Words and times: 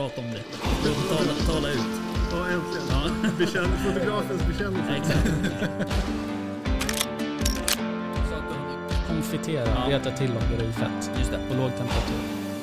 Prata 0.00 0.20
om 0.20 0.26
det. 0.30 0.42
Tala, 1.08 1.32
tala 1.46 1.68
ut. 1.68 1.78
Ja, 2.32 2.46
äntligen. 2.48 2.86
Ja. 2.90 3.30
Bekänn, 3.38 3.68
fotografens 3.84 4.46
bekännelse. 4.46 4.92
Exakt. 4.96 5.28
Konfitera, 9.08 9.66
Ja. 9.66 9.96
reta 9.98 10.10
till 10.10 10.30
och 10.36 10.42
göra 10.52 10.68
i 10.68 10.72
fett 10.72 11.10
Just 11.18 11.30
det. 11.30 11.38
på 11.48 11.54
låg 11.54 11.70
temperatur. 11.70 12.16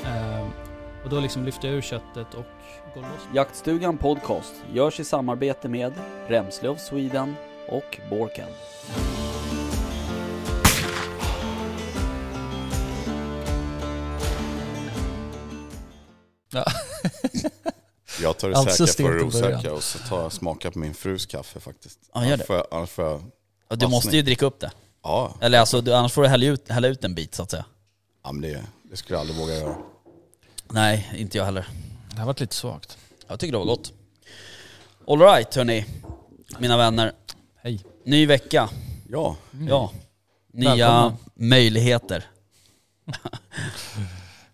Ehm, 0.06 0.48
och 1.04 1.10
då 1.10 1.20
liksom 1.20 1.46
lyfter 1.46 1.68
jag 1.68 1.78
ur 1.78 1.82
köttet 1.82 2.34
och 2.34 2.46
går 2.94 3.02
loss. 3.02 3.28
Jaktstugan 3.34 3.98
Podcast 3.98 4.54
görs 4.74 5.00
i 5.00 5.04
samarbete 5.04 5.70
med 5.70 5.94
Remslöv 6.28 6.76
Sweden 6.78 7.36
och 7.68 8.00
Borken. 8.10 8.48
Jag 18.38 18.42
tar 18.42 18.50
det 18.50 18.58
Alltså 18.58 18.88
säkra 18.88 19.06
för 19.12 19.14
det 19.20 19.24
osäkra 19.24 19.74
och 19.74 19.84
så 19.84 20.00
tar 20.00 20.22
jag 20.22 20.32
smaka 20.34 20.72
på 20.72 20.80
min 20.80 20.94
frus 20.94 21.26
kaffe 21.26 21.60
faktiskt. 21.60 22.00
Ja, 22.14 22.26
gör 22.26 22.38
det. 22.38 22.44
Annars 22.44 22.48
får 22.48 22.56
jag, 22.56 22.66
annars 22.72 22.90
får 22.90 23.06
jag, 23.06 23.22
Ja, 23.70 23.76
Du 23.76 23.88
måste 23.88 24.16
ju 24.16 24.22
dricka 24.22 24.46
upp 24.46 24.60
det. 24.60 24.72
ja, 25.04 25.36
Eller 25.42 25.60
alltså, 25.60 25.82
du, 25.82 25.94
annars 25.94 26.14
får 26.14 26.22
du 26.22 26.28
hälla 26.28 26.46
ut, 26.46 26.70
hälla 26.70 26.88
ut 26.88 27.04
en 27.04 27.16
bit 27.16 27.36
så 27.36 27.44
att 27.44 27.52
säga. 27.52 27.66
ja 28.24 28.32
men 28.32 28.42
det, 28.42 28.64
det 28.84 28.98
skulle 28.98 29.16
jag 29.16 29.20
aldrig 29.22 29.40
våga 29.40 29.54
göra. 29.56 29.76
Nej, 30.70 31.12
inte 31.18 31.38
jag 31.38 31.46
heller. 31.46 31.68
Det 32.12 32.18
har 32.20 32.26
varit 32.26 32.40
lite 32.40 32.56
svagt. 32.56 32.98
Jag 33.28 33.40
tycker 33.40 33.52
det 33.52 33.58
var 33.58 33.66
gott. 33.66 33.94
Alright 35.08 35.56
hörni, 35.56 35.86
mina 36.60 36.78
vänner. 36.78 37.12
Hej. 37.64 37.84
Ny 38.06 38.26
vecka. 38.26 38.70
Ja, 39.10 39.36
Ja. 39.68 39.92
Nya 40.54 40.70
Välkomna. 40.76 41.18
möjligheter. 41.36 42.26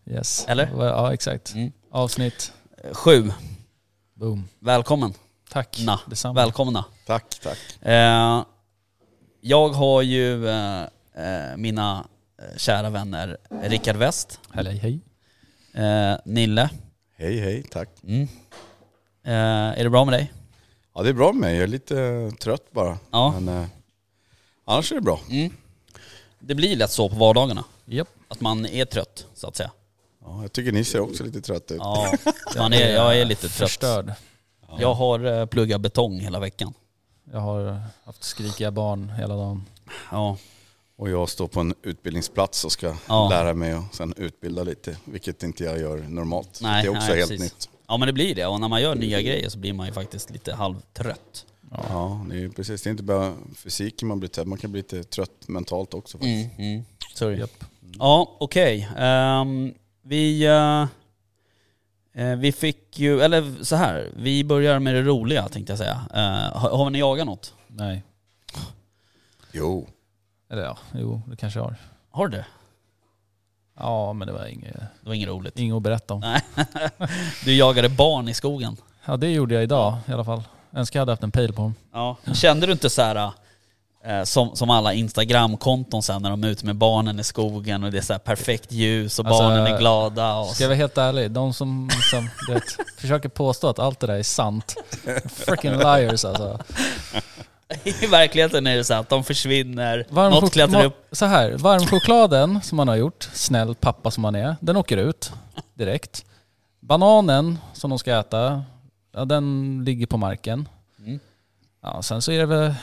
Yes. 0.05 0.45
Eller? 0.47 0.69
Ja, 0.77 1.13
exakt. 1.13 1.53
Mm. 1.53 1.71
Avsnitt. 1.91 2.51
Sju. 2.91 3.31
Boom. 4.23 4.47
Välkommen. 4.59 5.13
Tack. 5.49 5.79
Na. 5.85 5.99
Detsamma. 6.09 6.33
Välkomna. 6.33 6.85
tack, 7.05 7.39
tack. 7.43 7.57
Eh, 7.81 8.43
jag 9.41 9.69
har 9.69 10.01
ju 10.01 10.47
eh, 10.49 10.81
eh, 11.15 11.57
mina 11.57 12.07
eh, 12.39 12.57
kära 12.57 12.89
vänner 12.89 13.37
Rickard 13.63 13.95
West, 13.95 14.39
Hej, 14.53 14.77
hej. 14.77 14.99
eh, 15.85 16.17
Nille. 16.25 16.69
Hej 17.17 17.39
hej, 17.39 17.63
tack. 17.63 17.89
Mm. 18.03 18.21
Eh, 19.23 19.79
är 19.79 19.83
det 19.83 19.89
bra 19.89 20.05
med 20.05 20.13
dig? 20.13 20.33
Ja 20.95 21.03
det 21.03 21.09
är 21.09 21.13
bra 21.13 21.33
med 21.33 21.41
mig, 21.41 21.53
jag 21.55 21.63
är 21.63 21.67
lite 21.67 22.31
trött 22.39 22.71
bara. 22.71 22.97
Ja. 23.11 23.39
Men 23.39 23.61
eh, 23.61 23.67
annars 24.65 24.91
är 24.91 24.95
det 24.95 25.01
bra. 25.01 25.19
Mm. 25.29 25.53
Det 26.39 26.55
blir 26.55 26.75
lätt 26.75 26.91
så 26.91 27.09
på 27.09 27.15
vardagarna, 27.15 27.63
Japp. 27.85 28.09
att 28.27 28.41
man 28.41 28.65
är 28.65 28.85
trött 28.85 29.25
så 29.33 29.47
att 29.47 29.55
säga. 29.55 29.71
Ja, 30.25 30.41
jag 30.41 30.53
tycker 30.53 30.71
ni 30.71 30.83
ser 30.83 30.99
också 30.99 31.23
lite 31.23 31.41
trötta 31.41 31.73
ut. 31.73 31.79
Ja, 31.83 32.13
man 32.57 32.73
är, 32.73 32.93
jag 32.93 33.19
är 33.19 33.25
lite 33.25 33.41
trött. 33.41 33.51
Förstörd. 33.69 34.13
Jag 34.79 34.93
har 34.93 35.39
eh, 35.39 35.45
pluggat 35.45 35.81
betong 35.81 36.19
hela 36.19 36.39
veckan. 36.39 36.73
Jag 37.31 37.39
har 37.39 37.81
haft 38.05 38.23
skrikiga 38.23 38.71
barn 38.71 39.09
hela 39.09 39.35
dagen. 39.35 39.65
Ja, 40.11 40.37
Och 40.97 41.09
jag 41.09 41.29
står 41.29 41.47
på 41.47 41.59
en 41.59 41.73
utbildningsplats 41.83 42.65
och 42.65 42.71
ska 42.71 42.95
Ja. 43.07 43.29
lära 43.29 43.53
mig 43.53 43.75
och 43.75 43.83
sen 43.91 44.13
utbilda 44.17 44.63
lite, 44.63 44.97
vilket 45.05 45.43
inte 45.43 45.63
jag 45.63 45.79
gör 45.79 45.97
normalt. 45.97 46.59
Nej, 46.61 46.83
det 46.83 46.87
är 46.87 46.91
också 46.97 47.07
nej, 47.07 47.17
helt 47.17 47.29
precis. 47.31 47.53
nytt. 47.53 47.69
ja 47.87 47.97
men 47.97 48.07
det 48.07 48.13
blir 48.13 48.35
det. 48.35 48.45
Och 48.45 48.59
när 48.59 48.67
man 48.67 48.81
gör 48.81 48.95
nya 48.95 49.21
grejer 49.21 49.49
så 49.49 49.57
blir 49.57 49.73
man 49.73 49.87
ju 49.87 49.93
faktiskt 49.93 50.29
lite 50.29 50.53
halvtrött. 50.53 51.45
Ja, 51.89 52.25
det 52.29 52.43
är 52.43 52.49
precis. 52.49 52.81
Det 52.81 52.89
är 52.89 52.91
inte 52.91 53.03
bara 53.03 53.33
fysiken 53.55 54.07
man 54.07 54.19
blir 54.19 54.29
trött, 54.29 54.47
man 54.47 54.57
kan 54.57 54.71
bli 54.71 54.79
lite 54.81 55.03
trött 55.03 55.47
mentalt 55.47 55.93
också 55.93 56.17
faktiskt. 56.17 56.57
Mm, 56.57 56.71
mm. 56.71 56.85
Det. 57.19 57.35
Japp. 57.35 57.63
Ja, 57.99 58.37
okej. 58.39 58.89
Ehm, 58.97 59.73
vi, 60.03 60.45
eh, 60.45 60.87
eh, 62.23 62.35
vi 62.37 62.51
fick 62.51 62.99
ju, 62.99 63.21
eller 63.21 63.63
så 63.63 63.75
här, 63.75 64.11
vi 64.15 64.43
börjar 64.43 64.79
med 64.79 64.95
det 64.95 65.01
roliga 65.01 65.47
tänkte 65.47 65.71
jag 65.71 65.77
säga. 65.77 66.01
Eh, 66.13 66.57
har, 66.57 66.77
har 66.77 66.89
ni 66.89 66.99
jagat 66.99 67.25
något? 67.25 67.53
Nej. 67.67 68.03
Jo, 69.51 69.87
Eller 70.49 70.63
ja, 70.63 70.77
jo 70.93 71.21
det 71.27 71.35
kanske 71.35 71.59
jag 71.59 71.63
har. 71.65 71.75
Har 72.09 72.27
du 72.27 72.37
det? 72.37 72.45
Ja 73.79 74.13
men 74.13 74.27
det 74.27 74.33
var 74.33 74.45
inget, 74.45 74.73
Det 74.73 74.87
var 75.07 75.13
inget 75.13 75.29
roligt. 75.29 75.59
inget 75.59 75.75
att 75.75 75.81
berätta 75.81 76.13
om. 76.13 76.19
Nej. 76.19 76.41
Du 77.45 77.53
jagade 77.55 77.89
barn 77.89 78.27
i 78.27 78.33
skogen. 78.33 78.77
Ja 79.05 79.17
det 79.17 79.29
gjorde 79.31 79.53
jag 79.53 79.63
idag 79.63 79.97
i 80.07 80.11
alla 80.11 80.25
fall. 80.25 80.43
Önskar 80.71 80.99
jag 80.99 81.01
hade 81.01 81.11
haft 81.11 81.23
en 81.23 81.31
pejl 81.31 81.53
på 81.53 81.61
dem. 81.61 81.75
Ja. 81.91 82.17
Kände 82.33 82.65
du 82.65 82.71
inte 82.71 82.89
så 82.89 83.01
här 83.01 83.31
som, 84.23 84.55
som 84.55 84.69
alla 84.69 84.93
Instagram-konton 84.93 86.03
sen 86.03 86.21
när 86.21 86.29
de 86.29 86.43
är 86.43 86.47
ute 86.47 86.65
med 86.65 86.75
barnen 86.75 87.19
i 87.19 87.23
skogen 87.23 87.83
och 87.83 87.91
det 87.91 87.97
är 87.97 88.01
så 88.01 88.19
perfekt 88.19 88.71
ljus 88.71 89.19
och 89.19 89.27
Alltså, 89.27 89.43
barnen 89.43 89.67
är 89.67 89.79
glada 89.79 90.35
och 90.35 90.47
Ska 90.47 90.63
jag 90.63 90.69
vara 90.69 90.77
helt 90.77 90.97
ärlig, 90.97 91.31
de 91.31 91.53
som 91.53 91.89
liksom, 91.93 92.29
du 92.47 92.53
vet, 92.53 92.63
försöker 92.97 93.29
påstå 93.29 93.67
att 93.67 93.79
allt 93.79 93.99
det 93.99 94.07
där 94.07 94.13
är 94.13 94.23
sant, 94.23 94.75
freaking 95.25 95.71
liars 95.71 96.25
alltså. 96.25 96.59
I 97.83 98.07
verkligheten 98.07 98.67
är 98.67 98.75
det 98.75 98.83
så 98.83 98.93
att 98.93 99.09
de 99.09 99.23
försvinner, 99.23 100.05
Varm 100.09 100.31
något 100.31 100.53
klättrar 100.53 100.85
upp. 100.85 101.07
Så 101.11 101.25
här, 101.25 101.51
varmchokladen 101.51 102.61
som 102.61 102.75
man 102.75 102.87
har 102.87 102.95
gjort, 102.95 103.29
snäll 103.33 103.75
pappa 103.75 104.11
som 104.11 104.21
man 104.21 104.35
är, 104.35 104.55
den 104.59 104.77
åker 104.77 104.97
ut 104.97 105.31
direkt. 105.73 106.25
Bananen 106.79 107.59
som 107.73 107.89
de 107.89 107.99
ska 107.99 108.19
äta, 108.19 108.63
ja, 109.13 109.25
den 109.25 109.81
ligger 109.85 110.05
på 110.05 110.17
marken. 110.17 110.67
Mm. 110.99 111.19
Ja, 111.81 112.01
sen 112.01 112.21
så 112.21 112.31
är 112.31 112.39
det 112.39 112.45
väl... 112.45 112.73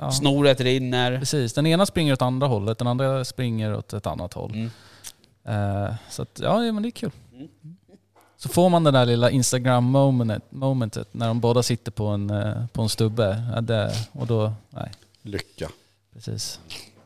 Ja, 0.00 0.10
Snoret 0.10 0.60
rinner. 0.60 1.18
precis, 1.18 1.52
den 1.52 1.66
ena 1.66 1.86
springer 1.86 2.12
åt 2.12 2.22
andra 2.22 2.46
hållet, 2.46 2.78
den 2.78 2.86
andra 2.86 3.24
springer 3.24 3.74
åt 3.74 3.92
ett 3.92 4.06
annat 4.06 4.34
håll. 4.34 4.52
Mm. 4.54 4.70
Eh, 5.44 5.94
så 6.10 6.22
att, 6.22 6.40
ja, 6.42 6.58
men 6.58 6.82
det 6.82 6.88
är 6.88 6.90
kul. 6.90 7.10
Mm. 7.32 7.48
Så 8.36 8.48
får 8.48 8.68
man 8.68 8.84
det 8.84 8.90
där 8.90 9.06
lilla 9.06 9.30
Instagram-momentet 9.30 10.52
momentet, 10.52 11.08
när 11.14 11.28
de 11.28 11.40
båda 11.40 11.62
sitter 11.62 11.92
på 11.92 12.06
en, 12.06 12.30
eh, 12.30 12.66
på 12.66 12.82
en 12.82 12.88
stubbe. 12.88 13.42
Ja, 13.54 13.60
det, 13.60 13.92
och 14.12 14.26
då, 14.26 14.52
nej, 14.70 14.90
lycka. 15.22 15.68
precis. 16.12 16.60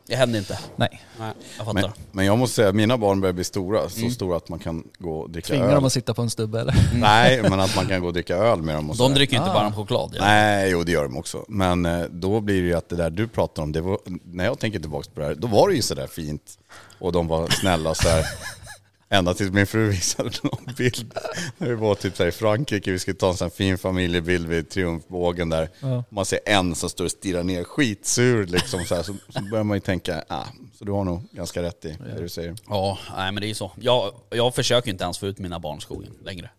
Det 0.07 0.15
händer 0.15 0.39
inte. 0.39 0.59
Nej. 0.75 1.01
Nej, 1.19 1.31
jag 1.57 1.65
fattar. 1.65 1.81
Men, 1.81 1.91
men 2.11 2.25
jag 2.25 2.37
måste 2.37 2.55
säga, 2.55 2.71
mina 2.71 2.97
barn 2.97 3.21
börjar 3.21 3.33
bli 3.33 3.43
stora. 3.43 3.89
Så 3.89 3.99
Mm. 3.99 4.11
stora 4.11 4.37
att 4.37 4.49
man 4.49 4.59
kan 4.59 4.83
gå 4.99 5.19
och 5.19 5.29
dricka 5.29 5.47
Tvingar 5.47 5.67
öl. 5.67 5.73
dem 5.75 5.85
att 5.85 5.93
sitta 5.93 6.13
på 6.13 6.21
en 6.21 6.29
stubbe 6.29 6.59
eller? 6.61 6.75
Nej, 6.95 7.41
men 7.41 7.59
att 7.59 7.75
man 7.75 7.87
kan 7.87 8.01
gå 8.01 8.07
och 8.07 8.13
dricka 8.13 8.35
öl 8.35 8.61
med 8.61 8.75
dem 8.75 8.89
och 8.89 8.95
De 8.95 8.97
sådär. 8.97 9.15
dricker 9.15 9.33
ju 9.33 9.39
inte 9.39 9.51
Ah. 9.51 9.53
varm 9.63 9.73
choklad. 9.73 10.11
Ja. 10.15 10.21
Nej, 10.25 10.69
jo 10.71 10.83
det 10.83 10.91
gör 10.91 11.03
de 11.03 11.17
också. 11.17 11.45
Men 11.47 11.85
eh, 11.85 12.01
då 12.09 12.41
blir 12.41 12.61
det 12.61 12.67
ju 12.67 12.73
att 12.73 12.89
det 12.89 12.95
där 12.95 13.09
du 13.09 13.27
pratar 13.27 13.63
om, 13.63 13.71
det 13.71 13.81
var, 13.81 13.97
när 14.23 14.45
jag 14.45 14.59
tänker 14.59 14.79
tillbaka 14.79 15.09
på 15.13 15.19
det 15.19 15.25
här, 15.25 15.35
då 15.35 15.47
var 15.47 15.69
det 15.69 15.75
ju 15.75 15.81
sådär 15.81 16.07
fint. 16.07 16.57
Och 16.99 17.11
de 17.11 17.27
var 17.27 17.47
snälla 17.49 17.89
och 17.89 17.97
så 17.97 18.09
här. 18.09 18.25
Ända 19.09 19.33
tills 19.33 19.51
min 19.51 19.67
fru 19.67 19.89
visade 19.89 20.31
någon 20.43 20.73
bild. 20.77 21.13
När 21.57 21.67
vi 21.67 21.75
var 21.75 21.95
typ 21.95 22.19
i 22.19 22.31
Frankrike, 22.31 22.91
vi 22.91 22.99
skulle 22.99 23.17
ta 23.17 23.29
en 23.29 23.37
sån 23.37 23.51
fin 23.51 23.77
familjebild 23.77 24.47
vid 24.47 24.69
triumfbågen 24.69 25.49
där. 25.49 25.69
Ja. 25.79 26.03
Man 26.09 26.25
ser 26.25 26.39
en 26.45 26.75
som 26.75 26.89
står 26.89 27.05
och 27.05 27.11
stirrar 27.11 27.43
ner, 27.43 27.63
skitsur 27.63 28.45
liksom 28.45 28.85
så 28.85 28.95
här. 28.95 29.03
Så, 29.03 29.15
så 29.29 29.41
börjar 29.51 29.63
man 29.63 29.77
ju 29.77 29.81
tänka, 29.81 30.23
ah, 30.27 30.45
så 30.73 30.85
du 30.85 30.91
har 30.91 31.03
nog 31.03 31.21
ganska 31.31 31.61
rätt 31.63 31.85
i 31.85 31.97
det 32.15 32.21
du 32.21 32.29
säger. 32.29 32.55
Ja, 32.69 32.97
nej 33.17 33.31
men 33.31 33.41
det 33.41 33.45
är 33.45 33.49
ju 33.49 33.53
så. 33.55 33.71
Jag, 33.75 34.13
jag 34.29 34.55
försöker 34.55 34.91
inte 34.91 35.03
ens 35.03 35.17
få 35.17 35.27
ut 35.27 35.39
mina 35.39 35.59
barn 35.59 35.77
i 35.77 35.81
skogen 35.81 36.11
längre. 36.23 36.49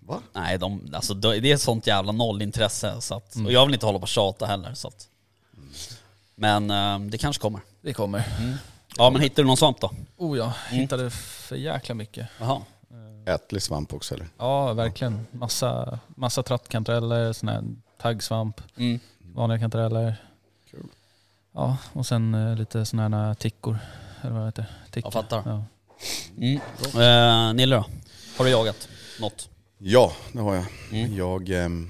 Va? 0.00 0.20
Nej, 0.32 0.58
de, 0.58 0.90
alltså, 0.92 1.14
det 1.14 1.36
är 1.50 1.54
ett 1.54 1.60
sånt 1.60 1.86
jävla 1.86 2.12
nollintresse. 2.12 3.00
Så 3.00 3.14
att, 3.14 3.36
Och 3.46 3.52
jag 3.52 3.66
vill 3.66 3.74
inte 3.74 3.86
hålla 3.86 3.98
på 3.98 4.02
och 4.02 4.08
tjata 4.08 4.46
heller. 4.46 4.74
Så 4.74 4.88
att. 4.88 5.08
Men 6.34 6.70
eh, 6.70 6.98
det 6.98 7.18
kanske 7.18 7.40
kommer. 7.40 7.60
Det 7.80 7.92
kommer. 7.92 8.24
Ja 8.96 9.10
men 9.10 9.22
hittar 9.22 9.42
du 9.42 9.46
någon 9.46 9.56
svamp 9.56 9.80
då? 9.80 9.90
Oh 10.16 10.38
ja, 10.38 10.52
Mm. 10.70 10.80
hittade 10.80 11.10
för 11.10 11.56
jäkla 11.56 11.94
mycket. 11.94 12.28
Jaha. 12.40 12.62
Ätlig 13.26 13.62
svamp 13.62 13.92
också 13.92 14.14
eller? 14.14 14.28
Ja, 14.38 14.72
verkligen. 14.72 15.26
Massa, 15.30 15.98
massa 16.08 16.42
trattkantareller, 16.42 17.32
sån 17.32 17.48
här 17.48 17.62
taggsvamp, 17.98 18.60
Mm. 18.76 19.00
vanliga 19.34 19.58
kantareller. 19.58 20.16
Kul. 20.70 20.86
Ja, 21.52 21.76
och 21.92 22.06
sen 22.06 22.34
eh, 22.34 22.56
lite 22.56 22.84
såna 22.84 23.08
här 23.08 23.34
tickor. 23.34 23.78
Eller 24.22 24.32
vad 24.32 24.40
det 24.42 24.46
heter. 24.46 24.66
Tickor. 24.90 25.06
Jag 25.06 25.12
fattar. 25.12 25.42
Ja. 25.46 25.64
Mm. 26.36 26.60
Eh, 27.50 27.54
Nille 27.54 27.76
då? 27.76 27.84
Har 28.38 28.44
du 28.44 28.50
jagat 28.50 28.88
något? 29.20 29.48
Ja, 29.78 30.12
det 30.32 30.38
har 30.40 30.54
jag. 30.54 30.64
Mm. 30.92 31.16
Jag, 31.16 31.48
ehm, 31.50 31.88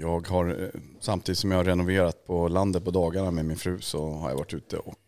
jag 0.00 0.28
har, 0.28 0.62
eh, 0.62 0.68
samtidigt 1.00 1.38
som 1.38 1.50
jag 1.50 1.58
har 1.58 1.64
renoverat 1.64 2.26
på 2.26 2.48
landet 2.48 2.84
på 2.84 2.90
dagarna 2.90 3.30
med 3.30 3.44
min 3.44 3.56
fru 3.56 3.80
så 3.80 4.12
har 4.14 4.30
jag 4.30 4.36
varit 4.36 4.54
ute 4.54 4.76
och 4.76 4.98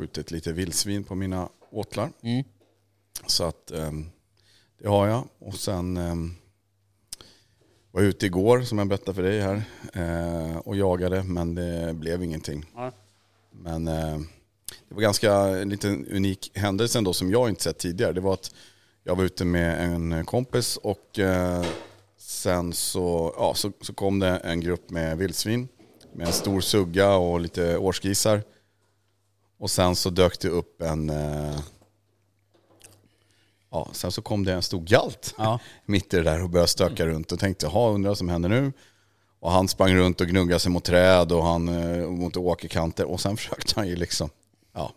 skjutit 0.00 0.30
lite 0.30 0.52
vildsvin 0.52 1.04
på 1.04 1.14
mina 1.14 1.48
åtlar. 1.70 2.12
Mm. 2.22 2.44
Så 3.26 3.44
att 3.44 3.70
ehm, 3.70 4.06
det 4.78 4.88
har 4.88 5.06
jag. 5.06 5.28
Och 5.38 5.54
sen 5.54 5.96
ehm, 5.96 6.34
var 7.90 8.00
jag 8.00 8.08
ute 8.08 8.26
igår 8.26 8.62
som 8.62 8.78
jag 8.78 8.88
berättade 8.88 9.14
för 9.14 9.22
dig 9.22 9.40
här 9.40 9.62
eh, 9.92 10.56
och 10.56 10.76
jagade 10.76 11.22
men 11.22 11.54
det 11.54 11.94
blev 11.94 12.22
ingenting. 12.22 12.64
Nej. 12.76 12.90
Men 13.50 13.88
eh, 13.88 14.18
det 14.88 14.94
var 14.94 15.02
ganska 15.02 15.32
en 15.34 15.68
liten 15.68 16.06
unik 16.06 16.50
händelse 16.54 16.98
ändå 16.98 17.12
som 17.12 17.30
jag 17.30 17.48
inte 17.48 17.62
sett 17.62 17.78
tidigare. 17.78 18.12
Det 18.12 18.20
var 18.20 18.34
att 18.34 18.54
jag 19.04 19.16
var 19.16 19.24
ute 19.24 19.44
med 19.44 19.84
en 19.84 20.24
kompis 20.24 20.76
och 20.76 21.18
eh, 21.18 21.64
sen 22.18 22.72
så, 22.72 23.34
ja, 23.36 23.54
så, 23.54 23.72
så 23.80 23.94
kom 23.94 24.18
det 24.18 24.36
en 24.36 24.60
grupp 24.60 24.90
med 24.90 25.18
vildsvin 25.18 25.68
med 26.12 26.26
en 26.26 26.32
stor 26.32 26.60
sugga 26.60 27.14
och 27.14 27.40
lite 27.40 27.78
årsgrisar. 27.78 28.42
Och 29.60 29.70
sen 29.70 29.96
så 29.96 30.10
dök 30.10 30.40
det 30.40 30.48
upp 30.48 30.82
en, 30.82 31.10
eh, 31.10 31.60
ja, 33.70 33.88
sen 33.92 34.12
så 34.12 34.22
kom 34.22 34.44
det 34.44 34.52
en 34.52 34.62
stor 34.62 34.80
galt 34.80 35.34
Ja. 35.38 35.58
mitt 35.86 36.14
i 36.14 36.16
det 36.16 36.22
där 36.22 36.42
och 36.42 36.50
började 36.50 36.68
stöka 36.68 37.06
runt 37.06 37.32
och 37.32 37.38
tänkte, 37.38 37.66
jaha, 37.66 37.90
undrar 37.90 38.10
vad 38.10 38.18
som 38.18 38.28
händer 38.28 38.48
nu. 38.48 38.72
Och 39.40 39.50
han 39.50 39.68
sprang 39.68 39.94
runt 39.94 40.20
och 40.20 40.26
gnuggade 40.26 40.60
sig 40.60 40.72
mot 40.72 40.84
träd 40.84 41.32
och 41.32 41.44
han 41.44 41.68
eh, 41.68 42.06
mot 42.06 42.36
åkerkanter 42.36 43.04
och 43.04 43.20
sen 43.20 43.36
försökte 43.36 43.72
han 43.76 43.88
ju 43.88 43.96
liksom, 43.96 44.30
ja, 44.74 44.92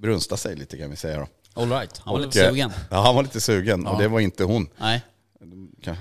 brunsta 0.00 0.36
sig 0.36 0.56
lite 0.56 0.78
kan 0.78 0.90
vi 0.90 0.96
säga 0.96 1.18
då. 1.18 1.26
All 1.62 1.70
right. 1.70 1.98
han 1.98 2.12
var 2.12 2.20
Och, 2.20 2.26
lite 2.26 2.48
sugen. 2.48 2.72
Ja, 2.90 3.00
han 3.00 3.14
var 3.14 3.22
lite 3.22 3.40
sugen 3.40 3.86
och 3.86 3.98
det 3.98 4.08
var 4.08 4.20
inte 4.20 4.44
hon. 4.44 4.68
Nej. 4.78 5.02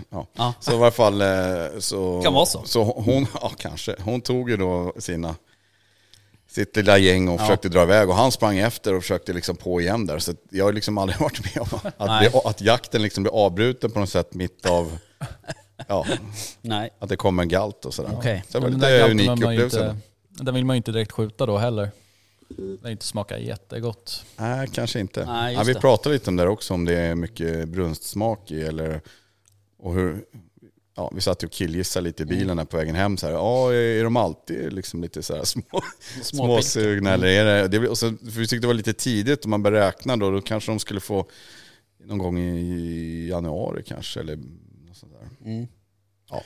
Ja. 0.09 0.25
Ja. 0.33 0.53
Så 0.59 0.74
i 0.74 0.77
varje 0.77 0.91
fall 0.91 1.21
eh, 1.21 1.80
så... 1.80 2.21
Kan 2.21 2.33
vara 2.33 2.45
så. 2.45 2.63
Så 2.65 2.83
hon, 2.83 3.27
ja 3.41 3.51
kanske, 3.57 3.95
hon 4.01 4.21
tog 4.21 4.50
ju 4.50 4.57
då 4.57 4.94
sina, 4.97 5.36
sitt 6.50 6.75
lilla 6.75 6.98
gäng 6.98 7.28
och 7.28 7.40
försökte 7.40 7.69
dra 7.69 7.84
iväg 7.84 8.10
och 8.10 8.16
han 8.16 8.31
sprang 8.31 8.57
efter 8.57 8.94
och 8.96 9.01
försökte 9.01 9.34
liksom 9.34 9.56
på 9.56 9.81
igen 9.81 10.06
där. 10.06 10.19
Så 10.19 10.34
jag 10.50 10.66
har 10.66 10.74
liksom 10.74 10.98
aldrig 10.98 11.19
varit 11.22 11.56
med 11.56 11.62
om 11.62 11.80
att, 11.98 12.19
bli, 12.19 12.42
att 12.46 12.62
jakten 12.62 13.01
liksom 13.01 13.24
blir 13.24 13.34
avbruten 13.34 13.92
på 13.92 14.00
något 14.00 14.10
sätt 14.10 14.34
mitt 14.34 14.66
av, 14.66 14.98
ja, 15.88 16.06
Nej. 16.62 16.90
att 17.00 17.10
det 17.10 17.16
kommer 17.16 17.44
en 17.44 17.50
galt 17.50 17.86
och 17.86 17.94
sådär. 17.94 18.12
Okej. 18.18 18.44
Så 18.48 18.60
det 18.60 18.63
var 18.63 18.69
lite 18.69 19.12
unik 19.12 19.30
upplevelse. 19.30 19.98
Den 20.30 20.54
vill 20.56 20.66
man 20.66 20.75
ju 20.75 20.78
inte 20.78 20.92
direkt 20.92 21.12
skjuta 21.12 21.46
då 21.46 21.57
heller. 21.57 21.92
Den 22.81 22.92
inte 22.92 23.06
smakar 23.06 23.38
jättegott. 23.38 24.25
Nej, 24.38 24.68
kanske 24.74 25.00
inte. 25.00 25.25
Nej, 25.25 25.54
ja, 25.54 25.63
vi 25.63 25.74
det. 25.74 25.80
pratade 25.80 26.16
lite 26.16 26.30
om 26.30 26.36
det 26.36 26.48
också, 26.48 26.74
om 26.74 26.86
det 26.86 27.00
är 27.00 27.16
mycket 27.16 27.68
brunstsmak 27.69 28.51
i 28.51 28.62
eller 28.62 29.01
och 29.80 29.94
hur, 29.94 30.25
ja, 31.00 31.12
vi 31.16 31.22
satt 31.22 31.44
och 31.44 31.51
killgissade 31.51 32.04
lite 32.04 32.24
i 32.24 32.25
Mm. 32.25 32.38
bilen 32.38 32.68
på 32.68 32.78
vägen 32.78 32.96
hem. 32.96 33.18
Så 33.18 33.25
här, 33.25 33.34
ja, 33.34 33.74
är 33.74 34.04
de 34.04 34.18
alltid 34.18 34.74
liksom 34.74 35.01
lite 35.01 35.24
så 35.24 35.36
här 35.36 35.44
små, 35.44 35.63
Små 36.22 36.22
småsugna 36.46 37.13
eller 37.13 37.28
är 37.28 37.46
det, 37.46 37.68
det, 37.68 37.88
och 37.90 37.98
så, 37.98 38.10
för 38.10 38.40
vi 38.40 38.48
tyckte 38.48 38.63
det 38.63 38.68
var 38.68 38.74
lite 38.74 38.94
tidigt 38.94 39.46
om 39.46 39.51
man 39.51 39.63
började 39.63 39.88
räkna 39.88 40.18
då, 40.18 40.31
då 40.31 40.42
kanske 40.42 40.72
de 40.72 40.80
skulle 40.80 41.00
få 41.00 41.30
någon 42.06 42.18
gång 42.18 42.40
i 42.40 43.28
januari 43.30 43.84
kanske 43.88 44.19
eller 44.19 44.36
något 44.88 44.98
sånt 44.98 45.13
där. 45.13 45.51
Mm. 45.51 45.68
Ja. 46.30 46.44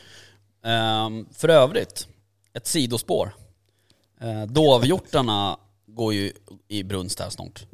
Ehm, 0.70 1.26
för 1.34 1.50
övrigt, 1.50 2.08
ett 2.54 2.68
sidospår. 2.68 3.36
Uh, 4.24 4.46
dovhjortarna 4.46 5.58
går 5.86 6.14
ju 6.14 6.32
i 6.68 6.84
brunst 6.84 7.20
här 7.20 7.30
snart. 7.30 7.66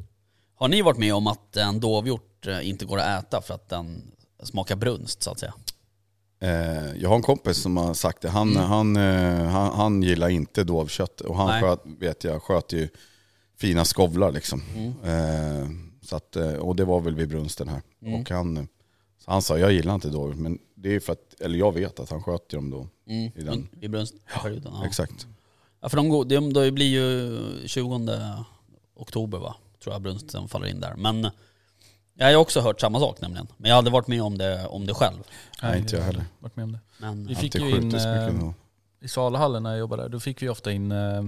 Har 0.54 0.68
ni 0.68 0.82
varit 0.82 0.98
med 0.98 1.14
om 1.14 1.26
att 1.26 1.56
en 1.56 1.80
dovhjort 1.80 2.46
eh, 2.46 2.68
inte 2.68 2.84
går 2.84 2.98
att 2.98 3.24
äta 3.24 3.42
för 3.42 3.54
att 3.54 3.68
den 3.68 4.02
smakar 4.42 4.76
brunst 4.76 5.22
så 5.22 5.30
att 5.30 5.38
säga? 5.38 5.54
Eh, 6.42 6.96
jag 6.96 7.08
har 7.08 7.16
en 7.16 7.22
kompis 7.22 7.56
som 7.56 7.76
har 7.76 7.94
sagt 7.94 8.22
det, 8.22 8.28
han, 8.28 8.56
han, 8.56 8.96
eh, 8.96 9.44
han, 9.44 9.74
han 9.74 10.02
gillar 10.02 10.28
inte 10.28 10.64
dovkött 10.64 11.20
och 11.20 11.36
han 11.36 11.46
Nej. 11.46 11.62
sköt, 11.62 11.80
vet 11.84 12.24
jag, 12.24 12.42
sköt 12.42 12.72
ju 12.72 12.88
fina 13.58 13.84
skovlar 13.84 14.32
liksom. 14.32 14.62
Eh, 15.04 15.68
så 16.02 16.16
att, 16.16 16.36
och 16.36 16.76
det 16.76 16.84
var 16.84 17.00
väl 17.00 17.14
vid 17.14 17.28
brunsten 17.28 17.68
här. 17.68 17.82
Och 18.18 18.30
han, 18.30 18.68
så 19.24 19.30
han 19.30 19.42
sa, 19.42 19.58
jag 19.58 19.72
gillar 19.72 19.94
inte 19.94 20.08
dov, 20.08 20.36
men 20.36 20.58
det 20.74 20.94
är 20.94 21.00
för 21.00 21.12
att, 21.12 21.40
eller 21.40 21.58
jag 21.58 21.74
vet 21.74 22.00
att 22.00 22.10
han 22.10 22.22
sköt 22.22 22.48
dem 22.48 22.70
då. 22.70 22.86
Mm. 23.06 23.32
I 23.34 23.42
den. 23.42 23.68
I 23.80 23.88
brunstperioden? 23.88 24.72
Ja. 24.74 24.86
Exakt. 24.86 25.26
Ja, 25.80 25.88
för 25.88 25.96
de, 25.96 26.28
de, 26.28 26.52
de 26.52 26.70
blir 26.70 26.86
ju 26.86 27.68
20 27.68 28.18
oktober 28.94 29.38
va? 29.38 29.56
Tror 29.82 29.94
jag 29.94 30.02
brunsten 30.02 30.48
faller 30.48 30.66
in 30.66 30.80
där. 30.80 30.94
Men 30.96 31.30
jag 32.28 32.36
har 32.38 32.42
också 32.42 32.60
hört 32.60 32.80
samma 32.80 33.00
sak 33.00 33.20
nämligen. 33.20 33.46
Men 33.56 33.68
jag 33.68 33.76
hade 33.76 33.90
varit 33.90 34.06
med 34.06 34.22
om 34.22 34.38
det, 34.38 34.66
om 34.66 34.86
det 34.86 34.94
själv. 34.94 35.18
Nej, 35.62 35.78
inte 35.78 35.96
jag 35.96 36.02
heller. 36.02 36.24
Varit 36.38 36.56
med 36.56 36.62
om 36.64 36.72
det. 36.72 36.78
Men, 36.98 37.26
Vi 37.26 37.34
har 37.34 37.40
fick 37.40 37.54
ju 37.54 37.70
in, 37.76 37.88
nog. 37.88 38.54
I 39.00 39.08
Salahallen 39.08 39.62
när 39.62 39.70
jag 39.70 39.78
jobbade 39.78 40.02
där, 40.02 40.08
då 40.08 40.20
fick 40.20 40.42
vi 40.42 40.48
ofta 40.48 40.72
in 40.72 40.92
eh, 40.92 41.22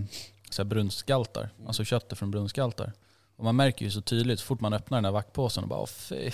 så 0.51 0.63
här 0.63 0.65
brunstgaltar. 0.65 1.51
Alltså 1.67 1.85
köttet 1.85 2.19
från 2.19 2.31
brunstgaltar. 2.31 2.93
Och 3.37 3.45
man 3.45 3.57
märker 3.57 3.85
ju 3.85 3.91
så 3.91 4.01
tydligt 4.01 4.41
så 4.41 4.47
fort 4.47 4.61
man 4.61 4.73
öppnar 4.73 4.99
den 4.99 5.05
här 5.05 5.13
vaktpåsen 5.13 5.63
och 5.63 5.69
bara 5.69 5.87
fy. 5.87 6.31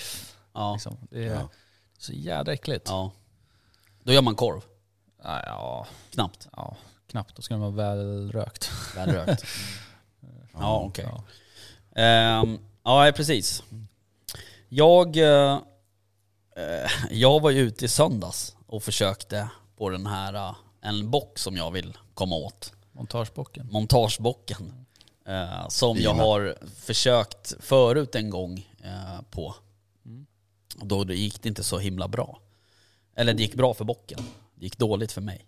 ja, 0.53 0.73
Liksom, 0.73 0.97
det 1.11 1.23
är 1.25 1.33
Ja. 1.33 1.49
så 1.97 2.13
jädra 2.13 2.53
äckligt. 2.53 2.87
ja. 2.87 3.11
Då 4.03 4.13
gör 4.13 4.21
man 4.21 4.35
korv. 4.35 4.61
Ja, 5.23 5.41
ja, 5.45 5.87
Knappt. 6.11 6.47
ja, 6.55 6.77
knappt. 7.07 7.35
Då 7.35 7.41
ska 7.41 7.53
den 7.53 7.61
vara 7.61 7.71
väl 7.95 8.31
rökt. 8.31 8.71
Väl 8.95 9.09
rökt. 9.09 9.43
ja, 10.53 10.79
okej. 10.79 11.07
Ja. 11.11 11.23
Ehm, 12.01 12.59
ja, 12.83 13.11
precis. 13.15 13.63
Jag, 14.71 15.17
eh, 15.17 15.59
eh, 16.55 16.91
jag 17.11 17.39
var 17.39 17.49
ju 17.49 17.59
ute 17.59 17.85
i 17.85 17.87
söndags 17.87 18.55
och 18.67 18.83
försökte 18.83 19.49
på 19.77 19.89
den 19.89 20.05
här, 20.05 20.33
eh, 20.33 20.55
en 20.81 21.11
bock 21.11 21.39
som 21.39 21.57
jag 21.57 21.71
vill 21.71 21.97
komma 22.13 22.35
åt. 22.35 22.73
Montagebocken. 22.91 23.67
montagebocken. 23.71 24.85
Eh, 25.27 25.67
som 25.67 25.97
jag 25.97 26.13
Fina. 26.13 26.23
har 26.23 26.57
försökt 26.75 27.53
förut 27.59 28.15
en 28.15 28.29
gång 28.29 28.67
eh, 28.83 29.21
på. 29.31 29.55
Och 30.79 30.87
då 30.87 31.13
gick 31.13 31.41
det 31.43 31.49
inte 31.49 31.63
så 31.63 31.79
himla 31.79 32.07
bra. 32.07 32.39
Eller 33.15 33.33
det 33.33 33.43
gick 33.43 33.55
bra 33.55 33.73
för 33.73 33.85
bocken. 33.85 34.19
Det 34.55 34.65
gick 34.65 34.77
dåligt 34.77 35.11
för 35.11 35.21
mig. 35.21 35.45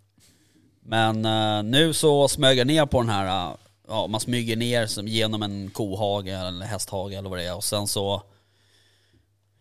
Men 0.79 1.25
eh, 1.25 1.63
nu 1.63 1.93
så 1.93 2.27
smög 2.27 2.57
jag 2.57 2.67
ner 2.67 2.85
på 2.85 3.01
den 3.01 3.09
här, 3.09 3.49
eh, 3.49 3.55
ja 3.87 4.07
man 4.07 4.21
smyger 4.21 4.55
ner 4.55 4.87
som 4.87 5.07
genom 5.07 5.43
en 5.43 5.69
kohage 5.69 6.27
eller 6.27 6.65
hästhage 6.65 7.13
eller 7.13 7.29
vad 7.29 7.39
det 7.39 7.45
är. 7.45 7.55
Och 7.55 7.63
sen 7.63 7.87
så 7.87 8.23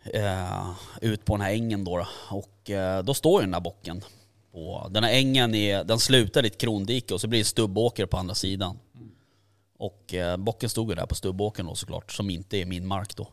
eh, 0.04 0.70
ut 1.00 1.24
på 1.24 1.36
den 1.36 1.40
här 1.40 1.52
ängen 1.52 1.84
då. 1.84 2.06
Och 2.30 2.70
eh, 2.70 3.02
då 3.02 3.14
står 3.14 3.40
ju 3.40 3.44
den 3.44 3.52
där 3.52 3.60
bocken. 3.60 4.04
På, 4.52 4.88
den 4.90 5.04
här 5.04 5.12
ängen 5.12 5.54
är, 5.54 5.84
den 5.84 5.98
slutar 5.98 6.44
i 6.44 6.46
ett 6.46 6.58
krondike 6.58 7.14
och 7.14 7.20
så 7.20 7.28
blir 7.28 7.38
det 7.38 7.44
stubbåker 7.44 8.06
på 8.06 8.16
andra 8.16 8.34
sidan. 8.34 8.78
Och 9.78 10.14
eh, 10.14 10.36
bocken 10.36 10.68
stod 10.70 10.88
ju 10.88 10.94
där 10.94 11.06
på 11.06 11.14
stubbåkern 11.14 11.66
då 11.66 11.74
såklart, 11.74 12.12
som 12.12 12.30
inte 12.30 12.56
är 12.56 12.66
min 12.66 12.86
mark 12.86 13.16
då. 13.16 13.28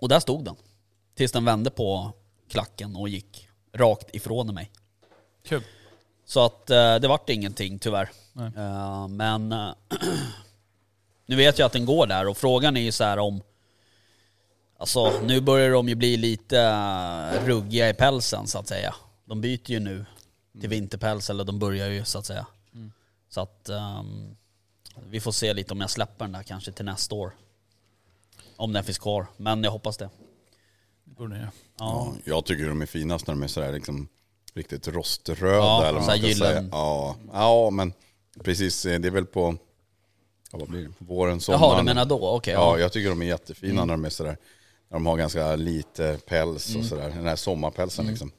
Och 0.00 0.08
där 0.08 0.20
stod 0.20 0.44
den. 0.44 0.56
Tills 1.14 1.32
den 1.32 1.44
vände 1.44 1.70
på 1.70 2.12
klacken 2.48 2.96
och 2.96 3.08
gick 3.08 3.48
rakt 3.72 4.14
ifrån 4.14 4.54
mig. 4.54 4.70
Kul. 5.44 5.62
Så 6.24 6.44
att 6.44 6.70
eh, 6.70 6.96
det 6.96 7.08
vart 7.08 7.30
ingenting 7.30 7.78
tyvärr. 7.78 8.10
Eh, 8.56 9.08
men 9.08 9.52
eh, 9.52 9.74
nu 11.26 11.36
vet 11.36 11.58
jag 11.58 11.66
att 11.66 11.72
den 11.72 11.86
går 11.86 12.06
där 12.06 12.28
och 12.28 12.36
frågan 12.36 12.76
är 12.76 12.80
ju 12.80 12.92
så 12.92 13.04
här 13.04 13.18
om... 13.18 13.42
Alltså 14.76 15.20
nu 15.22 15.40
börjar 15.40 15.70
de 15.70 15.88
ju 15.88 15.94
bli 15.94 16.16
lite 16.16 16.60
eh, 16.60 17.46
ruggiga 17.46 17.88
i 17.90 17.94
pälsen 17.94 18.46
så 18.46 18.58
att 18.58 18.68
säga. 18.68 18.94
De 19.24 19.40
byter 19.40 19.70
ju 19.70 19.80
nu 19.80 20.04
till 20.60 20.68
vinterpäls 20.68 21.30
eller 21.30 21.44
de 21.44 21.58
börjar 21.58 21.88
ju 21.88 22.04
så 22.04 22.18
att 22.18 22.26
säga. 22.26 22.46
Så 23.28 23.40
att 23.40 23.68
ehm, 23.68 24.36
vi 25.10 25.20
får 25.20 25.32
se 25.32 25.54
lite 25.54 25.72
om 25.72 25.80
jag 25.80 25.90
släpper 25.90 26.24
den 26.24 26.32
där 26.32 26.42
kanske 26.42 26.72
till 26.72 26.84
nästa 26.84 27.14
år. 27.14 27.32
Om 28.56 28.72
den 28.72 28.84
finns 28.84 28.98
kvar, 28.98 29.26
men 29.36 29.64
jag 29.64 29.70
hoppas 29.70 29.96
det. 29.96 30.10
Det 31.04 31.14
borde 31.14 31.36
göra. 31.36 31.50
Ja. 31.78 32.12
Ja, 32.14 32.20
jag 32.24 32.44
tycker 32.44 32.68
de 32.68 32.82
är 32.82 32.86
finast 32.86 33.26
när 33.26 33.34
de 33.34 33.42
är 33.42 33.46
sådär 33.48 33.72
liksom 33.72 34.08
riktigt 34.54 34.88
roströda. 34.88 35.56
Ja, 35.56 35.84
eller 35.86 35.98
vad 36.00 36.08
man 36.08 36.34
säga. 36.34 36.68
Ja, 36.72 37.16
ja, 37.32 37.70
men 37.70 37.92
precis. 38.44 38.86
eh, 38.86 39.00
Det 39.00 39.08
är 39.08 39.12
väl 39.12 39.26
på, 39.26 39.56
ja, 40.52 40.58
vad 40.58 40.68
blir 40.68 40.82
det? 40.82 40.92
Våren, 40.98 41.40
sommaren. 41.40 41.62
Jaha, 41.64 41.78
du 41.78 41.84
menar 41.84 42.04
då? 42.04 42.28
Okej. 42.28 42.54
Ja, 42.54 42.60
ja. 42.60 42.68
Mm. 42.70 42.80
jag 42.80 42.92
tycker 42.92 43.08
de 43.08 43.22
är 43.22 43.26
jättefina 43.26 43.84
när 43.84 43.94
de 43.94 44.04
är 44.04 44.10
sådär. 44.10 44.36
De 44.88 45.06
har 45.06 45.16
ganska 45.16 45.56
lite 45.56 46.18
päls 46.26 46.68
Mm. 46.70 46.80
och 46.80 46.86
sådär. 46.86 47.10
Den 47.10 47.26
här 47.26 47.36
sommarpälsen 47.36 48.06
liksom. 48.06 48.32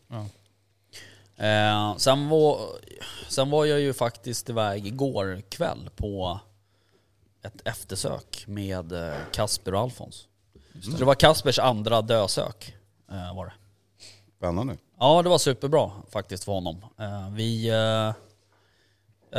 Eh, 1.37 1.95
sen, 1.97 2.29
var, 2.29 2.59
sen 3.29 3.49
var 3.49 3.65
jag 3.65 3.79
ju 3.79 3.93
faktiskt 3.93 4.49
iväg 4.49 4.87
igår 4.87 5.41
kväll 5.49 5.89
på 5.95 6.39
ett 7.43 7.67
eftersök 7.67 8.43
med 8.47 8.91
eh, 8.91 9.13
Kasper 9.31 9.73
och 9.73 9.79
Alfons. 9.79 10.27
Så 10.83 10.91
det 10.91 11.05
var 11.05 11.15
Kaspers 11.15 11.59
andra 11.59 12.01
dösök. 12.01 12.75
Eh, 13.11 13.35
var 13.35 13.45
det. 13.45 13.53
Spännande. 14.37 14.77
Ja, 14.99 15.21
det 15.21 15.29
var 15.29 15.37
superbra 15.37 15.91
faktiskt 16.09 16.43
för 16.43 16.51
honom. 16.51 16.85
Eh, 16.99 17.29
vi... 17.29 17.67
Eh, 17.69 18.13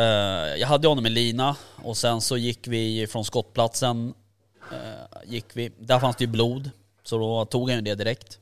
eh, 0.03 0.57
jag 0.61 0.69
hade 0.69 0.89
honom 0.89 1.07
i 1.07 1.11
lina 1.11 1.57
och 1.85 1.97
sen 1.97 2.21
så 2.21 2.37
gick 2.37 2.69
vi 2.69 3.07
från 3.07 3.25
skottplatsen. 3.25 4.15
Gick 5.25 5.45
vi, 5.53 5.73
där 5.79 5.99
fanns 6.01 6.17
det 6.17 6.25
ju 6.25 6.31
blod, 6.31 6.71
så 7.07 7.19
då 7.19 7.45
tog 7.45 7.71
han 7.71 7.79
ju 7.79 7.83
det 7.85 7.95
direkt. 7.95 8.39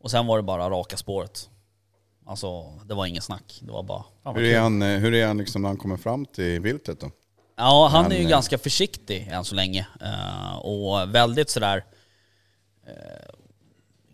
Och 0.00 0.10
sen 0.10 0.26
var 0.26 0.36
det 0.36 0.42
bara 0.42 0.70
raka 0.70 0.96
spåret. 0.96 1.50
Alltså, 2.26 2.72
det 2.84 2.94
var 2.94 3.06
inget 3.06 3.24
snack. 3.24 3.58
Det 3.62 3.72
var 3.72 3.82
bara... 3.82 4.04
Hur 4.34 4.44
är 4.44 4.60
han, 4.60 4.82
eh, 4.82 4.98
hur 4.98 5.14
är 5.14 5.26
han 5.26 5.38
liksom 5.38 5.62
när 5.62 5.68
han 5.68 5.76
kommer 5.76 5.96
fram 5.96 6.26
till 6.26 6.60
viltet 6.60 7.00
då? 7.00 7.10
Ja, 7.56 7.88
han 7.92 8.12
är 8.12 8.16
ju 8.16 8.22
eh, 8.24 8.28
ganska 8.28 8.58
försiktig 8.58 9.28
än 9.28 9.44
så 9.44 9.54
länge. 9.54 9.86
Eh, 10.00 10.56
och 10.56 11.14
väldigt 11.14 11.50
sådär... 11.50 11.84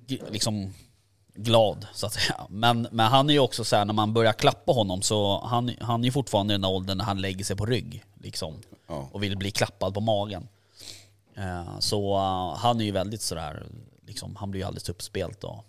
g- 0.07 0.23
liksom 0.31 0.75
glad, 1.35 1.87
så 1.95 2.07
att 2.07 2.13
säga. 2.13 2.47
Men, 2.49 2.89
men 2.91 3.07
han 3.07 3.31
är 3.31 3.35
ju 3.35 3.41
också 3.41 3.65
såhär, 3.65 3.85
när 3.85 3.95
man 3.95 4.13
börjar 4.15 4.33
klappa 4.33 4.73
honom 4.73 5.03
så 5.03 5.41
han, 5.45 5.71
han 5.81 6.01
är 6.01 6.05
ju 6.05 6.13
fortfarande 6.13 6.55
i 6.55 6.57
den 6.57 6.65
åldern 6.65 6.99
när 6.99 7.05
han 7.05 7.21
lägger 7.21 7.45
sig 7.45 7.57
på 7.57 7.67
rygg. 7.67 8.05
Liksom. 8.21 8.55
Ja. 8.87 9.09
Och 9.13 9.23
vill 9.23 9.37
bli 9.37 9.51
klappad 9.51 9.95
på 9.95 10.01
magen. 10.01 10.49
Eh, 11.35 11.79
så 11.79 12.17
eh, 12.17 12.59
han 12.59 12.81
är 12.81 12.85
ju 12.85 12.91
väldigt 12.91 13.23
sådär, 13.23 13.67
liksom, 14.07 14.37
han 14.37 14.51
blir 14.51 14.61
ju 14.61 14.67
alldeles 14.67 14.89
uppspelt 14.89 15.45
och, 15.45 15.65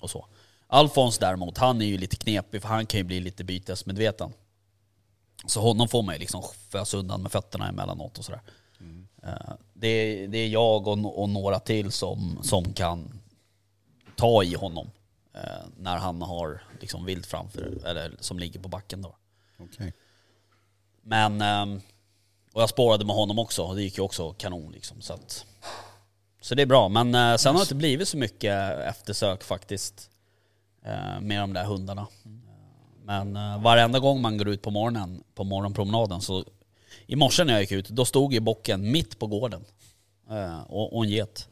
och 0.00 0.10
så. 0.10 0.26
Alfons 0.66 1.18
däremot, 1.18 1.58
han 1.58 1.82
är 1.82 1.86
ju 1.86 1.98
lite 1.98 2.16
knepig 2.16 2.62
för 2.62 2.68
han 2.68 2.86
kan 2.86 2.98
ju 2.98 3.04
bli 3.04 3.20
lite 3.20 3.44
bytesmedveten. 3.44 4.32
Så 5.46 5.60
honom 5.60 5.88
får 5.88 6.02
man 6.02 6.14
ju 6.14 6.18
liksom 6.18 6.42
fösa 6.70 6.96
undan 6.96 7.22
med 7.22 7.32
fötterna 7.32 7.68
emellanåt 7.68 8.18
och 8.18 8.24
sådär. 8.24 8.42
Eh, 9.22 9.52
det, 9.74 9.88
är, 9.88 10.28
det 10.28 10.38
är 10.38 10.48
jag 10.48 10.88
och, 10.88 11.22
och 11.22 11.28
några 11.28 11.58
till 11.58 11.92
som, 11.92 12.38
som 12.42 12.72
kan 12.72 13.20
ta 14.16 14.42
i 14.42 14.54
honom 14.54 14.90
när 15.76 15.96
han 15.96 16.22
har 16.22 16.62
liksom 16.80 17.04
vilt 17.04 17.26
framför, 17.26 17.86
eller 17.86 18.16
som 18.20 18.38
ligger 18.38 18.60
på 18.60 18.68
backen 18.68 19.02
då. 19.02 19.16
Okej. 19.58 19.92
Men, 21.02 21.40
ehm, 21.40 21.80
och 22.56 22.62
jag 22.62 22.68
spårade 22.68 23.04
med 23.04 23.16
honom 23.16 23.38
också 23.38 23.62
och 23.62 23.76
det 23.76 23.82
gick 23.82 23.98
ju 23.98 24.02
också 24.02 24.32
kanon 24.32 24.72
liksom. 24.72 25.00
Så, 25.00 25.12
att, 25.12 25.46
så 26.40 26.54
det 26.54 26.62
är 26.62 26.66
bra. 26.66 26.88
Men 26.88 27.14
eh, 27.14 27.36
sen 27.36 27.54
har 27.54 27.60
det 27.60 27.64
inte 27.64 27.74
blivit 27.74 28.08
så 28.08 28.16
mycket 28.16 28.78
eftersök 28.78 29.44
faktiskt 29.44 30.10
eh, 30.84 31.20
med 31.20 31.40
de 31.40 31.52
där 31.52 31.64
hundarna. 31.64 32.06
Men 33.04 33.36
eh, 33.36 33.62
varenda 33.62 33.98
gång 33.98 34.20
man 34.20 34.38
går 34.38 34.48
ut 34.48 34.62
på 34.62 34.70
morgonen, 34.70 35.24
på 35.34 35.44
morgonpromenaden 35.44 36.20
så 36.20 36.44
i 37.06 37.16
morse 37.16 37.44
när 37.44 37.52
jag 37.52 37.60
gick 37.60 37.72
ut, 37.72 37.88
då 37.88 38.04
stod 38.04 38.34
ju 38.34 38.40
bocken 38.40 38.92
mitt 38.92 39.18
på 39.18 39.26
gården. 39.26 39.64
Eh, 40.30 40.60
och, 40.62 40.96
och 40.96 41.04
en 41.04 41.10
get. 41.10 41.48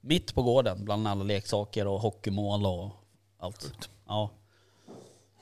Mitt 0.00 0.34
på 0.34 0.42
gården 0.42 0.84
bland 0.84 1.08
alla 1.08 1.24
leksaker 1.24 1.86
och 1.86 2.00
hockeymål 2.00 2.66
och 2.66 2.90
allt. 3.38 3.88
Ja. 4.06 4.30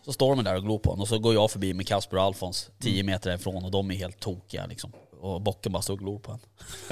Så 0.04 0.12
står 0.12 0.36
de 0.36 0.44
där 0.44 0.56
och 0.56 0.62
glor 0.62 0.78
på 0.78 0.90
honom 0.90 1.02
och 1.02 1.08
så 1.08 1.18
går 1.18 1.34
jag 1.34 1.50
förbi 1.50 1.74
med 1.74 1.86
Kasper 1.86 2.16
och 2.16 2.22
Alfons 2.22 2.70
10 2.78 3.02
meter 3.02 3.34
ifrån 3.34 3.64
och 3.64 3.70
de 3.70 3.90
är 3.90 3.94
helt 3.94 4.20
tokiga 4.20 4.66
liksom. 4.66 4.92
Och 5.20 5.40
bocken 5.40 5.72
bara 5.72 5.82
står 5.82 5.94
och 5.94 6.00
glor 6.00 6.18
på 6.18 6.32
en. 6.32 6.40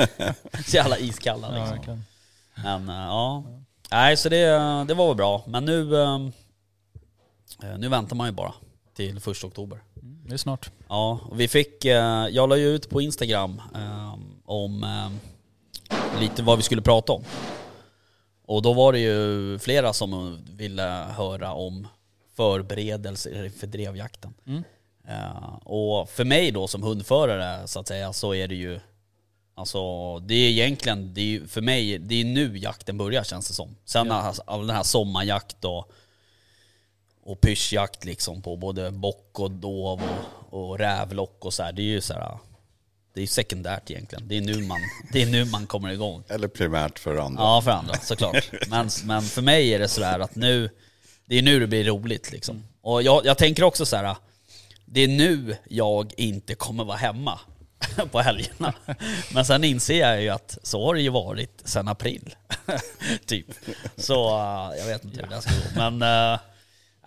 så 0.67 0.77
jävla 0.77 0.99
iskalla 0.99 1.49
Ja, 1.49 1.55
liksom. 1.59 1.77
verkligen. 1.77 2.05
Men 2.65 2.89
eh, 2.89 2.95
ja. 2.95 3.45
Nej 3.91 4.17
så 4.17 4.29
det, 4.29 4.47
det 4.89 4.95
var 4.95 5.07
väl 5.09 5.17
bra. 5.17 5.45
Men 5.47 5.65
nu, 5.65 6.03
eh, 6.03 6.19
nu 7.79 7.89
väntar 7.89 8.17
man 8.17 8.27
ju 8.29 8.33
bara 8.33 8.53
till 8.97 9.21
första 9.21 9.47
oktober. 9.47 9.83
Det 10.27 10.35
är 10.35 10.39
snart. 10.39 10.71
Ja, 10.89 11.21
och 11.31 11.41
vi 11.41 11.49
fick, 11.49 11.85
eh, 11.85 12.27
jag 12.31 12.49
la 12.49 12.57
ju 12.57 12.67
ut 12.69 12.91
på 12.91 13.01
Instagram 13.01 13.63
eh, 13.75 14.15
om 14.45 14.85
eh, 14.85 16.21
lite 16.21 16.43
vad 16.43 16.57
vi 16.57 16.63
skulle 16.63 16.83
prata 16.83 17.13
om. 17.13 17.25
Och 18.47 18.63
då 18.63 18.73
var 18.73 18.93
det 18.93 18.99
ju 18.99 19.59
flera 19.59 19.93
som 19.93 20.39
ville 20.51 21.07
höra 21.17 21.53
om 21.53 21.89
förberedelser 22.41 23.51
för 23.59 23.67
drevjakten. 23.67 24.35
Eh, 25.09 25.55
och 25.65 26.09
för 26.11 26.25
mig 26.25 26.51
då 26.51 26.69
som 26.69 26.83
hundförare 26.83 27.67
så 27.69 27.81
att 27.81 27.89
säga 27.89 28.13
så 28.13 28.35
är 28.35 28.49
det 28.49 28.55
ju 28.55 28.81
Alltså 29.55 30.19
det 30.19 30.35
är 30.35 30.51
egentligen, 30.51 31.15
det 31.15 31.21
är, 31.21 31.25
ju- 31.25 31.47
för 31.47 31.61
mig, 31.61 31.99
det 31.99 32.15
är 32.21 32.25
nu 32.25 32.59
jakten 32.59 32.99
börjar 32.99 33.25
känns 33.25 33.49
det 33.49 33.55
som. 33.55 33.77
Sen 33.85 34.11
alltså, 34.11 34.43
all 34.47 34.67
den 34.67 34.77
här 34.77 34.83
sommarjakt 34.83 35.65
och, 35.65 35.93
och 37.23 37.41
pyschjakt 37.41 38.05
liksom 38.05 38.43
på 38.43 38.57
både 38.57 38.91
bock 38.91 39.41
och 39.41 39.51
dov 39.51 40.01
och, 40.51 40.61
och 40.71 40.79
rävlock 40.79 41.45
och 41.45 41.55
så 41.55 41.63
här. 41.63 41.73
Det 41.73 41.83
är 41.83 41.85
ju 41.85 42.01
så 42.01 42.13
här, 42.15 42.39
det 43.15 43.23
är 43.23 43.27
sekundärt 43.27 43.91
egentligen. 43.91 44.29
Det 44.29 44.37
är 44.37 44.41
nu 44.41 44.67
man, 44.67 44.81
det 45.13 45.23
är 45.23 45.27
nu 45.27 45.45
man 45.45 45.67
kommer 45.67 45.91
igång. 45.91 46.23
Eller 46.29 46.49
primärt 46.49 46.99
för 46.99 47.17
andra. 47.17 47.43
Ja, 47.43 47.61
för 47.65 47.71
andra 47.71 47.95
såklart. 47.95 48.51
Men, 48.71 48.89
men 49.05 49.23
för 49.23 49.43
mig 49.43 49.75
är 49.75 49.79
det 49.79 49.89
sådär 49.89 50.21
att 50.21 50.35
nu, 50.37 50.71
det 51.31 51.39
är 51.39 51.43
nu 51.43 51.61
det 51.61 51.67
blir 51.67 51.85
roligt 51.85 52.33
liksom. 52.33 52.65
Och 52.83 53.03
jag, 53.03 53.27
jag 53.27 53.39
tänker 53.39 53.63
också 53.63 53.87
så 53.87 53.97
här. 53.97 54.17
det 54.85 55.01
är 55.01 55.09
nu 55.09 55.57
jag 55.69 56.13
inte 56.17 56.55
kommer 56.55 56.85
vara 56.85 56.97
hemma 56.97 57.41
på 58.11 58.21
helgerna. 58.21 58.75
Men 59.35 59.45
sen 59.45 59.65
inser 59.65 60.01
jag 60.01 60.23
ju 60.23 60.29
att 60.29 60.59
så 60.63 60.87
har 60.87 60.95
det 60.95 61.01
ju 61.01 61.09
varit 61.09 61.63
sen 61.65 61.89
april. 61.89 62.35
typ. 63.27 63.47
Så 63.97 64.29
eh, 64.29 64.79
jag 64.79 64.87
vet 64.87 65.05
inte 65.05 65.23
hur 65.23 65.29
det 65.29 65.43
ska 65.43 65.51
gå. 65.51 65.91
Men, 65.91 65.95
uh, 65.95 66.39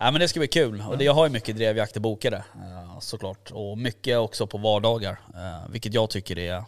nej, 0.00 0.12
men 0.12 0.14
det 0.14 0.28
ska 0.28 0.40
bli 0.40 0.48
kul. 0.48 0.84
Och 0.88 0.98
det, 0.98 1.04
jag 1.04 1.14
har 1.14 1.26
ju 1.26 1.32
mycket 1.32 1.56
drevjakter 1.56 2.00
bokade 2.00 2.36
eh, 2.36 3.00
såklart. 3.00 3.50
Och 3.50 3.78
mycket 3.78 4.18
också 4.18 4.46
på 4.46 4.58
vardagar. 4.58 5.20
vilket 5.68 5.94
jag 5.94 6.10
tycker 6.10 6.38
är, 6.38 6.64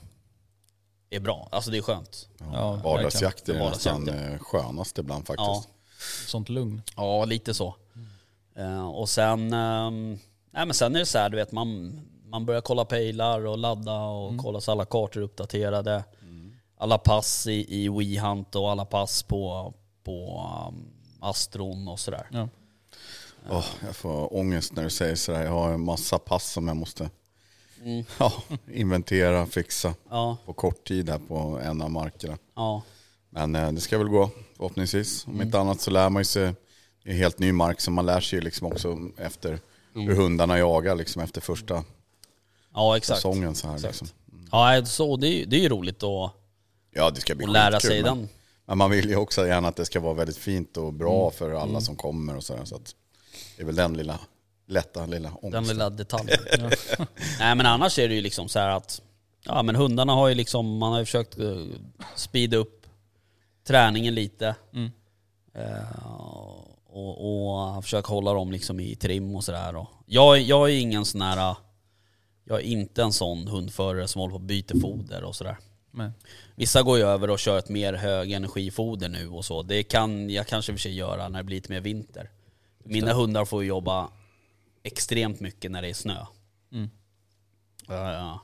är 1.11 1.21
bra. 1.21 1.49
Alltså 1.53 1.71
det 1.71 1.79
är 1.79 1.83
skönt. 1.83 2.29
Ja, 2.39 2.73
Vardagsjakt 2.73 3.49
är 3.49 3.55
nästan 3.55 4.09
eh, 4.09 4.39
skönast 4.39 4.99
ibland 4.99 5.27
faktiskt. 5.27 5.69
Ja. 5.69 5.76
Sånt 6.27 6.49
lugn. 6.49 6.83
Ja, 6.97 7.25
lite 7.25 7.55
så. 7.55 7.75
Eh, 8.57 8.89
och 8.89 9.09
sen, 9.09 9.53
ehm, 9.53 10.19
nej 10.51 10.67
men 10.67 10.75
sen 10.75 10.95
är 10.95 10.99
det 11.01 11.07
så 11.07 11.19
här, 11.19 11.29
du 11.31 11.37
vet 11.37 11.53
man, 11.53 12.01
man 12.29 12.47
börjar 12.47 12.61
kolla 12.61 12.85
pejlar 12.85 13.47
och 13.47 13.59
ladda 13.59 14.01
och 14.01 14.39
kolla 14.39 14.61
så 14.61 14.73
alla 14.73 14.85
kartor 14.85 15.21
är 15.21 15.25
uppdaterade. 15.25 16.05
Alla 16.79 16.99
pass 16.99 17.47
i, 17.47 17.85
i 17.85 17.89
WeHunt 17.89 18.55
och 18.55 18.71
alla 18.71 18.85
pass 18.85 19.23
på, 19.23 19.75
på 20.05 20.45
um, 20.69 20.85
Astron 21.21 21.89
och 21.89 22.01
sådär. 22.01 22.27
Ja. 22.33 22.49
Åh, 23.51 23.65
jag 23.87 23.97
får 23.97 24.35
ångest 24.37 24.73
när 24.77 24.83
du 24.85 24.91
säger 24.91 25.17
sådär. 25.17 25.43
Jag 25.43 25.51
har 25.51 25.73
en 25.73 25.81
massa 25.85 26.19
pass 26.19 26.53
som 26.53 26.69
jag 26.69 26.77
måste 26.77 27.11
Mm. 27.83 28.05
ja, 28.19 28.33
inventera, 28.73 29.47
fixa 29.47 29.95
Ja, 30.11 30.37
på 30.47 30.53
kort 30.53 30.89
tid 30.89 31.09
här 31.11 31.19
på 31.29 31.61
en 31.65 31.83
av 31.83 31.91
markerna. 31.91 32.39
ja, 32.55 32.83
Men 33.37 33.57
eh, 33.57 33.73
det 33.73 33.81
ska 33.81 33.99
väl 33.99 34.09
gå 34.09 34.31
förhoppningsvis. 34.57 35.27
Om 35.27 35.33
Mm. 35.35 35.47
inte 35.47 35.59
annat 35.59 35.81
så 35.81 35.91
lär 35.91 36.11
man 36.11 36.21
ju 36.21 36.25
sig, 36.25 36.55
är 37.05 37.13
helt 37.15 37.39
ny 37.39 37.53
mark 37.53 37.81
så 37.81 37.91
man 37.91 38.07
lär 38.07 38.21
sig 38.21 38.41
liksom 38.41 38.67
också 38.67 38.99
efter 39.19 39.59
Mm. 39.95 40.09
hur 40.09 40.15
hundarna 40.17 40.59
jagar 40.59 40.95
liksom 40.97 41.23
efter 41.23 41.41
första 41.41 41.85
ja 42.75 42.97
exakt. 42.97 43.17
säsongen. 43.19 43.55
Så 43.55 43.67
här, 43.69 43.75
Exakt. 43.75 43.93
liksom. 43.93 44.09
Ja, 44.53 44.85
så 44.85 45.17
det, 45.17 45.29
är 45.43 45.47
det 45.47 45.57
är 45.57 45.61
ju 45.61 45.69
roligt 45.69 46.03
att, 46.03 46.33
Ja 46.95 47.11
det 47.11 47.21
ska 47.21 47.35
bli 47.35 47.47
att 47.47 47.53
lära 47.53 47.81
sig 47.81 48.03
men, 48.03 48.19
den. 48.19 48.29
men 48.67 48.79
man 48.79 48.91
vill 48.91 49.09
ju 49.09 49.17
också 49.17 49.47
gärna 49.47 49.69
att 49.69 49.77
det 49.77 49.85
ska 49.85 50.01
vara 50.01 50.15
väldigt 50.15 50.37
fint 50.37 50.77
och 50.77 50.93
bra 50.93 51.21
Mm. 51.21 51.33
för 51.39 51.51
alla 51.63 51.81
som 51.81 51.97
kommer 51.97 52.37
och 52.37 52.45
sådär. 52.45 52.65
Så 52.65 52.75
att 52.77 52.95
det 53.57 53.63
är 53.63 53.67
väl 53.67 53.75
den 53.77 53.95
lilla, 53.97 54.19
lätta 54.67 55.07
lilla 55.07 55.29
ångesten. 55.29 55.51
Den 55.53 55.65
lilla 55.65 55.91
detaljen. 55.91 56.39
Nej 57.39 57.55
men 57.55 57.67
annars 57.67 57.99
är 57.99 58.09
det 58.09 58.15
ju 58.15 58.21
liksom 58.21 58.49
så 58.49 58.59
här 58.59 58.69
att 58.69 59.03
Ja 59.45 59.63
men 59.63 59.77
hundarna 59.77 60.13
har 60.13 60.29
ju 60.29 60.35
liksom, 60.35 60.79
man 60.79 60.93
har 60.93 60.99
ju 60.99 61.05
försökt 61.05 61.39
uh, 61.39 61.67
speeda 62.15 62.57
upp 62.57 62.76
träningen 63.67 64.15
lite. 64.15 64.55
Mm. 64.73 64.91
Eh, 65.55 66.07
och, 66.87 67.77
och 67.77 67.85
försöka 67.85 68.09
hålla 68.09 68.33
dem 68.33 68.53
liksom 68.53 68.81
i 68.81 68.97
trim 68.97 69.37
och 69.37 69.45
sådär. 69.45 69.87
Jag, 70.07 70.39
jag 70.39 70.71
är 70.71 70.81
ingen 70.81 71.05
sån 71.05 71.23
här, 71.23 71.57
jag 72.45 72.59
är 72.59 72.65
inte 72.65 73.03
en 73.03 73.13
sån 73.13 73.49
hundförare 73.49 74.09
som 74.09 74.21
håller 74.21 74.33
på 74.33 74.37
och 74.37 74.41
byter 74.41 74.81
foder 74.81 75.25
och 75.25 75.37
sådär. 75.37 75.57
Vissa 76.55 76.83
går 76.83 76.99
ju 76.99 77.05
över 77.05 77.31
och 77.31 77.39
kör 77.39 77.59
ett 77.59 77.69
mer 77.69 77.93
högenergifoder 77.93 79.09
nu 79.09 79.29
och 79.29 79.45
så. 79.45 79.63
Det 79.63 79.83
kan 79.83 80.31
jag 80.31 80.47
kanske 80.47 80.73
för 80.73 80.81
sig 80.81 80.95
göra 80.95 81.29
när 81.29 81.39
det 81.39 81.45
blir 81.45 81.57
lite 81.57 81.73
mer 81.73 81.81
vinter. 81.81 82.31
Mina 82.85 83.13
hundar 83.13 83.45
får 83.45 83.63
ju 83.63 83.69
jobba 83.69 84.11
extremt 84.83 85.41
mycket 85.41 85.71
när 85.71 85.83
det 85.83 85.89
är 85.89 85.95
snö. 85.95 86.27
Mm. 86.73 86.91
Eh, 87.89 88.37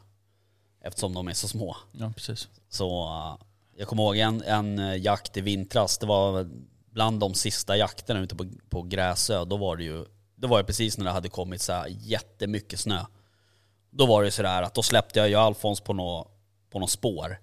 eftersom 0.80 1.14
de 1.14 1.28
är 1.28 1.32
så 1.32 1.48
små. 1.48 1.76
ja, 1.92 2.12
precis. 2.16 2.48
Så 2.68 3.04
eh, 3.04 3.46
jag 3.82 3.88
kommer 3.88 4.02
ihåg 4.02 4.16
en, 4.16 4.42
en 4.42 4.78
eh, 4.78 4.96
jakt 4.96 5.36
i 5.36 5.40
vintras, 5.40 5.98
det 5.98 6.06
var 6.06 6.48
bland 6.90 7.20
de 7.20 7.34
sista 7.34 7.76
jakterna 7.76 8.20
ute 8.20 8.36
på, 8.36 8.46
på 8.70 8.82
Gräsö. 8.82 9.44
Då 9.44 9.56
var 9.56 9.76
det 9.76 9.84
ju 9.84 10.04
det 10.36 10.46
var 10.46 10.58
ju 10.58 10.64
precis 10.64 10.98
när 10.98 11.04
det 11.04 11.10
hade 11.10 11.28
kommit 11.28 11.62
så 11.62 11.72
här 11.72 11.86
jättemycket 11.88 12.80
snö. 12.80 13.04
Då 13.90 14.06
var 14.06 14.22
det 14.22 14.30
sådär 14.30 14.62
att 14.62 14.74
då 14.74 14.82
släppte 14.82 15.18
jag 15.18 15.28
ju 15.28 15.34
Alfons 15.34 15.80
på 15.80 15.92
något 15.92 16.28
på 16.70 16.78
nå 16.78 16.86
spår. 16.86 17.38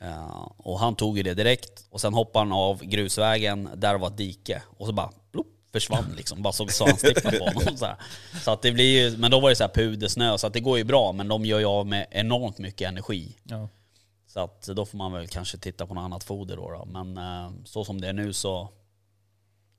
Eh, 0.00 0.50
och 0.56 0.78
han 0.78 0.94
tog 0.94 1.16
ju 1.16 1.22
det 1.22 1.34
direkt 1.34 1.86
och 1.90 2.00
sen 2.00 2.14
hoppade 2.14 2.44
han 2.44 2.52
av 2.52 2.84
grusvägen, 2.84 3.68
där 3.74 3.94
var 3.94 4.08
ett 4.08 4.16
dike. 4.16 4.62
Och 4.66 4.86
så 4.86 4.92
bara 4.92 5.10
plopp, 5.32 5.46
försvann 5.72 6.14
liksom. 6.16 6.42
Bara 6.42 6.52
såg 6.52 6.72
svanstippen 6.72 7.38
på 7.38 7.44
honom. 7.44 7.76
Så, 7.76 7.86
här. 7.86 7.96
så 8.44 8.50
att 8.50 8.62
det 8.62 8.72
blir 8.72 9.02
ju, 9.02 9.16
men 9.16 9.30
då 9.30 9.40
var 9.40 9.50
det 9.50 9.56
så 9.56 9.64
här 9.64 9.74
pudersnö 9.74 10.38
så 10.38 10.46
att 10.46 10.52
det 10.52 10.60
går 10.60 10.78
ju 10.78 10.84
bra 10.84 11.12
men 11.12 11.28
de 11.28 11.44
gör 11.44 11.58
ju 11.58 11.66
av 11.66 11.86
med 11.86 12.06
enormt 12.10 12.58
mycket 12.58 12.88
energi. 12.88 13.36
Ja. 13.42 13.68
Så 14.32 14.40
att 14.40 14.62
då 14.62 14.86
får 14.86 14.98
man 14.98 15.12
väl 15.12 15.28
kanske 15.28 15.58
titta 15.58 15.86
på 15.86 15.94
något 15.94 16.02
annat 16.02 16.24
foder 16.24 16.56
då. 16.56 16.70
då. 16.70 16.84
Men 16.84 17.18
eh, 17.18 17.50
så 17.64 17.84
som 17.84 18.00
det 18.00 18.08
är 18.08 18.12
nu 18.12 18.32
så 18.32 18.68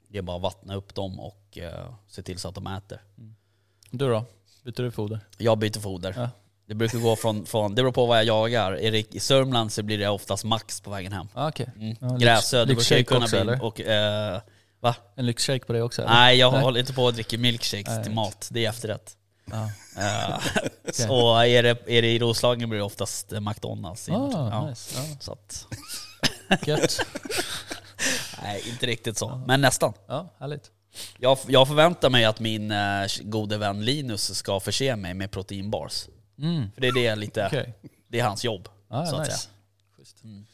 det 0.07 0.17
är 0.17 0.21
bara 0.21 0.37
att 0.37 0.43
vattna 0.43 0.75
upp 0.75 0.95
dem 0.95 1.19
och 1.19 1.57
eh, 1.57 1.93
se 2.07 2.21
till 2.21 2.39
så 2.39 2.47
att 2.49 2.55
de 2.55 2.67
äter. 2.67 3.01
Du 3.89 4.09
då? 4.09 4.25
Byter 4.63 4.83
du 4.83 4.91
foder? 4.91 5.19
Jag 5.37 5.57
byter 5.57 5.79
foder. 5.79 6.13
Ja. 6.17 6.29
Det 6.65 6.73
brukar 6.73 6.99
gå 6.99 7.15
från, 7.15 7.45
från, 7.45 7.75
det 7.75 7.81
beror 7.81 7.91
på 7.91 8.05
vad 8.05 8.17
jag 8.17 8.25
jagar. 8.25 8.71
Det 8.71 9.15
i 9.15 9.19
Sörmland 9.19 9.71
så 9.71 9.83
blir 9.83 9.97
det 9.97 10.07
oftast 10.07 10.43
max 10.43 10.81
på 10.81 10.89
vägen 10.89 11.11
hem. 11.11 11.27
Ah, 11.33 11.47
Okej. 11.47 11.69
Mm. 11.75 11.95
Ja, 12.01 12.07
Gräsö, 12.07 12.65
det 12.65 12.75
brukar 12.75 12.97
ju 12.97 13.03
kunna 13.03 13.23
också, 13.23 13.35
bli... 13.35 13.41
eller? 13.41 13.63
Och, 13.63 13.81
eh, 13.81 14.41
va? 14.79 14.95
En 15.15 15.25
lyxshake 15.25 15.65
på 15.65 15.73
det 15.73 15.81
också? 15.81 16.01
eller? 16.01 16.13
Nej, 16.13 16.37
jag 16.37 16.53
Nej. 16.53 16.61
håller 16.61 16.79
inte 16.79 16.93
på 16.93 17.07
att 17.07 17.13
dricka 17.13 17.37
milkshakes 17.37 17.95
Nej, 17.95 18.03
till 18.03 18.13
mat. 18.13 18.49
Det 18.51 18.65
är 18.65 18.69
efterrätt. 18.69 19.17
Ja. 19.45 19.69
Eh, 19.97 20.39
Så 20.93 21.39
är 21.39 21.63
det, 21.63 21.69
är 21.87 22.01
det 22.01 22.11
i 22.11 22.19
Roslagen 22.19 22.69
blir 22.69 22.79
det 22.79 22.85
oftast 22.85 23.33
eh, 23.33 23.39
McDonalds. 23.39 24.09
Ah, 24.09 24.29
ja. 24.31 24.67
nice. 24.69 24.95
Ja. 24.95 25.17
Så 25.19 25.31
att, 25.31 25.67
Gött. 26.67 26.99
nej, 28.43 28.69
inte 28.69 28.85
riktigt 28.85 29.17
så. 29.17 29.43
Men 29.47 29.61
nästan. 29.61 29.93
Ja, 30.07 30.29
härligt. 30.39 30.71
Jag, 31.17 31.37
jag 31.47 31.67
förväntar 31.67 32.09
mig 32.09 32.25
att 32.25 32.39
min 32.39 32.71
eh, 32.71 33.05
gode 33.21 33.57
vän 33.57 33.85
Linus 33.85 34.35
ska 34.35 34.59
förse 34.59 34.95
mig 34.95 35.13
med 35.13 35.31
proteinbars. 35.31 36.07
Mm. 36.39 36.71
För 36.71 36.81
det 36.81 36.87
är 36.87 36.93
det 36.93 37.15
lite, 37.15 37.45
Okej. 37.47 37.73
det 38.07 38.19
är 38.19 38.23
hans 38.23 38.43
jobb. 38.43 38.69
Ah, 38.87 39.05
så 39.05 39.15
att 39.15 39.27
nice. 39.27 39.37
säga. 39.37 39.49
Mm. 40.23 40.45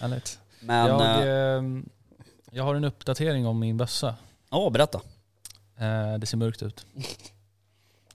Härligt. 0.00 0.38
Men, 0.60 0.86
jag, 0.86 1.00
jag, 1.00 1.56
ehm, 1.58 1.88
jag 2.50 2.64
har 2.64 2.74
en 2.74 2.84
uppdatering 2.84 3.46
om 3.46 3.58
min 3.58 3.76
bössa. 3.76 4.16
åh 4.50 4.72
berätta. 4.72 5.00
Eh, 5.78 6.14
det 6.18 6.26
ser 6.26 6.36
mörkt 6.36 6.62
ut. 6.62 6.86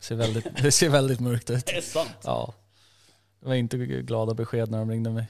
Ser 0.01 0.15
väldigt, 0.15 0.55
det 0.61 0.71
ser 0.71 0.89
väldigt 0.89 1.19
mörkt 1.19 1.49
ut. 1.49 1.65
Det 1.65 1.77
är 1.77 1.81
sant. 1.81 2.11
Ja. 2.23 2.53
Det 3.39 3.45
var 3.47 3.55
inte 3.55 3.77
glada 3.77 4.33
besked 4.33 4.71
när 4.71 4.77
de 4.77 4.89
ringde 4.91 5.09
mig. 5.09 5.25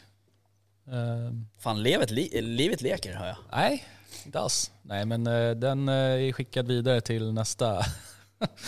Eh, 0.88 1.32
Fan, 1.58 1.84
livet, 1.84 2.12
li, 2.12 2.42
livet 2.42 2.82
leker 2.82 3.14
hör 3.16 3.28
jag. 3.28 3.38
nej, 3.52 3.86
inte 4.26 4.40
alls. 4.40 4.72
Nej 4.82 5.06
men 5.06 5.28
eh, 5.28 5.52
den 5.52 5.90
eh, 5.90 5.96
är 5.96 6.34
skickad 6.34 6.68
vidare 6.68 7.02
till 7.02 7.34
nästa, 7.34 7.82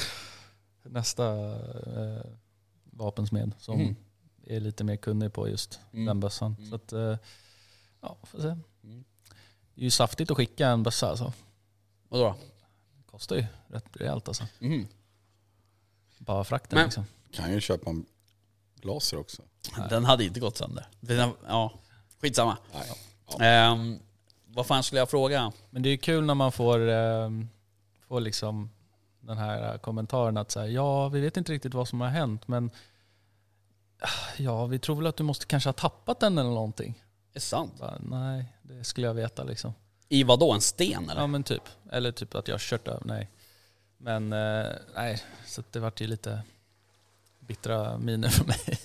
nästa 0.84 1.52
eh, 1.56 2.22
vapensmed 2.84 3.52
som 3.60 3.80
Mhm. 3.80 3.96
är 4.48 4.60
lite 4.60 4.84
mer 4.84 4.96
kunnig 4.96 5.34
på 5.34 5.50
just 5.50 5.80
Mm. 5.94 6.06
den 6.06 6.20
bössan. 6.20 6.56
Mm. 6.60 6.70
Så 6.70 6.76
att, 6.76 6.94
eh, 6.94 7.18
ja, 8.02 8.18
får 8.24 8.40
se. 8.40 8.48
Mm. 8.84 9.04
Det 9.76 9.82
är 9.82 9.84
ju 9.86 9.92
saftigt 9.92 10.32
att 10.32 10.38
skicka 10.38 10.68
en 10.68 10.84
bössa 10.84 11.10
alltså. 11.10 11.34
Vadå 12.10 12.24
då? 12.24 12.36
Det 12.98 13.04
kostar 13.12 13.36
ju 13.36 13.46
rätt 13.68 13.86
rejält 13.94 14.28
alltså. 14.28 14.44
Bara 16.26 16.44
frakten 16.44 16.78
Men- 16.78 16.86
liksom. 16.86 17.06
Kan 17.32 17.54
ju 17.54 17.62
köpa 17.62 17.90
en 17.90 18.06
laser 18.82 19.20
också. 19.20 19.42
Den 19.90 20.06
hade 20.06 20.24
inte 20.24 20.40
gått 20.40 20.58
sönder. 20.58 20.88
Den, 21.00 21.32
ja, 21.48 21.72
skitsamma. 22.22 22.58
Nej. 22.74 23.50
Ehm, 23.50 24.00
vad 24.46 24.66
fan 24.66 24.84
skulle 24.84 25.02
jag 25.02 25.10
fråga? 25.10 25.52
Men 25.70 25.82
det 25.82 25.90
är 25.90 25.92
ju 25.92 25.98
kul 25.98 26.26
när 26.26 26.36
man 26.36 26.52
får, 26.52 26.90
eh, 26.90 27.30
får 28.08 28.20
liksom 28.20 28.70
den 29.20 29.38
här 29.38 29.78
kommentaren 29.78 30.38
att 30.38 30.52
säga 30.52 30.68
ja, 30.68 31.10
vi 31.10 31.22
vet 31.22 31.38
inte 31.38 31.52
riktigt 31.52 31.74
vad 31.74 31.88
som 31.88 32.02
har 32.02 32.08
hänt 32.08 32.48
men 32.48 32.72
ah, 34.02 34.08
ja, 34.38 34.66
vi 34.66 34.80
tror 34.80 34.96
väl 34.96 35.08
att 35.08 35.18
du 35.18 35.24
måste 35.24 35.46
kanske 35.46 35.68
ha 35.68 35.74
tappat 35.74 36.20
den 36.20 36.38
eller 36.38 36.50
någonting. 36.50 37.04
Är 37.34 37.40
sant? 37.40 37.74
Bara, 37.80 37.98
nej, 38.00 38.46
det 38.62 38.84
skulle 38.84 39.08
jag 39.08 39.14
veta 39.14 39.44
liksom. 39.44 39.74
I 40.10 40.24
vad 40.24 40.40
då? 40.40 40.54
En 40.54 40.62
sten 40.62 41.10
eller? 41.10 41.22
Ja 41.22 41.28
men 41.28 41.44
typ. 41.44 41.64
Eller 41.92 42.12
typ 42.12 42.36
att 42.36 42.48
jag 42.48 42.54
har 42.56 42.60
kört 42.60 42.88
över, 42.88 43.02
nej. 43.06 43.30
Men 44.04 44.34
eh, 44.34 44.66
nej, 44.96 45.24
så 45.46 45.64
det 45.72 45.80
vart 45.80 46.02
ju 46.02 46.08
lite 46.08 46.42
bittra 47.40 47.98
miner 47.98 48.30
för 48.30 48.46
mig. 48.46 48.80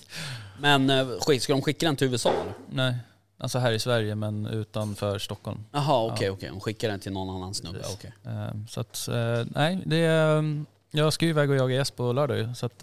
Men 0.59 0.89
eh, 0.89 1.37
ska 1.39 1.53
de 1.53 1.61
skicka 1.61 1.85
den 1.85 1.95
till 1.95 2.07
USA 2.11 2.29
eller? 2.29 2.53
nej, 2.69 2.95
alltså 3.37 3.59
här 3.59 3.71
i 3.71 3.79
Sverige 3.79 4.15
men 4.15 4.45
utanför 4.45 5.19
Stockholm. 5.19 5.65
Jaha 5.71 6.11
okej 6.13 6.29
okej, 6.29 6.49
de 6.49 6.59
skickar 6.59 6.89
den 6.89 6.99
till 6.99 7.11
någon 7.11 7.35
annan 7.35 7.53
snubbe. 7.53 7.81
Okej. 7.93 8.13
Eh, 8.25 8.51
Så 8.69 8.79
att, 8.81 9.09
nej, 9.55 9.81
det 9.85 9.97
är, 9.97 10.65
jag 10.91 11.13
ska 11.13 11.25
ju 11.25 11.29
iväg 11.31 11.49
och 11.49 11.55
jaga 11.55 11.75
gäst 11.75 11.95
på 11.95 12.13
lördag 12.13 12.57
så 12.57 12.65
att 12.65 12.79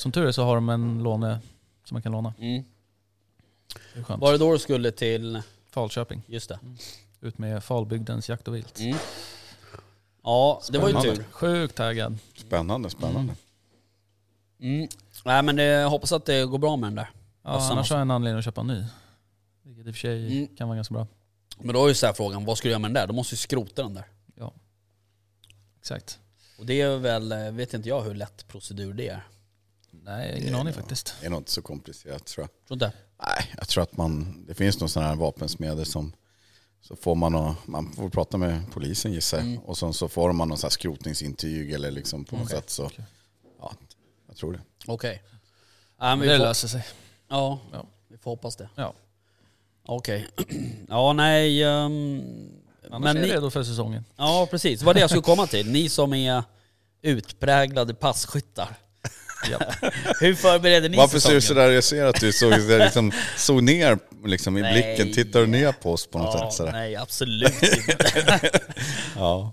som 0.00 0.12
tur 0.12 0.26
är 0.26 0.32
så 0.32 0.44
har 0.44 0.54
de 0.54 0.68
en 0.68 1.02
låne 1.02 1.38
som 1.84 1.94
man 1.94 2.02
kan 2.02 2.12
låna. 2.12 2.34
Mm. 2.38 2.64
Det. 3.94 4.16
Var 4.16 4.32
det 4.32 4.38
då 4.38 4.52
du 4.52 4.58
skulle 4.58 4.90
till... 4.92 5.42
Falköping, 5.70 6.22
Just 6.26 6.48
det. 6.48 6.58
ut 7.20 7.38
med 7.38 7.64
Falbygdens 7.64 8.28
jakt 8.28 8.48
och 8.48 8.54
vilt. 8.54 8.80
Mm. 8.80 8.96
Ja, 10.22 10.62
det 10.70 10.78
var 10.78 10.88
ju 10.88 10.94
Spännande. 10.94 11.16
tur. 11.16 11.24
Sjukt 11.32 11.74
taggad. 11.76 12.18
Spännande, 12.36 12.90
spännande. 12.90 13.34
Mm. 14.60 14.88
Nej 15.24 15.42
men 15.42 15.56
det, 15.56 15.62
jag 15.64 15.90
hoppas 15.90 16.12
att 16.12 16.24
det 16.26 16.44
går 16.46 16.58
bra 16.58 16.76
med 16.76 16.86
den 16.86 16.94
där. 16.94 17.10
Ja, 17.42 17.52
Bössan 17.52 17.64
annars 17.72 17.78
alltså. 17.78 17.94
har 17.94 17.98
jag 17.98 18.02
en 18.02 18.10
anledning 18.10 18.38
att 18.38 18.44
köpa 18.44 18.60
en 18.60 18.66
ny. 18.66 18.84
Vilket 19.62 19.86
i 19.86 19.90
och 19.90 19.94
för 19.94 20.00
sig 20.00 20.26
Mm. 20.36 20.56
kan 20.56 20.68
vara 20.68 20.76
ganska 20.76 20.94
bra. 20.94 21.06
Men 21.58 21.74
då 21.74 21.84
är 21.84 21.88
ju 21.88 21.94
så 21.94 22.06
här 22.06 22.12
frågan, 22.12 22.44
vad 22.44 22.58
ska 22.58 22.68
du 22.68 22.70
göra 22.70 22.78
med 22.78 22.88
den 22.90 22.94
där? 22.94 23.06
Då 23.06 23.12
måste 23.14 23.32
du 23.32 23.36
skrota 23.36 23.82
den 23.82 23.94
där. 23.94 24.04
Exakt. 25.78 26.18
Och 26.58 26.66
det 26.66 26.80
är 26.80 26.96
väl, 26.96 27.32
eh, 27.32 27.50
vet 27.50 27.74
inte 27.74 27.88
jag 27.88 28.02
hur 28.02 28.14
lätt 28.14 28.48
procedur 28.48 28.92
det 28.94 29.08
är. 29.08 29.26
Nej, 29.90 30.40
ingen 30.42 30.54
aning 30.54 30.74
faktiskt. 30.74 31.14
Det 31.20 31.26
är 31.26 31.30
nog 31.30 31.40
inte 31.40 31.50
så 31.50 31.62
komplicerat 31.62 32.26
tror 32.26 32.42
jag. 32.44 32.66
Tror 32.68 32.74
inte? 32.76 32.92
Nej, 33.26 33.52
jag 33.58 33.68
tror 33.68 33.82
att 33.82 33.96
man, 33.96 34.44
det 34.46 34.54
finns 34.54 34.80
nog 34.80 34.90
sådana 34.90 35.08
här 35.08 35.16
vapensmeder 35.16 35.84
som 35.84 36.12
så 36.82 36.96
får 36.96 37.14
man, 37.14 37.34
och, 37.34 37.54
man 37.66 37.92
får 37.92 38.08
prata 38.08 38.36
med 38.38 38.62
polisen 38.72 39.12
gissar 39.12 39.38
jag. 39.38 39.46
Mm. 39.46 39.58
Och 39.58 39.78
sen 39.78 39.94
så 39.94 40.08
får 40.08 40.32
man 40.32 40.48
någon 40.48 40.58
sån 40.58 40.66
här 40.68 40.70
skrotningsintyg 40.70 41.72
eller 41.72 41.90
liksom 41.90 42.24
på 42.24 42.36
något 42.36 42.44
Okej. 42.44 42.56
sätt 42.56 42.70
så. 42.70 42.90
Ja, 43.60 43.72
jag 44.28 44.36
tror 44.36 44.52
det. 44.52 44.60
Okej. 44.86 45.22
Ja, 45.98 46.04
men 46.16 46.20
vi 46.20 46.26
Det 46.28 46.36
får, 46.38 46.44
löser 46.44 46.68
sig. 46.68 46.84
ja, 47.28 47.58
Ja. 47.72 47.86
vi 48.08 48.18
får 48.18 48.30
hoppas 48.30 48.56
det. 48.56 48.68
Ja. 48.74 48.92
Okej. 49.86 50.28
Ja, 50.88 51.12
nej. 51.12 51.62
ehm, 51.62 52.22
Annars 52.90 53.04
men 53.04 53.16
är 53.16 53.20
ni, 53.22 53.28
redo 53.32 53.50
för 53.50 53.62
säsongen. 53.64 54.04
ja, 54.16 54.48
precis. 54.50 54.80
Det 54.80 54.86
var 54.86 54.94
det 54.94 55.00
jag 55.00 55.10
skulle 55.10 55.22
komma 55.22 55.46
till. 55.46 55.70
Ni 55.70 55.88
som 55.88 56.12
är 56.14 56.42
utpräglade 57.02 57.94
passkyttar. 57.94 58.76
Ja. 59.50 59.58
Hur 60.20 60.34
förbereder 60.34 60.88
ni 60.88 60.96
Varför 60.96 61.18
ser 61.18 61.20
säsongen? 61.20 61.36
du 61.36 61.40
sådär? 61.42 61.70
Jag 61.70 61.84
ser 61.84 62.04
att 62.04 62.20
du 62.20 62.32
såg, 62.32 62.52
liksom, 62.58 63.12
såg 63.36 63.62
ner 63.62 63.98
liksom, 64.24 64.58
i 64.58 64.62
Nej. 64.62 64.72
blicken. 64.72 65.14
Tittar 65.14 65.40
du 65.40 65.46
ner 65.46 65.72
på 65.72 65.92
oss 65.92 66.06
på 66.06 66.18
något 66.18 66.34
Ja, 66.34 66.40
sätt? 66.50 66.52
Sådär? 66.56 66.72
nej, 66.72 66.96
absolut 66.96 67.62
inte. 67.62 68.50
Ja. 69.16 69.52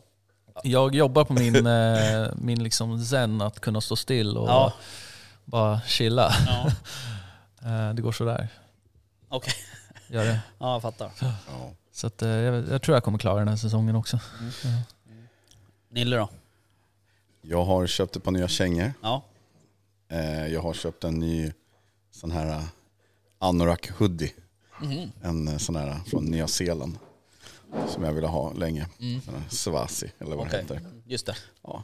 Jag 0.64 0.96
jobbar 0.96 1.24
på 1.26 1.34
min, 1.34 1.66
eh, 1.68 2.28
min 2.36 2.64
liksom 2.64 3.06
zen 3.06 3.42
att 3.42 3.60
kunna 3.60 3.82
stå 3.82 3.96
still 3.96 4.38
och 4.38 4.50
Ja. 4.50 4.74
bara 5.46 5.82
chilla. 5.88 6.34
Ja, 6.48 6.72
Eh, 7.64 7.94
Det 7.94 8.02
går 8.02 8.12
sådär. 8.12 8.48
okej. 9.30 9.54
Gör 10.08 10.26
det. 10.26 10.40
Ja, 10.60 10.74
jag 10.74 10.82
fattar. 10.82 11.12
Ja. 11.22 11.34
Så 11.94 12.08
att, 12.08 12.22
eh, 12.22 12.30
jag, 12.30 12.70
jag 12.72 12.82
tror 12.82 12.96
jag 12.96 13.04
kommer 13.04 13.18
klara 13.18 13.40
den 13.40 13.48
här 13.48 13.56
säsongen 13.56 13.96
också. 13.96 14.20
Nille 15.92 16.16
då? 16.18 16.30
Jag 17.42 17.66
har 17.66 17.88
köpt 17.88 18.16
ett 18.16 18.24
par 18.24 18.32
nya 18.32 18.48
kängor. 18.48 18.94
Ja. 19.02 19.24
Eh, 20.10 20.48
Jag 20.48 20.62
har 20.62 20.74
köpt 20.74 21.04
en 21.04 21.20
ny 21.20 21.52
sån 22.12 22.32
här 22.32 22.50
eh, 22.50 22.64
anorak 23.40 23.90
hoodie. 23.98 24.34
Mhm. 24.82 25.12
En 25.22 25.48
eh, 25.48 25.58
sån 25.58 25.76
här 25.76 26.00
från 26.08 26.26
Nya 26.26 26.48
Zeeland. 26.48 26.98
Som 27.88 28.04
jag 28.04 28.14
ville 28.14 28.28
ha 28.28 28.54
länge. 28.54 28.88
Mm. 29.00 29.22
Svasi 29.50 30.12
eller 30.20 30.36
vad 30.36 30.48
Okej, 30.48 30.66
det 30.68 30.74
heter. 30.76 30.90
just 31.06 31.26
det. 31.26 31.36
Ja. 31.64 31.84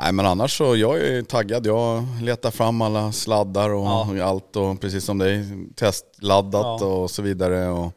Nej 0.00 0.12
men 0.12 0.26
annars 0.26 0.58
så, 0.58 0.76
jag 0.76 1.00
är 1.00 1.22
taggad. 1.22 1.66
Jag 1.66 2.04
letar 2.22 2.50
fram 2.50 2.80
alla 2.82 3.12
sladdar 3.12 3.70
och 3.70 3.84
Ja. 4.16 4.24
allt 4.24 4.56
och 4.56 4.80
precis 4.80 5.04
som 5.04 5.18
dig, 5.18 5.46
testladdat 5.74 6.80
Ja. 6.80 6.86
och 6.86 7.10
så 7.10 7.22
vidare. 7.22 7.68
Och, 7.68 7.92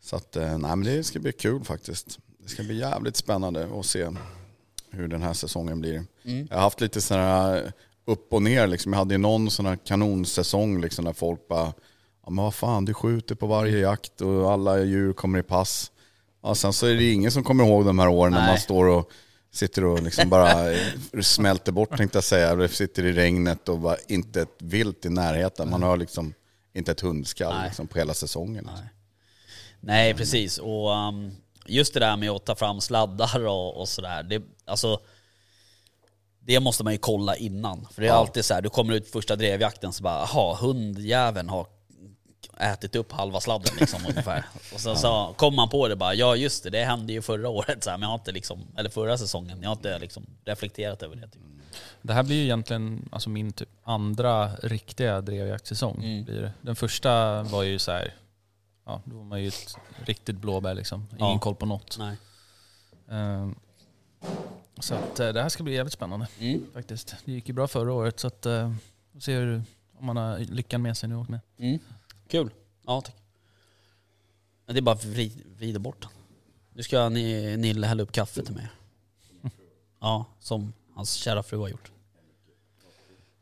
så 0.00 0.16
att, 0.16 0.34
nej 0.34 0.58
men 0.58 0.82
det 0.84 1.04
ska 1.04 1.18
bli 1.20 1.32
kul 1.32 1.64
faktiskt. 1.64 2.18
Det 2.38 2.48
ska 2.48 2.62
bli 2.62 2.78
jävligt 2.78 3.16
spännande 3.16 3.68
att 3.80 3.86
se 3.86 4.08
hur 4.90 5.08
den 5.08 5.22
här 5.22 5.32
säsongen 5.32 5.80
blir. 5.80 6.04
Mm. 6.24 6.46
Jag 6.50 6.56
har 6.56 6.62
haft 6.62 6.80
lite 6.80 7.00
sådana 7.00 7.24
här 7.26 7.72
upp 8.04 8.32
och 8.32 8.42
ner 8.42 8.66
liksom. 8.66 8.92
Jag 8.92 8.98
hade 8.98 9.14
ju 9.14 9.18
någon 9.18 9.50
sån 9.50 9.66
här 9.66 9.76
kanonsäsong 9.76 10.80
liksom 10.80 11.04
när 11.04 11.12
folk 11.12 11.48
bara, 11.48 11.72
ja 12.24 12.30
men 12.30 12.44
vad 12.44 12.54
fan 12.54 12.84
du 12.84 12.94
skjuter 12.94 13.34
på 13.34 13.46
varje 13.46 13.78
jakt 13.78 14.20
och 14.20 14.52
alla 14.52 14.82
djur 14.82 15.12
kommer 15.12 15.38
i 15.38 15.42
pass. 15.42 15.92
Ja, 16.42 16.54
sen 16.54 16.72
så 16.72 16.86
är 16.86 16.94
det 16.94 17.12
ingen 17.12 17.30
som 17.30 17.44
kommer 17.44 17.64
ihåg 17.64 17.84
de 17.84 17.98
här 17.98 18.08
åren 18.08 18.32
när 18.32 18.40
Nej. 18.40 18.48
man 18.48 18.58
står 18.58 18.86
och 18.86 19.10
sitter 19.52 19.84
och 19.84 20.02
liksom 20.02 20.28
bara 20.28 20.74
smälter 21.22 21.72
bort 21.72 21.96
tänkte 21.96 22.16
jag 22.16 22.24
säga. 22.24 22.50
Eller 22.50 22.68
sitter 22.68 23.04
i 23.04 23.12
regnet 23.12 23.68
och 23.68 23.78
bara 23.78 23.96
inte 24.08 24.42
ett 24.42 24.56
vilt 24.58 25.04
i 25.04 25.08
närheten. 25.08 25.70
Man 25.70 25.82
har 25.82 25.96
liksom 25.96 26.34
inte 26.72 26.92
ett 26.92 27.00
hundskall 27.00 27.64
liksom 27.64 27.86
på 27.86 27.98
hela 27.98 28.14
säsongen. 28.14 28.70
Nej. 28.76 28.88
Nej, 29.80 30.14
precis. 30.14 30.58
Och 30.58 30.90
um, 30.90 31.30
just 31.66 31.94
det 31.94 32.00
där 32.00 32.16
med 32.16 32.30
att 32.30 32.44
ta 32.44 32.54
fram 32.54 32.80
sladdar 32.80 33.46
och, 33.46 33.80
och 33.80 33.88
sådär. 33.88 34.22
Det, 34.22 34.42
alltså, 34.64 35.00
det 36.44 36.60
måste 36.60 36.84
man 36.84 36.92
ju 36.92 36.98
kolla 36.98 37.36
innan. 37.36 37.86
För 37.92 38.02
det 38.02 38.08
är 38.08 38.12
Ja. 38.12 38.16
alltid 38.18 38.44
så 38.44 38.54
här, 38.54 38.62
du 38.62 38.68
kommer 38.70 38.94
ut 38.94 39.08
första 39.10 39.36
drevjakten 39.36 39.92
så 39.92 40.02
bara, 40.02 40.18
jaha, 40.32 40.56
hundjäveln 40.56 41.48
har 41.48 41.66
ätit 42.58 42.96
upp 42.96 43.12
halva 43.12 43.40
sladden 43.40 43.74
liksom 43.80 44.00
ungefär. 44.08 44.44
Och 44.74 44.80
sen 44.80 44.96
så 44.96 45.34
kom 45.36 45.56
man 45.56 45.68
på 45.68 45.88
det 45.88 45.96
bara, 45.96 46.14
ja 46.14 46.36
just 46.36 46.64
det, 46.64 46.70
det 46.70 46.84
hände 46.84 47.12
ju 47.12 47.22
förra 47.22 47.48
året 47.48 47.84
så 47.84 47.90
här, 47.90 47.96
men 47.98 48.02
jag 48.02 48.08
har 48.08 48.18
inte 48.18 48.32
liksom, 48.32 48.60
eller 48.76 48.90
förra 48.90 49.18
säsongen, 49.18 49.58
jag 49.62 49.68
har 49.68 49.76
inte 49.76 49.98
liksom 49.98 50.26
reflekterat 50.44 51.02
över 51.02 51.16
det. 51.16 51.28
Typ. 51.28 51.42
Det 52.02 52.12
här 52.12 52.22
blir 52.22 52.36
ju 52.36 52.42
egentligen 52.42 53.08
alltså 53.12 53.28
min 53.30 53.52
typ 53.52 53.68
andra 53.84 54.54
riktiga 54.54 55.20
drevjaktsäsong. 55.20 56.04
Mm. 56.04 56.24
Blir 56.24 56.42
det. 56.42 56.52
Den 56.60 56.76
första 56.76 57.42
var 57.42 57.62
ju 57.62 57.78
så 57.78 57.92
här, 57.92 58.14
ja, 58.86 59.00
då 59.04 59.16
var 59.16 59.24
man 59.24 59.42
ju 59.42 59.48
ett 59.48 59.76
riktigt 60.04 60.36
blåbär 60.36 60.74
liksom. 60.74 61.06
Ingen 61.18 61.32
Ja. 61.32 61.38
koll 61.38 61.54
på 61.54 61.66
något. 61.66 61.96
Nej. 61.98 62.16
Så 64.78 64.94
att, 64.94 65.20
eh, 65.20 65.28
det 65.32 65.42
här 65.42 65.48
ska 65.48 65.62
bli 65.62 65.74
jävligt 65.74 65.92
spännande 65.92 66.26
Mm. 66.40 66.66
faktiskt. 66.74 67.14
Det 67.24 67.32
gick 67.32 67.48
ju 67.48 67.54
bra 67.54 67.68
förra 67.68 67.92
året 67.92 68.20
så 68.20 68.26
att 68.26 68.46
uh, 68.46 68.74
vi 69.12 69.20
ser 69.20 69.40
hur, 69.40 69.62
om 69.98 70.06
man 70.06 70.16
har 70.16 70.38
lyckan 70.38 70.82
med 70.82 70.96
sig 70.96 71.08
nu 71.08 71.14
och 71.14 71.30
med. 71.30 71.40
Mm. 71.58 71.78
Kul. 72.28 72.50
Ja 72.86 73.00
tack. 73.00 73.16
Det 74.66 74.78
är 74.78 74.82
bara 74.82 74.94
att 74.94 75.04
vri- 75.04 75.42
vrida 75.58 75.78
bort 75.78 76.02
den. 76.02 76.10
Nu 76.74 76.82
ska 76.82 77.08
ni, 77.08 77.56
Nille 77.56 77.86
hälla 77.86 78.02
upp 78.02 78.12
kaffe 78.12 78.44
till 78.44 78.54
mig. 78.54 78.68
Ja, 80.00 80.24
som 80.40 80.72
hans 80.94 81.12
kära 81.12 81.42
fru 81.42 81.56
har 81.58 81.68
gjort. 81.68 81.90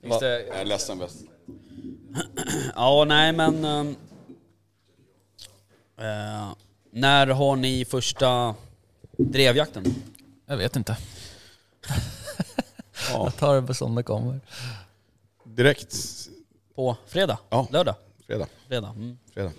Jag 0.01 0.23
är 0.23 0.65
ledsen 0.65 0.99
bäst. 0.99 1.17
Ja, 2.75 3.05
nej 3.09 3.33
men... 3.33 3.65
eh, 5.97 6.53
när 6.91 7.27
har 7.27 7.57
ni 7.57 7.85
första 7.85 8.55
drevjakten? 9.19 9.85
Jag 10.51 10.57
vet 10.57 10.77
inte. 10.77 10.97
Ja, 13.13 13.25
Jag 13.25 13.37
tar 13.37 13.61
det 13.61 13.75
som 13.75 13.95
det 13.95 14.03
kommer. 14.03 14.41
direkt 15.45 15.97
På 16.75 16.97
fredag? 17.07 17.39
Ja. 17.51 17.69
Lördag? 17.71 17.95
fredag. 18.27 18.47
Fredag. 18.69 18.89
Mm. 18.89 19.19
fredag. 19.35 19.53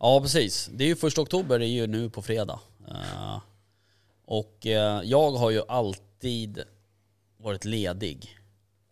Ja 0.00 0.20
precis. 0.20 0.70
Det 0.72 0.84
är 0.84 0.88
ju 0.88 0.96
första 0.96 1.20
oktober, 1.20 1.58
det 1.58 1.66
är 1.66 1.68
ju 1.68 1.86
nu 1.86 2.10
på 2.10 2.22
fredag. 2.22 2.60
Eh, 2.88 3.38
och 4.24 4.66
eh, 4.66 5.02
jag 5.04 5.30
har 5.30 5.50
ju 5.50 5.62
alltid 5.68 6.64
varit 7.36 7.64
ledig 7.64 8.38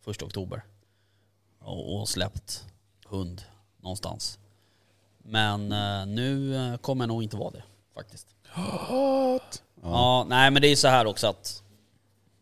första 0.00 0.24
oktober. 0.24 0.64
Och, 1.58 2.00
och 2.00 2.08
släppt 2.08 2.64
hund 3.06 3.42
någonstans. 3.80 4.38
Men 5.18 5.72
eh, 5.72 6.06
nu 6.06 6.78
kommer 6.80 7.04
jag 7.04 7.08
nog 7.08 7.22
inte 7.22 7.36
vara 7.36 7.50
det 7.50 7.62
faktiskt. 7.94 8.26
Ja. 9.82 10.26
nej 10.28 10.50
men 10.50 10.62
det 10.62 10.68
är 10.68 10.76
så 10.76 10.88
här 10.88 11.06
också 11.06 11.26
att 11.26 11.62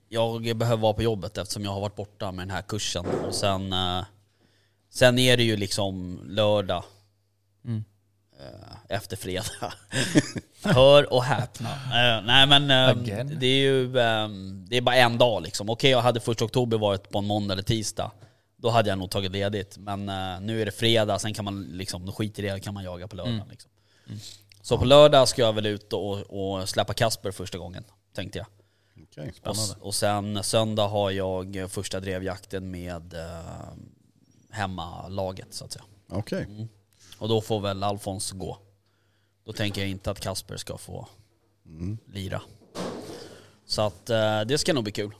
jag 0.08 0.56
behöver 0.56 0.82
vara 0.82 0.92
på 0.92 1.02
jobbet 1.02 1.38
eftersom 1.38 1.64
jag 1.64 1.70
har 1.70 1.80
varit 1.80 1.96
borta 1.96 2.32
med 2.32 2.46
den 2.48 2.54
här 2.54 2.62
kursen. 2.62 3.06
Och 3.06 3.34
sen, 3.34 3.72
eh, 3.72 4.04
sen 4.90 5.18
är 5.18 5.36
det 5.36 5.42
ju 5.42 5.56
liksom 5.56 6.20
lördag 6.26 6.84
Mm. 7.64 7.84
eh, 8.40 8.76
efter 8.96 9.16
fredag. 9.16 9.44
Hör 10.62 11.12
och 11.12 11.24
häpna. 11.24 11.68
Eh, 11.70 12.24
nej 12.24 12.46
men 12.46 12.70
Again. 12.70 13.36
det 13.40 13.46
är 13.46 13.58
ju 13.62 13.88
det 14.68 14.76
är 14.76 14.80
bara 14.80 14.96
en 14.96 15.18
dag 15.18 15.42
liksom. 15.42 15.70
Okej, 15.70 15.90
jag 15.90 16.00
hade 16.02 16.20
första 16.20 16.44
oktober 16.44 16.78
varit 16.78 17.10
på 17.10 17.18
en 17.18 17.24
måndag 17.26 17.52
eller 17.52 17.62
tisdag. 17.62 18.10
Då 18.56 18.70
hade 18.70 18.88
jag 18.88 18.98
nog 18.98 19.10
tagit 19.10 19.32
ledigt. 19.32 19.76
Men 19.78 20.06
nu 20.46 20.62
är 20.62 20.66
det 20.66 20.72
fredag, 20.72 21.18
sen 21.18 21.34
kan 21.34 21.44
man 21.44 21.62
liksom, 21.64 22.06
då 22.06 22.12
skiter 22.12 22.44
i 22.44 22.48
det, 22.48 22.60
kan 22.60 22.74
man 22.74 22.84
jaga 22.84 23.08
på 23.08 23.16
lördagen. 23.16 23.48
Liksom. 23.50 23.70
Så 24.64 24.78
på 24.78 24.84
lördag 24.84 25.28
ska 25.28 25.42
jag 25.42 25.52
väl 25.52 25.66
ut 25.66 25.92
och, 25.92 26.18
och 26.20 26.68
släppa 26.68 26.94
Kasper 26.94 27.30
första 27.30 27.58
gången, 27.58 27.84
tänkte 28.14 28.38
jag. 28.38 28.46
Okej. 29.02 29.32
Och, 29.42 29.86
och 29.86 29.94
sen 29.94 30.44
söndag 30.44 30.88
har 30.88 31.10
jag 31.10 31.66
första 31.70 32.00
drevjakten 32.00 32.70
med 32.70 33.14
eh, 33.14 33.72
hemmalaget 34.50 35.46
så 35.50 35.64
att 35.64 35.72
säga. 35.72 35.84
Okej. 36.08 36.68
Och 37.18 37.28
då 37.28 37.40
får 37.40 37.60
väl 37.60 37.82
Alfons 37.82 38.32
gå. 38.32 38.58
Då 39.44 39.52
tänker 39.52 39.80
jag 39.80 39.90
inte 39.90 40.10
att 40.10 40.20
Kasper 40.20 40.56
ska 40.56 40.78
få 40.78 41.08
lira. 42.06 42.42
Så 43.66 43.82
att 43.82 44.10
eh, 44.10 44.40
det 44.40 44.58
ska 44.58 44.72
nog 44.72 44.84
bli 44.84 44.92
kul. 44.92 45.14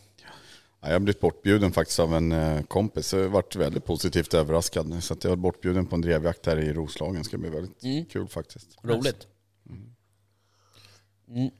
Ja, 0.80 0.88
jag 0.88 0.92
har 0.92 1.00
blivit 1.00 1.20
bortbjuden 1.20 1.72
faktiskt 1.72 2.00
av 2.00 2.14
en 2.14 2.33
eh, 2.33 2.62
kompis. 2.62 3.12
Jag 3.12 3.28
varit 3.28 3.57
väldigt 3.57 3.85
positivt 3.85 4.35
överraskad. 4.35 5.04
Så 5.04 5.14
att 5.14 5.24
jag 5.24 5.30
var 5.30 5.37
bortbjuden 5.37 5.87
på 5.87 5.94
en 5.94 6.00
drevjakt 6.00 6.46
här 6.46 6.57
i 6.57 6.72
Roslagen. 6.72 7.14
Det 7.18 7.24
ska 7.24 7.38
bli 7.38 7.50
väldigt 7.50 7.85
Mm. 7.85 8.04
kul 8.04 8.28
faktiskt. 8.28 8.68
Roligt. 8.83 9.26
Mm. 11.28 11.50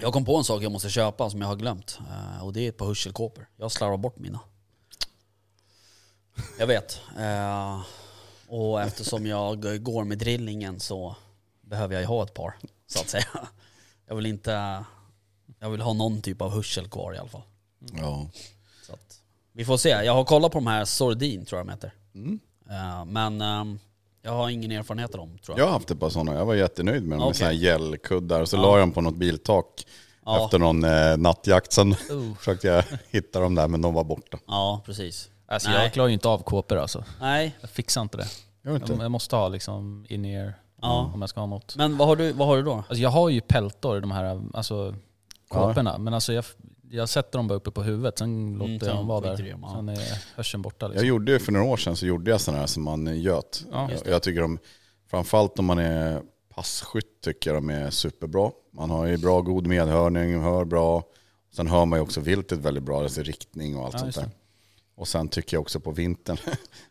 Jag 0.00 0.12
kom 0.12 0.24
på 0.24 0.36
en 0.36 0.44
sak 0.44 0.62
jag 0.62 0.72
måste 0.72 0.90
köpa 0.90 1.30
som 1.30 1.40
jag 1.40 1.48
har 1.48 1.56
glömt. 1.56 1.98
eh, 2.10 2.44
Och 2.44 2.52
det 2.52 2.60
är 2.60 2.68
ett 2.68 2.76
par 2.76 2.86
hörselkåpor. 2.86 3.48
Jag 3.56 3.64
har 3.64 3.70
slarvat 3.70 4.00
bort 4.00 4.18
mina. 4.18 4.40
Jag 6.58 6.66
vet. 6.66 7.00
eh, 7.18 7.82
Och 8.48 8.82
eftersom 8.82 9.26
jag 9.26 9.82
går 9.84 10.04
med 10.04 10.18
drillingen 10.18 10.80
så 10.80 11.16
behöver 11.60 11.94
jag 11.94 12.00
ju 12.02 12.06
ha 12.06 12.22
ett 12.24 12.34
par. 12.34 12.56
Så 12.86 13.00
att 13.00 13.08
säga. 13.08 13.48
Jag 14.06 14.16
vill 14.16 14.26
inte... 14.26 14.84
Jag 15.58 15.70
vill 15.70 15.80
ha 15.80 15.92
någon 15.92 16.22
typ 16.22 16.42
av 16.42 16.50
hörsel 16.50 16.88
kvar 16.88 17.14
i 17.14 17.18
alla 17.18 17.28
fall. 17.28 17.42
Ja. 17.78 18.26
Så 18.86 18.92
att, 18.92 19.20
vi 19.52 19.64
får 19.64 19.76
se. 19.76 19.88
Jag 19.88 20.14
har 20.14 20.24
kollat 20.24 20.52
på 20.52 20.58
de 20.58 20.66
här 20.66 20.84
Sordin 20.84 21.44
tror 21.44 21.58
jag 21.58 21.66
de 21.66 21.70
heter. 21.72 21.92
Mm. 22.14 22.40
Eh, 22.70 23.04
Men 23.04 23.40
ehm, 23.40 23.78
jag 24.22 24.32
har 24.32 24.48
ingen 24.50 24.70
erfarenhet 24.72 25.10
av 25.14 25.18
dem 25.18 25.38
tror 25.38 25.58
jag. 25.58 25.64
Jag 25.64 25.68
har 25.68 25.72
haft 25.72 25.90
ett 25.90 26.00
par 26.00 26.10
sådana. 26.10 26.34
Jag 26.34 26.46
var 26.46 26.54
jättenöjd 26.54 27.02
med 27.02 27.10
dem. 27.10 27.18
Med 27.18 27.26
Okej. 27.28 27.34
sådana 27.38 27.52
här 27.54 27.60
gällkuddar. 27.60 28.44
Så 28.44 28.56
Ja. 28.56 28.60
la 28.62 28.68
jag 28.68 28.82
dem 28.82 28.92
på 28.92 29.00
något 29.00 29.14
biltak. 29.16 29.86
Ja. 30.24 30.44
Efter 30.44 30.58
någon 30.58 30.84
eh, 30.84 31.16
nattjakt. 31.16 31.72
Sen 31.72 31.92
Oh. 31.92 32.34
försökte 32.38 32.66
jag 32.68 32.84
hitta 33.10 33.40
dem 33.40 33.54
där 33.54 33.68
men 33.68 33.82
de 33.82 33.94
var 33.94 34.04
borta. 34.04 34.38
Ja, 34.46 34.82
precis. 34.86 35.30
Alltså 35.46 35.70
Nej. 35.70 35.82
jag 35.82 35.92
klarar 35.92 36.08
ju 36.08 36.14
inte 36.14 36.28
av 36.28 36.38
kåpor 36.42 36.76
alltså. 36.78 37.04
Nej, 37.20 37.56
Jag 37.60 37.70
fixar 37.70 38.02
inte 38.02 38.16
det. 38.16 38.26
Jag 38.62 38.72
vet 38.72 38.80
Jag, 38.88 38.90
inte. 38.90 39.02
jag 39.04 39.10
måste 39.10 39.36
ha 39.36 39.48
liksom 39.48 40.06
in-ear 40.08 40.54
Ja. 40.82 41.10
om 41.14 41.20
jag 41.20 41.30
ska 41.30 41.40
ha 41.40 41.46
något. 41.46 41.76
men 41.76 41.96
vad 41.96 42.08
har 42.08 42.16
du, 42.16 42.32
vad 42.32 42.48
har 42.48 42.56
du 42.56 42.62
då? 42.62 42.72
Alltså 42.72 42.94
jag 42.94 43.10
har 43.10 43.28
ju 43.28 43.40
peltor, 43.40 44.00
de 44.00 44.10
här 44.10 44.42
alltså, 44.54 44.94
kåporna. 45.48 45.98
Men 45.98 46.14
alltså 46.14 46.32
jag, 46.32 46.44
jag 46.90 47.08
sätter 47.08 47.38
dem 47.38 47.48
bara 47.48 47.54
uppe 47.54 47.70
på 47.70 47.82
huvudet, 47.82 48.18
sen 48.18 48.52
låter 48.58 48.72
jag 48.72 48.80
sen 48.82 48.96
dem 48.96 49.06
vara 49.06 49.20
där. 49.20 49.46
i 49.46 49.50
dem, 49.50 49.60
ja. 49.62 49.74
Sen 49.76 49.88
är 49.88 49.98
hörseln 50.36 50.62
borta 50.62 50.86
Jag 50.86 50.90
liksom. 50.90 51.08
gjorde 51.08 51.32
ju 51.32 51.38
för 51.38 51.52
några 51.52 51.66
år 51.66 51.76
sedan 51.76 51.96
så 51.96 52.06
gjorde 52.06 52.30
jag 52.30 52.40
sådana 52.40 52.60
här 52.60 52.66
som 52.66 52.82
man 52.82 53.20
göt. 53.20 53.64
Ja, 53.72 53.90
jag, 53.92 54.14
jag 54.14 54.22
tycker 54.22 54.40
de, 54.40 54.58
framförallt 55.10 55.58
om 55.58 55.64
man 55.64 55.78
är 55.78 56.22
passkytt 56.54 57.20
tycker 57.24 57.50
jag 57.54 57.56
de 57.62 57.70
är 57.70 57.90
superbra. 57.90 58.50
Man 58.72 58.90
har 58.90 59.06
ju 59.06 59.16
bra 59.16 59.40
god 59.40 59.66
medhörning, 59.66 60.40
hör 60.42 60.64
bra. 60.64 61.02
Sen 61.56 61.66
hör 61.66 61.84
man 61.84 61.98
ju 61.98 62.02
också 62.02 62.20
viltet 62.20 62.58
väldigt 62.58 62.82
bra, 62.84 63.02
alltså 63.02 63.22
riktning 63.22 63.76
och 63.76 63.84
allt 63.84 63.92
Ja, 63.94 63.98
sånt 63.98 64.14
där. 64.14 64.30
Och 64.94 65.08
sen 65.08 65.28
tycker 65.28 65.56
jag 65.56 65.60
också 65.62 65.80
på 65.80 65.90
vintern, 65.90 66.36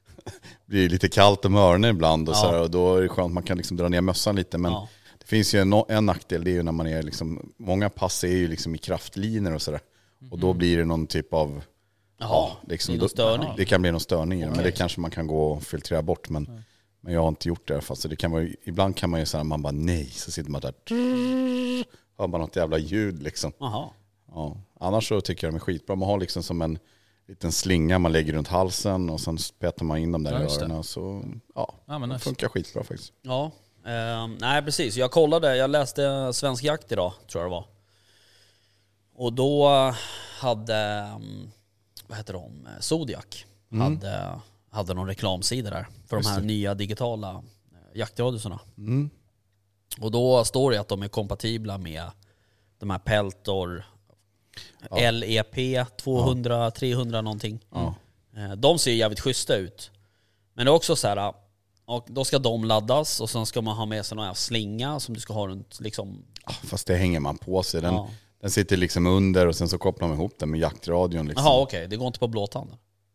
blir 0.65 0.83
det 0.83 0.89
lite 0.89 1.09
kallt 1.09 1.45
om 1.45 1.55
öronen 1.55 1.89
ibland 1.95 2.29
och, 2.29 2.35
Ja. 2.35 2.39
så 2.39 2.47
här, 2.47 2.61
och 2.61 2.71
då 2.71 2.95
är 2.95 3.01
det 3.01 3.09
skönt 3.09 3.25
att 3.25 3.31
man 3.33 3.43
kan 3.43 3.57
liksom 3.57 3.77
dra 3.77 3.87
ner 3.89 4.01
mössan 4.01 4.35
lite. 4.35 4.57
Men 4.57 4.71
Ja. 4.71 4.89
det 5.19 5.25
finns 5.27 5.55
ju 5.55 5.59
en, 5.61 5.73
en 5.87 6.05
nackdel, 6.05 6.43
det 6.43 6.51
är 6.51 6.53
ju 6.53 6.63
när 6.63 6.71
man 6.71 6.87
är 6.87 7.03
liksom, 7.03 7.53
många 7.57 7.89
pass 7.89 8.23
är 8.23 8.27
ju 8.27 8.47
liksom 8.47 8.75
i 8.75 8.77
kraftlinor 8.77 9.53
och 9.53 9.61
sådär. 9.61 9.79
Och 10.31 10.39
då 10.39 10.53
blir 10.53 10.77
det 10.77 10.85
någon 10.85 11.07
typ 11.07 11.33
av 11.33 11.61
Jaha, 12.17 12.49
liksom, 12.67 12.97
det 12.97 13.15
då-. 13.15 13.53
Det 13.57 13.65
kan 13.65 13.81
bli 13.81 13.91
någon 13.91 13.99
störning 13.99 14.39
det, 14.39 14.45
men 14.49 14.63
det 14.63 14.71
kanske 14.71 14.99
man 15.01 15.11
kan 15.11 15.27
gå 15.27 15.51
och 15.51 15.63
filtrera 15.63 16.01
bort. 16.01 16.29
Men, 16.29 16.63
men 17.01 17.13
jag 17.13 17.21
har 17.21 17.27
inte 17.27 17.47
gjort 17.47 17.67
det 17.67 17.71
i 17.71 17.75
alla 17.75 17.81
fall. 17.81 17.97
Så 17.97 18.07
det 18.07 18.15
kan 18.15 18.31
vara, 18.31 18.47
ibland 18.63 18.95
kan 18.95 19.09
man 19.09 19.19
ju 19.19 19.25
säga 19.25 19.43
man 19.43 19.61
bara 19.61 19.73
nej, 19.73 20.05
så 20.05 20.31
sitter 20.31 20.51
man 20.51 20.61
där. 20.61 20.73
Hör 22.17 22.27
man 22.27 22.41
något 22.41 22.55
jävla 22.55 22.77
ljud 22.77 23.23
liksom. 23.23 23.51
Jaha. 23.59 23.89
Ja. 24.27 24.57
Annars 24.79 25.07
så 25.07 25.21
tycker 25.21 25.47
jag 25.47 25.53
de 25.53 25.55
är 25.55 25.59
skitbra. 25.59 25.95
Man 25.95 26.09
har 26.09 26.19
liksom 26.19 26.43
som 26.43 26.61
en 26.61 26.79
liten 27.27 27.51
slinga 27.51 27.99
man 27.99 28.11
lägger 28.11 28.33
runt 28.33 28.47
halsen 28.47 29.09
och 29.09 29.21
sen 29.21 29.37
petar 29.59 29.85
man 29.85 29.97
in 29.97 30.11
dem 30.11 30.23
där 30.23 30.31
Ja, 30.31 30.39
i 30.39 30.43
öronen. 30.43 30.83
Så 30.83 31.23
ja, 31.55 31.73
Ja, 31.85 31.99
men 31.99 32.09
det 32.09 32.15
nice. 32.15 32.23
funkar 32.23 32.47
skitbra 32.49 32.83
faktiskt. 32.83 33.13
Ja, 33.21 33.51
ehm, 33.85 34.37
nej 34.41 34.61
precis. 34.61 34.95
Jag 34.95 35.11
kollade, 35.11 35.55
jag 35.55 35.69
läste 35.69 36.33
Svensk 36.33 36.63
Jakt 36.63 36.91
idag, 36.91 37.13
tror 37.31 37.43
jag 37.43 37.51
det 37.51 37.55
var. 37.55 37.65
Och 39.19 39.33
då 39.33 39.67
hade, 40.39 40.75
mm, 40.75 41.51
vad 42.07 42.17
heter 42.17 42.33
de, 42.33 42.67
Zodiac 42.79 43.25
hade, 43.71 44.39
hade 44.69 44.93
någon 44.93 45.07
reklamsida 45.07 45.69
där 45.69 45.87
för 46.07 46.15
de 46.21 46.29
här 46.29 46.41
nya 46.41 46.73
digitala 46.73 47.31
eh, 47.31 47.99
jaktradiosarna. 47.99 48.59
Mm. 48.77 49.09
Och 50.01 50.11
då 50.11 50.45
står 50.45 50.71
det 50.71 50.79
att 50.79 50.87
de 50.87 51.03
är 51.03 51.07
kompatibla 51.07 51.77
med 51.77 52.03
de 52.79 52.89
här 52.89 52.99
Peltor, 52.99 53.85
LEP 55.11 55.55
200, 55.97 56.71
300 56.71 57.21
någonting. 57.21 57.59
Ja. 57.71 57.95
Eh, 58.35 58.51
De 58.51 58.79
ser 58.79 58.91
jävligt 58.91 59.19
schyssta 59.19 59.55
ut. 59.55 59.91
Men 60.53 60.65
det 60.65 60.69
är 60.71 60.75
också 60.75 60.95
så 60.95 61.07
här, 61.07 61.33
och 61.85 62.05
då 62.09 62.25
ska 62.25 62.39
de 62.39 62.63
laddas 62.63 63.21
och 63.21 63.29
sen 63.29 63.45
ska 63.45 63.61
man 63.61 63.77
ha 63.77 63.85
med 63.85 64.05
sig 64.05 64.15
någon 64.15 64.35
slinga 64.35 64.99
som 64.99 65.13
du 65.13 65.19
ska 65.19 65.33
ha 65.33 65.47
runt 65.47 65.79
liksom... 65.79 66.25
Ah, 66.43 66.51
Fast 66.53 66.87
det 66.87 66.95
hänger 66.95 67.19
man 67.19 67.37
på 67.37 67.63
sig. 67.63 67.81
Den, 67.81 67.93
Ja. 67.93 68.09
Den 68.41 68.49
sitter 68.51 68.77
liksom 68.77 69.07
under 69.07 69.47
och 69.47 69.55
sen 69.55 69.69
så 69.69 69.77
kopplar 69.77 70.07
man 70.07 70.17
ihop 70.17 70.33
den 70.39 70.51
med 70.51 70.59
jaktradion. 70.59 71.27
Liksom. 71.27 71.45
Jaha 71.45 71.61
okej, 71.61 71.87
det 71.87 71.95
går 71.95 72.07
inte 72.07 72.19
på 72.19 72.27
blåtand? 72.27 72.69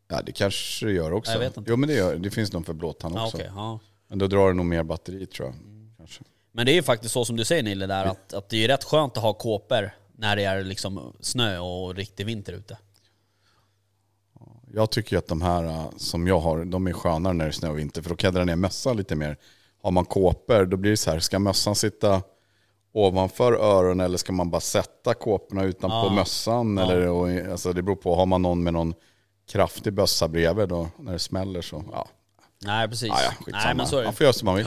Ja 0.08 0.22
det 0.22 0.32
kanske 0.32 0.86
det 0.86 0.92
gör 0.92 1.12
också. 1.12 1.32
Jag 1.32 1.38
vet 1.38 1.56
inte. 1.56 1.70
Jo 1.70 1.76
men 1.76 1.88
det, 1.88 1.94
gör, 1.94 2.16
det 2.16 2.30
finns 2.30 2.52
nog 2.52 2.66
för 2.66 2.72
blåtand 2.72 3.18
också. 3.18 3.36
okej, 3.36 3.50
ja. 3.54 3.78
Men 4.08 4.18
då 4.18 4.26
drar 4.26 4.48
det 4.48 4.54
nog 4.54 4.66
mer 4.66 4.82
batteri 4.82 5.26
tror 5.26 5.48
jag. 5.48 5.56
Kanske. 5.96 6.24
Men 6.52 6.66
det 6.66 6.72
är 6.72 6.74
ju 6.74 6.82
faktiskt 6.82 7.14
så 7.14 7.24
som 7.24 7.36
du 7.36 7.44
säger 7.44 7.62
Nille 7.62 7.86
där, 7.86 8.04
att, 8.04 8.32
att 8.32 8.48
det 8.48 8.64
är 8.64 8.68
rätt 8.68 8.84
skönt 8.84 9.16
att 9.16 9.22
ha 9.22 9.32
kåpor 9.32 9.90
när 10.16 10.36
det 10.36 10.44
är 10.44 10.64
liksom 10.64 11.16
snö 11.20 11.58
och 11.58 11.94
riktig 11.94 12.26
vinter 12.26 12.52
ute. 12.52 12.78
Jag 14.74 14.90
tycker 14.90 15.12
ju 15.12 15.18
att 15.18 15.26
de 15.26 15.42
här 15.42 15.64
äh, 15.64 15.90
som 15.96 16.26
jag 16.26 16.40
har, 16.40 16.64
de 16.64 16.86
är 16.86 16.92
skönare 16.92 17.32
när 17.32 17.44
det 17.44 17.50
är 17.50 17.52
snö 17.52 17.68
och 17.68 17.78
vinter. 17.78 18.02
För 18.02 18.10
då 18.10 18.16
kan 18.16 18.28
jag 18.28 18.34
dra 18.34 18.44
ner 18.44 18.56
mössan 18.56 18.96
lite 18.96 19.16
mer. 19.16 19.36
Har 19.82 19.90
man 19.90 20.04
kåpor, 20.04 20.64
då 20.64 20.76
blir 20.76 20.90
det 20.90 20.96
så 20.96 21.10
här, 21.10 21.18
ska 21.18 21.38
mössan 21.38 21.74
sitta 21.74 22.22
ovanför 22.94 23.52
öronen 23.52 24.06
eller 24.06 24.18
ska 24.18 24.32
man 24.32 24.50
bara 24.50 24.60
sätta 24.60 25.14
kåporna 25.14 25.62
utanpå 25.64 25.96
Ja. 25.96 26.12
mössan? 26.14 26.78
Eller, 26.78 27.08
och, 27.08 27.28
alltså 27.52 27.72
det 27.72 27.82
beror 27.82 27.96
på, 27.96 28.14
har 28.16 28.26
man 28.26 28.42
någon 28.42 28.62
med 28.62 28.72
någon 28.72 28.94
kraftig 29.52 29.92
bössa 29.92 30.28
bredvid 30.28 30.68
då, 30.68 30.88
när 30.98 31.12
det 31.12 31.18
smäller 31.18 31.62
så, 31.62 31.84
ja. 31.92 32.08
Nej 32.64 32.88
precis. 32.88 33.08
Ja, 33.08 33.18
ja. 33.22 33.32
Nej 33.52 33.74
men 33.74 33.86
så 33.86 33.96
är 33.96 34.00
det 34.00 34.06
Man 34.06 34.14
får 34.14 34.24
göra 34.24 34.32
som 34.32 34.46
man 34.46 34.54
vill. 34.56 34.66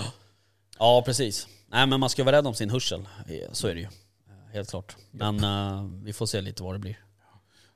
Ja 0.79 1.03
precis. 1.05 1.47
Nej 1.67 1.87
men 1.87 1.99
man 1.99 2.09
ska 2.09 2.23
vara 2.23 2.35
rädd 2.37 2.47
om 2.47 2.53
sin 2.53 2.69
hörsel. 2.69 3.07
Så 3.51 3.67
är 3.67 3.75
det 3.75 3.81
ju. 3.81 3.87
Helt 4.53 4.69
klart. 4.69 4.95
Men 5.11 5.43
eh, 5.43 5.83
vi 6.03 6.13
får 6.13 6.25
se 6.25 6.41
lite 6.41 6.63
vad 6.63 6.75
det 6.75 6.79
blir. 6.79 6.99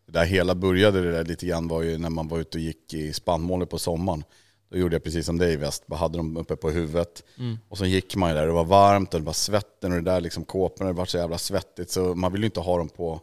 Det 0.05 0.11
där 0.11 0.25
hela 0.25 0.55
började 0.55 1.01
det 1.01 1.11
där 1.11 1.25
lite 1.25 1.45
grann 1.45 1.67
var 1.67 1.81
ju 1.81 1.97
när 1.97 2.09
man 2.09 2.27
var 2.27 2.39
ute 2.39 2.57
och 2.57 2.61
gick 2.61 2.93
i 2.93 3.13
spannmålet 3.13 3.69
på 3.69 3.79
sommaren. 3.79 4.23
Då 4.71 4.77
gjorde 4.77 4.95
jag 4.95 5.03
precis 5.03 5.25
som 5.25 5.38
dig 5.38 5.53
i 5.53 5.55
väst, 5.55 5.88
bara 5.88 5.95
hade 5.95 6.17
dem 6.17 6.38
uppe 6.38 6.55
på 6.55 6.69
huvudet. 6.69 7.23
Och 7.69 7.77
så 7.77 7.86
gick 7.86 8.15
man 8.15 8.29
ju 8.29 8.36
där, 8.36 8.45
det 8.47 8.51
var 8.53 8.63
varmt 8.63 9.13
och 9.13 9.19
det 9.19 9.25
var 9.25 9.34
svetten 9.34 9.91
och 9.91 9.97
det 10.03 10.12
där 10.12 10.21
liksom 10.21 10.45
kåporna, 10.45 10.89
det 10.89 10.95
var 10.97 11.05
så 11.05 11.17
jävla 11.17 11.38
svettigt. 11.38 11.91
Så 11.91 12.15
man 12.15 12.31
ville 12.31 12.43
ju 12.43 12.47
inte 12.47 12.60
ha 12.60 12.77
dem 12.77 12.89
på, 12.89 13.21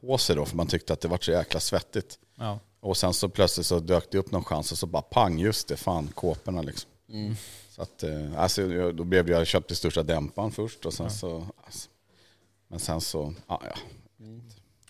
på 0.00 0.18
sig 0.18 0.36
då, 0.36 0.44
för 0.44 0.56
man 0.56 0.66
tyckte 0.66 0.92
att 0.92 1.00
det 1.00 1.08
var 1.08 1.18
så 1.20 1.30
jäkla 1.30 1.60
svettigt. 1.60 2.18
Ja. 2.38 2.58
Och 2.80 2.96
sen 2.96 3.14
så 3.14 3.28
plötsligt 3.28 3.66
så 3.66 3.80
dök 3.80 4.10
det 4.10 4.18
upp 4.18 4.30
någon 4.30 4.44
chans 4.44 4.72
och 4.72 4.78
så 4.78 4.86
bara 4.86 5.02
pang, 5.02 5.38
just 5.38 5.68
det, 5.68 5.76
fan 5.76 6.08
kåporna 6.14 6.62
liksom. 6.62 6.90
Så 7.70 7.82
att, 7.82 8.02
eh, 8.02 8.38
alltså, 8.40 8.92
då 8.92 9.04
blev 9.04 9.30
jag 9.30 9.46
köpte 9.46 9.74
största 9.74 10.02
dämparen 10.02 10.50
först 10.50 10.86
och 10.86 10.94
sen 10.94 11.10
så, 11.10 11.46
alltså, 11.64 11.88
men 12.68 12.78
sen 12.78 13.00
så, 13.00 13.34
ja, 13.48 13.62
ja. 13.64 13.74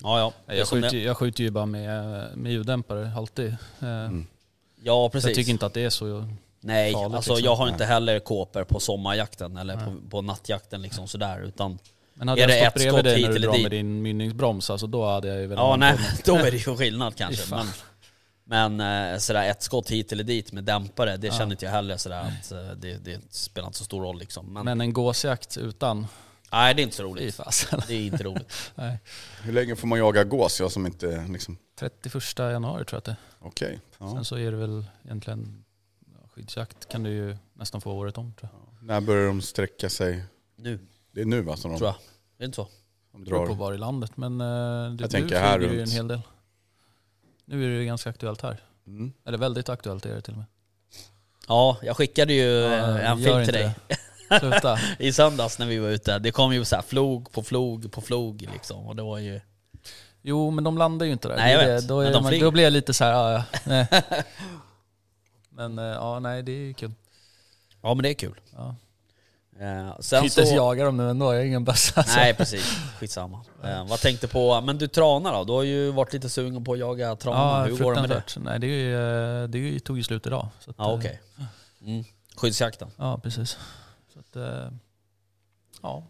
Ja 0.02 0.18
ja. 0.18 0.32
Det 0.46 0.52
är 0.52 0.56
Jag, 0.58 0.68
skjuter, 0.68 0.96
jag 0.96 1.16
skjuter 1.16 1.44
ju 1.44 1.50
bara 1.50 1.66
med, 1.66 2.38
med 2.38 2.52
ljuddämpare 2.52 3.12
alltid. 3.16 3.56
Eh, 3.80 4.10
Ja 4.82 5.08
Så 5.08 5.10
precis. 5.12 5.28
jag 5.28 5.34
tycker 5.36 5.50
inte 5.50 5.66
att 5.66 5.74
det 5.74 5.84
är 5.84 5.90
så 5.90 6.28
Nej, 6.60 6.92
farligt, 6.92 7.14
alltså 7.16 7.32
liksom. 7.32 7.44
jag 7.44 7.56
har 7.56 7.68
inte 7.68 7.84
heller 7.84 8.18
kåpor 8.18 8.64
på 8.64 8.80
sommarjakten 8.80 9.56
eller 9.56 9.76
på, 9.76 10.08
på 10.10 10.22
nattjakten 10.22 10.82
liksom 10.82 11.08
sådär 11.08 11.40
utan... 11.42 11.78
Men 12.14 12.28
hade 12.28 12.42
Är 12.42 12.46
det 12.46 12.58
jag 12.58 12.66
ett 12.66 12.80
stått 12.80 12.82
bredvid 12.82 12.94
skott 12.94 13.04
dig 13.04 13.16
hit 13.16 13.22
när 13.22 13.30
du 13.30 13.36
eller 13.36 13.46
drar 13.46 13.54
dit? 13.54 13.62
med 13.62 13.70
din 13.70 14.02
mynningsbroms, 14.02 14.70
alltså 14.70 14.86
då 14.86 15.06
hade 15.06 15.28
jag 15.28 15.40
ju 15.40 15.46
velat 15.46 15.62
Ja 15.62 15.76
nej, 15.76 15.98
då 16.24 16.36
är 16.36 16.50
det 16.50 16.56
ju 16.56 16.76
skillnad 16.76 17.14
kanske. 17.16 17.54
Men, 17.54 17.66
Men 18.44 19.12
eh, 19.12 19.18
sådär 19.18 19.50
ett 19.50 19.62
skott 19.62 19.90
hit 19.90 20.12
eller 20.12 20.24
dit 20.24 20.52
med 20.52 20.64
dämpare, 20.64 21.16
det 21.16 21.32
känner 21.34 21.52
inte 21.52 21.64
jag 21.64 21.72
heller 21.72 21.96
sådär 21.96 22.20
att 22.20 22.52
eh, 22.52 22.58
det, 22.76 23.04
det 23.04 23.20
spelar 23.30 23.66
inte 23.66 23.78
så 23.78 23.84
stor 23.84 24.02
roll 24.02 24.18
liksom. 24.18 24.52
Men, 24.52 24.64
Men 24.64 24.80
en 24.80 24.92
gåsjakt 24.92 25.56
utan, 25.56 26.06
nej 26.52 26.74
det 26.74 26.82
är 26.82 26.84
inte 26.84 26.96
så 26.96 27.02
roligt. 27.02 27.34
fasen. 27.34 27.82
Det 27.88 27.94
är 27.94 28.00
inte 28.06 28.24
roligt. 28.24 28.52
Nej. 28.74 28.98
Hur 29.42 29.52
länge 29.52 29.76
får 29.76 29.86
man 29.88 29.98
jaga 29.98 30.24
gås? 30.24 30.60
Jag 30.60 30.72
som 30.72 30.86
inte 30.86 31.26
liksom... 31.28 31.58
31 31.78 32.38
januari 32.38 32.84
tror 32.84 32.96
jag 32.96 32.98
att 32.98 33.04
det 33.04 33.10
är. 33.10 33.29
Okej. 33.40 33.80
Ja. 33.98 34.12
Sen 34.14 34.24
så 34.24 34.36
är 34.36 34.50
det 34.50 34.56
väl 34.56 34.84
egentligen 35.04 35.64
ja, 36.06 36.28
skyddsjakt 36.28 36.88
kan 36.88 37.02
du 37.02 37.10
ju 37.10 37.36
nästan 37.52 37.80
få 37.80 37.92
året 37.92 38.18
om 38.18 38.32
tror 38.32 38.50
jag. 38.52 38.86
När 38.86 39.00
börjar 39.00 39.26
de 39.26 39.42
sträcka 39.42 39.88
sig? 39.90 40.24
Nu, 40.56 40.78
Det 41.12 41.20
är 41.20 41.24
nu 41.24 41.42
va? 41.42 41.56
Som 41.56 41.70
de, 41.70 41.78
tror 41.78 41.88
jag. 41.88 41.96
Det 42.36 42.44
är 42.44 42.46
inte 42.46 42.56
så? 42.56 42.68
de 43.12 43.24
Det 43.24 43.30
beror 43.30 43.46
på 43.46 43.52
drar. 43.52 43.54
var 43.54 43.72
i 43.74 43.78
landet 43.78 44.16
men 44.16 44.40
eh, 44.40 44.46
det, 44.92 45.02
Jag 45.02 45.10
tänker 45.10 45.34
nu 45.34 45.40
här 45.40 45.58
det 45.58 45.66
ju 45.66 45.82
en 45.82 45.90
hel 45.90 46.08
del. 46.08 46.20
Nu 47.44 47.64
är 47.64 47.78
det 47.78 47.84
ganska 47.84 48.10
aktuellt 48.10 48.42
här. 48.42 48.62
Mm. 48.86 49.12
Eller 49.24 49.38
väldigt 49.38 49.68
aktuellt 49.68 50.06
är 50.06 50.14
det 50.14 50.20
till 50.20 50.32
och 50.32 50.38
med. 50.38 50.46
Ja, 51.48 51.78
jag 51.82 51.96
skickade 51.96 52.32
ju 52.32 52.48
Ja, 52.48 52.98
eh, 52.98 53.10
en 53.10 53.18
film 53.18 53.44
till 53.44 53.54
dig 53.54 53.74
i 54.98 55.12
söndags 55.12 55.58
när 55.58 55.66
vi 55.66 55.78
var 55.78 55.88
ute. 55.88 56.18
Det 56.18 56.30
kom 56.30 56.54
ju 56.54 56.64
så 56.64 56.76
här 56.76 56.82
flog 56.82 57.32
på 57.32 57.42
flog 57.42 57.92
på 57.92 58.00
flog 58.00 58.48
liksom. 58.52 58.86
Och 58.86 58.96
det 58.96 59.02
var 59.02 59.18
ju... 59.18 59.40
Jo 60.22 60.50
men 60.50 60.64
de 60.64 60.78
landar 60.78 61.06
ju 61.06 61.12
inte 61.12 61.28
där. 61.28 61.36
Nej, 61.36 61.52
jag 61.52 61.66
vet. 61.66 61.88
Då, 61.88 61.98
Men 61.98 62.06
är 62.06 62.12
de 62.12 62.22
man, 62.22 62.38
då 62.38 62.50
blir 62.50 62.64
jag 62.64 62.72
lite 62.72 62.94
så 62.94 63.04
här, 63.04 63.12
ja, 63.12 63.44
ja. 63.64 63.86
Men 65.50 65.78
eh, 65.78 65.84
ja, 65.84 66.18
nej 66.18 66.42
det 66.42 66.52
är 66.52 66.56
ju 66.56 66.74
kul. 66.74 66.92
Ja 67.82 67.94
men 67.94 68.02
det 68.02 68.08
är 68.08 68.14
kul. 68.14 68.40
Ja. 68.56 68.74
Eh, 69.60 69.98
Sen 70.00 70.30
så... 70.30 70.40
jaga 70.40 70.84
dem 70.84 70.96
nu 70.96 71.10
ändå, 71.10 71.32
jag 71.32 71.40
har 71.40 71.44
ingen 71.44 71.64
bössa. 71.64 71.92
alltså. 72.00 72.16
Nej 72.16 72.34
precis, 72.34 72.78
skitsamma. 72.98 73.44
Eh, 73.64 73.86
vad 73.86 74.00
tänkte 74.00 74.28
på, 74.28 74.60
men 74.60 74.78
du 74.78 74.88
tranar 74.88 75.32
då? 75.32 75.44
Du 75.44 75.52
har 75.52 75.62
ju 75.62 75.90
varit 75.90 76.12
lite 76.12 76.28
sugen 76.28 76.64
på 76.64 76.72
att 76.72 76.78
jaga 76.78 77.16
tranar. 77.16 77.60
Ja, 77.60 77.64
Hur 77.74 77.84
går 77.84 77.94
det 77.94 78.00
med 78.00 78.10
det? 78.10 78.24
Nej, 78.36 78.58
det, 78.58 78.66
är 78.66 78.70
ju, 78.70 79.42
eh, 79.42 79.48
det 79.48 79.80
tog 79.80 79.96
ju 79.96 80.02
slut 80.02 80.26
idag. 80.26 80.48
Så 80.60 80.70
att, 80.70 80.76
Ja 80.78 80.92
okej. 80.92 81.20
Mm. 81.84 82.04
Skyddsjakten. 82.36 82.90
Ja, 82.96 83.18
precis. 83.22 83.58
Så 84.14 84.18
att, 84.18 84.36
ja, 85.82 86.02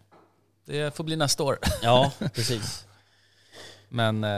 det 0.65 0.97
får 0.97 1.05
bli 1.05 1.17
nästa 1.17 1.43
år. 1.43 1.59
Ja, 1.83 2.13
precis. 2.35 2.87
Men 3.93 4.25
eh, 4.25 4.31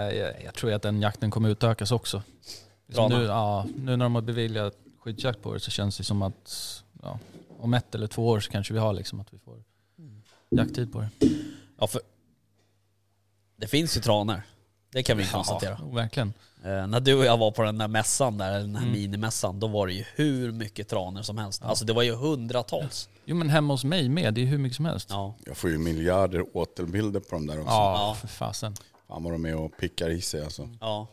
jag, 0.44 0.54
tror 0.54 0.70
ju 0.70 0.76
att 0.76 0.82
den 0.82 1.00
jakten 1.00 1.30
kommer 1.30 1.48
utökas 1.48 1.92
också. 1.92 2.22
Liksom 2.86 3.10
nu, 3.12 3.24
ja, 3.24 3.66
nu 3.76 3.96
när 3.96 4.04
de 4.04 4.14
har 4.14 4.22
beviljat 4.22 4.74
skyddsjakt 5.00 5.42
på 5.42 5.54
det 5.54 5.60
så 5.60 5.70
känns 5.70 5.96
det 5.98 6.04
som 6.04 6.22
att 6.22 6.82
ja, 7.02 7.18
om 7.58 7.74
ett 7.74 7.94
eller 7.94 8.06
två 8.06 8.28
år 8.28 8.40
så 8.40 8.50
kanske 8.50 8.72
vi 8.74 8.78
har 8.80 8.92
liksom 8.92 9.20
att 9.20 9.32
vi 9.34 9.38
får 9.38 9.62
jakttid 10.50 10.92
på 10.92 11.00
det. 11.00 11.08
Ja, 11.78 11.86
för 11.86 12.00
det 13.56 13.66
finns 13.66 13.96
ju 13.96 14.00
tranor. 14.00 14.42
Det 14.92 15.02
kan 15.02 15.18
vi 15.18 15.26
konstatera. 15.26 15.76
Ja, 15.80 15.86
verkligen. 15.88 16.32
Eh, 16.64 16.86
när 16.86 17.00
du 17.00 17.14
och 17.14 17.24
jag 17.24 17.38
var 17.38 17.50
på 17.50 17.62
den 17.62 17.78
där 17.78 17.88
mässan 17.88 18.38
där, 18.38 18.52
den 18.58 18.76
här 18.76 18.82
Mm. 18.82 18.92
minimässan, 18.92 19.60
då 19.60 19.66
var 19.66 19.86
det 19.86 19.92
ju 19.92 20.04
hur 20.14 20.52
mycket 20.52 20.88
tranor 20.88 21.22
som 21.22 21.38
helst. 21.38 21.62
Alltså 21.62 21.84
det 21.84 21.92
var 21.92 22.02
ju 22.02 22.14
hundratals. 22.14 23.08
Jo 23.24 23.36
men 23.36 23.50
hemma 23.50 23.74
hos 23.74 23.84
mig 23.84 24.08
med, 24.08 24.34
det 24.34 24.40
är 24.40 24.46
hur 24.46 24.58
mycket 24.58 24.76
som 24.76 24.84
helst. 24.84 25.06
Ja. 25.10 25.34
Jag 25.46 25.56
får 25.56 25.70
ju 25.70 25.78
miljarder 25.78 26.56
återbilder 26.56 27.20
på 27.20 27.34
dem 27.34 27.46
där 27.46 27.58
också. 27.60 27.70
Ja, 27.70 27.92
Ja. 28.08 28.14
för 28.20 28.28
fasen. 28.28 28.74
Fan 29.12 29.22
vad 29.22 29.32
de 29.32 29.44
är 29.46 29.56
och 29.56 29.76
pickar 29.76 30.10
i 30.10 30.20
sig 30.20 30.44
alltså. 30.44 30.68
ja. 30.80 31.06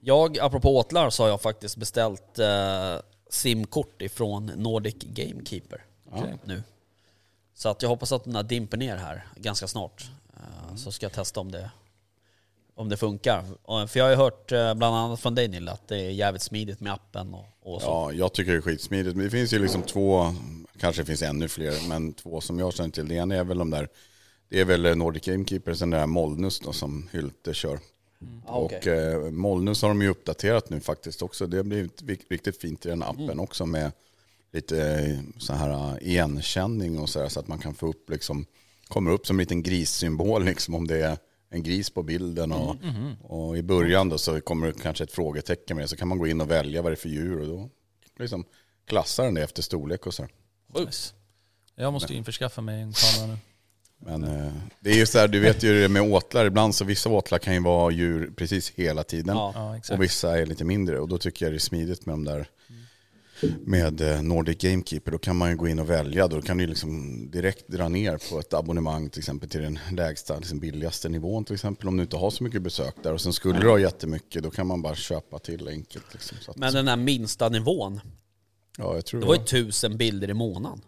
Jag, 0.00 0.38
apropå 0.38 0.76
åtlar, 0.78 1.10
så 1.10 1.22
har 1.22 1.28
jag 1.30 1.40
faktiskt 1.42 1.76
beställt 1.76 2.38
eh, 2.38 2.96
simkort 3.30 4.02
ifrån 4.02 4.46
Nordic 4.56 4.94
Gamekeeper 5.00 5.84
Okej. 6.10 6.38
nu. 6.44 6.62
Så 7.54 7.68
att 7.68 7.82
jag 7.82 7.88
hoppas 7.88 8.12
att 8.12 8.24
den 8.24 8.36
här 8.36 8.42
dimper 8.42 8.76
ner 8.76 8.96
här 8.96 9.26
ganska 9.36 9.66
snart. 9.66 10.10
Eh, 10.36 10.76
Så 10.76 10.92
ska 10.92 11.04
jag 11.04 11.12
testa 11.12 11.40
om 11.40 11.50
det, 11.52 11.70
om 12.74 12.88
det 12.88 12.96
funkar. 12.96 13.44
Och- 13.62 13.90
För 13.90 13.98
jag 14.00 14.04
har 14.06 14.10
ju 14.10 14.16
hört, 14.16 14.52
eh, 14.52 14.74
bland 14.74 14.96
annat 14.96 15.20
från 15.20 15.34
dig 15.34 15.48
Nille, 15.48 15.70
att 15.72 15.88
det 15.88 15.96
är 16.00 16.10
jävligt 16.10 16.42
smidigt 16.42 16.80
med 16.80 16.92
appen 16.92 17.34
och, 17.34 17.46
och 17.62 17.82
så. 17.82 17.86
Ja, 17.88 18.12
jag 18.12 18.32
tycker 18.32 18.52
det 18.52 18.58
är 18.58 18.62
skitsmidigt. 18.62 19.16
Men 19.16 19.24
det 19.24 19.30
finns 19.30 19.52
ju 19.52 19.58
liksom 19.58 19.82
två, 19.82 20.34
kanske 20.78 21.04
finns 21.04 21.22
ännu 21.22 21.48
fler, 21.48 21.88
men 21.88 22.12
två 22.12 22.40
som 22.40 22.58
jag 22.58 22.74
känner 22.74 22.90
till. 22.90 23.08
Det 23.08 23.14
ena 23.14 23.34
är 23.34 23.44
väl 23.44 23.58
de 23.58 23.70
där, 23.70 23.88
det 24.48 24.60
är 24.60 24.64
väl 24.64 24.96
Nordic 24.98 25.24
Gamekeeper, 25.24 25.74
sen 25.74 25.90
det 25.90 25.96
där 25.96 26.06
Molnus 26.06 26.60
då 26.60 26.72
som 26.72 27.08
Hylte 27.12 27.54
kör. 27.54 27.78
Ja, 28.46 28.52
okej. 28.54 28.78
Och 28.78 28.86
eh, 28.86 29.30
Molnus 29.30 29.82
har 29.82 29.88
de 29.88 30.02
ju 30.02 30.08
uppdaterat 30.08 30.70
nu 30.70 30.80
faktiskt 30.80 31.22
också. 31.22 31.46
Det 31.46 31.56
har 31.56 31.64
blivit 31.64 32.02
riktigt 32.30 32.60
fint 32.60 32.86
i 32.86 32.88
den 32.88 33.02
appen 33.02 33.24
Mm. 33.24 33.40
också 33.40 33.66
med 33.66 33.92
lite 34.52 34.88
eh, 34.94 35.18
så 35.38 35.52
här 35.52 35.70
eh, 35.70 36.08
igenkänning 36.08 36.98
och 36.98 37.08
så 37.08 37.20
här 37.20 37.28
så 37.28 37.40
att 37.40 37.48
man 37.48 37.58
kan 37.58 37.74
få 37.74 37.86
upp 37.88 38.10
liksom, 38.10 38.46
kommer 38.88 39.10
upp 39.10 39.26
som 39.26 39.36
en 39.36 39.40
liten 39.40 39.62
grissymbol 39.62 40.44
liksom 40.50 40.74
om 40.74 40.86
det 40.86 40.98
är 41.04 41.18
en 41.50 41.62
gris 41.62 41.90
på 41.90 42.02
bilden 42.02 42.52
och, 42.52 42.76
Mm, 42.82 43.14
och 43.22 43.58
i 43.58 43.62
början 43.62 44.08
då 44.08 44.18
så 44.18 44.40
kommer 44.40 44.66
det 44.66 44.72
kanske 44.72 45.04
ett 45.04 45.12
frågetecken 45.12 45.76
med 45.76 45.90
så 45.90 45.96
kan 45.96 46.08
man 46.08 46.18
gå 46.18 46.26
in 46.26 46.40
och 46.40 46.50
välja 46.50 46.82
vad 46.82 46.92
det 46.92 46.94
är 46.94 46.96
för 46.96 47.08
djur 47.08 47.40
och 47.40 47.46
då 47.46 47.70
liksom 48.18 48.44
klassar 48.86 49.24
den 49.24 49.34
det 49.34 49.42
efter 49.42 49.62
storlek 49.62 50.06
och 50.06 50.14
så 50.14 50.22
här. 50.22 50.30
Jag 51.74 51.92
måste 51.92 52.14
införskaffa 52.14 52.60
mig 52.60 52.82
en 52.82 52.92
kamera 52.92 53.32
nu. 53.32 53.38
Men 53.98 54.24
eh, 54.24 54.52
det 54.80 54.90
är 54.90 54.96
ju 54.96 55.06
så 55.06 55.18
här, 55.18 55.28
du 55.28 55.40
vet 55.40 55.62
ju 55.62 55.80
det 55.80 55.88
med 55.88 56.02
åtlar, 56.02 56.46
ibland 56.46 56.74
så 56.74 56.84
vissa 56.84 57.08
åtlar 57.08 57.38
kan 57.38 57.54
ju 57.54 57.60
vara 57.60 57.90
djur 57.90 58.32
precis 58.36 58.70
hela 58.70 59.04
tiden. 59.04 59.36
Ja. 59.36 59.78
Och 59.90 60.02
vissa 60.02 60.38
är 60.38 60.46
lite 60.46 60.64
mindre 60.64 60.98
och 60.98 61.08
då 61.08 61.18
tycker 61.18 61.46
jag 61.46 61.52
det 61.52 61.56
är 61.56 61.58
smidigt 61.58 62.06
med 62.06 62.12
de 62.12 62.24
där 62.24 62.48
med 63.60 64.00
eh, 64.00 64.22
Nordic 64.22 64.58
Gamekeeper. 64.58 65.12
Då 65.12 65.18
kan 65.18 65.36
man 65.36 65.50
ju 65.50 65.56
gå 65.56 65.68
in 65.68 65.78
och 65.78 65.90
välja. 65.90 66.28
Då 66.28 66.42
kan 66.42 66.58
du 66.58 66.66
liksom 66.66 67.30
direkt 67.30 67.68
dra 67.68 67.88
ner 67.88 68.30
på 68.30 68.38
ett 68.38 68.54
abonnemang 68.54 69.10
till 69.10 69.18
exempel 69.18 69.48
till 69.48 69.62
den 69.62 69.78
lägsta, 69.92 70.36
liksom 70.36 70.58
billigaste 70.58 71.08
nivån 71.08 71.44
till 71.44 71.54
exempel. 71.54 71.88
Om 71.88 71.96
du 71.96 72.02
inte 72.02 72.16
har 72.16 72.30
så 72.30 72.44
mycket 72.44 72.62
besök 72.62 72.94
där. 73.02 73.12
Och 73.12 73.20
sen 73.20 73.32
skulle 73.32 73.60
du 73.60 73.68
ha 73.68 73.78
jättemycket 73.78 74.42
då 74.42 74.50
kan 74.50 74.66
man 74.66 74.82
bara 74.82 74.94
köpa 74.94 75.38
till 75.38 75.68
enkelt. 75.68 76.04
Liksom. 76.12 76.38
Så 76.40 76.50
att, 76.50 76.56
Men 76.56 76.72
den 76.74 76.88
här 76.88 76.96
minsta 76.96 77.48
nivån, 77.48 78.00
ja, 78.78 78.94
jag 78.94 79.06
tror 79.06 79.20
det 79.20 79.26
var 79.26 79.34
ju 79.34 79.44
tusen 79.44 79.96
bilder 79.96 80.30
i 80.30 80.34
månaden. 80.34 80.80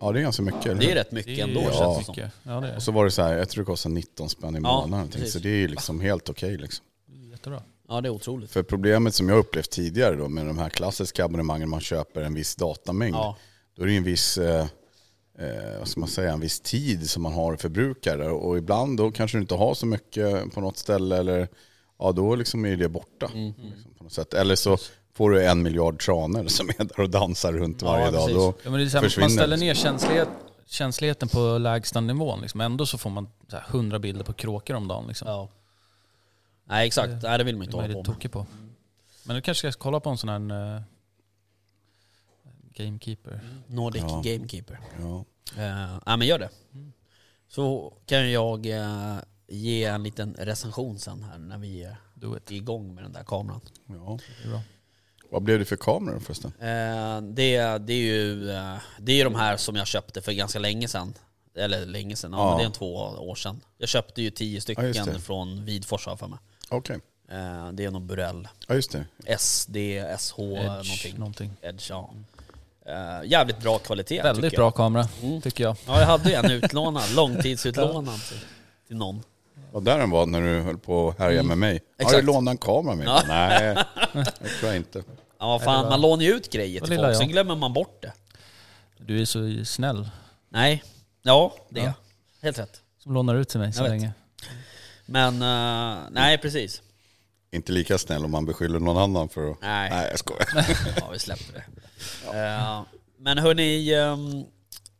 Ja, 0.00 0.12
det 0.12 0.18
är 0.20 0.22
ganska 0.22 0.42
mycket. 0.42 0.66
eller 0.66 0.80
Det 0.80 0.90
är 0.90 0.94
rätt 0.94 1.12
mycket 1.12 1.38
ändå 1.38 1.60
ju 1.60 1.66
känns 1.66 1.76
ja. 1.80 1.96
det 1.98 2.04
som. 2.04 2.12
mycket. 2.12 2.32
Ja, 2.42 2.60
det 2.60 2.68
är 2.68 2.76
Och 2.76 2.82
så 2.82 2.92
var 2.92 3.04
det 3.04 3.10
så 3.10 3.22
här, 3.22 3.36
jag 3.36 3.48
tror 3.48 3.64
det 3.64 3.66
kostar 3.66 3.90
19 3.90 4.28
spänn 4.28 4.56
i 4.56 4.60
Ja, 4.62 4.80
månaden. 4.86 5.08
precis. 5.08 5.32
så 5.32 5.38
det 5.38 5.48
är 5.48 5.56
ju 5.56 5.68
liksom 5.68 6.00
helt 6.00 6.28
okej. 6.28 6.56
liksom. 6.56 6.84
jättebra. 7.30 7.62
Ja 7.88 8.00
det 8.00 8.08
är 8.08 8.10
otroligt. 8.10 8.50
För 8.50 8.62
problemet 8.62 9.14
som 9.14 9.28
jag 9.28 9.38
upplevt 9.38 9.70
tidigare 9.70 10.16
då 10.16 10.28
med 10.28 10.46
de 10.46 10.58
här 10.58 10.68
klassiska 10.68 11.24
abonnemangen 11.24 11.68
man 11.68 11.80
köper 11.80 12.22
en 12.22 12.34
viss 12.34 12.56
datamängd. 12.56 13.14
Ja. 13.16 13.36
Då 13.76 13.82
är 13.82 13.86
det 13.86 13.96
en 13.96 14.04
viss, 14.04 14.38
eh, 14.38 14.66
eh, 15.38 15.78
vad 15.78 15.88
ska 15.88 16.00
man 16.00 16.08
säga, 16.08 16.32
en 16.32 16.40
viss 16.40 16.60
tid 16.60 17.10
som 17.10 17.22
man 17.22 17.32
har 17.32 17.56
förbrukare. 17.56 18.28
Och 18.30 18.58
ibland 18.58 18.96
då 18.96 19.10
kanske 19.10 19.36
du 19.38 19.42
inte 19.42 19.54
har 19.54 19.74
så 19.74 19.86
mycket 19.86 20.52
på 20.54 20.60
något 20.60 20.76
ställe 20.78 21.16
eller 21.16 21.48
ja 21.98 22.12
då 22.12 22.34
liksom 22.34 22.66
är 22.66 22.76
det 22.76 22.88
borta. 22.88 23.30
Mm. 23.34 23.52
Liksom, 23.74 23.94
på 23.98 24.04
något 24.04 24.12
sätt. 24.12 24.34
Eller 24.34 24.56
så 24.56 24.78
får 25.14 25.30
du 25.30 25.46
en 25.46 25.62
miljard 25.62 26.00
tranor 26.00 26.46
som 26.48 26.68
är 26.68 26.84
där 26.84 27.00
och 27.00 27.10
dansar 27.10 27.52
runt 27.52 27.82
Ja, 27.82 27.88
varje 27.88 28.10
dag. 28.10 28.30
Då 28.30 28.54
Ja, 28.62 28.70
men 28.70 28.80
det 28.80 28.86
är 28.86 28.88
så 28.88 28.96
här, 28.96 29.04
försvinner 29.04 29.28
man 29.28 29.36
ställer 29.36 29.56
liksom. 29.56 29.66
ner 29.66 29.74
känslighet, 29.74 30.28
känsligheten 30.66 31.28
på 31.28 31.58
lägsta 31.58 32.00
nivån. 32.00 32.40
Liksom. 32.40 32.60
Ändå 32.60 32.86
så 32.86 32.98
får 32.98 33.10
man 33.10 33.28
så 33.48 33.56
här, 33.56 33.64
100 33.68 33.98
bilder 33.98 34.24
på 34.24 34.32
kråkor 34.32 34.76
om 34.76 34.88
dagen. 34.88 35.06
Liksom. 35.08 35.28
Ja. 35.28 35.48
Nej 36.64 36.86
exakt, 36.86 37.22
nej 37.22 37.38
det 37.38 37.44
vill 37.44 37.56
man 37.56 37.60
det 37.60 37.64
inte 37.64 37.76
hålla 37.76 38.04
på 38.04 38.12
med. 38.12 38.32
på. 38.32 38.46
Men 39.26 39.36
du 39.36 39.42
kanske 39.42 39.72
ska 39.72 39.82
kolla 39.82 40.00
på 40.00 40.10
en 40.10 40.18
sån 40.18 40.28
här 40.50 40.76
uh, 40.76 40.82
Gamekeeper. 42.74 43.40
Nordic 43.66 44.02
Ja. 44.02 44.22
Gamekeeper. 44.24 44.80
Ja. 45.00 45.24
Uh, 45.58 45.98
ja 46.06 46.16
men 46.16 46.26
gör 46.28 46.38
det. 46.38 46.48
Så 47.48 47.92
kan 48.06 48.30
jag 48.30 48.66
eh, 48.66 49.16
ge 49.48 49.84
en 49.84 50.02
liten 50.02 50.34
recension 50.38 50.98
sen 50.98 51.22
här 51.22 51.38
när 51.38 51.58
vi 51.58 51.82
är 51.82 51.96
igång 52.52 52.94
med 52.94 53.04
den 53.04 53.12
där 53.12 53.24
kameran. 53.24 53.60
Ja. 53.86 54.18
Det 54.42 54.48
är 54.48 54.50
bra. 54.50 54.60
Vad 55.34 55.42
blev 55.42 55.58
det 55.58 55.64
för 55.64 55.76
kameror 55.76 56.20
förresten? 56.20 56.52
Eh, 56.60 57.20
det, 57.22 57.58
det 57.78 57.92
är 57.92 57.96
ju 57.98 58.50
eh, 58.50 58.76
det 58.98 59.12
är 59.12 59.16
ju 59.16 59.24
de 59.24 59.34
här 59.34 59.56
som 59.56 59.76
jag 59.76 59.86
köpte 59.86 60.22
för 60.22 60.32
ganska 60.32 60.58
länge 60.58 60.88
sedan. 60.88 61.14
Eller 61.56 61.86
länge 61.86 62.16
sedan, 62.16 62.32
ja, 62.32 62.38
Ja. 62.38 62.48
men 62.48 62.58
det 62.58 62.62
är 62.62 62.66
en 62.66 62.72
två 62.72 62.94
år 62.96 63.34
sedan. 63.34 63.60
Jag 63.78 63.88
köpte 63.88 64.22
ju 64.22 64.30
tio 64.30 64.54
Ja, 64.54 64.60
stycken 64.60 64.92
det. 64.92 65.20
från 65.20 65.64
Vidfors 65.64 66.06
har 66.06 66.16
för 66.16 66.26
mig. 66.26 66.38
Okej, 66.68 66.98
Eh, 67.30 67.68
det 67.72 67.84
är 67.84 67.90
någon 67.90 68.06
Burell. 68.06 68.48
ja 68.68 68.74
just 68.74 68.92
det. 68.92 69.04
SD, 69.38 69.76
SH 70.18 70.38
Edge, 70.40 70.64
någonting. 70.64 71.18
någonting. 71.18 71.50
Edge, 71.62 71.90
ja. 71.90 72.10
Eh, 72.86 73.30
jävligt 73.30 73.58
bra 73.60 73.78
kvalitet 73.78 74.22
Väldigt 74.22 74.56
bra 74.56 74.70
kamera, 74.70 75.08
Mm. 75.22 75.40
tycker 75.40 75.64
jag. 75.64 75.76
Ja 75.86 76.00
jag 76.00 76.06
hade 76.06 76.28
ju 76.28 76.34
en 76.34 76.50
utlånad, 76.50 77.02
långtidsutlånad 77.16 78.20
till, 78.28 78.38
till 78.86 78.96
någon. 78.96 79.22
Och 79.74 79.82
där 79.82 79.98
den 79.98 80.10
var 80.10 80.26
när 80.26 80.40
du 80.40 80.60
höll 80.60 80.78
på 80.78 81.08
att 81.08 81.18
härja 81.18 81.42
med 81.42 81.58
mig. 81.58 81.72
Har 81.72 81.78
du 81.98 82.04
Exakt. 82.04 82.24
lånat 82.24 82.52
en 82.52 82.58
kamera 82.58 82.94
med? 82.94 83.06
Ja. 83.06 83.22
Nej, 83.28 83.74
det 84.12 84.48
tror 84.48 84.66
jag 84.72 84.76
inte. 84.76 85.02
Ja 85.38 85.58
fan, 85.58 85.88
man 85.88 86.00
lånar 86.00 86.22
ju 86.22 86.30
ut 86.34 86.50
grejer 86.52 86.80
till 86.80 86.90
lilla 86.90 87.02
folk, 87.08 87.16
sen 87.16 87.28
glömmer 87.28 87.56
man 87.56 87.72
bort 87.72 88.02
det. 88.02 88.12
Du 88.98 89.20
är 89.20 89.24
så 89.24 89.64
snäll 89.64 90.08
Nej, 90.48 90.82
ja 91.22 91.54
det 91.68 91.80
är 91.80 91.84
Ja. 91.84 91.92
jag. 92.40 92.46
Helt 92.46 92.58
rätt. 92.58 92.80
som 93.02 93.14
lånar 93.14 93.34
ut 93.34 93.48
till 93.48 93.60
mig 93.60 93.72
så 93.72 93.78
Jag 93.78 93.90
vet. 93.90 93.90
länge. 94.00 94.12
Men, 95.06 95.34
eh, 95.42 95.98
nej 96.10 96.38
precis. 96.38 96.82
Inte 97.52 97.72
lika 97.72 97.98
snäll 97.98 98.24
om 98.24 98.30
man 98.30 98.46
beskyller 98.46 98.78
någon 98.80 98.98
annan 98.98 99.28
för 99.28 99.50
att... 99.50 99.56
Nej. 99.60 99.90
Nej 99.90 100.08
jag 100.10 100.18
skojar. 100.18 100.48
Ja, 101.00 101.08
vi 101.12 101.18
släpper 101.18 101.52
det. 101.52 101.64
Eh, 102.38 102.82
men 103.18 103.38
hörni, 103.38 103.94
ehm, 103.94 104.44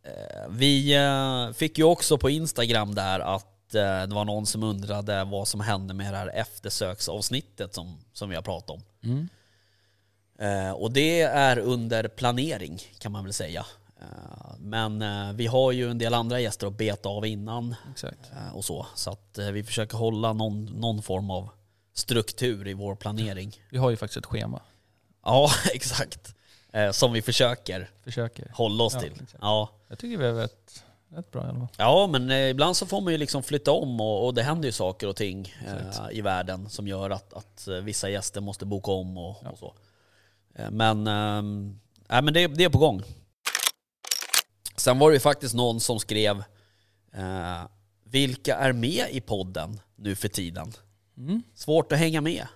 eh, 0.04 0.48
vi 0.50 0.94
eh, 0.94 1.52
fick 1.56 1.78
ju 1.78 1.84
också 1.84 2.18
på 2.18 2.30
Instagram 2.30 2.94
där 2.94 3.20
att 3.20 3.46
det 3.78 4.14
var 4.14 4.24
någon 4.24 4.46
som 4.46 4.62
undrade 4.62 5.24
vad 5.24 5.48
som 5.48 5.60
hände 5.60 5.94
med 5.94 6.12
det 6.12 6.18
här 6.18 6.28
eftersöksavsnittet 6.34 7.74
som, 7.74 7.98
som 8.12 8.28
vi 8.28 8.34
har 8.34 8.42
pratat 8.42 8.70
om. 8.70 8.82
Mm. 9.02 9.28
Eh, 10.38 10.72
och 10.72 10.92
det 10.92 11.20
är 11.20 11.58
under 11.58 12.08
planering 12.08 12.80
kan 12.98 13.12
man 13.12 13.24
väl 13.24 13.32
säga. 13.32 13.66
Eh, 14.00 14.54
men 14.58 15.02
eh, 15.02 15.32
vi 15.32 15.46
har 15.46 15.72
ju 15.72 15.90
en 15.90 15.98
del 15.98 16.14
andra 16.14 16.40
gäster 16.40 16.66
att 16.66 16.76
beta 16.76 17.08
av 17.08 17.26
innan 17.26 17.74
Exakt. 17.92 18.18
eh, 18.32 18.56
och 18.56 18.64
så. 18.64 18.86
Så 18.94 19.10
att 19.10 19.38
eh, 19.38 19.46
vi 19.50 19.64
försöker 19.64 19.96
hålla 19.98 20.32
någon, 20.32 20.64
någon 20.64 21.02
form 21.02 21.30
av 21.30 21.48
struktur 21.94 22.68
i 22.68 22.72
vår 22.74 22.94
planering. 22.94 23.56
Vi 23.70 23.78
har 23.78 23.90
ju 23.90 23.96
faktiskt 23.96 24.16
ett 24.18 24.26
schema. 24.26 24.62
Ja, 25.24 25.50
exakt. 25.74 26.34
Eh, 26.72 26.90
som 26.90 27.12
vi 27.12 27.22
försöker 27.22 27.90
Försöker. 28.04 28.50
hålla 28.54 28.84
oss 28.84 28.94
Ja, 28.94 29.00
till. 29.00 29.12
exakt. 29.12 29.34
Ja. 29.40 29.70
Jag 29.88 29.98
tycker 29.98 30.16
vi 30.18 30.24
är 30.26 30.32
rätt, 30.32 30.83
rätt 31.14 31.30
bra 31.30 31.42
i 31.42 31.48
alla 31.48 31.58
fall. 31.58 31.68
Ja, 31.76 32.06
men 32.06 32.30
eh, 32.30 32.48
ibland 32.50 32.76
så 32.76 32.86
får 32.86 33.00
man 33.00 33.12
ju 33.12 33.18
liksom 33.18 33.42
flytta 33.42 33.72
om 33.72 34.00
och, 34.00 34.26
och 34.26 34.34
det 34.34 34.42
händer 34.42 34.68
ju 34.68 34.72
saker 34.72 35.08
och 35.08 35.16
ting 35.16 35.54
eh, 35.66 36.18
i 36.18 36.20
världen 36.20 36.68
som 36.68 36.88
gör 36.88 37.10
att, 37.10 37.32
att 37.34 37.68
eh, 37.68 37.74
vissa 37.74 38.08
gäster 38.08 38.40
måste 38.40 38.66
boka 38.66 38.90
om 38.90 39.18
och, 39.18 39.46
och 39.46 39.58
så. 39.58 39.74
Eh, 40.54 40.70
men 40.70 41.04
nej, 42.08 42.22
men 42.22 42.34
det, 42.34 42.46
det 42.46 42.64
är 42.64 42.70
på 42.70 42.78
gång. 42.78 43.02
Sen 44.76 44.98
var 44.98 45.10
det 45.10 45.14
ju 45.14 45.20
faktiskt 45.20 45.54
någon 45.54 45.80
som 45.80 46.00
skrev 46.00 46.44
eh, 47.12 47.62
Vilka 48.04 48.56
är 48.56 48.72
med 48.72 49.06
i 49.10 49.20
podden 49.20 49.80
nu 49.96 50.14
för 50.14 50.28
tiden? 50.28 50.72
Mm. 51.16 51.42
Svårt 51.54 51.92
att 51.92 51.98
hänga 51.98 52.20
med. 52.20 52.46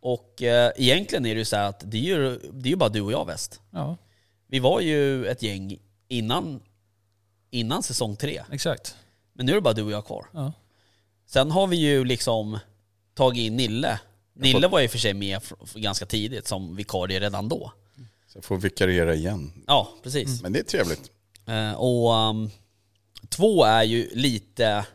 Och 0.00 0.42
eh, 0.42 0.72
egentligen 0.76 1.26
är 1.26 1.34
det 1.34 1.38
ju 1.38 1.44
så 1.44 1.56
här 1.56 1.68
att 1.68 1.82
det 1.84 1.96
är 1.96 2.02
ju, 2.02 2.38
det 2.52 2.68
är 2.68 2.70
ju 2.70 2.76
bara 2.76 2.88
du 2.88 3.00
och 3.00 3.12
jag 3.12 3.26
väst. 3.26 3.60
Ja, 3.70 3.96
Vi 4.46 4.58
var 4.58 4.80
ju 4.80 5.26
ett 5.26 5.42
gäng 5.42 5.78
innan, 6.08 6.60
innan 7.50 7.82
säsong 7.82 8.16
tre. 8.16 8.42
exakt. 8.52 8.96
Men 9.32 9.46
nu 9.46 9.52
är 9.52 9.56
det 9.56 9.62
bara 9.62 9.74
du 9.74 9.82
och 9.82 9.90
jag 9.90 10.06
kvar. 10.06 10.26
Ja. 10.32 10.52
Sen 11.26 11.50
har 11.50 11.66
vi 11.66 11.76
ju 11.76 12.04
liksom 12.04 12.58
tagit 13.14 13.40
in 13.40 13.56
Nille. 13.56 14.00
Nille 14.32 14.68
var 14.68 14.80
ju 14.80 14.88
för 14.88 14.98
sig 14.98 15.14
med 15.14 15.40
ganska 15.74 16.06
tidigt 16.06 16.46
som 16.46 16.76
vikarie 16.76 17.20
redan 17.20 17.48
då. 17.48 17.72
Så 18.26 18.38
jag 18.38 18.44
får 18.44 18.56
vikariera 18.56 19.14
igen. 19.14 19.52
Ja, 19.66 19.88
precis. 20.02 20.42
Men 20.42 20.52
det 20.52 20.58
är 20.58 20.64
trevligt. 20.64 21.10
Eh, 21.46 21.72
och 21.72 22.12
um, 22.12 22.50
två 23.28 23.64
är 23.64 23.82
ju 23.82 24.10
lite, 24.14 24.86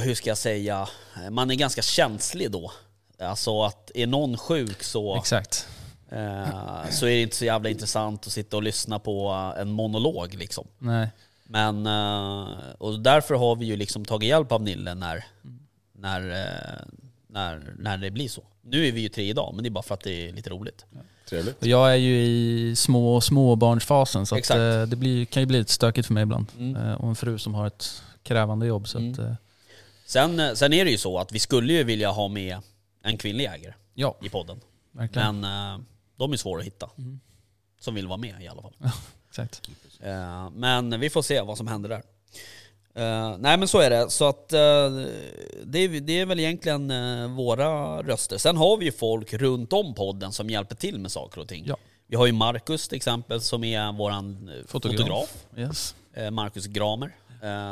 hur 0.00 0.14
ska 0.14 0.30
jag 0.30 0.38
säga, 0.38 0.88
man 1.30 1.50
är 1.50 1.54
ganska 1.54 1.82
känslig 1.82 2.50
då. 2.50 2.72
Alltså 3.18 3.62
att 3.62 3.90
är 3.94 4.06
någon 4.06 4.36
sjuk 4.36 4.82
så, 4.82 5.16
Exakt. 5.18 5.68
Eh, 6.14 6.90
så 6.90 7.06
är 7.06 7.10
det 7.10 7.22
inte 7.22 7.36
så 7.36 7.44
jävla 7.44 7.68
intressant 7.70 8.26
att 8.26 8.32
sitta 8.32 8.56
och 8.56 8.62
lyssna 8.62 8.98
på 8.98 9.28
en 9.58 9.70
monolog 9.70 10.34
liksom. 10.34 10.66
Nej. 10.78 11.08
Men, 11.44 11.86
eh, 11.86 12.48
och 12.78 13.00
därför 13.00 13.34
har 13.34 13.56
vi 13.56 13.66
ju 13.66 13.76
liksom 13.76 14.04
tagit 14.04 14.28
hjälp 14.28 14.52
av 14.52 14.62
Nille 14.62 14.94
när, 14.94 15.24
när, 15.92 16.20
eh, 16.30 16.86
när, 17.26 17.74
när 17.78 17.96
det 17.96 18.10
blir 18.10 18.28
så. 18.28 18.42
Nu 18.62 18.86
är 18.86 18.92
vi 18.92 19.00
ju 19.00 19.08
tre 19.08 19.24
idag, 19.28 19.54
men 19.54 19.62
det 19.62 19.68
är 19.68 19.70
bara 19.70 19.82
för 19.82 19.94
att 19.94 20.00
det 20.00 20.28
är 20.28 20.32
lite 20.32 20.50
roligt. 20.50 20.84
Trevligt. 21.28 21.60
Och 21.62 21.66
jag 21.68 21.90
är 21.92 21.96
ju 21.96 22.22
i 22.24 22.76
små, 22.76 23.20
småbarnsfasen 23.20 24.26
så 24.26 24.36
att, 24.38 24.50
eh, 24.50 24.82
det 24.82 24.96
blir, 24.96 25.24
kan 25.24 25.42
ju 25.42 25.46
bli 25.46 25.58
lite 25.58 25.72
stökigt 25.72 26.06
för 26.06 26.14
mig 26.14 26.22
ibland. 26.22 26.46
Mm. 26.58 26.76
Eh, 26.88 26.94
Och 26.94 27.08
en 27.08 27.14
fru 27.16 27.38
som 27.38 27.54
har 27.54 27.66
ett 27.66 28.02
krävande 28.22 28.66
jobb. 28.66 28.88
Så 28.88 28.98
att, 28.98 29.02
Mm. 29.18 29.20
eh, 29.26 29.34
Sen, 30.06 30.40
eh, 30.40 30.52
sen 30.54 30.72
är 30.72 30.84
det 30.84 30.90
ju 30.90 30.98
så 30.98 31.18
att 31.18 31.32
vi 31.32 31.38
skulle 31.38 31.72
ju 31.72 31.84
vilja 31.84 32.10
ha 32.10 32.28
med 32.28 32.58
en 33.02 33.16
kvinnlig 33.18 33.44
ägare 33.44 33.74
ja, 33.94 34.16
i 34.22 34.28
podden. 34.28 34.60
verkligen. 34.92 35.40
Men 35.40 35.74
eh, 35.74 35.80
de 36.16 36.32
är 36.32 36.36
svåra 36.36 36.60
att 36.60 36.66
hitta. 36.66 36.90
Mm. 36.98 37.20
Som 37.80 37.94
vill 37.94 38.06
vara 38.06 38.16
med 38.18 38.42
i 38.42 38.48
alla 38.48 38.62
fall. 38.62 38.74
Exakt. 39.28 39.68
Eh, 40.00 40.50
Men 40.50 41.00
vi 41.00 41.10
får 41.10 41.22
se 41.22 41.40
vad 41.40 41.56
som 41.56 41.66
händer 41.66 41.88
där. 41.88 42.02
Eh, 42.96 43.36
nej 43.38 43.58
men 43.58 43.68
så 43.68 43.80
är 43.80 43.90
det. 43.90 44.10
Så 44.10 44.28
att 44.28 44.52
eh, 44.52 44.58
det, 45.64 45.78
är, 45.78 46.00
det 46.00 46.20
är 46.20 46.26
väl 46.26 46.40
egentligen 46.40 46.88
våra 47.36 48.02
röster. 48.02 48.38
Sen 48.38 48.56
har 48.56 48.76
vi 48.76 48.84
ju 48.84 48.92
folk 48.92 49.32
runt 49.34 49.72
om 49.72 49.94
podden 49.94 50.32
som 50.32 50.50
hjälper 50.50 50.74
till 50.74 50.98
med 50.98 51.12
saker 51.12 51.40
och 51.40 51.48
ting. 51.48 51.64
Ja. 51.66 51.76
Vi 52.06 52.16
har 52.16 52.26
ju 52.26 52.32
Marcus 52.32 52.88
till 52.88 52.96
exempel 52.96 53.40
som 53.40 53.64
är 53.64 53.92
våran 53.92 54.48
eh, 54.48 54.66
Fotograf. 54.66 54.98
fotograf. 54.98 55.44
Yes. 55.56 55.94
Marcus 56.30 56.66
Gramer. 56.66 57.16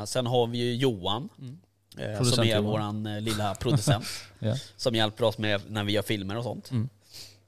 Sen 0.07 0.27
har 0.27 0.47
vi 0.47 0.59
ju 0.59 0.75
Johan. 0.75 1.29
Som 1.37 1.59
Mm. 1.99 2.17
Producent 2.17 2.47
är 2.47 2.51
Johan. 2.51 2.65
våran 2.65 3.07
eh, 3.07 3.21
lilla 3.21 3.55
producent. 3.55 4.05
Ja. 4.39 4.57
som 4.77 4.95
hjälper 4.95 5.25
oss 5.25 5.39
med 5.39 5.61
när 5.71 5.85
vi 5.85 5.93
gör 5.93 6.03
filmer 6.03 6.37
och 6.37 6.45
sånt. 6.45 6.71
Mm. 6.71 6.89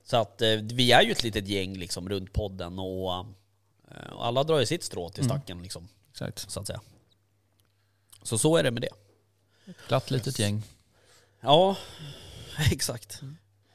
Så 0.05 0.17
att 0.17 0.43
eh, 0.43 0.49
vi 0.51 0.93
är 0.93 1.03
ju 1.03 1.12
ett 1.12 1.23
litet 1.23 1.49
gäng 1.49 1.77
liksom 1.79 2.09
runt 2.09 2.33
podden 2.33 2.79
och, 2.79 3.12
eh, 3.90 4.12
och 4.12 4.27
alla 4.27 4.45
drar 4.45 4.59
ju 4.61 4.67
sitt 4.67 4.83
strå 4.83 5.09
till 5.09 5.25
Mm. 5.25 5.37
stacken 5.37 5.62
liksom, 5.62 5.88
Exakt. 6.11 6.51
så 6.51 6.61
att 6.61 6.67
säga. 6.67 6.81
Så 8.23 8.38
så 8.38 8.57
är 8.57 8.62
det 8.62 8.71
med 8.71 8.83
det. 8.83 8.88
Glatt 9.88 10.11
litet 10.11 10.38
gäng. 10.38 10.62
Ja, 11.40 11.77
exakt. 12.73 13.21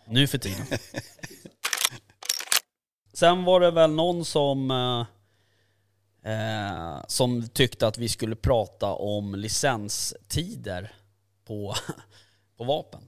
Nu 0.08 0.28
för 0.28 0.38
tiden. 0.38 0.66
Sen 3.14 3.44
var 3.44 3.60
det 3.60 3.72
väl 3.72 3.92
någon 3.92 4.26
som, 4.26 4.72
eh, 4.72 5.06
eh, 6.34 6.98
som 7.08 7.50
tyckte 7.50 7.88
att 7.88 7.98
vi 7.98 8.10
skulle 8.10 8.36
prata 8.36 8.94
om 8.94 9.36
licenstider 9.36 10.96
på, 11.46 11.76
på 12.58 12.64
vapen. 12.64 13.02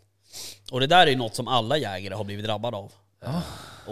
Och 0.71 0.79
det 0.79 0.87
där 0.87 1.07
är 1.07 1.11
ju 1.11 1.17
något 1.17 1.35
som 1.35 1.47
alla 1.47 1.77
jägare 1.77 2.13
har 2.15 2.23
blivit 2.23 2.45
drabbade 2.45 2.77
av. 2.77 2.91
Ja. 3.25 3.41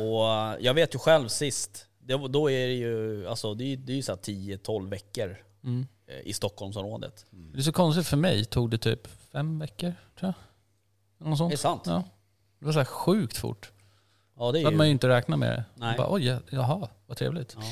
Och 0.02 0.58
jag 0.65 0.74
vet 0.74 0.96
ju 0.96 1.00
själv 1.00 1.28
sist, 1.28 1.86
det, 2.00 2.18
då 2.28 2.52
är 2.52 2.68
det 2.68 2.74
ju, 2.74 3.28
alltså 3.28 3.54
det 3.54 3.63
är, 3.63 3.78
det 3.78 3.92
är 3.92 3.96
ju 3.96 4.02
så 4.02 4.12
här 4.12 4.20
10-12 4.20 4.89
veckor 4.89 5.38
Mm. 5.63 5.88
eh, 6.08 6.28
i 6.28 6.34
Stockholmsområdet. 6.34 7.26
Det 7.32 7.60
är 7.60 7.62
så 7.63 7.72
konstigt 7.72 8.08
för 8.08 8.18
mig, 8.18 8.46
tog 8.46 8.70
det 8.70 8.78
typ 8.78 9.08
fem 9.32 9.60
veckor 9.60 9.94
tror 10.20 10.34
jag. 11.20 11.28
Något 11.28 11.38
sånt. 11.38 11.52
Det 11.52 11.56
är 11.56 11.58
sant. 11.58 11.82
Ja. 11.86 12.04
Det 12.60 12.65
var 12.65 12.74
så 12.74 12.80
här 12.80 12.86
sjukt 12.86 13.38
fort. 13.38 13.72
Ja 14.38 14.52
det 14.52 14.58
Så 14.58 14.62
är 14.62 14.65
hade 14.65 14.78
man 14.78 14.86
ju 14.86 14.89
ju... 14.89 14.94
inte 14.94 15.08
räknat 15.10 15.39
med 15.39 15.52
det. 15.52 15.63
Nej. 15.76 15.98
Bara, 15.98 16.13
Oj, 16.13 16.38
jaha, 16.50 16.89
vad 17.08 17.18
trevligt. 17.18 17.56
Ja. 17.60 17.63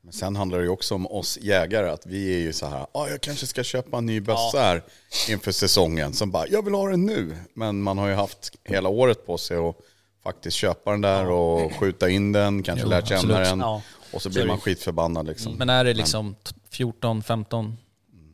Men 0.00 0.12
sen 0.12 0.36
handlar 0.36 0.58
det 0.58 0.64
ju 0.64 0.70
också 0.70 0.94
om 0.94 1.06
oss 1.06 1.38
jägare, 1.42 1.88
att 1.90 2.06
vi 2.06 2.34
är 2.34 2.38
ju 2.38 2.52
så 2.52 2.66
här, 2.66 2.86
ah, 2.92 3.08
jag 3.08 3.20
kanske 3.20 3.46
ska 3.46 3.62
köpa 3.64 3.98
en 3.98 4.06
ny 4.06 4.20
bössa 4.20 4.56
Ja. 4.58 4.62
här 4.62 4.82
inför 5.28 5.52
säsongen. 5.52 6.12
Som 6.12 6.30
bara, 6.30 6.46
jag 6.48 6.64
vill 6.64 6.74
ha 6.74 6.88
den 6.88 7.06
nu. 7.06 7.36
Men 7.54 7.82
man 7.82 7.98
har 7.98 8.08
ju 8.08 8.14
haft 8.14 8.52
hela 8.64 8.88
året 8.88 9.26
på 9.26 9.38
sig 9.38 9.56
att 9.56 9.76
faktiskt 10.24 10.56
köpa 10.56 10.90
den 10.90 11.00
där 11.00 11.30
och 11.30 11.72
skjuta 11.72 12.08
in 12.08 12.32
den, 12.32 12.62
kanske 12.62 12.84
Jo, 12.86 12.90
lärt 12.90 13.08
känna 13.08 13.18
absolut. 13.20 13.44
den. 13.48 13.60
Ja. 13.60 13.82
Och 14.12 14.22
så 14.22 14.30
blir 14.30 14.42
är 14.42 14.46
man 14.46 14.60
skitförbannad 14.60 15.26
liksom. 15.26 15.54
Men 15.54 15.70
är 15.70 15.84
det 15.84 15.94
liksom 15.94 16.34
t- 16.34 16.54
14, 16.70 17.22
15, 17.22 17.76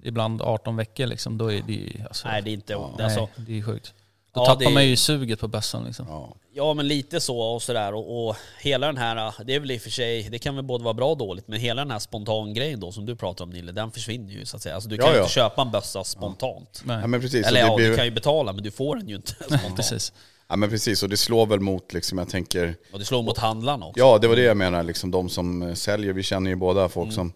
ibland 0.02 0.42
18 0.42 0.76
veckor 0.76 1.06
liksom, 1.06 1.38
då 1.38 1.52
är 1.52 1.62
det 1.66 1.72
ju... 1.72 1.90
Alltså, 2.08 2.28
Nej 2.28 2.42
det 2.42 2.50
är 2.50 2.52
inte... 2.54 2.72
Ja. 2.72 2.96
Alltså, 3.00 3.20
nej, 3.20 3.46
det 3.46 3.58
är 3.58 3.62
sjukt. 3.62 3.94
Då 4.34 4.40
Ja, 4.40 4.46
tappar 4.46 4.64
det- 4.64 4.70
man 4.74 4.86
ju 4.86 4.96
suget 4.96 5.40
på 5.40 5.48
bössan 5.48 5.84
liksom. 5.84 6.06
Ja. 6.08 6.36
Ja 6.56 6.74
men 6.74 6.88
lite 6.88 7.20
så 7.20 7.38
och 7.40 7.62
sådär 7.62 7.94
och, 7.94 8.28
och 8.28 8.36
hela 8.60 8.86
den 8.86 8.96
här, 8.96 9.34
det 9.44 9.54
är 9.54 9.60
väl 9.60 9.70
i 9.70 9.78
och 9.78 9.82
för 9.82 9.90
sig, 9.90 10.28
det 10.30 10.38
kan 10.38 10.54
väl 10.56 10.64
både 10.64 10.84
vara 10.84 10.94
bra 10.94 11.10
och 11.10 11.16
dåligt, 11.16 11.48
men 11.48 11.60
hela 11.60 11.82
den 11.82 11.90
här 11.90 11.98
spontangrejen 11.98 12.80
då 12.80 12.92
som 12.92 13.06
du 13.06 13.16
pratar 13.16 13.44
om 13.44 13.50
Nille, 13.50 13.72
den 13.72 13.90
försvinner 13.90 14.32
ju 14.32 14.46
så 14.46 14.56
att 14.56 14.62
säga. 14.62 14.74
Alltså 14.74 14.90
du 14.90 14.96
kan 14.96 15.06
Ja, 15.06 15.12
ju 15.12 15.16
ja. 15.18 15.22
inte 15.22 15.32
köpa 15.34 15.62
en 15.62 15.70
bössa 15.70 16.04
spontant. 16.04 16.82
Nej. 16.84 16.98
ja 17.00 17.06
men 17.06 17.20
precis. 17.20 17.46
Eller 17.46 17.60
ja, 17.60 17.66
det 17.76 17.82
du 17.82 17.88
blir, 17.88 17.96
kan 17.96 18.04
ju 18.04 18.10
betala 18.10 18.52
men 18.52 18.62
du 18.62 18.70
får 18.70 18.96
den 18.96 19.08
ju 19.08 19.16
inte 19.16 19.32
spontant. 19.44 19.76
Precis. 19.76 20.12
Ja 20.54 20.58
men 20.58 20.70
precis, 20.70 21.02
och 21.02 21.08
det 21.08 21.16
slår 21.16 21.46
väl 21.46 21.60
mot, 21.60 21.92
liksom, 21.92 22.18
jag 22.18 22.28
tänker, 22.28 22.76
Och 22.92 22.98
det 22.98 23.04
slår 23.04 23.22
mot 23.22 23.38
handlarna 23.38 23.86
också. 23.86 23.98
Ja, 24.00 24.18
det 24.18 24.28
var 24.28 24.36
det 24.36 24.42
jag 24.42 24.56
menar. 24.56 24.82
Liksom 24.82 25.10
de 25.10 25.28
som 25.28 25.62
eh, 25.62 25.74
säljer, 25.74 26.12
vi 26.12 26.22
känner 26.22 26.50
ju 26.50 26.56
båda 26.56 26.88
folk 26.88 27.04
Mm. 27.06 27.14
som, 27.14 27.32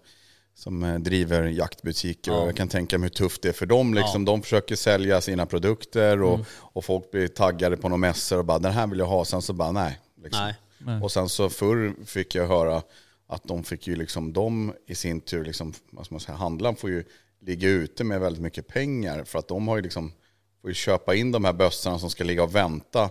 som 0.54 0.82
eh, 0.84 0.94
driver 0.98 1.42
jaktbutiker 1.44 2.32
Ja. 2.32 2.38
och 2.40 2.48
jag 2.48 2.56
kan 2.56 2.68
tänka 2.68 2.98
mig 2.98 3.04
hur 3.08 3.14
tufft 3.14 3.42
det 3.42 3.48
är 3.48 3.52
för 3.52 3.66
dem. 3.66 3.94
Liksom. 3.94 4.24
De 4.24 4.42
försöker 4.42 4.76
sälja 4.76 5.20
sina 5.20 5.46
produkter 5.46 6.22
och, 6.22 6.34
Mm. 6.34 6.46
och 6.52 6.84
folk 6.84 7.10
blir 7.10 7.28
taggade 7.28 7.76
på 7.76 7.88
några 7.88 7.98
mässor 8.00 8.38
och 8.38 8.44
bara 8.44 8.58
den 8.58 8.72
här 8.72 8.86
vill 8.86 8.98
jag 8.98 9.06
ha. 9.06 9.24
Sen 9.24 9.42
så 9.42 9.52
bara 9.52 9.72
nej. 9.72 9.98
Liksom. 10.22 10.42
Nej. 10.44 10.54
Nej. 10.78 11.02
Och 11.02 11.12
sen 11.12 11.28
så 11.28 11.48
förr 11.48 11.94
fick 12.06 12.34
jag 12.34 12.46
höra 12.48 12.82
att 13.28 13.44
de 13.44 13.64
fick 13.64 13.86
ju 13.86 13.96
liksom, 13.96 14.32
de 14.32 14.72
i 14.86 14.94
sin 14.94 15.20
tur, 15.20 15.44
liksom, 15.44 15.72
vad 15.90 16.04
ska 16.04 16.14
man 16.14 16.20
säga, 16.20 16.36
handlaren 16.36 16.76
får 16.76 16.90
ju 16.90 17.04
ligga 17.40 17.68
ute 17.68 18.04
med 18.04 18.20
väldigt 18.20 18.42
mycket 18.42 18.66
pengar 18.68 19.24
för 19.24 19.38
att 19.38 19.48
de 19.48 19.68
har 19.68 19.76
ju 19.76 19.82
liksom, 19.82 20.12
får 20.60 20.70
ju 20.70 20.74
köpa 20.74 21.14
in 21.14 21.32
de 21.32 21.44
här 21.44 21.52
bössorna 21.52 21.98
som 21.98 22.10
ska 22.10 22.24
ligga 22.24 22.42
och 22.42 22.54
vänta 22.54 23.10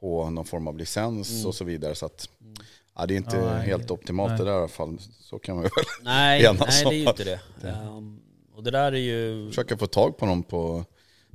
på 0.00 0.30
någon 0.30 0.44
form 0.44 0.68
av 0.68 0.78
licens 0.78 1.30
Mm. 1.30 1.46
och 1.46 1.54
så 1.54 1.64
vidare. 1.64 1.94
Så 1.94 2.06
att, 2.06 2.28
ja, 2.96 3.06
det 3.06 3.14
är 3.14 3.16
inte 3.16 3.36
Ja, 3.36 3.54
nej. 3.54 3.66
helt 3.66 3.90
optimalt 3.90 4.28
Nej. 4.30 4.38
det 4.38 4.44
där 4.44 4.52
i 4.52 4.58
alla 4.58 4.68
fall. 4.68 4.98
Så 5.20 5.38
kan 5.38 5.54
man 5.54 5.62
väl 5.62 5.70
Nej, 6.02 6.42
nej 6.60 6.84
det 6.84 6.88
är 6.88 6.92
ju 6.92 7.08
inte 7.08 7.24
det. 7.24 7.40
Ehm, 7.68 8.20
och 8.54 8.62
det 8.62 8.70
där 8.70 8.92
är 8.92 8.96
ju... 8.98 9.48
försöka 9.48 9.76
få 9.76 9.86
tag 9.86 10.16
på 10.16 10.26
någon 10.26 10.42
på 10.42 10.84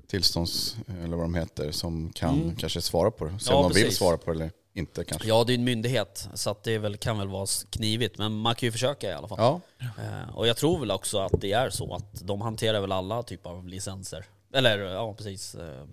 tillstånds, 0.07 0.75
eller 1.03 1.15
vad 1.17 1.25
de 1.25 1.35
heter, 1.35 1.71
som 1.71 2.11
kan 2.13 2.41
Mm. 2.41 2.55
kanske 2.55 2.81
svara 2.81 3.11
på 3.11 3.25
det. 3.25 3.39
Se 3.39 3.51
Ja, 3.51 3.55
om 3.57 3.71
de 3.73 3.79
vill 3.81 3.95
svara 3.95 4.17
på 4.17 4.25
det 4.33 4.35
eller 4.39 4.51
inte 4.73 5.03
kanske. 5.03 5.27
Ja, 5.27 5.43
det 5.43 5.53
är 5.53 5.55
en 5.57 5.63
myndighet, 5.63 6.29
så 6.33 6.49
att 6.49 6.63
det 6.63 6.77
väl, 6.77 6.97
kan 6.97 7.17
väl 7.17 7.27
vara 7.27 7.47
knivigt. 7.69 8.17
Men 8.17 8.33
man 8.33 8.55
kan 8.55 8.67
ju 8.67 8.71
försöka 8.71 9.09
i 9.09 9.13
alla 9.13 9.27
fall. 9.27 9.37
Ja, 9.39 9.61
Eh, 9.79 10.35
Och 10.37 10.47
jag 10.47 10.57
tror 10.57 10.79
väl 10.79 10.91
också 10.91 11.17
att 11.19 11.41
det 11.41 11.51
är 11.53 11.69
så 11.69 11.95
att 11.95 12.21
de 12.27 12.41
hanterar 12.41 12.81
väl 12.81 12.91
alla 12.91 13.23
typer 13.23 13.49
av 13.49 13.67
licenser. 13.67 14.25
Eller 14.53 14.79
ja, 14.79 15.13
precis. 15.13 15.55
eh, 15.55 15.83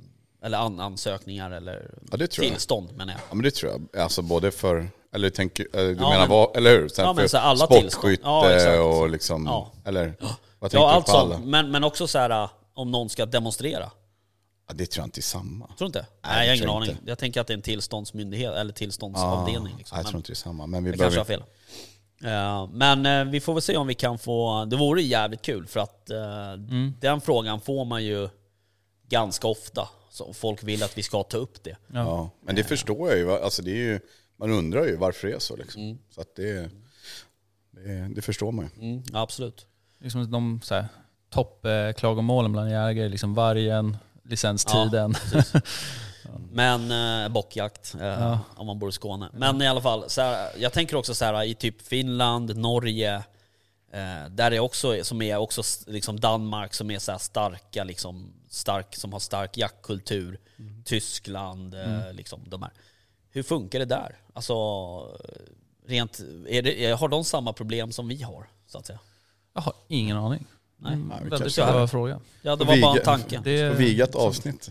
Eller 0.42 0.58
an 0.58 0.80
ansökningar 0.80 1.50
eller 1.50 1.90
Ja, 2.10 2.16
det 2.16 2.26
tror 2.26 2.44
jag. 2.44 2.52
tillstånd 2.52 2.96
menar 2.96 3.12
jag. 3.12 3.20
Ja 3.30 3.34
men 3.34 3.42
det 3.44 3.50
tror 3.50 3.72
jag. 3.72 4.02
Alltså 4.02 4.22
både 4.22 4.50
för, 4.50 4.88
eller 5.14 5.30
tänker, 5.30 5.66
eh, 5.72 5.80
du 5.80 5.92
Ja, 5.92 5.94
menar 5.94 6.18
men- 6.18 6.28
vad, 6.28 6.56
eller 6.56 6.70
hur? 6.70 6.88
Sen 6.88 7.04
Ja, 7.04 7.12
men 7.12 7.22
för 7.22 7.28
så 7.28 7.38
alla 7.38 7.64
sportskytte 7.66 8.22
Ja, 8.24 8.50
exakt. 8.50 8.78
och 8.80 9.10
liksom, 9.10 9.46
Ja. 9.46 9.72
eller 9.84 10.14
vad 10.58 10.70
tänker 10.70 10.84
Ja, 10.86 10.90
du 10.90 10.94
allt 10.96 11.06
på 11.06 11.12
alla? 11.12 11.34
sånt. 11.34 11.46
Men, 11.46 11.70
men 11.70 11.84
också 11.84 12.06
så 12.06 12.18
här 12.18 12.48
om 12.74 12.90
någon 12.90 13.08
ska 13.08 13.26
demonstrera. 13.26 13.90
Ja, 14.68 14.74
det 14.74 14.86
tror 14.86 15.02
jag 15.02 15.06
inte 15.06 15.20
är 15.20 15.22
samma. 15.22 15.66
Tror 15.66 15.76
du 15.78 15.86
inte? 15.86 15.98
Nej, 15.98 16.06
Nej, 16.22 16.32
jag 16.32 16.38
har 16.40 16.46
det 16.46 16.54
ingen 16.56 16.58
tror 16.62 16.74
jag 16.74 16.76
aning. 16.82 16.90
inte. 16.90 17.02
Jag 17.10 17.18
tänker 17.18 17.40
att 17.40 17.46
det 17.46 17.52
är 17.52 17.56
en 17.56 17.62
tillståndsmyndighet, 17.62 18.54
eller 18.54 18.72
tillståndsavdelning. 18.72 19.74
Liksom. 19.78 19.96
jag 19.96 20.04
tror 20.06 20.12
Men 20.12 20.18
inte 20.18 20.28
det 20.30 20.32
är 20.32 20.34
samma. 20.36 20.66
Men 20.66 20.84
vi 20.84 20.90
jag 20.90 20.98
kanske 20.98 21.20
har 21.20 21.24
behöver... 21.24 21.44
fel. 22.20 22.28
Eh, 22.30 22.68
men 23.02 23.30
vi 23.30 23.40
får 23.40 23.52
väl 23.54 23.62
se 23.62 23.76
om 23.76 23.86
vi 23.86 23.94
kan 23.94 24.18
få... 24.18 24.64
Det 24.64 24.76
vore 24.76 25.02
jävligt 25.02 25.42
kul 25.42 25.66
för 25.66 25.80
att 25.80 26.10
Mm. 26.10 26.94
den 27.00 27.20
frågan 27.20 27.60
får 27.60 27.84
man 27.84 28.04
ju 28.04 28.28
ganska 29.10 29.48
ofta. 29.48 29.88
Så 30.10 30.32
folk 30.32 30.62
vill 30.62 30.82
att 30.82 30.98
vi 30.98 31.02
ska 31.02 31.22
ta 31.22 31.36
upp 31.36 31.62
det. 31.62 31.76
Ja. 31.92 32.30
Men 32.40 32.54
det 32.54 32.64
förstår 32.64 33.08
jag 33.08 33.18
ju. 33.18 33.32
Alltså, 33.32 33.62
det 33.62 33.70
är 33.70 33.74
ju. 33.74 34.00
Man 34.36 34.50
undrar 34.50 34.84
ju 34.86 34.96
varför 34.96 35.28
det 35.28 35.34
är 35.34 35.38
så. 35.38 35.56
Liksom. 35.56 35.82
Mm. 35.82 35.98
Så 36.10 36.20
att 36.20 36.36
det, 36.36 36.70
det, 37.70 38.08
det 38.14 38.22
förstår 38.22 38.52
man 38.52 38.70
ju. 38.76 38.90
Mm, 38.90 39.02
absolut. 39.12 39.66
Liksom 39.98 40.30
de 40.30 40.60
så 40.64 40.74
här, 40.74 40.86
toppklagomålen 41.30 42.52
bland 42.52 42.70
jägare, 42.70 43.08
liksom 43.08 43.34
vargen, 43.34 43.96
licenstiden. 44.24 45.14
Men 46.52 46.90
eh, 47.24 47.28
bockjakt, 47.32 47.94
eh, 47.94 48.06
Ja. 48.06 48.38
om 48.56 48.66
man 48.66 48.78
bor 48.78 48.88
i 48.88 48.92
Skåne. 48.92 49.30
Men 49.32 49.62
i 49.62 49.68
alla 49.68 49.80
fall, 49.80 50.04
så 50.10 50.20
här, 50.20 50.50
jag 50.58 50.72
tänker 50.72 50.96
också 50.96 51.14
så 51.14 51.24
här 51.24 51.42
i 51.44 51.54
typ 51.54 51.82
Finland, 51.82 52.56
Norge, 52.56 53.22
eh, 53.92 54.30
där 54.30 54.50
är 54.52 54.60
också, 54.60 55.04
som 55.04 55.22
är 55.22 55.36
också 55.36 55.62
liksom 55.86 56.20
Danmark 56.20 56.74
som 56.74 56.90
är 56.90 56.98
så 56.98 57.12
här 57.12 57.18
starka, 57.18 57.84
liksom, 57.84 58.32
stark, 58.48 58.96
som 58.96 59.12
har 59.12 59.20
stark 59.20 59.56
jaktkultur. 59.58 60.38
Tyskland, 60.84 61.74
eh, 61.74 62.12
liksom 62.12 62.40
de 62.46 62.62
här. 62.62 62.72
Hur 63.30 63.42
funkar 63.42 63.78
det 63.78 63.84
där? 63.84 64.16
Alltså, 64.32 64.54
rent, 65.86 66.20
är 66.48 66.62
det, 66.62 66.92
har 66.92 67.08
de 67.08 67.24
samma 67.24 67.52
problem 67.52 67.92
som 67.92 68.08
vi 68.08 68.22
har, 68.22 68.46
så 68.66 68.78
att 68.78 68.86
säga? 68.86 68.98
Jag 69.54 69.60
har 69.62 69.74
ingen 69.88 70.16
aning. 70.16 70.46
Nej. 70.76 70.92
Mm, 70.92 71.28
väldigt 71.30 71.56
bra 71.56 71.86
fråga. 71.86 72.20
Ja, 72.42 72.56
det 72.56 72.64
var 72.64 72.80
bara 72.80 72.90
en 72.90 72.96
Viga- 72.98 73.04
tanke. 73.04 73.40
Det, 73.44 73.70
Och 73.70 73.80
vigat 73.80 74.14
avsnitt 74.14 74.70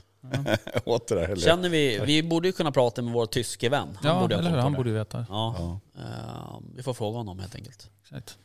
åt 0.86 1.08
det 1.08 1.16
där. 1.16 1.24
Eller? 1.24 1.36
Känner 1.42 1.70
vi, 1.70 2.00
vi 2.06 2.24
borde 2.24 2.48
ju 2.48 2.52
kunna 2.52 2.72
prata 2.72 3.02
med 3.02 3.14
vår 3.14 3.26
tyske 3.26 3.70
vän. 3.70 3.98
Han 4.02 4.16
ja, 4.16 4.22
borde 4.22 4.36
ha 4.36 4.40
eller 4.40 4.52
hur? 4.52 4.58
Han 4.58 4.72
det. 4.72 4.78
borde 4.78 4.90
ju 4.90 4.96
veta. 4.96 5.26
Ja, 5.30 5.56
Ja. 5.96 6.02
eh, 6.02 6.60
vi 6.76 6.84
får 6.84 6.94
fråga 6.94 7.18
honom 7.18 7.40
helt 7.40 7.56
enkelt. 7.56 7.90
Exakt. 8.04 8.38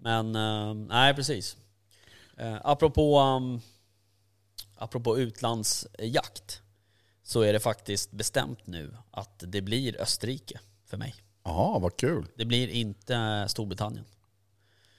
Men 0.00 0.36
eh, 0.36 0.74
nej, 0.74 1.14
precis. 1.14 1.56
Eh, 2.36 2.56
apropå, 2.64 3.20
um, 3.20 3.60
apropå 4.76 5.18
utlandsjakt 5.18 6.62
så 7.22 7.40
är 7.40 7.52
det 7.52 7.60
faktiskt 7.60 8.10
bestämt 8.10 8.66
nu 8.66 8.96
att 9.10 9.44
det 9.46 9.60
blir 9.60 10.00
Österrike 10.00 10.60
för 10.86 10.96
mig. 10.96 11.14
Jaha, 11.44 11.78
vad 11.78 11.96
kul. 11.96 12.26
Det 12.36 12.44
blir 12.44 12.68
inte 12.68 13.44
Storbritannien. 13.48 14.04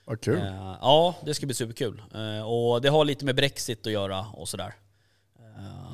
Vad 0.06 0.22
kul. 0.22 0.38
Eh, 0.40 0.76
ja, 0.82 1.16
det 1.26 1.34
ska 1.34 1.46
bli 1.46 1.56
superkul. 1.56 2.02
Eh, 2.14 2.42
och 2.50 2.82
det 2.82 2.90
har 2.90 3.06
lite 3.06 3.26
med 3.26 3.36
Brexit 3.36 3.88
att 3.88 3.94
göra 3.94 4.26
och 4.34 4.50
sådär. 4.50 4.74
Eh, 5.40 5.44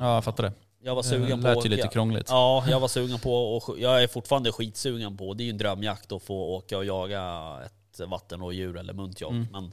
Ja, 0.00 0.14
jag 0.14 0.24
fattar 0.24 0.44
det. 0.44 0.52
jag 0.82 0.94
var 0.94 1.02
Det 1.02 1.08
sugen 1.08 1.42
på 1.42 1.48
lät 1.48 1.58
att 1.58 1.64
ju 1.64 1.68
lite 1.68 1.88
krångligt. 1.88 2.26
Ja, 2.28 2.64
jag 2.68 2.80
var 2.80 2.88
sugen 2.98 3.18
på 3.18 3.56
och 3.56 3.78
jag 3.78 4.02
är 4.02 4.06
fortfarande 4.06 4.52
skitsugen 4.52 5.16
på, 5.16 5.34
det 5.34 5.42
är 5.42 5.44
ju 5.44 5.50
en 5.50 5.58
drömjakt 5.58 6.12
att 6.12 6.22
få 6.22 6.54
åka 6.56 6.78
och 6.78 6.84
jaga 6.84 7.58
ett 7.66 7.77
vattenrådjur 8.06 8.76
eller 8.76 8.92
muntjakt. 8.92 9.30
Mm. 9.30 9.46
Men 9.52 9.72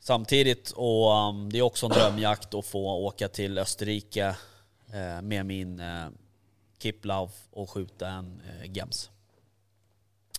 samtidigt, 0.00 0.70
och 0.70 1.28
um, 1.28 1.52
det 1.52 1.58
är 1.58 1.62
också 1.62 1.86
en 1.86 1.92
drömjakt 1.92 2.54
att 2.54 2.66
få 2.66 2.92
åka 2.92 3.28
till 3.28 3.58
Österrike 3.58 4.36
eh, 4.92 5.22
med 5.22 5.46
min 5.46 5.80
eh, 5.80 6.06
Kiplauf 6.78 7.30
och 7.50 7.70
skjuta 7.70 8.08
en 8.08 8.42
eh, 8.48 8.70
gems. 8.70 9.10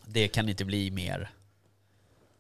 Det 0.06 0.28
kan 0.28 0.50
inte 0.50 0.66
bli 0.66 0.92
mer 0.92 1.30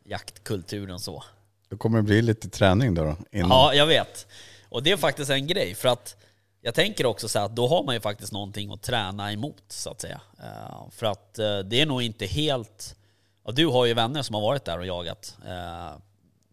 jaktkultur 0.04 0.90
än 0.90 1.00
så. 1.00 1.24
Då 1.70 1.78
kommer 1.78 1.98
det 1.98 2.04
bli 2.04 2.22
lite 2.22 2.50
träning 2.50 2.94
då. 2.94 3.04
då 3.04 3.16
innan. 3.32 3.50
Ja, 3.50 3.74
jag 3.74 3.88
vet. 3.88 4.28
Och 4.70 4.84
det 4.84 4.92
är 4.92 4.98
faktiskt 4.98 5.32
en 5.32 5.48
grej, 5.48 5.76
för 5.76 5.90
att 5.90 6.16
jag 6.62 6.76
tänker 6.76 7.06
också 7.06 7.30
så 7.30 7.40
här 7.40 7.46
att 7.46 7.56
då 7.56 7.68
har 7.68 7.84
man 7.84 7.96
ju 7.96 8.02
faktiskt 8.02 8.32
någonting 8.32 8.72
att 8.72 8.82
träna 8.82 9.34
emot, 9.34 9.64
så 9.68 9.90
att 9.90 10.02
säga. 10.02 10.22
Eh, 10.40 10.90
för 10.92 11.06
att 11.06 11.34
det 11.66 11.82
är 11.82 11.86
nog 11.86 12.02
inte 12.02 12.26
helt... 12.26 12.96
Och 13.44 13.56
du 13.56 13.66
har 13.66 13.86
ju 13.86 13.94
vänner 13.94 14.22
som 14.22 14.34
har 14.34 14.42
varit 14.42 14.66
där 14.66 14.80
och 14.80 14.86
jagat. 14.86 15.38
Eh, 15.46 15.98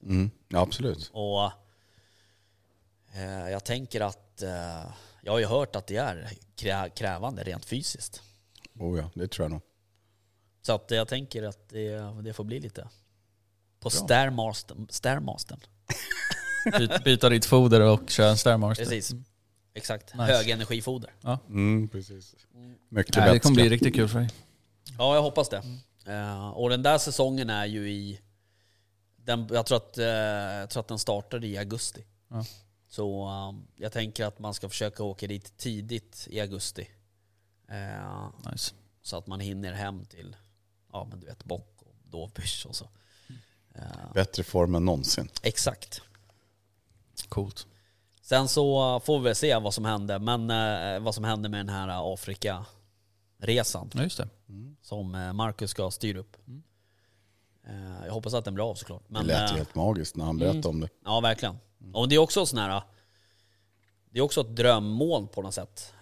Mm, 0.03 0.31
ja, 0.49 0.61
absolut. 0.61 1.11
och 1.13 1.51
eh, 3.15 3.51
jag 3.51 3.65
tänker 3.65 4.01
att... 4.01 4.43
Eh, 4.43 4.85
jag 5.23 5.33
har 5.33 5.39
ju 5.39 5.47
hört 5.47 5.77
att 5.77 5.87
det 5.87 5.97
är 5.97 6.31
krä, 6.57 6.91
krävande 6.97 7.43
rent 7.43 7.65
fysiskt. 7.65 8.23
Oh 8.79 8.99
ja, 8.99 9.11
det 9.15 9.29
tror 9.29 9.45
jag 9.45 9.51
nog. 9.51 9.61
Så 10.63 10.73
att 10.73 10.91
jag 10.91 11.09
tänker 11.09 11.43
att 11.43 11.69
det, 11.69 12.23
det 12.23 12.33
får 12.33 12.45
bli 12.45 12.61
lite... 12.61 12.89
På 13.81 13.91
Stairmastern. 13.91 14.87
Stairmastern. 14.91 15.61
Byt, 16.79 17.05
byta 17.05 17.29
ditt 17.29 17.45
foder 17.45 17.81
och 17.81 18.11
köra 18.11 18.29
en 18.29 18.37
Stairmaster. 18.37 18.85
Precis. 18.85 19.13
Exakt. 19.75 20.15
Nice. 20.15 20.33
Högenergifoder. 20.33 21.11
Mm, 21.49 21.89
precis. 21.89 22.35
Mycket 22.89 23.17
Nej, 23.17 23.33
det 23.33 23.39
kommer 23.39 23.55
bli 23.55 23.69
riktigt 23.69 23.95
kul 23.95 24.09
för 24.09 24.19
dig. 24.19 24.29
Ja, 24.99 25.15
jag 25.15 25.23
hoppas 25.23 25.49
det. 25.49 25.63
Eh, 26.11 26.49
och 26.49 26.71
den 26.71 26.83
där 26.83 26.99
säsongen 26.99 27.51
är 27.51 27.67
ju 27.67 27.91
i... 27.91 28.21
Den, 29.17 29.49
jag, 29.53 29.67
tror 29.67 29.77
att, 29.77 29.99
eh, 29.99 30.07
jag 30.07 30.71
tror 30.71 30.81
att 30.81 30.89
den 30.89 30.99
startade 30.99 31.47
i 31.47 31.59
augusti. 31.59 32.05
Ja. 32.29 32.45
Så 32.89 33.29
um, 33.29 33.67
jag 33.77 33.93
tänker 33.93 34.25
att 34.25 34.39
man 34.39 34.55
ska 34.55 34.69
försöka 34.69 35.03
åka 35.03 35.27
dit 35.27 35.57
tidigt 35.57 36.27
i 36.31 36.41
augusti. 36.41 36.89
Eh, 37.69 38.51
Nice. 38.53 38.75
så 39.03 39.17
att 39.17 39.27
man 39.27 39.41
hinner 39.41 39.73
hem 39.73 40.05
till, 40.05 40.37
ja 40.93 41.07
men 41.11 41.21
du 41.21 41.27
vet, 41.27 41.45
bock 41.45 41.83
och 41.83 41.95
dovbysch 42.05 42.67
och 42.69 42.77
så. 42.77 42.89
Bättre 44.15 44.43
form 44.43 44.75
än 44.75 44.85
någonsin. 44.85 45.29
exakt. 45.43 46.03
Coolt. 47.29 47.67
Sen 48.23 48.49
så 48.49 49.01
får 49.01 49.19
vi 49.19 49.25
väl 49.25 49.35
se 49.35 49.59
vad 49.59 49.75
som 49.75 49.85
händer, 49.85 50.19
men 50.19 50.49
vad 51.05 51.15
som 51.15 51.25
händer 51.25 51.51
med 51.51 51.61
den 51.61 51.69
här 51.69 52.03
Afrika-resan. 53.43 53.91
Ja, 53.95 54.03
just 54.03 54.17
det. 54.19 54.29
som 54.83 55.15
eh, 55.15 55.33
Marcus 55.33 55.71
ska 55.71 55.91
styra 55.91 56.19
upp. 56.19 56.37
Eh, 57.67 58.07
Jag 58.07 58.13
hoppas 58.13 58.35
att 58.35 58.45
den 58.45 58.55
blir 58.55 58.71
av 58.71 58.75
såklart. 58.75 59.03
Det 59.07 59.13
Men, 59.13 59.27
lät 59.27 59.41
ju 59.51 59.53
eh, 59.55 59.57
helt 59.57 59.75
magiskt 59.75 60.17
när 60.17 60.25
han 60.25 60.39
berättade 60.39 60.69
om 60.69 60.81
det. 60.81 60.89
Ja, 61.05 61.21
verkligen. 61.21 61.59
Och 61.93 62.09
det 62.09 62.15
är 62.15 62.19
också 62.19 62.47
sån 62.47 62.59
här... 62.59 62.83
Det 64.13 64.19
är 64.19 64.23
också 64.23 64.41
ett 64.41 64.57
drömmål 64.57 65.27
på 65.29 65.43
något 65.43 65.55
sätt. 65.55 65.95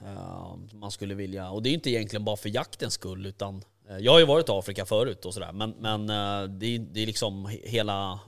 Man 0.72 0.90
skulle 0.90 1.14
vilja... 1.14 1.50
Och 1.50 1.62
det 1.62 1.68
är 1.68 1.70
ju 1.70 1.74
inte 1.76 1.90
egentligen 1.90 2.24
bara 2.24 2.36
för 2.36 2.48
jaktens 2.48 2.94
skull, 2.94 3.26
utan... 3.26 3.62
Jag 4.00 4.12
har 4.12 4.18
ju 4.18 4.26
varit 4.26 4.48
i 4.48 4.52
Afrika 4.52 4.86
förut 4.86 5.24
och 5.24 5.34
sådär, 5.34 5.52
men, 5.52 5.70
men 5.70 6.06
det, 6.58 6.66
är, 6.66 6.78
det 6.78 7.00
är 7.02 7.06
liksom 7.06 7.46
he- 7.46 7.66
hela, 7.68 8.20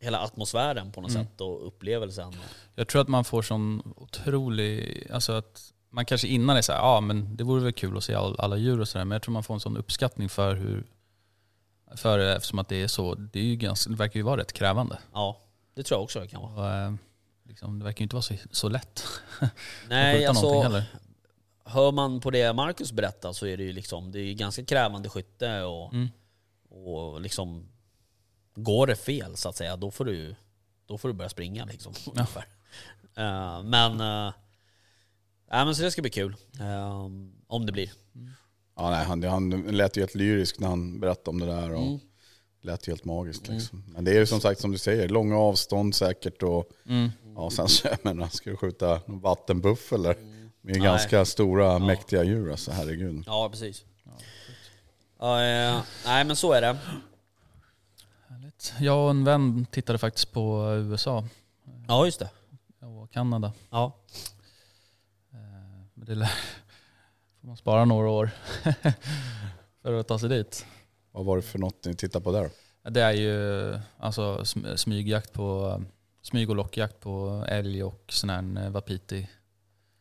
hela 0.00 0.18
atmosfären 0.20 0.92
på 0.92 1.00
något 1.00 1.12
sätt 1.12 1.40
och 1.40 1.66
upplevelsen. 1.66 2.32
Jag 2.74 2.88
tror 2.88 3.02
att 3.02 3.08
man 3.08 3.24
får 3.24 3.42
sån 3.42 3.94
otrolig, 3.96 5.06
alltså 5.12 5.32
att 5.32 5.73
man 5.94 6.04
kanske 6.04 6.28
innan 6.28 6.56
är 6.56 6.62
såhär, 6.62 6.78
ja 6.78 7.00
men 7.00 7.36
det 7.36 7.44
vore 7.44 7.62
väl 7.62 7.72
kul 7.72 7.96
att 7.96 8.04
se 8.04 8.14
all, 8.14 8.36
alla 8.40 8.56
djur 8.56 8.80
och 8.80 8.88
sådär, 8.88 9.04
men 9.04 9.16
jag 9.16 9.22
tror 9.22 9.32
man 9.32 9.42
får 9.42 9.54
en 9.54 9.60
sån 9.60 9.76
uppskattning 9.76 10.28
för 10.28 10.54
hur, 10.56 10.86
för 11.96 12.18
eftersom 12.18 12.58
att 12.58 12.68
det 12.68 12.82
är 12.82 12.88
så, 12.88 13.14
det, 13.14 13.38
är 13.38 13.44
ju 13.44 13.56
ganska, 13.56 13.90
det 13.90 13.96
verkar 13.96 14.20
ju 14.20 14.22
vara 14.22 14.40
rätt 14.40 14.52
krävande. 14.52 14.98
Ja, 15.12 15.40
det 15.74 15.82
tror 15.82 15.98
jag 15.98 16.04
också 16.04 16.20
det 16.20 16.28
kan 16.28 16.42
vara. 16.42 16.52
Och, 16.52 16.72
eh, 16.72 16.94
liksom, 17.48 17.78
det 17.78 17.84
verkar 17.84 18.00
ju 18.00 18.02
inte 18.02 18.16
vara 18.16 18.22
så, 18.22 18.34
så 18.50 18.68
lätt 18.68 19.04
Nej, 19.88 20.26
alltså... 20.26 20.82
Hör 21.66 21.92
man 21.92 22.20
på 22.20 22.30
det 22.30 22.52
Marcus 22.52 22.92
berättar 22.92 23.32
så 23.32 23.46
är 23.46 23.56
det 23.56 23.62
ju 23.62 23.72
liksom, 23.72 24.12
det 24.12 24.20
är 24.20 24.34
ganska 24.34 24.64
krävande 24.64 25.08
skytte 25.08 25.62
och, 25.62 25.92
Mm. 25.92 26.08
och 26.70 27.20
liksom 27.20 27.68
Går 28.54 28.86
det 28.86 28.96
fel 28.96 29.36
så 29.36 29.48
att 29.48 29.56
säga, 29.56 29.76
då 29.76 29.90
får 29.90 30.04
du, 30.04 30.34
då 30.86 30.98
får 30.98 31.08
du 31.08 31.14
börja 31.14 31.28
springa 31.28 31.64
liksom. 31.64 31.92
ungefär. 32.12 32.46
Eh, 33.16 33.62
men, 33.62 34.00
uh, 35.54 35.56
nej, 35.56 35.64
men 35.64 35.74
så 35.74 35.82
det 35.82 35.90
ska 35.90 36.02
bli 36.02 36.10
kul. 36.10 36.36
eh, 36.60 37.04
om 37.46 37.66
det 37.66 37.72
blir. 37.72 37.92
Ja, 38.76 38.90
nej, 38.90 39.04
han, 39.04 39.22
han 39.22 39.50
lät 39.50 39.96
ju 39.96 40.00
helt 40.00 40.14
lyrisk 40.14 40.58
när 40.58 40.68
han 40.68 41.00
berättade 41.00 41.30
om 41.30 41.40
det 41.40 41.46
där. 41.46 41.70
Och 41.74 41.82
Mm. 41.86 41.98
lät 42.62 42.88
ju 42.88 42.92
helt 42.92 43.04
magiskt. 43.04 43.48
Liksom. 43.48 43.84
Men 43.86 44.04
det 44.04 44.10
är 44.10 44.14
ju 44.18 44.26
som 44.26 44.40
sagt 44.40 44.60
som 44.60 44.72
du 44.72 44.78
säger, 44.78 45.08
långa 45.08 45.36
avstånd 45.38 45.94
säkert. 45.94 46.42
Och, 46.42 46.68
Mm. 46.88 47.10
ja, 47.36 47.50
sen 47.50 47.68
så, 47.68 47.88
jag 47.88 47.98
menar, 48.04 48.28
ska 48.28 48.50
du 48.50 48.56
skjuta 48.56 49.00
en 49.06 49.20
vattenbuffel 49.20 50.00
med 50.00 50.16
Nej. 50.60 50.80
ganska 50.80 51.24
stora, 51.24 51.78
mäktiga 51.78 52.24
djur. 52.24 52.50
Alltså, 52.50 52.70
herregud. 52.70 53.24
Ja, 53.26 53.48
precis. 53.50 53.84
Ja, 55.18 55.42
eh, 55.42 55.82
nej 56.04 56.24
men 56.24 56.36
så 56.36 56.52
är 56.52 56.60
det. 56.60 56.76
Härligt. 58.28 58.72
Jag 58.80 59.04
och 59.04 59.10
en 59.10 59.24
vän 59.24 59.66
tittade 59.70 59.98
faktiskt 59.98 60.32
på 60.32 60.74
USA 60.76 61.24
Ja, 61.88 62.04
just 62.04 62.18
det. 62.18 62.30
och 62.86 63.10
Kanada. 63.12 63.52
Ja. 63.70 63.96
Men 66.06 66.14
det 66.14 66.20
lär, 66.20 66.30
får 67.40 67.46
man 67.48 67.56
spara 67.56 67.84
några 67.84 68.10
år 68.10 68.30
för 69.82 69.92
att 69.92 70.08
ta 70.08 70.18
sig 70.18 70.28
dit. 70.28 70.66
Vad 71.12 71.24
var 71.24 71.36
det 71.36 71.42
för 71.42 71.58
något 71.58 71.84
ni 71.84 71.94
tittade 71.94 72.24
på 72.24 72.32
där? 72.32 72.50
Det 72.82 73.00
är 73.00 73.12
ju 73.12 73.78
alltså 73.98 74.38
sm- 74.38 74.76
smygjakt 74.76 75.32
på, 75.32 75.82
smyg 76.22 76.50
och 76.50 76.56
lockjakt 76.56 77.00
på 77.00 77.44
älg 77.48 77.84
och 77.84 78.04
sån 78.08 78.30
här 78.30 78.64
eh, 78.64 78.70
wapiti. 78.70 79.28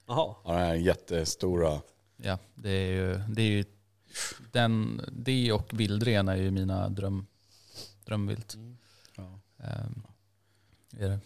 Jaha. 0.07 0.35
Ja, 0.43 0.51
den 0.51 0.61
här 0.61 0.75
jättestora. 0.75 1.81
Ja, 2.17 2.37
det 2.55 2.69
är 2.69 2.91
ju, 2.91 3.17
det 3.29 3.41
är 3.41 3.51
ju 3.51 3.65
den, 4.51 5.01
det 5.11 5.51
och 5.51 5.79
vildren 5.79 6.27
är 6.27 6.35
ju 6.35 6.51
mina 6.51 6.89
dröm, 6.89 7.25
drömvilt. 8.05 8.57
Ja. 9.15 9.39
Ehm, 9.57 10.03
är 10.97 11.09
det. 11.09 11.19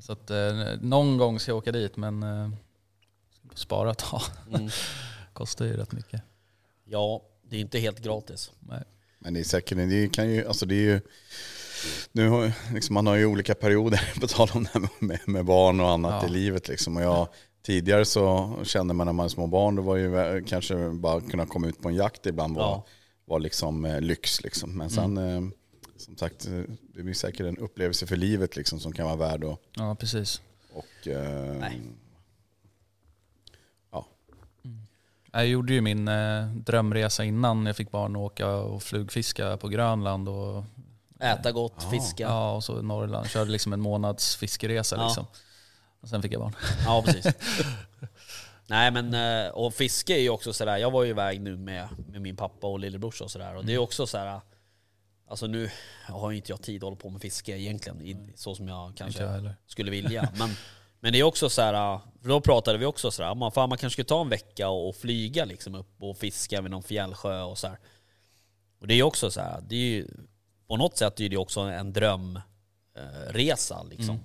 Så 0.00 0.12
att 0.12 0.30
eh, 0.30 0.54
någon 0.80 1.18
gång 1.18 1.40
ska 1.40 1.50
jag 1.50 1.58
åka 1.58 1.72
dit 1.72 1.96
men 1.96 2.22
eh, 2.22 2.50
spara 3.58 3.90
ett 3.90 3.98
tag. 3.98 4.22
Mm. 4.54 4.68
Kostar 5.32 5.64
ju 5.64 5.76
rätt 5.76 5.92
mycket. 5.92 6.22
Ja, 6.84 7.22
det 7.48 7.56
är 7.56 7.60
inte 7.60 7.78
helt 7.78 8.00
gratis. 8.02 8.50
Nej. 8.60 8.82
Men 9.18 9.34
det 9.34 9.40
är 9.40 9.44
säkert, 9.44 9.78
det 9.78 10.12
kan 10.12 10.30
ju, 10.30 10.46
alltså 10.46 10.66
det 10.66 10.74
är 10.74 10.80
ju, 10.80 11.00
nu 12.12 12.28
har, 12.28 12.52
liksom, 12.74 12.94
man 12.94 13.06
har 13.06 13.14
ju 13.16 13.26
olika 13.26 13.54
perioder, 13.54 14.12
på 14.20 14.26
tal 14.26 14.48
om 14.54 14.62
det 14.64 14.70
här 14.74 14.88
med, 14.98 15.20
med 15.26 15.44
barn 15.44 15.80
och 15.80 15.90
annat 15.90 16.22
Ja. 16.22 16.28
i 16.28 16.32
livet. 16.32 16.68
Liksom. 16.68 16.96
Och 16.96 17.02
jag, 17.02 17.28
tidigare 17.62 18.04
så 18.04 18.54
kände 18.64 18.94
man 18.94 19.06
när 19.06 19.12
man 19.12 19.24
var 19.24 19.28
små 19.28 19.46
barn, 19.46 19.76
då 19.76 19.82
var 19.82 19.96
ju 19.96 20.44
kanske 20.44 20.90
bara 20.90 21.20
kunna 21.20 21.46
komma 21.46 21.66
ut 21.68 21.82
på 21.82 21.88
en 21.88 21.94
jakt 21.94 22.26
ibland 22.26 22.56
var, 22.56 22.62
Ja. 22.64 22.86
var 23.24 23.40
liksom 23.40 23.84
eh, 23.84 24.00
lyx. 24.00 24.42
Liksom. 24.42 24.76
Men 24.78 24.90
sen, 24.90 25.18
eh, 25.18 25.40
som 25.96 26.16
sagt, 26.16 26.46
eh, 26.46 26.60
det 26.94 27.02
blir 27.02 27.14
säkert 27.14 27.46
en 27.46 27.58
upplevelse 27.58 28.06
för 28.06 28.16
livet 28.16 28.56
liksom, 28.56 28.80
som 28.80 28.92
kan 28.92 29.06
vara 29.06 29.16
värd 29.16 29.44
att, 29.44 29.60
Ja, 29.76 29.94
precis. 29.94 30.40
och, 30.72 31.08
eh, 31.08 31.54
Nej. 31.60 31.80
ja. 33.92 34.06
Jag 35.36 35.46
gjorde 35.46 35.72
ju 35.74 35.80
min 35.80 36.08
eh, 36.08 36.46
drömresa 36.46 37.24
innan 37.24 37.66
jag 37.66 37.76
fick 37.76 37.90
barn 37.90 38.16
och 38.16 38.22
åka 38.22 38.48
och 38.48 38.82
flugfiska 38.82 39.56
på 39.56 39.68
Grönland 39.68 40.28
och, 40.28 40.64
Äta 41.20 41.52
gott, 41.52 41.86
fiska. 41.90 42.22
Ja, 42.22 42.28
ja, 42.28 42.52
och 42.52 42.64
så 42.64 42.82
Norrland. 42.82 43.26
Körde 43.30 43.50
liksom 43.50 43.72
en 43.72 43.80
månads 43.80 44.36
fiskeresa 44.36 44.96
Ja. 44.96 45.06
liksom. 45.06 45.26
Och 46.00 46.08
sen 46.08 46.22
fick 46.22 46.32
jag 46.32 46.40
barn. 46.40 47.02
precis. 47.04 47.26
Nej 48.66 48.90
men, 48.90 49.14
eh, 49.44 49.50
och 49.50 49.74
fiske 49.74 50.14
är 50.14 50.20
ju 50.20 50.28
också 50.30 50.52
sådär, 50.52 50.76
jag 50.76 50.90
var 50.90 51.04
ju 51.04 51.10
iväg 51.10 51.40
nu 51.40 51.56
med, 51.56 51.88
med 52.08 52.20
min 52.20 52.36
pappa 52.36 52.66
och 52.66 52.78
lillebrorsa 52.78 53.24
och 53.24 53.30
sådär. 53.30 53.56
Och 53.56 53.64
det 53.64 53.74
är 53.74 53.78
också 53.78 54.06
sådär, 54.06 54.40
alltså 55.28 55.46
nu 55.46 55.70
har 56.08 56.30
ju 56.30 56.36
inte 56.36 56.52
jag 56.52 56.62
tid 56.62 56.76
att 56.76 56.82
hålla 56.82 56.96
på 56.96 57.10
med 57.10 57.20
fiske 57.22 57.58
egentligen, 57.58 58.02
i, 58.02 58.32
så 58.34 58.54
som 58.54 58.68
jag 58.68 58.88
jag 58.88 58.96
kanske 58.96 59.26
heller. 59.26 59.56
skulle 59.66 59.90
vilja. 59.90 60.28
Men, 60.38 60.50
men 61.00 61.12
det 61.12 61.18
är 61.18 61.22
också 61.22 61.50
så 61.50 61.62
här, 61.62 62.00
för 62.22 62.28
då 62.28 62.40
pratade 62.40 62.78
vi 62.78 62.84
också 62.84 63.10
sådär, 63.10 63.34
man, 63.34 63.52
fan, 63.52 63.68
man 63.68 63.78
kanske 63.78 63.94
skulle 63.94 64.08
ta 64.08 64.20
en 64.20 64.28
vecka 64.28 64.68
och, 64.68 64.96
flyga 64.96 65.44
liksom 65.44 65.74
upp 65.74 66.02
och 66.02 66.16
fiska 66.16 66.60
vid 66.60 66.70
någon 66.70 66.82
fjällsjö 66.82 67.42
och 67.42 67.58
så 67.58 67.66
här. 67.66 67.78
Och 68.80 68.86
det 68.86 68.94
är 68.94 69.02
också 69.02 69.30
så 69.30 69.40
här, 69.40 69.60
det 69.68 69.76
är 69.76 69.80
ju, 69.80 70.08
på 70.66 70.76
något 70.76 70.96
sätt 70.96 71.20
är 71.20 71.28
det 71.28 71.36
också 71.36 71.60
en 71.60 71.92
drömresa 71.92 73.80
eh, 73.80 73.88
liksom. 73.88 74.20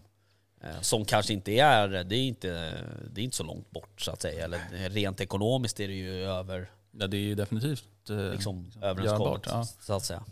Eh, 0.62 0.82
som 0.82 1.06
kanske 1.06 1.34
inte 1.34 1.52
är, 1.52 1.88
det 1.88 2.16
är 2.16 2.28
inte, 2.28 2.84
det 3.12 3.22
är 3.22 3.26
inte 3.26 3.38
så 3.38 3.44
långt 3.44 3.72
bort 3.72 4.02
så 4.02 4.12
att 4.12 4.22
säga. 4.22 4.46
Eller 4.46 4.90
rent 4.90 5.22
ekonomiskt 5.22 5.80
är 5.80 5.88
det 5.88 5.94
ju 5.94 6.26
över, 6.26 6.70
Ja, 6.92 7.08
det 7.08 7.18
är 7.18 7.22
ju 7.22 7.36
definitivt 7.36 8.10
eh, 8.10 8.32
liksom, 8.32 8.72
görbart, 8.74 8.84
överenskommet 8.84 9.42
ja. 9.46 9.66
så 9.80 9.94
att 9.94 10.06
säga. 10.06 10.24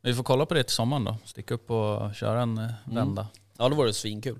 Men 0.00 0.12
Vi 0.12 0.16
får 0.16 0.24
kolla 0.24 0.46
på 0.46 0.54
det 0.54 0.62
till 0.62 0.74
sommaren 0.74 1.04
då. 1.04 1.16
Sticka 1.24 1.54
upp 1.54 1.70
och 1.70 2.14
köra 2.14 2.42
en 2.42 2.72
vända. 2.84 3.28
Ja 3.58 3.68
det 3.68 3.74
vore 3.74 3.92
svinkul. 3.92 4.38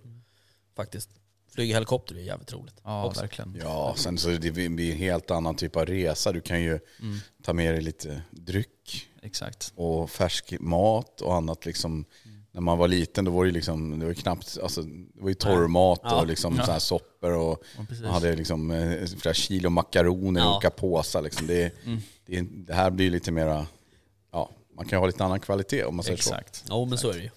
Faktiskt. 0.77 1.11
Flyga 1.55 1.75
helikopter 1.75 2.15
är 2.15 2.21
jävligt 2.21 2.53
roligt. 2.53 2.75
Ja, 2.85 3.05
också. 3.07 3.21
verkligen. 3.21 3.57
Ja, 3.63 3.95
sen 3.97 4.19
så 4.19 4.29
det 4.29 4.51
blir 4.51 4.91
en 4.93 4.97
helt 4.99 5.31
annan 5.31 5.55
typ 5.55 5.77
av 5.77 5.87
resa. 5.87 6.33
Du 6.33 6.41
kan 6.41 6.63
ju 6.63 6.79
ta 7.43 7.53
med 7.53 7.75
dig 7.75 7.83
lite 7.83 8.23
dryck 8.31 9.09
Exakt. 9.23 9.73
och 9.77 10.11
färsk 10.11 10.55
mat 10.61 11.21
och 11.21 11.35
annat. 11.35 11.67
Liksom. 11.67 12.05
När 12.53 12.61
man 12.61 12.79
var 12.79 12.89
liten 12.89 13.25
då 13.25 13.31
var 13.31 13.45
det, 13.45 13.51
liksom, 13.51 13.99
det 13.99 14.07
var 14.07 14.15
knappt, 14.15 14.59
alltså, 14.63 14.83
det 14.83 15.23
var 15.23 15.29
ju 15.29 15.35
torrmat 15.35 16.01
Ja. 16.03 16.21
och 16.21 16.27
liksom 16.27 16.57
så 16.57 16.73
här 16.73 16.79
soppor 16.79 17.31
och 17.33 17.63
Ja, 17.77 17.85
man 18.03 18.11
hade 18.11 18.37
liksom 18.37 18.71
eh, 18.71 19.07
flera 19.07 19.35
kilo 19.35 19.71
makaroner 19.71 20.41
i 20.41 20.45
Ja. 20.45 20.57
olika 20.57 20.71
påsar. 20.71 21.23
Liksom. 21.23 21.47
Det, 21.47 21.75
det, 22.27 22.41
det 22.41 22.75
här 22.75 22.91
blir 22.91 23.11
lite 23.11 23.33
mera, 23.33 23.67
ja, 24.33 24.51
man 24.77 24.87
kan 24.87 24.99
ha 24.99 25.07
lite 25.07 25.25
annan 25.25 25.41
kvalitet 25.41 25.85
om 25.85 25.97
man 25.97 26.05
säger 26.05 26.17
så. 26.19 26.35
Exakt. 26.35 26.65
Ja 26.69 26.85
men 26.85 26.99
så 26.99 27.09
är 27.11 27.15
det 27.15 27.23
ju. 27.23 27.31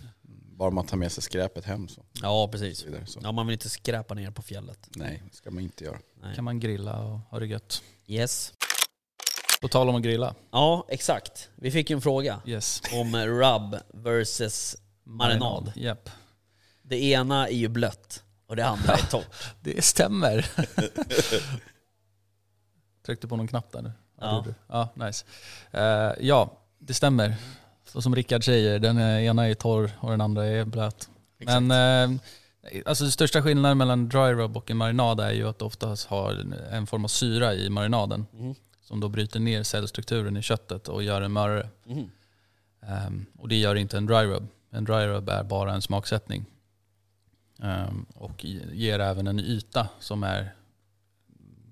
Bara 0.57 0.69
man 0.71 0.85
tar 0.85 0.97
med 0.97 1.11
sig 1.11 1.23
skräpet 1.23 1.65
hem 1.65 1.87
så. 1.87 2.05
Ja 2.21 2.47
precis. 2.51 2.85
vidare, 2.85 3.05
så. 3.05 3.19
Ja 3.23 3.31
man 3.31 3.47
vill 3.47 3.53
inte 3.53 3.69
skräpa 3.69 4.13
ner 4.13 4.31
på 4.31 4.41
fjället. 4.41 4.89
Nej, 4.95 5.23
det 5.31 5.35
ska 5.37 5.51
man 5.51 5.63
inte 5.63 5.83
göra. 5.83 5.97
kan 6.35 6.43
man 6.43 6.59
grilla 6.59 6.99
och 7.03 7.19
ha 7.19 7.39
det 7.39 7.47
gött. 7.47 7.83
Yes. 8.07 8.53
På 9.61 9.67
tal 9.67 9.89
om 9.89 9.95
att 9.95 10.01
grilla. 10.03 10.35
Ja 10.51 10.85
exakt. 10.89 11.49
Vi 11.55 11.71
fick 11.71 11.89
ju 11.89 11.93
en 11.95 12.01
fråga 12.01 12.41
Yes. 12.45 12.81
om 12.93 13.15
rub 13.15 13.75
versus 13.93 14.75
marinad. 15.03 15.71
Japp. 15.75 16.09
Det 16.81 17.03
ena 17.03 17.47
är 17.47 17.55
ju 17.55 17.67
blött 17.67 18.23
och 18.47 18.55
det 18.55 18.65
andra 18.65 18.93
är 18.93 19.05
torrt. 19.11 19.35
Det 19.61 19.81
stämmer. 19.85 20.49
Tryckte 23.05 23.27
på 23.27 23.35
någon 23.35 23.47
knapp 23.47 23.71
där 23.71 23.81
nu. 23.81 23.91
Ja. 24.19 24.45
ja 24.67 24.89
nice. 24.95 25.25
Eh, 25.71 26.11
ja, 26.19 26.57
det 26.79 26.93
stämmer. 26.93 27.35
Så 27.87 28.01
som 28.01 28.15
Rickard 28.15 28.43
säger, 28.45 28.79
den 28.79 28.99
ena 28.99 29.47
är 29.47 29.53
torr 29.53 29.91
och 29.99 30.11
den 30.11 30.21
andra 30.21 30.45
är 30.45 30.65
blöt. 30.65 31.09
Men 31.37 31.71
eh, 31.71 32.19
alltså 32.85 33.03
den 33.03 33.11
största 33.11 33.41
skillnaden 33.41 33.77
mellan 33.77 34.09
dry 34.09 34.33
rub 34.33 34.57
och 34.57 34.71
en 34.71 34.77
marinad 34.77 35.19
är 35.19 35.31
ju 35.31 35.47
att 35.49 35.59
det 35.59 35.65
oftast 35.65 36.07
har 36.07 36.31
en- 36.71 36.87
form 36.87 37.03
av 37.03 37.07
syra 37.07 37.53
i 37.53 37.69
marinaden. 37.69 38.25
Mhm. 38.31 38.55
Som 38.81 38.99
då 38.99 39.09
bryter 39.09 39.39
ner 39.39 39.63
cellstrukturen 39.63 40.37
i 40.37 40.41
köttet 40.41 40.87
och 40.87 41.03
gör 41.03 41.21
den 41.21 41.31
mörare. 41.31 41.69
Mhm. 41.85 42.09
Ehm, 42.81 43.25
och 43.39 43.47
det 43.47 43.55
gör 43.55 43.75
inte 43.75 43.97
en 43.97 44.05
dry 44.05 44.15
rub. 44.25 44.47
En 44.69 44.83
dry 44.85 45.07
rub 45.07 45.29
är 45.29 45.43
bara 45.43 45.73
en 45.73 45.81
smaksättning. 45.81 46.45
Ehm, 47.63 48.05
och 48.15 48.45
ge- 48.45 48.61
ger 48.73 48.99
även 48.99 49.27
en 49.27 49.39
yta 49.39 49.87
som 49.99 50.23
är 50.23 50.53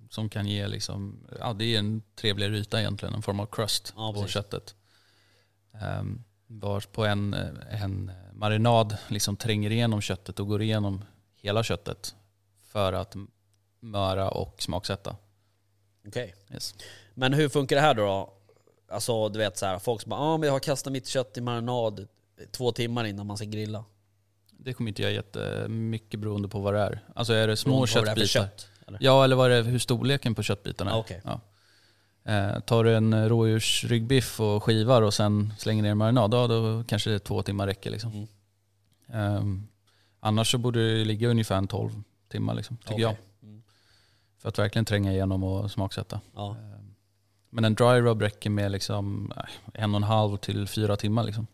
som 0.09 0.29
kan 0.29 0.47
ge 0.47 0.67
liksom, 0.67 1.17
ja 1.39 1.53
det 1.53 1.75
är 1.75 1.79
en 1.79 2.01
trevligare 2.15 2.57
yta 2.57 2.79
egentligen, 2.79 3.13
en 3.15 3.21
form 3.21 3.39
av 3.39 3.45
crust 3.45 3.93
Ja, 3.97 4.13
på 4.13 4.19
precis. 4.21 4.33
köttet. 4.33 4.75
Um, 5.81 6.23
vars 6.47 6.85
på 6.85 7.05
en, 7.05 7.33
en 7.71 8.11
marinad 8.33 8.97
liksom 9.07 9.37
tränger 9.37 9.71
igenom 9.71 10.01
köttet 10.01 10.39
och 10.39 10.47
går 10.47 10.61
igenom 10.61 11.05
hela 11.35 11.63
köttet 11.63 12.15
för 12.63 12.93
att 12.93 13.15
möra 13.79 14.29
och 14.29 14.61
smaksätta. 14.61 15.15
Okej. 16.07 16.35
Yes. 16.53 16.75
Men 17.13 17.33
hur 17.33 17.49
funkar 17.49 17.75
det 17.75 17.81
här 17.81 17.93
då? 17.93 18.33
Alltså 18.89 19.29
du 19.29 19.39
vet 19.39 19.57
så 19.57 19.65
här, 19.65 19.79
folk 19.79 20.01
som 20.01 20.09
bara 20.09 20.19
ah, 20.19 20.37
men 20.37 20.47
jag 20.47 20.53
har 20.53 20.59
kastat 20.59 20.93
mitt 20.93 21.07
kött 21.07 21.37
i 21.37 21.41
marinad 21.41 22.07
två 22.51 22.71
timmar 22.71 23.05
innan 23.05 23.27
man 23.27 23.37
ska 23.37 23.45
grilla. 23.45 23.85
Det 24.51 24.73
kommer 24.73 24.87
inte 24.89 25.01
jag 25.01 25.13
jättemycket 25.13 26.19
beroende 26.19 26.47
på 26.47 26.59
vad 26.59 26.73
det 26.73 26.79
är. 26.79 26.99
Alltså 27.15 27.33
är 27.33 27.47
det 27.47 27.57
små 27.57 27.71
Beroende 27.71 27.87
köttbitar? 27.87 28.25
kött, 28.25 28.67
eller? 28.87 28.99
Ja, 29.01 29.23
eller 29.23 29.35
vad 29.35 29.51
är 29.51 29.63
det, 29.63 29.69
hur 29.69 29.79
storleken 29.79 30.35
på 30.35 30.43
köttbitarna 30.43 30.91
är. 30.91 30.95
Ah, 30.95 30.99
okej. 30.99 31.21
Ja. 31.23 31.41
Eh, 32.25 32.59
tar 32.59 32.83
du 32.83 32.95
en 32.95 33.29
rådjursryggbiff 33.29 34.39
och 34.39 34.63
skivar 34.63 35.01
och 35.01 35.13
sen 35.13 35.53
slänger 35.57 35.83
ner 35.83 35.93
marinad, 35.95 36.33
ja, 36.33 36.47
då 36.47 36.83
kanske 36.87 37.09
det 37.09 37.19
två 37.19 37.41
timmar 37.43 37.67
räcker. 37.67 37.91
Liksom. 37.91 38.11
Mm. 38.11 38.27
Ehm, 39.07 39.67
annars 40.19 40.51
så 40.51 40.57
borde 40.57 40.97
det 40.97 41.05
ligga 41.05 41.27
ungefär 41.27 41.57
en 41.57 41.67
12 41.67 41.91
timmar, 42.27 42.53
liksom, 42.53 42.77
tycker 42.77 42.93
Okej. 42.93 43.01
jag. 43.01 43.15
Mm. 43.43 43.63
För 44.37 44.49
att 44.49 44.59
verkligen 44.59 44.85
tränga 44.85 45.11
igenom 45.11 45.43
och 45.43 45.71
smaksätta. 45.71 46.21
Ja. 46.35 46.49
Ehm, 46.51 46.95
men 47.49 47.65
en 47.65 47.75
dry 47.75 48.01
rub 48.01 48.21
räcker 48.21 48.49
med 48.49 48.71
liksom, 48.71 49.33
eh, 49.37 49.43
en 49.83 49.91
och 49.91 49.97
en 49.97 50.03
halv 50.03 50.37
till 50.37 50.67
fyra 50.67 50.95
timmar. 50.95 51.23
Liksom. 51.23 51.47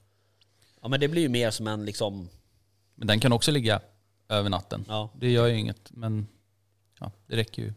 ja 0.82 0.88
men 0.88 1.00
det 1.00 1.08
blir 1.08 1.22
ju 1.22 1.30
mer 1.30 1.52
som 1.52 1.68
en 1.68 1.86
liksom, 1.86 2.30
Men 2.96 3.08
den 3.08 3.20
kan 3.20 3.34
också 3.34 3.52
ligga 3.52 3.82
över 4.30 4.50
natten. 4.50 4.86
ja. 4.88 5.10
Det 5.14 5.32
gör 5.32 5.48
ju 5.48 5.58
inget, 5.58 5.92
men 5.92 6.28
ja, 7.00 7.12
det 7.28 7.36
räcker 7.36 7.62
ju. 7.62 7.74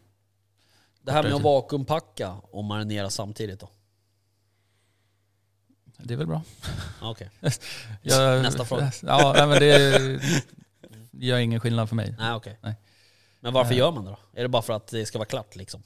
Det 1.05 1.11
här 1.11 1.23
med 1.23 1.33
att 1.33 1.41
vakuumpacka 1.41 2.35
och 2.51 2.63
marinera 2.63 3.09
samtidigt 3.09 3.59
då? 3.59 3.69
Det 5.97 6.13
är 6.13 6.17
väl 6.17 6.27
bra. 6.27 6.41
Okej. 7.01 7.29
Jag, 8.01 8.41
Nästa 8.41 8.65
fråga. 8.65 8.91
Ja, 9.01 9.33
nej, 9.37 9.47
men 9.47 9.59
det, 9.59 10.19
det 11.11 11.25
gör 11.25 11.37
ingen 11.37 11.59
skillnad 11.59 11.89
för 11.89 11.95
mig. 11.95 12.15
Nej 12.19 12.33
okej. 12.33 12.59
Nej. 12.61 12.75
Men 13.39 13.53
varför 13.53 13.69
Nej. 13.69 13.79
gör 13.79 13.91
man 13.91 14.05
det 14.05 14.11
då? 14.11 14.17
Är 14.33 14.43
det 14.43 14.49
bara 14.49 14.61
för 14.61 14.73
att 14.73 14.87
det 14.87 15.05
ska 15.05 15.17
vara 15.17 15.27
klart 15.27 15.55
liksom? 15.55 15.83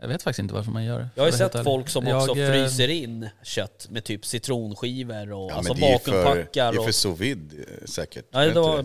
Jag 0.00 0.08
vet 0.08 0.22
faktiskt 0.22 0.38
inte 0.38 0.54
varför 0.54 0.70
man 0.70 0.84
gör 0.84 0.98
det. 0.98 1.08
Jag 1.14 1.22
har 1.22 1.30
ju 1.30 1.36
sett 1.36 1.64
folk 1.64 1.88
som 1.88 2.08
också 2.08 2.36
Jag, 2.36 2.38
eh, 2.38 2.52
fryser 2.52 2.88
in 2.88 3.28
kött 3.42 3.86
med 3.90 4.04
typ 4.04 4.26
citronskivor 4.26 5.32
och 5.32 5.50
Ja, 5.50 5.54
alltså 5.54 5.72
men 5.72 5.80
det 5.80 5.92
är 5.92 5.98
för, 5.98 6.24
vakuumpackar. 6.24 6.92
sous 6.92 7.20
vide 7.20 7.56
eh, 7.56 7.86
säkert. 7.86 8.34
Är 8.34 8.46
det 8.48 8.60
var... 8.60 8.84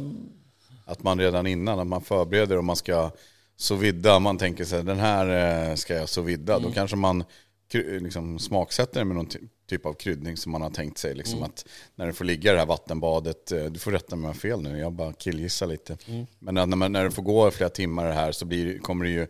Att 0.86 1.04
man 1.04 1.20
redan 1.20 1.48
innan, 1.48 1.80
att 1.80 1.88
man 1.88 2.02
förbereder 2.02 2.58
och 2.58 2.64
man 2.64 2.76
ska 2.76 3.12
sous 3.58 3.82
vida, 3.82 4.20
man 4.20 4.38
tänker 4.38 4.66
sig 4.66 4.84
den 4.84 5.00
här 5.00 5.70
eh, 5.70 5.76
ska 5.76 5.96
jag 5.96 6.10
sous 6.10 6.28
vida, 6.28 6.54
Mm. 6.56 6.68
då 6.70 6.74
kanske 6.74 6.96
man 6.96 7.24
liksom 7.74 8.40
smaksätter 8.40 9.00
det 9.00 9.06
med 9.06 9.16
någon 9.16 9.26
ty- 9.26 9.40
typ 9.70 9.86
av 9.86 9.94
kryddning 9.94 10.38
som 10.38 10.52
man 10.52 10.62
har 10.62 10.70
tänkt 10.70 10.98
sig. 10.98 11.16
Liksom 11.16 11.38
Mm. 11.38 11.50
att 11.50 11.66
när 11.96 12.08
det 12.08 12.14
får 12.14 12.26
ligga 12.26 12.52
i 12.52 12.54
det 12.54 12.60
här 12.60 12.66
vattenbadet, 12.66 13.52
eh, 13.52 13.66
du 13.66 13.80
får 13.80 13.92
rätta 13.92 14.16
mig 14.16 14.20
om 14.20 14.24
jag 14.24 14.30
har 14.30 14.40
fel 14.40 14.62
nu, 14.62 14.80
jag 14.80 14.94
bara 14.94 15.14
killgissar 15.14 15.68
lite. 15.68 15.98
Mm. 16.08 16.26
Men 16.40 16.56
när, 16.56 16.66
man, 16.66 16.92
när 16.92 17.04
det 17.04 17.12
får 17.12 17.24
gå 17.24 17.52
flera 17.52 17.70
timmar 17.70 18.12
här 18.12 18.32
så 18.32 18.46
blir, 18.46 18.80
kommer 18.80 19.06
det 19.06 19.12
ju 19.12 19.28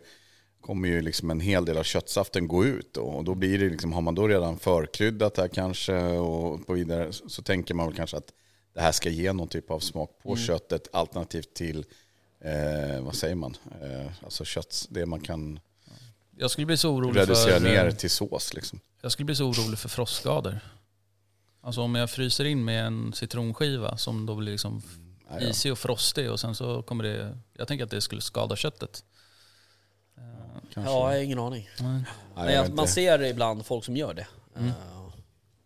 kommer 0.60 0.88
ju 0.88 1.00
liksom 1.02 1.30
en 1.30 1.40
hel 1.40 1.64
del 1.64 1.78
av 1.78 1.82
köttsaften 1.82 2.48
gå 2.48 2.64
ut. 2.64 2.96
Och 2.96 3.24
då 3.24 3.34
blir 3.34 3.58
det 3.58 3.68
liksom, 3.70 3.92
har 3.92 4.00
man 4.00 4.14
då 4.14 4.28
redan 4.28 4.58
förkryddat 4.58 5.36
här 5.36 5.48
kanske 5.48 5.96
och 6.02 6.66
på 6.66 6.72
vidare 6.72 7.12
så, 7.12 7.28
så 7.28 7.42
tänker 7.42 7.74
man 7.74 7.86
väl 7.86 7.96
kanske 7.96 8.16
att 8.16 8.32
det 8.74 8.80
här 8.80 8.92
ska 8.92 9.08
ge 9.08 9.32
någon 9.32 9.48
typ 9.48 9.70
av 9.70 9.80
smak 9.80 10.10
på 10.22 10.28
Mm. 10.28 10.38
köttet 10.44 10.88
alternativt 10.92 11.54
till, 11.54 11.84
eh, 12.40 13.00
vad 13.00 13.14
säger 13.14 13.34
man, 13.34 13.56
eh, 13.82 14.24
alltså 14.24 14.44
kött, 14.44 14.86
det 14.90 15.06
man 15.06 15.20
kan 15.20 15.60
jag 16.38 16.50
skulle 16.50 16.66
bli 16.66 16.76
så 16.76 16.90
orolig 16.90 17.20
reducera 17.20 17.60
för, 17.60 17.60
ner 17.60 17.90
till 17.90 18.10
sås 18.10 18.54
liksom. 18.54 18.80
Jag 19.02 19.12
skulle 19.12 19.26
bli 19.26 19.34
så 19.34 19.44
orolig 19.44 19.78
för 19.78 19.88
frostskador. 19.88 20.60
Alltså 21.60 21.80
om 21.80 21.94
jag 21.94 22.10
fryser 22.10 22.44
in 22.44 22.64
med 22.64 22.86
en 22.86 23.12
citronskiva 23.12 23.96
som 23.96 24.26
då 24.26 24.34
blir 24.34 24.52
liksom 24.52 24.82
Ja, 25.30 25.40
ja. 25.40 25.48
isig 25.48 25.72
och 25.72 25.78
frostig 25.78 26.30
och 26.30 26.40
sen 26.40 26.54
så 26.54 26.82
kommer 26.82 27.04
det... 27.04 27.38
Jag 27.52 27.68
tänker 27.68 27.84
att 27.84 27.90
det 27.90 28.00
skulle 28.00 28.20
skada 28.20 28.56
köttet. 28.56 29.04
Kanske. 30.74 30.92
Ja, 30.92 31.10
jag 31.10 31.16
har 31.16 31.24
ingen 31.24 31.38
aning. 31.38 31.68
Nej. 31.80 32.02
Nej, 32.36 32.54
jag 32.54 32.74
man 32.74 32.88
ser 32.88 33.22
ibland 33.22 33.66
folk 33.66 33.84
som 33.84 33.96
gör 33.96 34.14
det. 34.14 34.26
Mm. 34.56 34.68
Eh, 34.68 34.74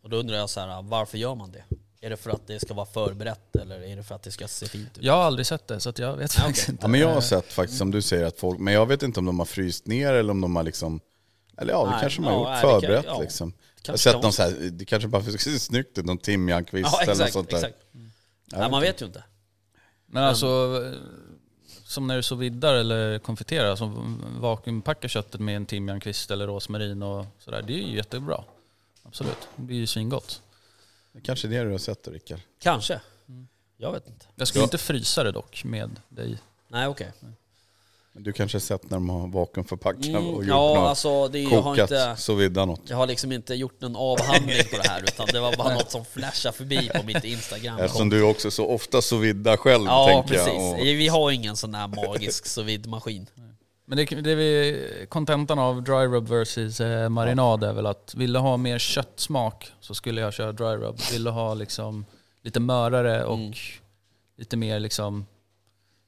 och 0.03 0.11
då 0.11 0.17
undrar 0.17 0.37
jag 0.37 0.51
så 0.51 0.61
här, 0.61 0.83
varför 0.83 1.19
gör 1.19 1.35
man 1.35 1.53
det? 1.53 1.65
Är 2.03 2.11
det 2.11 2.17
för 2.17 2.31
att 2.31 2.47
det 2.47 2.61
ska 2.61 2.75
vara 2.75 2.87
förberett 2.87 3.57
eller 3.57 3.81
är 3.83 3.97
det 3.97 4.03
för 4.03 4.15
att 4.15 4.23
det 4.23 4.31
ska 4.31 4.49
se 4.49 4.67
fint 4.67 4.99
ut? 4.99 5.05
Jag 5.05 5.13
har 5.13 5.23
aldrig 5.23 5.47
sett 5.47 5.69
det 5.69 5.81
så 5.81 5.89
att 5.91 5.99
jag 5.99 6.17
vet 6.17 6.37
Ja, 6.37 6.43
faktiskt 6.43 6.65
okej. 6.65 6.73
inte. 6.73 6.85
Ja, 6.85 6.89
men 6.89 7.01
jag 7.01 7.09
har 7.09 7.15
Eh, 7.15 7.21
sett 7.21 7.53
faktiskt 7.53 7.79
som 7.79 7.91
du 7.91 8.03
säger 8.03 8.25
att 8.27 8.39
folk, 8.39 8.59
men 8.59 8.75
jag 8.75 8.87
vet 8.87 9.03
inte 9.03 9.21
om 9.21 9.27
de 9.27 9.39
har 9.39 9.47
fryst 9.47 9.87
ner 9.87 10.13
eller 10.13 10.31
om 10.31 10.41
de 10.41 10.57
har 10.57 10.63
liksom, 10.63 11.01
eller 11.57 11.73
ja 11.73 11.85
det 11.85 11.91
Nej, 11.91 12.01
kanske 12.01 12.21
de 12.23 12.25
har 12.27 12.33
ja, 12.33 12.39
gjort, 12.39 12.49
nej, 12.49 12.57
det 12.57 12.61
kan- 12.71 12.81
förberett 12.81 13.05
ja. 13.09 13.21
liksom. 13.21 13.53
Jag 13.85 13.93
har 13.93 13.99
sett 13.99 14.23
någon 14.23 14.33
så 14.33 14.43
här, 14.43 14.51
det 14.73 14.85
kanske 14.85 15.09
bara 15.09 15.23
ser 15.23 15.59
snyggt 15.59 15.99
ut, 15.99 16.05
någon 16.05 16.19
timjankvist 16.19 16.89
Ja 16.93 17.01
eller 17.03 17.07
något 17.13 17.19
exakt, 17.21 17.33
sånt 17.33 17.51
där. 17.51 17.57
exakt. 17.57 17.77
Jag 18.51 18.61
Nej, 18.61 18.71
man 18.71 18.81
vet 18.81 19.03
ju 19.03 19.07
inte. 19.07 19.25
Men 20.07 20.23
alltså, 20.25 20.79
som 21.85 22.07
när 22.07 22.17
du 22.17 22.23
så 22.23 22.35
viddar 22.35 22.75
eller 22.75 23.19
konfiterar, 23.19 23.71
alltså 23.71 23.93
vakuumpackar 24.41 25.09
köttet 25.09 25.41
med 25.41 25.57
en 25.57 25.67
timjankvist 25.67 26.31
eller 26.31 26.47
rosmarin 26.47 27.03
och 27.03 27.27
sådär, 27.39 27.63
det 27.67 27.73
är 27.73 27.77
ju 27.89 27.97
jättebra. 27.97 28.45
Absolut, 29.03 29.49
det 29.57 29.63
blir 29.63 29.77
ju 29.77 29.87
svingott. 29.87 30.43
Det 31.13 31.21
kanske 31.21 31.47
är 31.49 31.51
det 31.51 31.63
du 31.65 31.71
har 31.71 31.79
sett 31.79 32.03
då 32.03 32.11
Rickard. 32.11 32.41
Kanske. 32.63 33.01
Mm. 33.29 33.49
Jag 33.77 33.93
vet 33.93 34.09
inte. 34.09 34.27
Jag 34.37 34.49
skulle 34.49 34.63
Ja. 34.63 34.65
inte 34.67 34.79
frysa 34.79 35.25
det 35.25 35.33
dock 35.33 35.65
med 35.65 35.91
dig. 36.09 36.39
Nej 36.69 36.87
okej. 36.87 37.13
Men 38.13 38.23
Du 38.23 38.33
kanske 38.33 38.57
har 38.57 38.61
sett 38.61 38.83
när 38.91 38.97
de 38.97 39.09
har 39.11 39.29
vakuumförpackat 39.29 39.99
och 40.05 40.11
Mm, 40.11 40.27
gjort 40.27 40.45
ja 40.47 40.75
något, 40.75 40.89
alltså 40.89 41.29
det, 41.29 41.39
jag 41.41 41.51
har 41.51 41.63
kokat, 41.63 41.91
inte... 41.91 42.15
så 42.17 42.35
vidda 42.35 42.65
något. 42.65 42.81
Jag 42.89 42.97
har 42.97 43.07
liksom 43.07 43.33
inte 43.33 43.55
gjort 43.55 43.81
någon 43.81 43.97
avhandling 43.97 44.63
på 44.71 44.77
det 44.77 44.89
här 44.89 45.03
utan 45.03 45.27
det 45.33 45.41
var 45.41 45.57
bara 45.57 45.75
något 45.75 45.91
som 45.91 46.05
flashade 46.05 46.57
förbi 46.57 46.91
på 46.95 47.03
mitt 47.07 47.25
instagram. 47.25 47.79
Eftersom 47.79 48.09
du 48.11 48.23
också 48.23 48.51
så 48.51 48.67
ofta 48.67 49.03
så 49.03 49.17
vidda 49.17 49.57
själv 49.57 49.85
Ja 49.87 50.07
tänker 50.09 50.29
precis. 50.29 50.55
jag. 50.55 50.71
Och, 50.73 50.87
Vi 50.87 51.09
har 51.09 51.31
ingen 51.31 51.57
sån 51.57 51.75
här 51.75 51.89
magisk 51.89 52.47
sous 52.47 52.67
vide-maskin. 52.67 53.27
Men 53.91 53.97
det, 53.97 54.05
det 54.05 54.31
är 54.31 54.37
vi, 54.37 55.07
kontentan 55.09 55.59
av 55.59 55.83
dry 55.83 56.07
rub 56.07 56.29
versus 56.29 56.81
eh, 56.81 57.09
marinad 57.09 57.65
är 57.65 57.73
väl 57.73 57.87
att 57.87 58.15
vill 58.15 58.33
du 58.33 58.39
ha 58.39 58.57
mer 58.57 58.79
köttsmak 58.79 59.73
så 59.81 59.95
skulle 59.95 60.21
jag 60.21 60.33
köra 60.33 60.53
dry 60.53 60.67
rub. 60.67 60.97
Vill 61.13 61.25
du 61.25 61.31
ha 61.31 61.55
liksom 61.55 62.05
lite 62.43 62.61
mörare 62.61 63.25
och 63.25 63.35
Mm. 63.35 63.53
lite 64.37 64.57
mer 64.57 64.81
liksom 64.81 65.27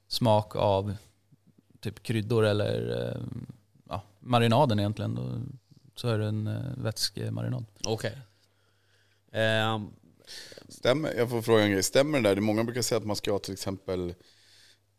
smak 0.09 0.57
av 0.57 0.95
typ 1.81 2.03
kryddor 2.03 2.45
eller 2.47 3.09
eh, 3.09 3.23
ja, 3.89 4.03
marinaden 4.21 4.79
egentligen, 4.79 5.15
då, 5.15 5.41
så 5.95 6.09
är 6.09 6.19
det 6.19 6.27
en 6.27 6.47
eh, 6.47 6.63
vätskemarinad. 6.77 7.65
Okej. 7.85 8.19
Ehm, 9.33 9.91
stämmer, 10.69 11.15
jag 11.17 11.31
får 11.31 11.43
fråga 11.43 11.63
en 11.63 11.71
grej, 11.71 11.83
stämmer 11.83 12.21
det 12.21 12.35
där? 12.35 12.41
Många 12.41 12.65
brukar 12.65 12.83
säga 12.83 12.99
att 12.99 13.07
man 13.07 13.17
ska 13.17 13.33
ha 13.33 13.39
till 13.39 13.53
exempel 13.53 14.15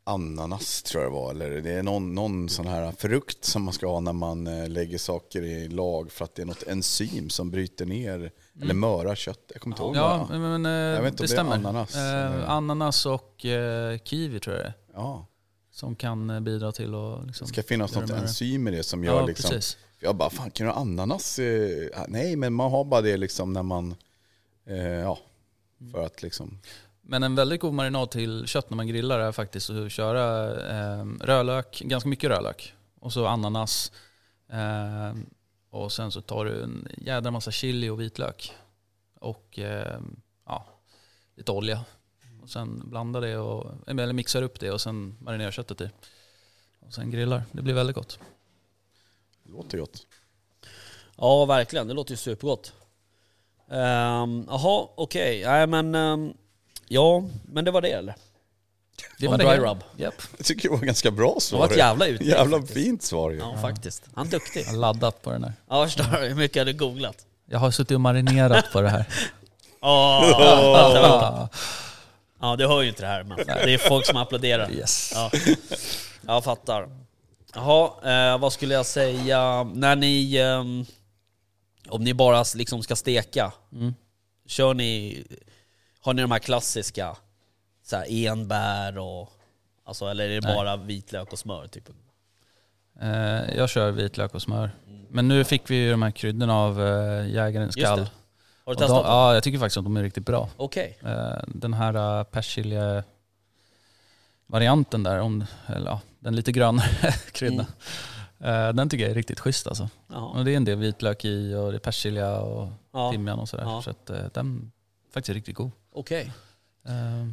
ananas 0.03 0.83
tror 0.83 1.03
jag 1.03 1.11
det 1.11 1.15
var, 1.15 1.31
eller 1.31 1.61
det 1.61 1.71
är 1.71 1.83
någon, 1.83 2.15
någon 2.15 2.49
sån 2.49 2.67
här 2.67 2.91
frukt 2.91 3.45
som 3.45 3.63
man 3.63 3.73
ska 3.73 3.87
ha 3.87 3.99
när 3.99 4.13
man 4.13 4.47
eh, 4.47 4.69
lägger 4.69 4.97
saker 4.97 5.41
i 5.41 5.67
lag 5.69 6.11
för 6.11 6.25
att 6.25 6.35
det 6.35 6.41
är 6.41 6.45
något 6.45 6.63
enzym 6.63 7.29
som 7.29 7.51
bryter 7.51 7.85
ner 7.85 8.31
eller 8.61 8.73
mörar 8.73 9.15
kött. 9.15 9.39
Jag 9.53 9.61
kommer 9.61 9.75
inte 9.75 9.83
ihåg. 9.83 9.95
Ja, 9.95 10.27
vad- 10.29 10.39
men 10.39 10.65
eh, 10.65 10.71
Jag 10.71 11.01
vet 11.01 11.19
inte 11.19 11.35
det 11.35 11.41
om 11.41 11.47
det 11.47 11.53
är 11.53 11.57
ananas, 11.57 11.95
Eh, 11.95 12.49
ananas 12.49 13.05
och 13.05 13.45
eh, 13.45 13.97
kiwi 13.99 14.39
tror 14.39 14.55
jag 14.55 14.65
det 14.65 14.67
är, 14.69 14.73
ja. 14.93 15.27
som 15.71 15.95
kan 15.95 16.29
eh, 16.29 16.39
bidra 16.39 16.71
till 16.71 16.95
att 16.95 17.25
liksom, 17.27 17.47
Det 17.47 17.53
ska 17.53 17.63
finnas 17.63 17.95
något 17.95 18.09
enzym 18.09 18.67
i 18.67 18.71
det 18.71 18.83
som 18.83 19.03
gör 19.03 19.19
Ja, 19.19 19.25
liksom... 19.25 19.49
precis. 19.49 19.77
Jag 19.99 20.15
bara, 20.15 20.29
fan 20.29 20.51
kan 20.51 20.67
du 20.67 20.73
ha 20.73 20.79
ananas? 20.79 21.39
Nej, 22.07 22.35
men 22.35 22.53
man 22.53 22.71
har 22.71 22.83
bara 22.83 23.01
det 23.01 23.17
liksom 23.17 23.53
när 23.53 23.63
man... 23.63 23.95
Eh, 24.67 24.77
ja, 24.77 25.17
för 25.91 26.05
att 26.05 26.21
liksom... 26.23 26.59
Men 27.05 27.23
en 27.23 27.35
väldigt 27.35 27.61
god 27.61 27.73
marinad 27.73 28.11
till 28.11 28.47
kött 28.47 28.69
när 28.69 28.75
man 28.77 28.87
grillar 28.87 29.19
är 29.19 29.31
faktiskt 29.31 29.69
att 29.69 29.91
köra 29.91 30.51
eh, 30.69 31.05
rödlök, 31.21 31.81
ganska 31.85 32.09
mycket 32.09 32.29
rödlök. 32.29 32.73
Och 32.99 33.13
så 33.13 33.27
ananas. 33.27 33.91
Eh, 34.49 35.13
och 35.69 35.91
sen 35.91 36.11
så 36.11 36.21
tar 36.21 36.45
du 36.45 36.63
en 36.63 36.87
jädra 36.97 37.31
massa 37.31 37.51
chili 37.51 37.89
och 37.89 38.01
vitlök. 38.01 38.53
Och 39.19 39.59
eh, 39.59 39.99
ja, 40.45 40.65
lite 41.35 41.51
olja. 41.51 41.85
Och 42.41 42.49
sen 42.49 42.89
blandar 42.89 43.21
det 43.21 43.37
och, 43.37 43.71
eller 43.87 44.13
mixar 44.13 44.41
upp 44.41 44.59
det 44.59 44.71
och 44.71 44.81
sen 44.81 45.17
marinerar 45.19 45.51
köttet 45.51 45.81
i. 45.81 45.89
Och 46.79 46.93
sen 46.93 47.11
grillar. 47.11 47.43
Det 47.51 47.61
blir 47.61 47.73
väldigt 47.73 47.95
gott. 47.95 48.19
Det 49.43 49.51
låter 49.51 49.77
gott. 49.77 50.07
ja 51.17 51.45
verkligen, 51.45 51.87
det 51.87 51.93
låter 51.93 52.11
ju 52.11 52.17
supergott. 52.17 52.73
Ehm, 53.69 54.45
Jaha, 54.49 54.87
okej. 54.95 55.43
Nej 55.45 55.67
men... 55.67 55.95
ehm, 55.95 56.33
ja, 56.93 57.23
men 57.45 57.65
det 57.65 57.71
var 57.71 57.81
det 57.81 57.91
eller? 57.91 58.15
Det 59.19 59.27
Om 59.27 59.31
var 59.31 59.37
det 59.37 59.43
dry 59.43 59.53
hela. 59.53 59.71
rub. 59.71 59.83
Japp. 59.97 60.13
Jag 60.37 60.45
tycker 60.45 60.69
det 60.69 60.75
var 60.75 60.85
ganska 60.85 61.11
bra 61.11 61.33
Det 61.35 61.41
svar. 61.41 61.59
var 61.59 61.65
ett 61.67 61.77
jävla 61.77 62.07
utlägg 62.07 62.29
Jävla 62.29 62.57
faktiskt. 62.57 62.73
fint 62.85 63.03
svar 63.03 63.31
ju. 63.31 63.37
Ja 63.37 63.57
faktiskt. 63.61 64.03
Han 64.15 64.27
är 64.27 64.31
duktig. 64.31 64.61
Jag 64.65 64.69
har 64.69 64.77
laddat 64.77 65.21
på 65.21 65.31
den 65.31 65.43
här. 65.43 65.53
Ja 65.69 65.85
förstår 65.85 66.03
hur 66.29 66.35
mycket 66.35 66.55
jag 66.55 66.61
hade 66.61 66.73
googlat. 66.73 67.25
Jag 67.45 67.59
har 67.59 67.71
suttit 67.71 67.95
och 67.95 68.01
marinerat 68.01 68.71
på 68.71 68.81
det 68.81 68.89
här. 68.89 69.05
Åh, 69.81 70.21
vänta, 70.39 71.01
vänta. 71.01 71.49
Ja 72.41 72.55
du 72.55 72.67
hör 72.67 72.81
ju 72.81 72.89
inte 72.89 73.01
det 73.01 73.07
här 73.07 73.23
men 73.23 73.37
det 73.37 73.73
är 73.73 73.77
folk 73.77 74.05
som 74.05 74.17
applåderar. 74.17 74.71
Yes. 74.71 75.11
Ja, 75.15 75.31
jag 76.27 76.43
fattar. 76.43 76.89
Jaha, 77.55 77.91
eh, 78.33 78.37
vad 78.39 78.53
skulle 78.53 78.73
jag 78.73 78.85
säga? 78.85 79.63
När 79.63 79.95
ni... 79.95 80.37
ehm, 80.37 80.85
om 81.89 82.03
ni 82.03 82.13
bara 82.13 82.45
liksom 82.55 82.83
ska 82.83 82.95
steka, 82.95 83.51
Mm. 83.73 83.93
kör 84.47 84.73
ni... 84.73 85.23
Har 86.03 86.13
ni 86.13 86.21
de 86.21 86.31
här 86.31 86.39
klassiska? 86.39 87.15
Så 87.83 87.95
här 87.95 88.05
enbär 88.09 88.97
och... 88.97 89.29
Alltså, 89.85 90.05
eller 90.05 90.29
är 90.29 90.41
det 90.41 90.47
Nej. 90.47 90.55
bara 90.55 90.77
vitlök 90.77 91.31
och 91.33 91.39
smör 91.39 91.67
typ? 91.67 91.89
Eh, 93.01 93.57
jag 93.57 93.69
kör 93.69 93.91
vitlök 93.91 94.35
och 94.35 94.41
smör. 94.41 94.71
Men 95.09 95.27
nu 95.27 95.43
fick 95.43 95.69
vi 95.71 95.75
ju 95.75 95.91
de 95.91 96.01
här 96.01 96.11
kryddorna 96.11 96.55
av 96.55 96.81
eh, 96.81 97.29
jägarens 97.29 97.73
skall. 97.73 97.99
Har 98.65 98.73
du 98.73 98.75
testat 98.75 98.87
de, 98.87 98.95
dem? 98.95 99.05
ja, 99.05 99.33
jag 99.33 99.43
tycker 99.43 99.59
faktiskt 99.59 99.77
att 99.77 99.83
de 99.83 99.97
är 99.97 100.03
riktigt 100.03 100.25
bra. 100.25 100.49
Okej. 100.57 100.97
Eh, 101.03 101.43
den 101.47 101.73
här 101.73 102.19
uh, 102.19 102.23
persilja 102.23 103.03
varianten 104.47 105.03
där, 105.03 105.19
om, 105.19 105.45
eller, 105.67 105.91
ja, 105.91 106.01
den 106.19 106.35
lite 106.35 106.51
grönare 106.51 107.11
kryddan. 107.31 107.65
Mm. 108.39 108.67
Eh, 108.67 108.73
den 108.73 108.89
tycker 108.89 109.03
jag 109.03 109.11
är 109.11 109.15
riktigt 109.15 109.39
schysst 109.39 109.67
alltså. 109.67 109.89
Jaha. 110.07 110.25
Och 110.25 110.45
det 110.45 110.51
är 110.51 110.57
en 110.57 110.65
del 110.65 110.77
vitlök 110.77 111.25
i 111.25 111.55
och 111.55 111.71
det 111.71 111.77
är 111.77 111.79
persilja 111.79 112.37
och 112.39 112.69
Ja, 112.93 113.11
timjan 113.11 113.39
och 113.39 113.49
sådär. 113.49 113.63
Ja. 113.63 113.81
Så 113.81 113.89
att, 113.89 114.09
eh, 114.09 114.25
den 114.33 114.71
faktiskt 115.13 115.35
riktigt 115.35 115.55
god. 115.55 115.71
okej. 115.91 116.31
Eh, 116.85 117.27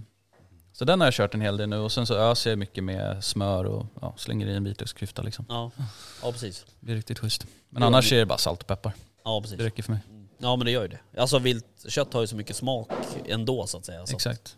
så 0.73 0.85
den 0.85 1.01
har 1.01 1.07
jag 1.07 1.15
kört 1.15 1.35
en 1.35 1.41
hel 1.41 1.57
del 1.57 1.69
nu 1.69 1.77
och 1.79 1.93
sen 1.93 2.07
så 2.07 2.15
öser 2.15 2.51
jag 2.51 2.59
mycket 2.59 2.85
med 2.85 3.25
smör 3.25 3.65
och 3.65 3.87
ja, 4.01 4.15
slänger 4.17 4.47
i 4.47 4.57
en 4.57 4.65
vitlöksklyfta 4.65 5.23
liksom. 5.23 5.45
Ja. 5.49 5.71
ja, 6.23 6.33
precis. 6.33 6.65
Det 6.81 6.87
blir 6.87 6.97
riktigt 6.97 7.19
schysst. 7.19 7.47
Men 7.69 7.83
annars 7.83 8.13
är 8.13 8.19
det 8.19 8.27
bara 8.27 8.39
salt 8.39 8.61
och 8.61 8.67
peppar. 8.67 8.93
Ja, 9.25 9.41
precis. 9.41 9.59
Det 9.59 9.65
räcker 9.65 9.83
för 9.83 9.93
mig. 9.93 10.01
Ja 10.39 10.57
men 10.57 10.65
det 10.65 10.71
gör 10.71 10.83
ju 10.83 10.89
det. 10.89 11.01
Alltså 11.17 11.39
viltkött 11.39 12.13
har 12.13 12.21
ju 12.21 12.27
så 12.27 12.37
mycket 12.37 12.57
smak 12.57 12.91
ändå 13.27 13.67
så 13.67 13.79
att 13.79 13.85
säga. 13.85 14.07
Så. 14.07 14.17
Exakt. 14.17 14.57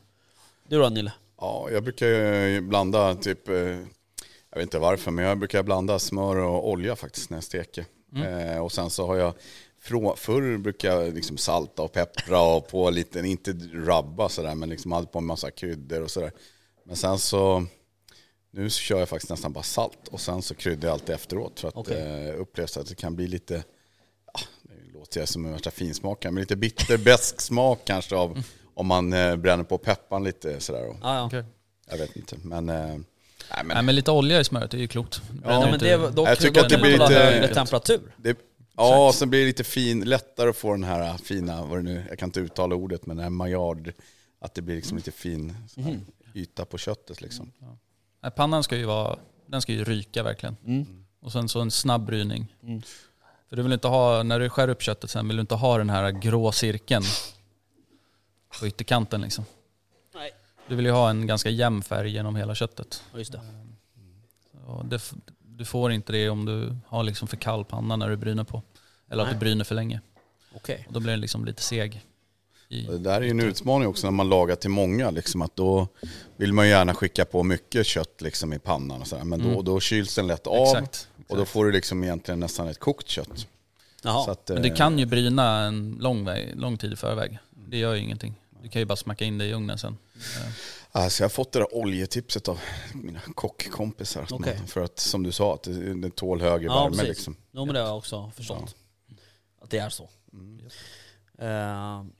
Du 0.68 0.78
då 0.78 0.88
Nille? 0.88 1.12
Ja, 1.40 1.68
jag 1.72 1.82
brukar 1.82 2.06
ju 2.06 2.60
blanda 2.60 3.14
typ, 3.14 3.48
eh, 3.48 3.54
jag 3.54 4.54
vet 4.54 4.62
inte 4.62 4.78
varför, 4.78 5.10
men 5.10 5.24
jag 5.24 5.38
brukar 5.38 5.62
blanda 5.62 5.98
smör 5.98 6.36
och 6.36 6.68
olja 6.68 6.96
faktiskt 6.96 7.30
när 7.30 7.36
jag 7.36 7.44
steker. 7.44 7.84
Eh, 8.16 8.58
och 8.58 8.72
sen 8.72 8.90
så 8.90 9.06
har 9.06 9.16
jag, 9.16 9.34
frå, 9.82 10.16
förr 10.16 10.58
brukar 10.58 10.88
jag 11.00 11.14
liksom 11.14 11.36
salta 11.36 11.82
och 11.82 11.92
peppra 11.92 12.40
och 12.42 12.68
på 12.68 12.90
lite, 12.90 13.20
inte 13.20 13.52
rubba 13.72 14.28
sådär, 14.28 14.54
men 14.54 14.68
liksom 14.68 14.92
hade 14.92 15.06
på 15.06 15.18
en 15.18 15.24
massa 15.26 15.50
kryddor 15.50 16.02
och 16.02 16.10
sådär. 16.10 16.32
Men 16.84 16.96
sen 16.96 17.18
så, 17.18 17.66
nu 18.50 18.70
så 18.70 18.80
kör 18.80 18.98
jag 18.98 19.08
faktiskt 19.08 19.30
nästan 19.30 19.52
bara 19.52 19.62
salt 19.64 20.08
och 20.10 20.20
sen 20.20 20.42
så 20.42 20.54
kryddar 20.54 20.88
jag 20.88 20.92
alltid 20.92 21.14
efteråt 21.14 21.60
för 21.60 21.68
att 21.68 21.76
Okej. 21.76 22.28
eh, 22.28 22.40
upplevs 22.40 22.76
att 22.76 22.86
det 22.88 22.94
kan 22.94 23.16
bli 23.16 23.26
lite, 23.26 23.64
ja, 24.34 24.40
nu 24.62 24.92
låter 24.94 25.20
jag 25.20 25.28
som 25.28 25.44
en 25.46 25.52
värsta 25.52 25.70
finsmakare, 25.70 26.32
men 26.32 26.40
lite 26.40 26.56
bitter, 26.56 26.98
besk 26.98 27.40
smak 27.40 27.80
kanske 27.84 28.16
av 28.16 28.42
om 28.74 28.86
man 28.86 29.12
eh, 29.12 29.36
bränner 29.36 29.64
på 29.64 29.78
peppan 29.78 30.24
lite 30.24 30.60
sådär. 30.60 30.88
Och, 30.88 30.96
Ja, 31.02 31.14
ja. 31.16 31.26
Okej. 31.26 31.44
jag 31.90 31.98
vet 31.98 32.16
inte, 32.16 32.36
men... 32.42 32.68
Eh, 32.68 32.74
nej, 32.76 32.98
men, 33.64 33.66
Nej 33.68 33.82
men 33.82 33.94
lite 33.94 34.10
olja 34.10 34.40
i 34.40 34.44
smöret, 34.44 34.70
det 34.70 34.76
är 34.76 34.80
ju 34.80 34.88
klokt. 34.88 35.22
Det 35.32 35.40
Ja, 35.50 35.70
men 35.70 35.78
det, 35.78 35.96
då, 36.10 36.24
Jag 36.26 36.38
tycker 36.38 36.60
att 36.60 36.68
det 36.68 36.78
blir 36.78 36.92
lite- 36.98 37.14
högre 37.14 37.54
temperatur? 37.54 38.14
det, 38.16 38.36
ja, 38.76 39.12
sen 39.14 39.30
blir 39.30 39.40
det 39.40 39.46
lite 39.46 39.64
fin, 39.64 40.04
lättare 40.04 40.50
att 40.50 40.56
få 40.56 40.72
den 40.72 40.84
här 40.84 41.16
fina, 41.18 41.64
vad 41.64 41.78
det 41.78 41.82
nu, 41.82 42.04
jag 42.08 42.18
kan 42.18 42.28
inte 42.28 42.40
uttala 42.40 42.74
ordet, 42.74 43.06
men 43.06 43.16
den 43.16 43.22
här 43.24 43.30
maillard, 43.30 43.92
att 44.38 44.54
det 44.54 44.62
blir 44.62 44.76
liksom 44.76 44.96
lite 44.96 45.12
fin 45.12 45.56
här, 45.76 46.00
yta 46.34 46.64
på 46.64 46.78
köttet 46.78 47.20
liksom. 47.20 47.52
Nej, 48.22 48.30
pannan 48.36 48.62
ska 48.64 48.76
ju 48.76 48.84
vara, 48.84 49.18
den 49.46 49.62
ska 49.62 49.72
ju 49.72 49.84
ryka 49.84 50.22
verkligen. 50.22 50.56
Mm. 50.66 51.04
Och 51.20 51.32
sen 51.32 51.48
så 51.48 51.60
en 51.60 51.70
snabb 51.70 52.04
bryjning. 52.06 52.54
Mm. 52.62 52.82
För 53.48 53.56
du 53.56 53.62
vill 53.62 53.72
inte 53.72 53.88
ha, 53.88 54.22
när 54.22 54.40
du 54.40 54.48
skär 54.50 54.68
upp 54.68 54.82
köttet 54.82 55.10
sen 55.10 55.28
vill 55.28 55.36
du 55.36 55.40
inte 55.40 55.54
ha 55.54 55.78
den 55.78 55.90
här 55.90 56.10
grå 56.10 56.52
cirkeln 56.52 57.04
på 58.60 58.66
ytterkanten 58.66 59.20
liksom. 59.20 59.44
Nej. 60.14 60.30
Du 60.68 60.76
vill 60.76 60.84
ju 60.86 60.92
ha 60.92 61.10
en 61.10 61.26
ganska 61.26 61.50
jämn 61.50 61.82
färg 61.82 62.10
genom 62.10 62.36
hela 62.36 62.54
köttet. 62.54 63.02
Ja, 63.12 63.18
Just 63.18 63.32
det. 63.32 63.40
Och 64.66 64.84
det, 64.86 64.96
f- 64.96 65.12
du 65.62 65.66
får 65.66 65.92
inte 65.92 66.12
det 66.12 66.28
om 66.30 66.44
du 66.44 66.76
har 66.86 67.02
liksom 67.02 67.28
för 67.28 67.36
kall 67.36 67.64
panna 67.64 67.96
när 67.96 68.08
du 68.08 68.16
bryner 68.16 68.44
på. 68.44 68.62
Eller 69.10 69.22
att 69.22 69.28
Nej. 69.28 69.34
du 69.34 69.40
bryner 69.40 69.64
för 69.64 69.74
länge. 69.74 70.00
Okej. 70.54 70.84
Och 70.88 70.92
då 70.92 71.00
blir 71.00 71.10
den 71.10 71.20
liksom 71.20 71.44
lite 71.44 71.62
seg. 71.62 72.02
I, 72.68 72.82
Det 72.86 72.98
där 72.98 73.16
är 73.16 73.20
ju 73.20 73.30
en 73.30 73.40
utmaning 73.40 73.88
också 73.88 74.06
när 74.06 74.12
man 74.12 74.28
lagar 74.28 74.56
till 74.56 74.70
många, 74.70 75.10
liksom, 75.10 75.42
att 75.42 75.56
då 75.56 75.88
vill 76.36 76.52
man 76.52 76.64
ju 76.64 76.70
gärna 76.70 76.94
skicka 76.94 77.24
på 77.24 77.42
mycket 77.42 77.86
kött 77.86 78.20
liksom, 78.20 78.52
i 78.52 78.58
pannan 78.58 79.00
och 79.00 79.06
sådär, 79.06 79.24
men 79.24 79.38
då, 79.42 79.48
Mm. 79.48 79.64
då 79.64 79.80
kyls 79.80 80.14
den 80.14 80.26
lätt 80.26 80.46
av. 80.46 80.62
exakt. 80.62 81.08
Och 81.24 81.30
Och 81.30 81.36
då 81.36 81.44
får 81.44 81.64
du 81.64 81.72
liksom 81.72 82.04
egentligen 82.04 82.40
nästan 82.40 82.68
ett 82.68 82.78
kokt 82.80 83.08
kött. 83.08 83.46
Jaha. 84.02 84.24
Så 84.24 84.30
att, 84.30 84.48
Men 84.48 84.62
du 84.62 84.68
eh, 84.68 84.74
kan 84.74 84.98
ju 84.98 85.06
bryna 85.06 85.58
en 85.60 85.96
lång, 86.00 86.24
väg, 86.24 86.52
lång 86.56 86.76
tid 86.78 86.92
i 86.92 86.96
förväg. 86.96 87.38
Det 87.68 87.78
gör 87.78 87.94
ju 87.94 88.00
ingenting. 88.00 88.34
Du 88.62 88.68
kan 88.68 88.80
ju 88.82 88.86
bara 88.86 88.96
smacka 88.96 89.24
in 89.24 89.38
det 89.38 89.44
i 89.46 89.52
ugnen 89.52 89.78
sen. 89.78 89.96
Alltså 90.94 91.22
jag 91.22 91.24
har 91.24 91.30
fått 91.30 91.52
det 91.52 91.58
där 91.58 91.74
oljetipset 91.74 92.48
av 92.48 92.60
mina 92.94 93.20
kockkompisar. 93.20 94.26
man- 94.30 94.66
För 94.66 94.80
att 94.84 94.98
som 94.98 95.22
du 95.22 95.32
sa, 95.32 95.54
att 95.54 95.62
det, 95.62 95.94
det 95.94 96.16
tål 96.16 96.40
högre 96.40 96.64
Ja, 96.66 96.88
värme 96.88 97.02
liksom. 97.02 97.36
Jo 97.52 97.64
men 97.64 97.74
det 97.74 97.80
har 97.80 97.86
jag 97.88 97.96
också 97.98 98.32
förstått. 98.36 98.74
Att 99.62 99.70
det 99.70 99.78
är 99.78 99.88
så. 99.88 100.08
Eh, 101.38 101.48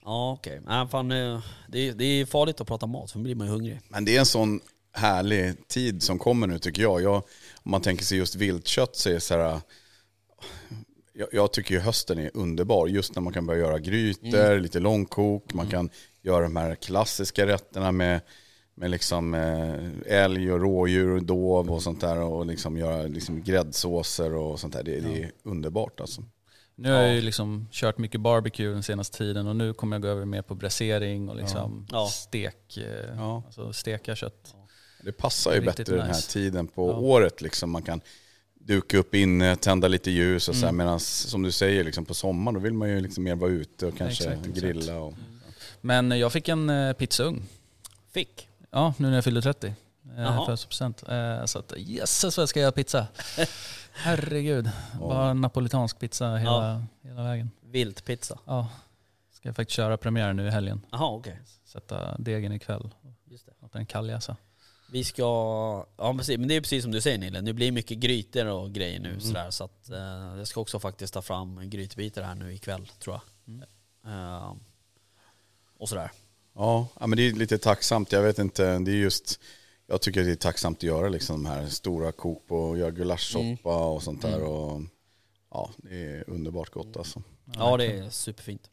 ja 0.05 0.33
okej. 0.33 0.61
Nej, 0.67 0.89
fan, 0.89 1.11
eh, 1.13 1.41
det, 1.69 1.79
är- 1.89 1.93
det 1.93 2.05
är 2.05 2.27
farligt 2.27 2.61
att 2.61 2.67
prata 2.67 2.87
mat 2.87 3.11
för 3.11 3.19
då 3.19 3.23
blir 3.23 3.35
man 3.35 3.47
ju 3.47 3.53
hungrig. 3.53 3.81
Men 3.89 4.05
det 4.05 4.17
är 4.17 4.21
en 4.21 4.27
sån 4.27 4.61
härlig 4.93 5.69
tid 5.69 6.03
som 6.03 6.19
kommer 6.19 6.47
nu 6.47 6.59
tycker 6.59 6.83
jag. 6.83 7.03
jag 7.03 7.17
om 7.63 7.71
man 7.71 7.81
tänker 7.83 8.05
sig 8.05 8.19
just 8.19 8.35
viltkött 8.35 8.97
så 8.97 9.09
är 9.09 9.15
det 9.15 9.21
så 9.21 9.35
här... 9.39 9.61
Jag, 11.15 11.29
jag 11.33 11.53
tycker 11.53 11.75
ju 11.75 11.81
hösten 11.81 12.19
är 12.19 12.31
underbar. 12.35 12.87
Just 12.87 13.15
när 13.15 13.23
man 13.23 13.33
kan 13.33 13.47
börja 13.47 13.61
göra 13.61 13.79
grytor, 13.79 14.61
lite 14.61 14.81
långkok. 14.81 15.55
Man 15.55 15.67
kan 15.71 15.91
göra 16.23 16.43
de 16.43 16.57
här 16.57 16.75
klassiska 16.75 17.47
rätterna 17.47 17.93
med, 17.93 18.21
med 18.83 18.91
liksom 18.91 19.35
eh, 19.35 20.15
älg 20.23 20.53
och 20.53 20.61
rådjur 20.61 21.11
och 21.11 21.23
dov 21.23 21.71
och 21.71 21.83
sånt 21.83 22.01
där. 22.01 22.19
Och 22.19 22.47
liksom 22.47 22.77
göra 22.77 23.03
liksom 23.03 23.43
gräddsåser 23.43 24.35
och 24.35 24.61
sånt 24.61 24.73
där. 24.73 24.83
Det, 24.83 25.01
det 25.01 25.23
är 25.23 25.33
underbart 25.43 26.01
alltså. 26.01 26.23
Nu 26.75 26.93
har 26.93 27.03
jag 27.03 27.15
ju 27.15 27.21
liksom 27.21 27.69
kört 27.73 27.99
mycket 27.99 28.21
barbecue 28.21 28.69
den 28.73 28.83
senaste 28.83 29.19
tiden 29.19 29.47
och 29.47 29.57
nu 29.57 29.75
kommer 29.75 29.97
jag 29.97 30.03
gå 30.03 30.09
över 30.09 30.25
mer 30.25 30.43
på 30.43 30.55
bräsering 30.55 31.29
och 31.29 31.37
liksom 31.37 31.87
Ja. 31.91 32.07
stek, 32.09 32.77
eh, 32.77 33.17
Ja. 33.17 33.43
alltså 33.47 33.73
steka 33.73 34.17
kött. 34.17 34.55
Det 35.05 35.13
passar 35.13 35.53
ju 35.53 35.61
Riktigt 35.61 35.77
bättre 35.77 35.97
den 35.97 36.07
här 36.07 36.15
nice. 36.15 36.33
tiden 36.33 36.67
på 36.67 36.89
Ja. 36.91 36.97
året. 36.97 37.41
Liksom. 37.41 37.71
Man 37.71 37.83
kan 37.83 38.01
duka 38.61 38.99
upp 38.99 39.15
inne, 39.15 39.57
tända 39.57 39.89
lite 39.89 40.11
ljus 40.11 40.49
och 40.49 40.55
så 40.57 40.67
Mm. 40.67 40.77
Medan 40.77 41.01
som 41.01 41.43
du 41.43 41.53
säger, 41.53 41.85
liksom, 41.85 42.05
på 42.05 42.15
sommaren 42.15 42.55
då 42.55 42.61
vill 42.61 42.73
man 42.75 42.89
ju 42.89 43.01
liksom 43.01 43.25
mer 43.25 43.35
vara 43.35 43.51
ute 43.51 43.87
och 43.87 43.97
kanske 43.97 44.25
Exakt, 44.25 44.47
exakt. 44.47 44.61
grilla. 44.63 44.99
Och... 44.99 45.15
Men 45.81 46.11
jag 46.19 46.33
fick 46.33 46.49
en 46.49 46.71
eh, 46.71 46.93
pizzaugn. 46.93 47.43
Fick? 48.15 48.49
Ja, 48.75 48.95
nu 48.99 49.09
när 49.09 49.15
jag 49.15 49.25
fyllde 49.25 49.43
30. 49.43 49.75
Jaha. 50.17 50.27
Eh, 50.27 50.33
födelsedagspresent. 50.33 51.03
Eh, 51.09 51.45
så 51.45 51.59
att 51.59 51.73
jösses 51.77 52.37
vad 52.37 52.43
jag 52.43 52.49
ska 52.49 52.61
göra 52.61 52.73
pizza. 52.73 53.07
Herregud. 53.93 54.71
Bara 54.99 55.35
napolitansk 55.35 55.99
pizza 55.99 56.37
hela, 56.37 56.87
hela 57.03 57.23
vägen. 57.23 57.51
Viltpizza? 57.61 58.39
Ja. 58.45 58.69
Ska 59.33 59.49
jag 59.49 59.57
faktiskt 59.57 59.77
köra 59.77 59.97
premiär 59.97 60.33
nu 60.33 60.47
i 60.47 60.51
helgen. 60.51 60.81
Jaha 60.91 61.11
okej. 61.11 61.41
Sätta 61.65 62.17
degen 62.19 62.53
ikväll. 62.53 62.91
Just 63.25 63.47
det. 63.47 63.53
Låta 63.61 63.79
den 63.79 63.87
kalljäsa. 63.87 64.37
Vi 64.93 65.05
ska, 65.05 65.23
ja 65.97 66.15
precis, 66.15 66.39
men 66.39 66.49
det 66.49 66.55
är 66.55 66.61
precis 66.61 66.83
som 66.83 66.93
du 66.93 67.01
säger 67.01 67.19
Nille, 67.19 67.41
det 67.41 67.53
blir 67.53 67.73
mycket 67.73 67.99
grytor 67.99 68.47
och 68.47 68.73
grejer 68.73 69.01
nu 69.01 69.21
sådär 69.21 69.51
så 69.51 69.65
att 69.65 69.91
eh, 69.91 70.39
jag 70.39 70.47
ska 70.49 70.61
också 70.61 70.81
faktiskt 70.81 71.15
ta 71.15 71.23
fram 71.23 71.71
grytbitar 71.71 72.23
här 72.23 72.35
nu 72.35 72.55
ikväll 72.55 72.87
tror 72.87 73.21
jag. 73.47 73.63
Eh, 74.13 74.53
och 75.79 75.89
sådär. 75.89 76.11
Ja, 76.55 76.89
ja, 77.01 77.07
men 77.07 77.17
det 77.17 77.23
är 77.23 77.33
lite 77.33 77.59
tacksamt. 77.59 78.13
Jag 78.13 78.23
vet 78.23 78.39
inte, 78.39 78.79
det 78.79 78.91
är 78.91 78.97
just... 78.97 79.41
Jag 79.87 80.01
tycker 80.01 80.21
att 80.21 80.27
det 80.27 80.33
är 80.33 80.37
tacksamt 80.37 80.79
att 80.79 80.83
göra 80.83 81.09
liksom 81.09 81.45
de 81.45 81.51
här 81.51 81.67
stora 81.67 82.13
kok 82.13 82.45
och 82.49 82.79
göra 82.79 82.91
gulaschsoppa 82.91 83.87
och 83.87 84.03
sånt 84.03 84.23
där. 84.23 84.43
Och, 84.43 84.83
ja, 85.51 85.71
det 85.77 85.95
är 85.95 86.31
underbart 86.31 86.71
gott 86.71 86.97
alltså. 86.97 87.23
Ja 87.55 87.77
det 87.77 87.87
är 87.87 88.11
superfint. 88.11 88.71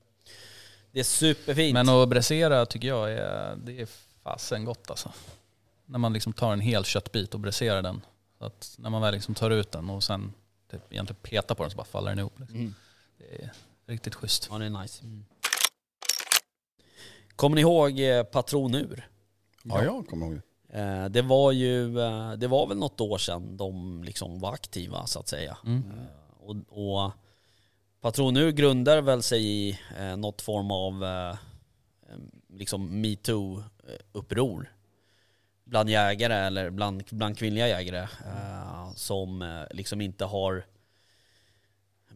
Det 0.91 0.99
är 0.99 1.03
superfint. 1.03 1.73
Men 1.73 1.89
att 1.89 2.09
bräsera 2.09 2.65
tycker 2.65 2.87
jag 2.87 3.11
är, 3.11 3.55
det 3.55 3.81
är 3.81 3.87
fasen 4.23 4.65
gott 4.65 4.89
alltså. 4.89 5.11
När 5.85 5.99
man 5.99 6.13
liksom 6.13 6.33
tar 6.33 6.53
en 6.53 6.59
hel 6.59 6.85
köttbit 6.85 7.33
och 7.33 7.39
bräserar 7.39 7.81
den. 7.81 8.01
Så 8.37 8.45
att 8.45 8.75
när 8.77 8.89
man 8.89 9.01
väl 9.01 9.13
liksom 9.13 9.35
tar 9.35 9.51
ut 9.51 9.71
den 9.71 9.89
och 9.89 10.03
sen 10.03 10.33
typ 10.71 10.93
egentligen 10.93 11.19
petar 11.21 11.55
på 11.55 11.63
den 11.63 11.71
så 11.71 11.77
bara 11.77 11.85
faller 11.85 12.09
den 12.09 12.19
ihop. 12.19 12.39
Liksom. 12.39 12.59
Mm. 12.59 12.73
Det 13.17 13.43
är 13.43 13.51
riktigt 13.87 14.15
schysst. 14.15 14.47
Ja 14.51 14.57
det 14.57 14.65
är 14.65 14.81
nice. 14.81 15.03
Kommer 17.39 17.55
ni 17.55 17.61
ihåg 17.61 17.99
eh, 17.99 18.23
Patronur? 18.23 19.07
Ja, 19.63 19.83
jag 19.83 20.07
kommer 20.07 20.25
ihåg 20.25 20.41
det. 20.67 20.79
Eh, 20.79 21.05
det 21.05 21.21
var 21.21 21.51
ju, 21.51 21.99
eh, 21.99 22.31
det 22.31 22.47
var 22.47 22.67
väl 22.67 22.77
något 22.77 23.01
år 23.01 23.17
sedan 23.17 23.57
de 23.57 24.03
liksom 24.03 24.39
var 24.39 24.53
aktiva 24.53 25.05
så 25.05 25.19
att 25.19 25.27
säga. 25.27 25.57
Mm. 25.65 25.83
Och, 26.39 26.55
och 26.69 27.11
Patronur 28.01 28.51
grundar 28.51 29.01
väl 29.01 29.23
sig 29.23 29.45
i 29.45 29.79
eh, 29.99 30.17
något 30.17 30.41
form 30.41 30.71
av 30.71 31.03
eh, 31.03 31.35
liksom 32.49 33.05
metoo-uppror 33.05 34.65
bland 35.65 35.89
jägare 35.89 36.35
eller 36.35 36.69
bland, 36.69 37.03
bland 37.11 37.37
kvinnliga 37.37 37.67
jägare 37.67 38.07
eh, 38.25 38.93
som 38.95 39.41
eh, 39.41 39.63
liksom 39.71 40.01
inte 40.01 40.25
har 40.25 40.65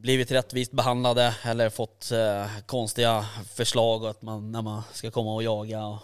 blivit 0.04 0.32
rättvist 0.32 0.72
behandlade 0.72 1.36
eller 1.44 1.70
fått 1.70 2.12
eh, 2.12 2.48
konstiga 2.66 3.26
förslag 3.54 4.06
att 4.06 4.22
man, 4.22 4.52
när 4.52 4.62
man 4.62 4.82
ska 4.94 5.12
komma 5.12 5.34
och 5.34 5.44
jaga 5.44 5.86
och, 5.86 6.00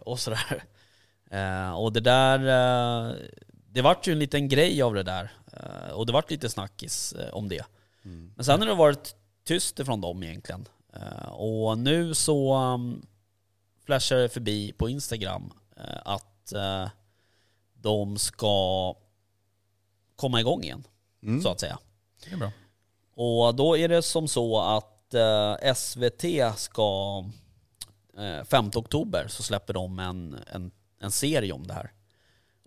och 0.00 0.20
sådär. 0.20 0.64
Eh, 1.30 1.70
och 1.72 1.92
det 1.92 2.00
där, 2.00 2.38
eh, 2.38 3.14
det 3.72 3.82
vart 3.82 4.06
ju 4.06 4.12
en 4.12 4.18
liten 4.18 4.48
grej 4.48 4.82
av 4.82 4.94
det 4.94 5.02
där. 5.02 5.32
Eh, 5.52 5.90
och 5.92 6.06
det 6.06 6.12
vart 6.12 6.30
lite 6.30 6.48
snackis 6.50 7.12
eh, 7.12 7.34
om 7.34 7.48
det. 7.48 7.64
Men 8.34 8.44
sen 8.44 8.60
har 8.60 8.68
det 8.68 8.74
varit 8.74 9.14
tyst 9.44 9.78
ifrån 9.78 10.00
dem 10.00 10.22
egentligen. 10.22 10.68
Eh, 10.92 11.28
och 11.28 11.78
nu 11.78 12.14
så 12.14 12.56
um, 12.56 13.06
flashar 13.86 14.16
det 14.16 14.28
förbi 14.28 14.72
på 14.72 14.88
Instagram 14.88 15.52
att 16.04 16.52
de 17.74 18.18
ska 18.18 18.94
komma 20.16 20.40
igång 20.40 20.62
igen, 20.62 20.84
Mm. 21.22 21.42
så 21.42 21.48
att 21.48 21.60
säga. 21.60 21.78
Det 22.24 22.30
är 22.32 22.36
bra. 22.36 22.50
Och 23.20 23.54
då 23.54 23.76
är 23.76 23.88
det 23.88 24.02
som 24.02 24.28
så 24.28 24.60
att 24.60 25.14
eh, 25.14 25.74
SVT 25.74 26.24
ska, 26.56 27.24
eh, 28.18 28.44
5 28.44 28.70
oktober 28.74 29.26
så 29.28 29.42
släpper 29.42 29.74
de 29.74 29.98
en, 29.98 30.36
en, 30.46 30.70
en 31.00 31.10
serie 31.10 31.52
om 31.52 31.66
det 31.66 31.74
här. 31.74 31.92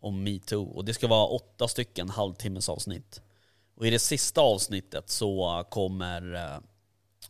Om 0.01 0.23
metoo. 0.23 0.65
Och 0.65 0.85
det 0.85 0.93
ska 0.93 1.07
vara 1.07 1.25
åtta 1.25 1.67
stycken 1.67 2.09
halvtimmes 2.09 2.69
avsnitt. 2.69 3.21
Och 3.75 3.87
i 3.87 3.89
det 3.89 3.99
sista 3.99 4.41
avsnittet 4.41 5.09
så 5.09 5.63
kommer, 5.69 6.33
eh, 6.33 6.55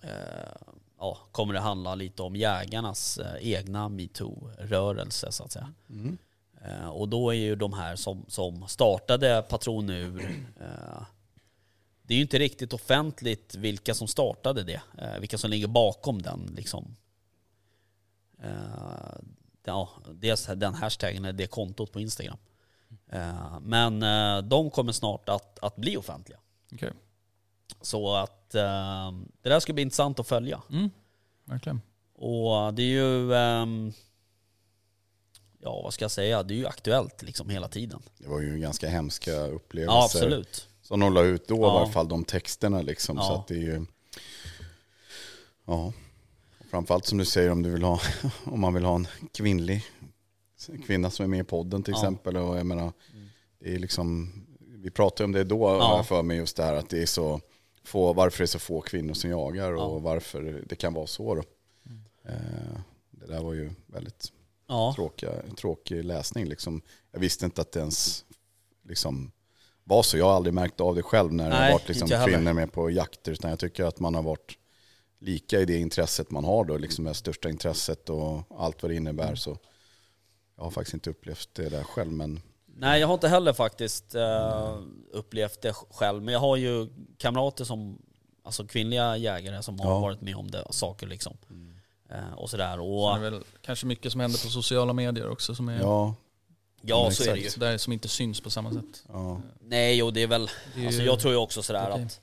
eh, 0.09 0.72
ja, 0.99 1.17
kommer 1.32 1.53
det 1.53 1.59
handla 1.59 1.95
lite 1.95 2.24
om 2.24 2.36
jägarnas 2.36 3.17
eh, 3.17 3.47
egna 3.53 3.89
metoo-rörelse 3.89 5.32
så 5.32 5.43
att 5.43 5.51
säga. 5.51 5.74
Eh, 6.65 6.89
och 6.89 7.09
då 7.09 7.30
är 7.30 7.38
ju 7.38 7.55
de 7.55 7.74
här 7.74 7.95
som, 7.95 8.26
som 8.28 8.67
startade 8.67 9.45
Patronur 9.49 10.45
eh, 10.59 11.03
det 12.12 12.16
är 12.16 12.18
ju 12.18 12.22
inte 12.22 12.39
riktigt 12.39 12.74
offentligt 12.74 13.55
vilka 13.55 13.93
som 13.93 14.07
startade 14.07 14.64
det, 14.64 14.82
eh, 14.97 15.20
vilka 15.20 15.38
som 15.38 15.49
ligger 15.49 15.68
bakom 15.68 16.22
den 16.22 16.53
liksom. 16.55 16.95
Eh, 18.43 19.20
ja, 19.64 19.89
dels 20.14 20.45
den 20.45 20.74
hashtaggen, 20.74 21.38
det 21.38 21.47
kontot 21.47 21.91
på 21.91 21.99
Instagram. 21.99 22.38
Eh, 23.12 23.59
men 23.62 24.03
eh, 24.03 24.41
de 24.41 24.70
kommer 24.70 24.91
snart 24.91 25.30
att, 25.30 25.59
att 25.59 25.76
bli 25.76 25.97
offentliga. 25.97 26.39
Okej. 26.74 26.91
Så 27.82 28.16
att 28.16 28.55
eh, 28.55 29.12
det 29.41 29.49
där 29.49 29.59
ska 29.59 29.74
bli 29.74 29.84
intressant 29.84 30.20
att 30.20 30.28
följa. 30.28 30.62
Mm. 30.70 30.89
Verkligen. 31.45 31.82
Och 32.16 32.74
det 32.74 32.84
är 32.84 32.86
ju, 32.86 33.34
ehm, 33.34 33.93
ja 35.59 35.82
vad 35.82 35.93
ska 35.93 36.03
jag 36.03 36.12
säga, 36.12 36.43
det 36.43 36.53
är 36.53 36.57
ju 36.57 36.68
aktuellt 36.68 37.22
liksom 37.22 37.49
hela 37.49 37.68
tiden. 37.68 38.01
Det 38.18 38.28
var 38.28 38.39
ju 38.39 38.59
ganska 38.59 38.89
hemska 38.89 39.47
upplevelser. 39.47 39.95
Ja 39.95 40.05
absolut. 40.05 40.68
Som 40.92 41.00
de 41.00 41.14
la 41.14 41.22
ut 41.24 41.48
då 41.48 41.56
i 41.56 41.60
Ja. 41.60 41.80
alla 41.82 41.92
fall, 41.92 42.08
de 42.08 42.24
texterna 42.24 42.82
liksom. 42.82 43.18
Så 43.18 43.24
Ja. 43.24 43.39
att 43.39 43.48
det 43.48 43.54
är 43.54 43.58
ju... 43.60 43.86
Ja. 45.66 45.94
Framförallt 46.70 47.06
som 47.06 47.18
du 47.18 47.26
säger 47.26 47.52
om 47.52 47.62
du 47.64 47.70
vill 47.72 47.84
ha, 47.84 48.00
om 48.44 48.60
man 48.60 48.74
vill 48.74 48.86
ha 48.86 48.96
en 48.96 49.08
kvinnlig 49.34 49.84
kvinna 50.86 51.10
som 51.10 51.24
är 51.24 51.28
med 51.28 51.39
i 51.39 51.44
podden 51.44 51.84
till 51.84 51.92
Ja. 51.94 52.00
exempel. 52.00 52.38
Och 52.38 52.58
jag 52.58 52.66
menar, 52.66 52.94
det 53.60 53.76
är 53.76 53.80
liksom, 53.80 54.32
vi 54.60 54.92
pratade 54.92 55.26
om 55.26 55.32
det 55.32 55.44
då 55.44 55.62
Ja. 55.70 56.04
för 56.04 56.24
mig 56.24 56.38
just 56.38 56.58
det 56.58 56.64
här 56.64 56.74
att 56.74 56.89
det 56.89 57.02
är 57.02 57.06
så 57.06 57.42
få, 57.84 58.14
varför 58.14 58.38
det 58.38 58.44
är 58.44 58.48
så 58.48 58.60
få 58.60 58.82
kvinnor 58.82 59.14
som 59.14 59.30
jagar 59.30 59.72
och 59.72 59.82
Ja. 59.96 60.00
varför 60.00 60.64
det 60.68 60.76
kan 60.76 60.94
vara 60.94 61.08
så 61.08 61.36
då. 61.36 61.44
Eh, 62.30 62.80
Det 63.12 63.28
där 63.28 63.42
var 63.44 63.54
ju 63.54 63.72
väldigt 63.88 64.32
Ja. 64.68 64.94
tråkiga, 64.96 65.32
tråkig 65.58 66.04
läsning. 66.06 66.46
Liksom. 66.46 66.82
Jag 67.12 67.20
visste 67.20 67.46
inte 67.46 67.62
att 67.62 67.72
det 67.72 67.80
ens 67.80 68.26
liksom, 68.88 69.32
var 69.92 70.04
så. 70.04 70.18
Jag 70.18 70.26
har 70.26 70.34
aldrig 70.34 70.54
märkt 70.54 70.82
av 70.82 70.96
det 70.96 71.04
själv 71.04 71.34
när 71.34 71.50
det 71.50 71.56
har 71.56 71.72
varit 71.72 71.88
liksom, 71.88 72.08
kvinnor 72.26 72.54
med 72.54 72.74
på 72.74 72.89
jakter. 72.89 73.32
Utan 73.32 73.50
jag 73.50 73.60
tycker 73.60 73.84
att 73.84 74.00
man 74.00 74.16
har 74.16 74.24
varit 74.24 74.58
lika 75.20 75.60
i 75.60 75.66
det 75.66 75.78
intresset 75.78 76.32
man 76.32 76.44
har 76.46 76.66
då. 76.66 76.78
Liksom 76.78 77.06
det 77.06 77.14
största 77.14 77.50
intresset 77.50 78.10
och 78.10 78.44
allt 78.58 78.84
vad 78.84 78.92
det 78.92 78.96
innebär. 78.96 79.36
Så 79.36 79.58
jag 80.58 80.64
har 80.64 80.72
faktiskt 80.72 80.94
inte 80.94 81.10
upplevt 81.10 81.50
det 81.54 81.70
där 81.70 81.84
själv. 81.84 82.12
Men 82.12 82.42
Nej 82.66 83.00
jag 83.00 83.08
har 83.08 83.14
inte 83.14 83.28
heller 83.28 83.54
faktiskt 83.54 84.16
eh, 84.16 84.78
upplevt 85.12 85.62
det 85.62 85.74
själv, 85.74 86.24
men 86.24 86.34
jag 86.34 86.39
har 86.42 86.56
ju 86.58 86.88
kamrater 87.18 87.64
som, 87.64 88.02
alltså 88.44 88.68
kvinnliga 88.68 89.18
jägare 89.18 89.64
som 89.64 89.80
har 89.80 89.89
Ja. 89.92 90.00
varit 90.00 90.22
med 90.22 90.36
om 90.36 90.52
det, 90.52 90.66
saker 90.70 91.08
liksom. 91.08 91.38
Eh, 92.10 92.34
och 92.38 92.50
sådär. 92.50 92.76
Så 92.78 92.84
Och, 92.84 93.20
det 93.20 93.28
är 93.28 93.32
väl 93.32 93.44
kanske 93.62 93.86
mycket 93.86 94.12
som 94.12 94.22
händer 94.22 94.44
på 94.46 94.50
sociala 94.50 94.94
medier 94.94 95.30
också 95.30 95.56
som 95.56 95.70
är... 95.70 95.80
ja, 95.80 96.16
Ja, 96.82 97.03
men 97.03 97.13
så 97.13 97.23
är 97.23 97.27
det 97.27 97.32
exakt. 97.34 97.45
ju. 97.45 97.49
Så 97.49 97.59
där, 97.59 97.77
som 97.77 97.93
inte 97.93 98.07
syns 98.07 98.41
på 98.41 98.49
samma 98.49 98.71
sätt. 98.73 99.03
Ja. 99.07 99.41
Nej, 99.59 100.03
och 100.03 100.13
det 100.13 100.21
är 100.23 100.27
väl, 100.27 100.49
Det 100.75 100.82
är 100.82 100.86
alltså 100.86 101.01
ju- 101.01 101.07
jag 101.07 101.19
tror 101.19 101.34
ju 101.34 101.38
också 101.39 101.63
sådär 101.63 101.89
okej. 101.91 102.03
att 102.05 102.21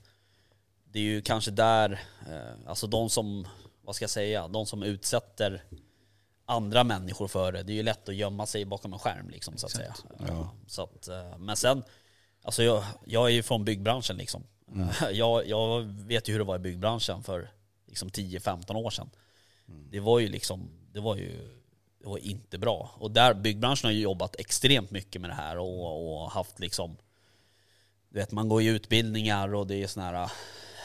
det 0.91 0.99
är 0.99 1.03
ju 1.03 1.21
kanske 1.21 1.51
där, 1.51 1.91
eh, 2.29 2.69
alltså 2.69 2.87
de 2.87 3.09
som, 3.09 3.47
vad 3.81 3.95
ska 3.95 4.03
jag 4.03 4.09
säga, 4.09 4.47
de 4.47 4.65
som 4.65 4.83
utsätter 4.83 5.63
andra 6.45 6.83
människor 6.83 7.27
för 7.27 7.51
det, 7.51 7.63
det 7.63 7.71
är 7.73 7.75
ju 7.75 7.83
lätt 7.83 8.09
att 8.09 8.15
gömma 8.15 8.45
sig 8.45 8.65
bakom 8.65 8.93
en 8.93 8.99
skärm 8.99 9.29
liksom 9.29 9.57
så 9.57 9.65
att 9.65 9.71
säga. 9.71 9.95
Ja. 10.27 10.49
Så 10.67 10.83
att, 10.83 11.07
eh, 11.07 11.37
men 11.37 11.55
sen, 11.57 11.83
alltså 12.43 12.63
jag, 12.63 12.83
jag 13.05 13.25
är 13.25 13.29
ju 13.33 13.43
från 13.43 13.65
byggbranschen 13.65 14.17
liksom. 14.17 14.43
Jag, 15.11 15.47
jag 15.47 15.81
vet 15.83 16.27
ju 16.29 16.31
hur 16.33 16.39
det 16.39 16.45
var 16.45 16.55
i 16.55 16.59
byggbranschen 16.59 17.23
för 17.23 17.51
liksom 17.87 18.09
10-15 18.09 18.75
år 18.75 18.89
sedan. 18.89 19.09
Det 19.91 19.99
var 19.99 20.19
ju 20.19 20.27
liksom, 20.27 20.69
det 20.93 20.99
var 20.99 21.15
ju 21.15 21.58
var 22.03 22.17
inte 22.17 22.57
bra. 22.57 22.91
Och 22.97 23.11
där, 23.11 23.33
byggbranschen 23.33 23.87
har 23.87 23.91
ju 23.91 24.01
jobbat 24.01 24.35
extremt 24.39 24.91
mycket 24.91 25.21
med 25.21 25.29
det 25.29 25.33
här 25.33 25.57
och, 25.57 26.23
och 26.23 26.31
haft 26.31 26.59
liksom 26.59 26.97
du 28.09 28.19
vet, 28.19 28.31
man 28.31 28.49
går 28.49 28.61
ju 28.61 28.69
utbildningar 28.71 29.53
och 29.53 29.67
det 29.67 29.83
är 29.83 29.87
såna 29.87 30.05
här, 30.05 30.31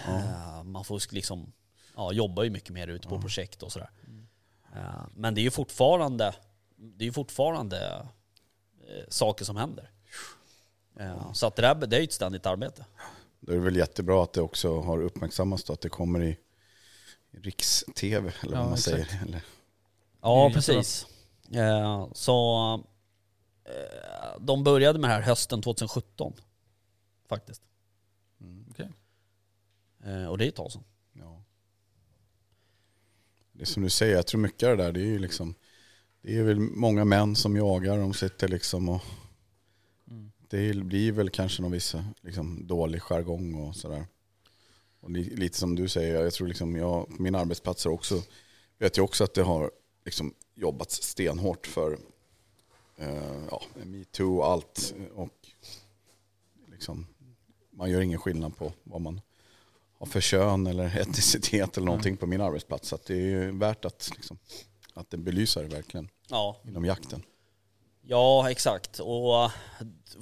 eh, 0.08 0.62
man 0.62 0.84
får 0.84 1.14
liksom, 1.14 1.52
ja, 1.96 2.12
jobba 2.12 2.44
ju 2.44 2.50
mycket 2.50 2.70
mer 2.70 2.88
ute 2.88 3.08
på 3.08 3.20
projekt 3.20 3.62
och 3.62 3.72
sådär. 3.72 3.90
Eh, 4.76 5.06
men 5.14 5.34
det 5.34 5.40
är 5.40 5.42
ju 5.42 5.50
fortfarande, 5.50 6.34
det 6.76 7.04
är 7.04 7.06
ju 7.06 7.12
fortfarande 7.12 8.06
eh, 8.88 9.04
saker 9.08 9.44
som 9.44 9.56
händer. 9.56 9.90
Så 11.32 11.46
att 11.46 11.56
det 11.56 11.62
där 11.62 11.74
det 11.74 11.96
är 11.96 12.00
ju 12.00 12.04
ett 12.04 12.12
ständigt 12.12 12.46
arbete. 12.46 12.84
Då 13.40 13.52
är 13.52 13.56
det 13.56 13.62
väl 13.62 13.76
jättebra 13.76 14.22
att 14.22 14.32
det 14.32 14.40
också 14.40 14.80
har 14.80 15.02
uppmärksammats 15.02 15.64
då, 15.64 15.72
att 15.72 15.80
det 15.80 15.88
kommer 15.88 16.22
i 16.22 16.38
i 17.34 17.38
riks-tv 17.38 18.32
eller 18.40 18.52
vad 18.52 18.60
Ja, 18.60 18.64
man 18.64 18.74
exakt. 18.74 19.10
säger. 19.10 19.22
Eller, 19.22 19.42
Ja, 20.24 20.50
precis. 20.54 21.06
Eh, 21.52 22.08
så 22.12 22.72
eh, 23.64 24.40
de 24.40 24.64
började 24.64 24.98
med 24.98 25.10
det 25.10 25.14
här 25.14 25.22
hösten 25.22 25.62
2017 25.62 26.32
faktiskt. 27.28 27.62
Okej. 28.70 28.88
Eh, 30.04 30.26
och 30.26 30.38
det 30.38 30.44
är 30.44 30.48
ett 30.48 30.54
tag 30.54 30.72
sedan. 30.72 30.84
ja. 31.12 31.42
Det 33.52 33.62
är 33.62 33.66
som 33.66 33.82
du 33.82 33.90
säger, 33.90 34.16
jag 34.16 34.26
tror 34.26 34.40
mycket 34.40 34.68
av 34.68 34.76
det 34.76 34.84
där, 34.84 34.92
det 34.92 35.00
är 35.00 35.04
ju 35.04 35.18
liksom, 35.18 35.54
det 36.22 36.36
är 36.36 36.42
väl 36.42 36.60
många 36.60 37.04
män 37.04 37.36
som 37.36 37.56
jagar, 37.56 37.98
de 37.98 38.14
sitter 38.14 38.48
liksom 38.48 38.88
och 38.88 39.02
det 40.48 40.84
blir 40.84 41.12
väl 41.12 41.30
kanske 41.30 41.62
någon 41.62 41.72
viss 41.72 41.94
liksom, 42.22 42.66
dålig 42.66 43.02
jargong 43.02 43.54
och 43.54 43.76
sådär. 43.76 44.06
Och 45.00 45.10
li, 45.10 45.36
lite 45.36 45.58
som 45.58 45.74
du 45.74 45.88
säger, 45.88 46.22
jag 46.22 46.32
tror 46.32 46.48
liksom 46.48 46.76
jag, 46.76 47.08
på 47.08 47.22
min 47.22 47.34
arbetsplats 47.34 47.86
också, 47.86 48.22
vet 48.78 48.96
jag 48.96 49.04
också 49.04 49.24
att 49.24 49.34
det 49.34 49.42
har 49.42 49.70
liksom 50.05 50.34
jobbats 50.55 51.02
stenhårt 51.02 51.66
för 51.66 51.98
eh, 52.96 53.44
ja, 53.50 53.62
metoo 53.74 54.38
och 54.38 54.46
allt. 54.46 54.94
Och 55.14 55.48
liksom, 56.66 57.07
man 57.70 57.90
gör 57.90 58.00
ingen 58.00 58.18
skillnad 58.18 58.57
på 58.57 58.72
vad 58.82 59.00
man 59.00 59.20
har 59.98 60.07
för 60.07 60.20
kön 60.20 60.66
eller 60.66 60.98
etnicitet 61.00 61.76
eller 61.76 61.86
någonting 61.86 62.16
på 62.16 62.26
min 62.26 62.40
arbetsplats. 62.40 62.88
Så 62.88 62.98
det 63.07 63.14
är 63.14 63.18
ju 63.18 63.59
värt 63.59 63.84
att, 63.84 64.11
liksom, 64.14 64.38
att 64.94 65.11
det 65.11 65.16
belyser 65.16 65.64
verkligen 65.64 66.09
Ja, 66.28 66.57
inom 66.64 66.84
jakten. 66.84 67.22
Ja, 68.02 68.50
exakt. 68.50 68.98
Och 68.98 69.50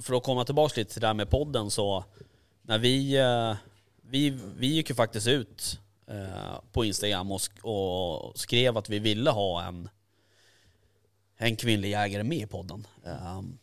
för 0.01 0.17
att 0.17 0.23
komma 0.23 0.45
tillbaka 0.45 0.79
lite 0.81 0.91
till 0.91 1.01
det 1.01 1.07
här 1.07 1.13
med 1.13 1.29
podden 1.29 1.71
så, 1.71 2.05
när 2.61 2.77
vi, 2.77 3.17
eh, 3.17 3.55
vi, 4.01 4.29
vi 4.57 4.67
gick 4.67 4.89
ju 4.89 4.95
faktiskt 4.95 5.27
ut 5.27 5.79
på 6.71 6.85
Instagram 6.85 7.31
och, 7.31 7.41
och 7.61 8.39
skrev 8.39 8.77
att 8.77 8.89
vi 8.89 8.99
ville 8.99 9.31
ha 9.31 9.63
en, 9.63 9.89
en 11.37 11.55
kvinnlig 11.55 11.89
jägare 11.89 12.23
med 12.23 12.37
i 12.37 12.45
podden. 12.45 12.87
Ehm, 13.05 13.57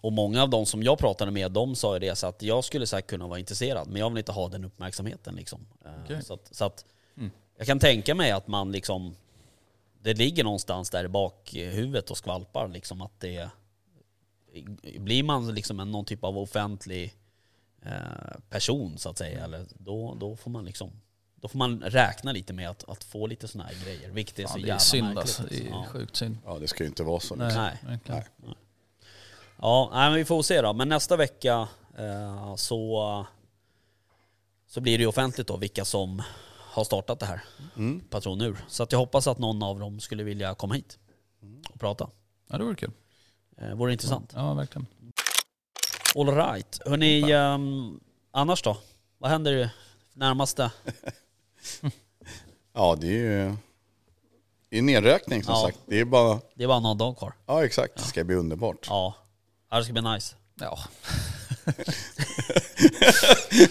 Och 0.00 0.12
många 0.12 0.42
av 0.42 0.50
de 0.50 0.66
som 0.66 0.82
jag 0.82 0.98
pratade 0.98 1.30
med, 1.30 1.52
de 1.52 1.74
sa 1.76 1.94
ju 1.94 1.98
det 2.00 2.16
så 2.16 2.26
att 2.26 2.42
jag 2.42 2.64
skulle 2.64 2.86
säkert 2.86 3.10
kunna 3.10 3.26
vara 3.26 3.38
intresserad, 3.38 3.88
men 3.88 3.96
jag 4.00 4.10
vill 4.10 4.18
inte 4.18 4.32
ha 4.32 4.48
den 4.48 4.64
uppmärksamheten 4.64 5.34
liksom. 5.34 5.66
Eh, 5.84 5.90
Okej. 6.04 6.22
Så 6.24 6.34
att, 6.34 6.48
så 6.54 6.64
att 6.64 6.84
jag 7.56 7.66
kan 7.66 7.78
tänka 7.78 8.14
mig 8.14 8.30
att 8.30 8.48
man 8.48 8.72
liksom 8.72 9.14
det 10.00 10.14
ligger 10.14 10.44
någonstans 10.44 10.90
där 10.90 11.04
i 11.04 11.08
bakhuvudet 11.08 12.10
och 12.10 12.16
skvalpar 12.16 12.68
liksom 12.68 13.02
att 13.02 13.20
det 13.20 13.50
blir 14.98 15.22
man 15.22 15.54
liksom 15.54 15.80
en, 15.80 15.90
någon 15.90 16.04
typ 16.04 16.24
av 16.24 16.38
offentlig 16.38 17.04
eh, 17.04 17.10
person 18.48 18.98
så 18.98 19.08
att 19.10 19.18
säga, 19.18 19.44
eller 19.44 19.66
då, 19.78 20.14
då 20.14 20.36
får 20.36 20.50
man 20.50 20.64
liksom 20.64 20.90
då 21.34 21.48
får 21.48 21.58
man 21.58 21.80
räkna 21.80 22.32
lite 22.32 22.52
med 22.52 22.70
att, 22.70 22.88
att 22.88 23.04
få 23.04 23.26
lite 23.26 23.48
såna 23.48 23.64
här 23.64 23.84
grejer, 23.84 24.10
vilket 24.10 24.38
är 24.38 24.42
Ja, 24.42 24.48
så 24.48 24.56
det 24.58 24.62
är 24.62 24.66
jävla 24.66 24.78
synd 24.78 25.04
märkligt. 25.06 25.20
alltså. 25.22 25.42
Det 25.42 25.66
är 25.66 25.70
ja. 25.70 25.84
sjukt 25.88 26.16
synd. 26.16 26.38
Ja, 26.44 26.58
det 26.58 26.68
ska 26.68 26.84
ju 26.84 26.88
inte 26.88 27.02
vara 27.02 27.20
så. 27.20 27.34
Nej, 27.34 27.46
Liksom. 27.46 27.62
Nej. 27.62 27.78
verkligen. 28.06 28.54
Ja, 29.56 29.90
nej, 29.92 30.10
men 30.10 30.18
vi 30.18 30.24
får 30.24 30.42
se 30.42 30.62
då. 30.62 30.72
Men 30.72 30.88
nästa 30.88 31.16
vecka 31.16 31.68
eh, 31.98 32.56
så, 32.56 33.26
så 34.66 34.80
blir 34.80 34.98
det 34.98 35.02
ju 35.02 35.08
offentligt 35.08 35.46
då 35.46 35.56
vilka 35.56 35.84
som 35.84 36.22
har 36.58 36.84
startat 36.84 37.20
det 37.20 37.26
här, 37.26 37.40
Mm. 37.76 38.00
Patronur. 38.10 38.58
Så 38.68 38.82
att 38.82 38.92
jag 38.92 38.98
hoppas 38.98 39.26
att 39.26 39.38
någon 39.38 39.62
av 39.62 39.78
dem 39.80 40.00
skulle 40.00 40.22
vilja 40.22 40.54
komma 40.54 40.74
hit 40.74 40.98
och 41.74 41.80
prata. 41.80 42.10
Ja, 42.50 42.58
det 42.58 42.64
vore 42.64 42.74
kul. 42.76 42.92
Eh, 43.56 43.74
vore 43.74 43.92
intressant. 43.92 44.32
Ja, 44.36 44.54
verkligen. 44.54 44.86
All 46.14 46.26
right. 46.36 46.80
Hörni, 46.86 47.32
ehm, 47.32 48.00
annars 48.30 48.62
då? 48.62 48.76
Vad 49.18 49.30
händer 49.30 49.52
i 49.52 49.70
närmaste? 50.14 50.70
Ja, 52.74 52.96
det 53.00 53.06
är 53.06 53.10
ju 53.10 53.56
det 54.70 54.78
är 54.78 54.82
nedräkning 54.82 55.44
som 55.44 55.54
Ja. 55.54 55.60
sagt. 55.66 55.78
Det 55.86 56.00
är 56.00 56.04
bara, 56.04 56.40
Det 56.54 56.64
är 56.64 56.68
bara 56.68 56.80
någon 56.80 56.98
dag 56.98 57.18
kvar. 57.18 57.32
ja 57.46 57.64
exakt, 57.64 57.96
det 57.96 58.02
ska 58.02 58.24
bli 58.24 58.34
underbart. 58.36 58.86
Ja, 58.88 59.14
Ja, 59.70 59.76
det 59.78 59.84
ska 59.84 59.92
bli 59.92 60.02
nice. 60.02 60.36
Ja. 60.54 60.78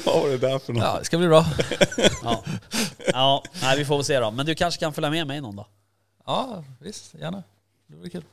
Vad 0.06 0.22
var 0.22 0.30
det 0.30 0.38
där 0.38 0.60
för 0.60 0.74
något? 0.74 0.84
ja, 0.84 1.00
det 1.00 1.06
ska 1.06 1.18
bli 1.18 1.28
bra. 1.28 1.46
Ja, 2.24 2.44
ja 3.14 3.44
nej, 3.62 3.78
vi 3.78 3.86
får 3.86 3.96
väl 3.98 4.06
se 4.06 4.20
då. 4.20 4.32
Men 4.32 4.46
du 4.46 4.56
kanske 4.56 4.80
kan 4.80 4.94
följa 4.94 5.10
med 5.10 5.28
mig 5.28 5.42
någon 5.42 5.56
dag? 5.56 5.66
Ja, 6.26 6.64
visst. 6.80 7.14
Gärna. 7.14 7.44
Det 7.88 7.96
vore 7.96 8.10
kul. 8.10 8.24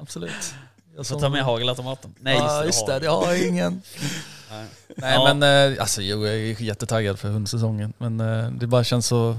Absolut. 0.00 0.54
Jag 0.96 1.06
Så 1.06 1.20
ta 1.20 1.28
med 1.28 1.44
hagelautomaten. 1.44 2.14
Nej, 2.20 2.36
ja, 2.36 2.64
just 2.64 2.86
det. 2.86 3.00
Jag 3.04 3.16
har 3.20 3.46
ingen. 3.48 3.82
Nej. 4.50 4.66
Nej 4.96 5.14
Ja. 5.14 5.34
men 5.34 5.72
eh, 5.72 5.80
alltså 5.82 6.02
jo, 6.02 6.26
jag 6.26 6.34
är 6.36 6.62
jättetaggad 6.62 7.18
för 7.18 7.28
hundsäsongen. 7.28 7.92
Men 7.98 8.20
eh, 8.20 8.50
det 8.50 8.66
bara 8.66 8.84
känns 8.84 9.06
så, 9.06 9.36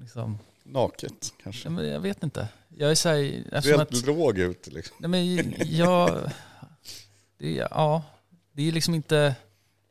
liksom, 0.00 0.38
Naket 0.64 1.32
kanske. 1.42 1.66
ja, 1.66 1.70
men 1.70 1.88
jag 1.88 2.00
vet 2.00 2.22
inte. 2.22 2.48
Jag 2.78 2.90
är 2.90 2.94
såhär, 2.94 3.42
eftersom 3.52 3.80
att, 3.80 3.90
Helt 3.92 4.06
låg 4.06 4.38
ut 4.38 4.66
liksom. 4.72 4.96
nej 5.00 5.08
men 5.08 5.54
jag, 5.76 6.18
det, 7.38 7.58
är- 7.58 7.68
ja, 7.70 8.02
det 8.52 8.68
är 8.68 8.72
liksom 8.72 8.94
inte, 8.94 9.16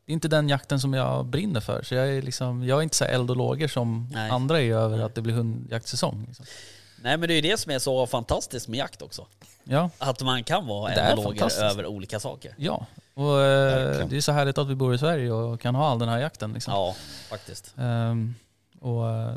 det 0.06 0.12
är 0.12 0.14
inte 0.14 0.28
den 0.28 0.48
jakten 0.48 0.80
som 0.80 0.94
jag 0.94 1.26
brinner 1.26 1.60
för. 1.60 1.82
Så 1.82 1.94
jag 1.94 2.08
är 2.08 2.22
liksom, 2.22 2.64
jag 2.64 2.78
är 2.78 2.82
inte 2.82 2.96
så 2.96 3.04
här 3.04 3.12
eld 3.12 3.30
och 3.30 3.36
lågor 3.36 3.68
som 3.68 4.10
Nej. 4.14 4.30
andra 4.30 4.60
är 4.60 4.72
över 4.74 4.98
att 4.98 5.14
det 5.14 5.20
blir 5.22 5.34
hundjaktsäsong. 5.34 6.24
Liksom. 6.28 6.46
Nej 7.02 7.16
men 7.16 7.28
det 7.28 7.34
är 7.34 7.42
ju 7.42 7.50
det 7.50 7.56
som 7.56 7.72
är 7.72 7.78
så 7.78 8.06
fantastiskt 8.06 8.68
med 8.68 8.78
jakt 8.78 9.02
också. 9.02 9.26
Ja, 9.64 9.90
Att 9.98 10.22
man 10.22 10.44
kan 10.44 10.66
vara 10.66 10.94
enologer 10.94 11.62
över 11.62 11.86
olika 11.86 12.20
saker. 12.20 12.54
ja. 12.58 12.86
Och 13.14 13.40
eh, 13.40 14.06
det 14.08 14.16
är 14.16 14.20
så 14.20 14.32
härligt 14.32 14.58
att 14.58 14.68
vi 14.68 14.74
bor 14.74 14.94
i 14.94 14.98
Sverige 14.98 15.30
och 15.32 15.60
kan 15.60 15.74
ha 15.74 15.88
all 15.88 15.98
den 15.98 16.08
här 16.08 16.18
jakten. 16.18 16.52
Liksom. 16.52 16.74
Ja, 16.74 16.94
faktiskt. 17.28 17.74
Ehm, 17.78 18.34
och 18.80 19.10
eh, 19.10 19.34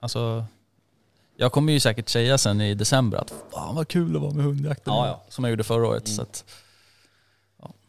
alltså, 0.00 0.44
jag 1.36 1.52
kommer 1.52 1.72
ju 1.72 1.80
säkert 1.80 2.08
säga 2.08 2.38
sen 2.38 2.60
i 2.60 2.74
december 2.74 3.18
att 3.18 3.34
fan 3.52 3.74
vad 3.74 3.88
kul 3.88 4.12
det 4.12 4.18
var 4.18 4.30
med 4.30 4.44
hundjakten. 4.44 4.94
Ja, 4.94 5.06
ja. 5.06 5.22
Som 5.28 5.44
jag 5.44 5.50
gjorde 5.50 5.64
förra 5.64 5.86
året. 5.88 6.06
Mm. 6.06 6.16
Så 6.16 6.22
att, 6.22 6.44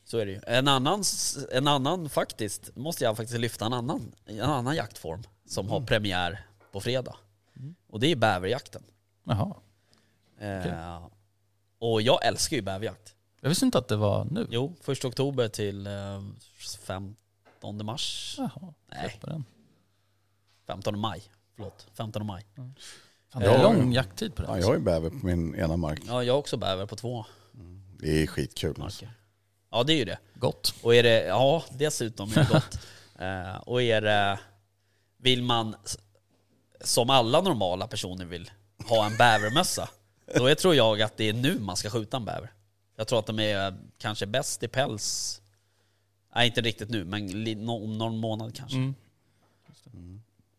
Så 0.05 0.17
är 0.17 0.25
det 0.25 0.31
ju. 0.31 0.41
En 0.47 0.67
annan, 0.67 1.03
en 1.51 1.67
annan 1.67 2.09
faktiskt, 2.09 2.75
måste 2.75 3.03
jag 3.03 3.17
faktiskt 3.17 3.39
lyfta 3.39 3.65
en 3.65 3.73
annan, 3.73 4.11
en 4.25 4.41
annan 4.41 4.75
jaktform 4.75 5.23
som 5.49 5.69
har 5.69 5.81
premiär 5.81 6.45
på 6.71 6.81
fredag. 6.81 7.15
Och 7.95 8.01
det 8.01 8.07
är 8.11 8.15
bäverjakten. 8.15 8.83
jaha. 9.23 9.55
Eh, 10.39 11.07
och 11.79 12.01
jag 12.01 12.25
älskar 12.25 12.55
ju 12.57 12.61
bäverjakt. 12.61 13.15
Jag 13.41 13.49
visste 13.49 13.65
inte 13.65 13.77
att 13.77 13.87
det 13.87 13.95
var 13.95 14.25
nu. 14.31 14.47
Jo, 14.49 14.75
1 14.87 15.05
oktober 15.05 15.47
till 15.47 15.87
eh, 15.87 16.23
15 16.83 17.85
mars. 17.85 18.35
Jaha, 18.37 18.73
Nej. 18.91 19.19
den. 19.21 19.45
15 20.67 20.99
maj. 20.99 21.23
Förlåt, 21.55 21.87
15 21.93 22.25
maj. 22.25 22.45
Fan, 22.55 23.41
det 23.41 23.47
är 23.47 23.51
Ja. 23.57 23.63
lång 23.63 23.93
jakttid 23.93 24.35
på 24.35 24.41
den. 24.41 24.51
Ja, 24.51 24.59
jag 24.59 24.67
har 24.67 24.73
ju 24.75 24.81
bäver 24.81 25.09
på 25.09 25.25
min 25.25 25.55
ena 25.55 25.77
mark. 25.77 26.01
Ja, 26.07 26.23
jag 26.23 26.33
har 26.33 26.39
också 26.39 26.57
bäver 26.57 26.85
på 26.85 26.95
två 26.95 27.25
Det 27.99 28.23
är 28.23 28.27
skitkul. 28.27 28.81
Alltså. 28.81 29.05
Ja, 29.71 29.83
det 29.83 29.93
är 29.93 29.97
ju 29.97 30.05
det. 30.05 30.19
Gott. 30.33 30.73
Och 30.83 30.95
är 30.95 31.03
det, 31.03 31.23
ja 31.25 31.63
dessutom 31.71 32.29
är 32.29 32.35
det 32.35 32.47
gott. 32.51 32.79
eh, 33.19 33.55
och 33.57 33.81
är 33.81 34.01
det, 34.01 34.39
vill 35.17 35.43
man, 35.43 35.75
som 36.81 37.09
alla 37.09 37.41
normala 37.41 37.87
personer 37.87 38.25
vill, 38.25 38.51
ha 38.89 39.05
en 39.05 39.17
bävermössa, 39.17 39.89
då 40.35 40.55
tror 40.55 40.75
jag 40.75 41.01
att 41.01 41.17
det 41.17 41.29
är 41.29 41.33
nu 41.33 41.59
man 41.59 41.75
ska 41.77 41.89
skjuta 41.89 42.17
en 42.17 42.25
bäver. 42.25 42.51
Jag 42.97 43.07
tror 43.07 43.19
att 43.19 43.25
de 43.25 43.39
är 43.39 43.77
kanske 43.97 44.25
bäst 44.25 44.63
i 44.63 44.67
päls, 44.67 45.41
nej 46.35 46.47
inte 46.47 46.61
riktigt 46.61 46.89
nu, 46.89 47.03
men 47.05 47.69
om 47.69 47.97
någon 47.97 48.17
månad 48.17 48.55
kanske. 48.55 48.77
Mm. 48.77 48.95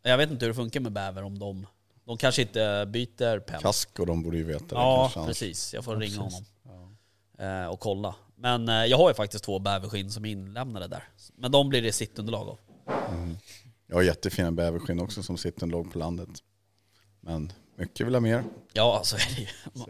Jag 0.03 0.17
vet 0.19 0.31
inte 0.31 0.45
hur 0.45 0.51
det 0.51 0.57
funkar 0.57 0.81
med 0.81 0.93
bäver, 0.93 1.23
om 1.23 1.39
de, 1.39 1.67
De 2.05 2.17
kanske 2.17 2.43
inte 2.43 2.87
byter 2.89 3.39
päls. 3.39 3.63
Kask 3.63 3.99
och 4.01 4.07
de 4.07 4.23
borde 4.23 4.37
ju 4.37 4.45
veta 4.45 4.65
det 4.65 4.75
Ja, 4.75 5.11
kanske. 5.15 5.29
precis. 5.31 5.75
Jag 5.75 5.85
får 5.85 5.95
Ja, 5.95 6.01
ringa 6.01 6.23
precis. 6.25 6.45
honom 6.65 6.97
eh, 7.39 7.67
och 7.67 7.81
kolla. 7.81 8.15
Men 8.37 8.69
eh, 8.69 8.75
jag 8.85 8.97
har 8.97 9.09
ju 9.09 9.15
faktiskt 9.15 9.45
två 9.45 9.59
bäverskinn 9.59 10.11
som 10.11 10.25
är 10.25 10.31
inlämnade 10.31 10.87
där. 10.89 11.05
Men 11.37 11.53
de 11.53 11.69
blir 11.69 11.83
det 11.83 11.93
sittunderlag 11.93 12.49
av. 12.49 12.59
Jag 13.87 13.97
har 13.97 14.03
jättefina 14.03 14.53
bäverskinn 14.53 15.01
också 15.01 15.23
som 15.23 15.39
sitter 15.39 15.67
låg 15.67 15.93
på 15.93 15.99
landet. 15.99 16.29
Men 17.21 17.53
mycket 17.77 18.07
vill 18.07 18.15
ha 18.15 18.21
mer. 18.21 18.45
Ja, 18.73 19.01
så 19.05 19.17
är 19.17 19.35
det 19.37 19.41
ju. 19.43 19.49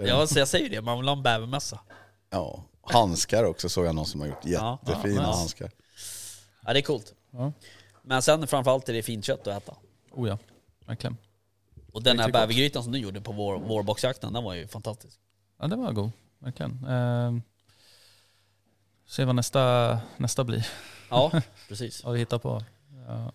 Ja, 0.09 0.27
så 0.27 0.39
jag 0.39 0.49
säger 0.49 0.71
det, 0.71 0.83
man 0.83 0.99
vill 0.99 1.09
ha 1.09 1.17
en 1.17 1.23
bävermössa. 1.23 1.81
Ja, 2.31 2.65
handskar 2.83 3.45
också 3.45 3.69
såg 3.69 3.87
jag 3.87 3.95
någon 3.95 4.07
som 4.07 4.21
har 4.21 4.29
gjort 4.29 4.45
Ja, 4.45 4.79
jättefina 4.87 5.15
ja, 5.15 5.27
nice. 5.29 5.39
handskar. 5.39 5.71
Ja, 6.67 6.73
det 6.73 6.79
är 6.79 6.83
coolt. 6.83 7.15
Ja. 7.31 7.53
Men 8.03 8.23
sen 8.23 8.47
framförallt 8.47 8.89
är 8.89 8.93
det 8.93 9.03
fint 9.03 9.25
kött 9.25 9.47
att 9.47 9.63
äta. 9.63 9.77
Oh 10.11 10.29
ja, 10.29 10.39
verkligen. 10.87 11.17
Och 11.93 12.03
den 12.03 12.19
här 12.19 12.33
bävergrytan 12.33 12.83
som 12.83 12.93
du 12.93 12.99
gjorde 12.99 13.21
på 13.21 13.33
vår, 13.33 13.59
vårboxjakten, 13.59 14.33
den 14.33 14.45
var 14.45 14.55
ju 14.55 14.69
fantastisk. 14.69 15.21
Ja, 15.59 15.67
det 15.67 15.77
var 15.77 15.93
god. 15.93 16.11
Verkligen. 16.39 16.85
Eh, 16.85 17.33
se 19.07 19.25
vad 19.25 19.35
nästa, 19.35 19.99
nästa 20.17 20.45
blir. 20.45 20.67
Ja, 21.11 21.43
precis. 21.69 22.05
Vad 22.05 22.13
vi 22.13 22.19
hittar 22.19 22.39
på. 22.39 22.63
Ja. 23.07 23.33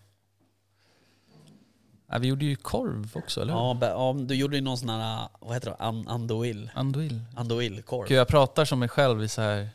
Ja, 2.11 2.17
vi 2.17 2.27
gjorde 2.27 2.45
ju 2.45 2.55
korv 2.55 3.11
också, 3.13 3.41
eller 3.41 3.53
hur? 3.53 3.59
Ja, 3.59 3.77
ja, 3.81 4.15
du 4.19 4.35
gjorde 4.35 4.55
ju 4.55 4.61
någon 4.61 4.77
sån 4.77 4.89
här, 4.89 5.27
vad 5.39 5.53
heter 5.53 5.69
det, 5.69 5.75
An- 5.79 6.07
andoil? 6.07 6.69
Anduil. 6.73 7.21
Andoil-korv. 7.35 8.07
Gud, 8.07 8.17
jag 8.17 8.27
pratar 8.27 8.65
som 8.65 8.79
mig 8.79 8.89
själv 8.89 9.23
i 9.23 9.27
så 9.27 9.41
här, 9.41 9.69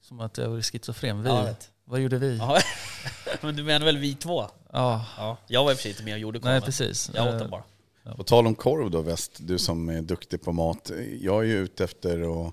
som 0.00 0.20
att 0.20 0.38
jag 0.38 0.48
vore 0.48 0.62
schizofren. 0.62 1.22
Vi, 1.22 1.28
Ja, 1.28 1.42
vet. 1.42 1.70
vad 1.84 2.00
gjorde 2.00 2.18
vi? 2.18 2.36
Ja, 2.36 2.58
men 3.40 3.56
du 3.56 3.62
menar 3.64 3.86
väl 3.86 3.98
vi 3.98 4.14
två? 4.14 4.44
Ja, 4.72 5.04
Ja. 5.16 5.36
Jag 5.46 5.64
var 5.64 5.70
i 5.70 5.74
och 5.74 5.76
för 5.78 5.82
sig 5.82 5.90
inte 5.90 6.02
med 6.04 6.14
och 6.14 6.20
gjorde 6.20 6.38
korven. 6.38 6.52
nej 6.52 6.60
precis. 6.62 7.10
Jag 7.14 7.34
åt 7.34 7.38
den 7.38 7.50
bara. 7.50 7.62
På 8.16 8.24
tal 8.24 8.46
om 8.46 8.54
korv 8.54 8.90
då 8.90 9.00
Väst, 9.02 9.32
du 9.40 9.58
som 9.58 9.88
är 9.88 10.02
duktig 10.02 10.42
på 10.42 10.52
mat. 10.52 10.90
Jag 11.20 11.38
är 11.44 11.48
ju 11.48 11.58
ute 11.58 11.84
efter 11.84 12.22
och 12.22 12.52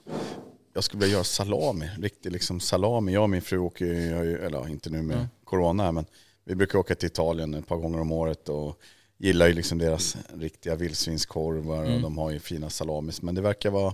jag 0.73 0.83
skulle 0.83 0.99
vilja 1.01 1.13
göra 1.13 1.23
salami, 1.23 1.89
riktig 1.99 2.31
liksom 2.31 2.59
salami. 2.59 3.13
Jag 3.13 3.23
och 3.23 3.29
min 3.29 3.41
fru 3.41 3.57
åker 3.57 3.85
ju, 3.85 4.05
jag 4.09 4.19
är 4.19 4.23
ju- 4.23 4.45
eller 4.45 4.67
inte 4.69 4.89
nu 4.89 5.01
med 5.01 5.15
Mm. 5.17 5.27
corona 5.43 5.83
här, 5.83 5.91
men 5.91 6.05
vi 6.45 6.55
brukar 6.55 6.79
åka 6.79 6.95
till 6.95 7.07
Italien 7.07 7.53
ett 7.53 7.67
par 7.67 7.75
gånger 7.77 7.99
om 8.01 8.11
året 8.11 8.49
och 8.49 8.79
gillar 9.17 9.47
ju 9.47 9.53
liksom 9.53 9.77
deras 9.77 10.17
riktiga 10.33 10.75
vildsvinskorvar 10.75 11.83
och 11.83 11.89
Mm. 11.89 12.01
de 12.01 12.17
har 12.17 12.31
ju 12.31 12.39
fina 12.39 12.69
salamis. 12.69 13.21
Men 13.21 13.35
det 13.35 13.41
verkar 13.41 13.69
vara 13.69 13.93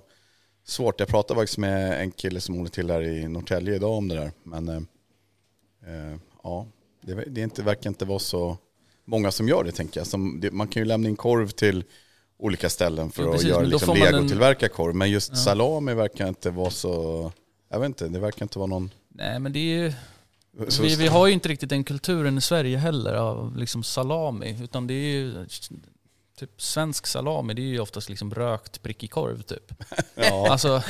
svårt. 0.66 1.00
Jag 1.00 1.10
pratade 1.10 1.40
faktiskt 1.40 1.58
med 1.58 2.02
en 2.02 2.12
kille 2.12 2.42
som 2.42 2.56
håller 2.58 2.70
till 2.70 2.90
här 2.92 3.02
i 3.02 3.28
Norrtälje 3.28 3.76
idag 3.76 3.92
om 3.98 4.08
det 4.08 4.16
där. 4.16 4.32
Men 4.44 4.70
eh, 4.70 4.76
eh, 5.88 6.18
ja, 6.44 6.68
det, 7.02 7.14
det 7.28 7.42
är 7.42 7.44
inte, 7.44 7.64
verkar 7.64 7.90
inte 7.90 8.06
vara 8.06 8.20
så 8.20 8.58
många 9.06 9.32
som 9.32 9.48
gör 9.48 9.64
det 9.64 9.72
tänker 9.72 10.00
jag. 10.00 10.08
Som, 10.08 10.40
det, 10.42 10.52
man 10.52 10.68
kan 10.68 10.82
ju 10.82 10.86
lämna 10.86 11.10
in 11.10 11.16
korv 11.16 11.48
till 11.50 11.84
olika 12.38 12.70
ställen 12.70 13.12
för 13.12 13.24
Jo, 13.24 13.30
att 13.30 13.34
precis, 13.36 13.50
göra 13.50 13.62
men 13.62 13.70
då 13.70 13.76
liksom 13.78 14.00
man 14.00 14.08
en- 14.08 14.16
legotillverka 14.16 14.70
korv. 14.70 14.96
Men 14.96 15.12
just 15.12 15.30
Ja. 15.30 15.36
salami 15.36 15.94
verkar 15.94 16.28
inte 16.28 16.50
vara 16.50 16.70
så, 16.70 17.32
jag 17.70 17.80
vet 17.80 17.88
inte, 17.88 18.08
det 18.08 18.20
verkar 18.20 18.46
inte 18.46 18.60
vara 18.60 18.68
någon... 18.68 18.92
Nej 19.10 19.40
men 19.40 19.54
det 19.54 19.60
är 19.60 19.84
ju, 19.84 19.94
vi, 20.82 20.96
vi 20.96 21.08
har 21.08 21.28
ju 21.28 21.34
inte 21.34 21.50
riktigt 21.50 21.70
den 21.70 21.84
kulturen 21.84 22.38
i 22.38 22.42
Sverige 22.42 22.78
heller 22.78 23.14
av 23.14 23.58
liksom 23.58 23.84
salami. 23.84 24.64
Utan 24.64 24.88
det 24.88 24.94
är 24.94 25.12
ju, 25.12 25.46
typ 26.38 26.62
svensk 26.62 27.08
salami 27.08 27.54
det 27.54 27.62
är 27.62 27.64
ju 27.64 27.80
oftast 27.80 28.10
liksom 28.10 28.34
rökt 28.34 28.82
prickig 28.82 29.12
korv 29.12 29.42
typ. 29.42 29.74
ja, 30.16 30.52
Alltså, 30.52 30.84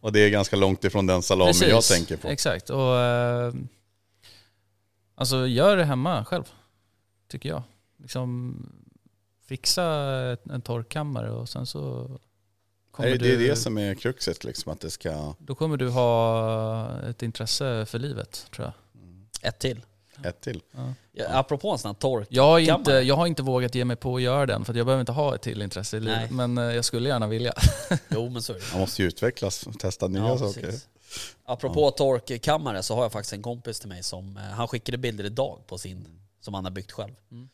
och 0.00 0.12
det 0.12 0.20
är 0.20 0.30
ganska 0.30 0.56
långt 0.56 0.84
ifrån 0.84 1.06
den 1.06 1.22
salami 1.22 1.52
jag 1.60 1.70
Precis, 1.70 1.96
tänker 1.96 2.16
på. 2.16 2.28
Exakt. 2.28 2.70
Och, 2.70 2.96
eh, 2.96 3.54
alltså 5.14 5.46
gör 5.46 5.76
det 5.76 5.84
hemma 5.84 6.24
själv, 6.24 6.44
tycker 7.28 7.48
jag. 7.48 7.62
Liksom, 7.98 8.54
fixa 9.46 9.84
en 10.50 10.60
torrkammare 10.62 11.30
och 11.30 11.48
sen 11.48 11.66
så 11.66 12.10
kommer 12.90 13.10
Nej, 13.10 13.18
det 13.18 13.32
är 13.32 13.38
det 13.38 13.56
som 13.56 13.78
är 13.78 13.94
kruxet, 13.94 14.44
liksom, 14.44 14.72
att 14.72 14.80
det 14.80 14.90
ska 14.90 15.34
då 15.38 15.54
kommer 15.54 15.76
du 15.76 15.88
ha 15.88 17.00
ett 17.00 17.22
intresse 17.22 17.86
för 17.86 17.98
livet, 17.98 18.46
tror 18.50 18.66
jag. 18.66 18.72
Ett 19.42 19.58
till. 19.58 19.80
ett 20.24 20.40
till. 20.40 20.62
Ja. 20.76 20.94
Ja, 21.12 21.24
apropå 21.38 21.70
en 21.72 21.78
sån 21.78 21.88
här 21.88 21.94
tork. 21.94 22.26
Jag, 22.30 22.42
har 22.42 22.58
inte, 22.58 22.92
jag 22.92 23.14
har 23.16 23.26
inte 23.26 23.42
vågat 23.42 23.74
ge 23.74 23.84
mig 23.84 23.96
på 23.96 24.16
att 24.16 24.22
göra 24.22 24.46
den, 24.46 24.64
för 24.64 24.72
att 24.72 24.76
jag 24.76 24.86
behöver 24.86 25.00
inte 25.00 25.12
ha 25.12 25.34
ett 25.34 25.42
till 25.42 25.62
intresse 25.62 25.96
i 25.96 26.00
livet. 26.00 26.30
Men 26.30 26.58
eh, 26.58 26.64
jag 26.64 26.84
skulle 26.84 27.08
gärna 27.08 27.26
vilja. 27.26 27.52
Jo 28.08 28.28
men 28.30 28.42
så 28.42 28.52
är 28.52 28.56
det. 28.58 28.64
Man 28.72 28.80
måste 28.80 29.02
ju 29.02 29.08
utvecklas 29.08 29.62
och 29.66 29.78
testa 29.78 30.08
nya 30.08 30.22
Ja, 30.22 30.38
saker. 30.38 30.60
precis. 30.60 30.88
Apropå 31.44 31.90
torkkammare 31.90 32.82
så 32.82 32.94
har 32.94 33.02
jag 33.02 33.12
faktiskt 33.12 33.32
en 33.32 33.42
kompis 33.42 33.80
till 33.80 33.88
mig 33.88 34.02
som, 34.02 34.36
eh, 34.36 34.42
han 34.42 34.68
skickade 34.68 34.98
bilder 34.98 35.24
idag 35.24 35.58
på 35.66 35.78
sin, 35.78 36.08
som 36.40 36.54
han 36.54 36.64
har 36.64 36.70
byggt 36.72 36.92
själv. 36.92 37.14
Mm. 37.30 37.48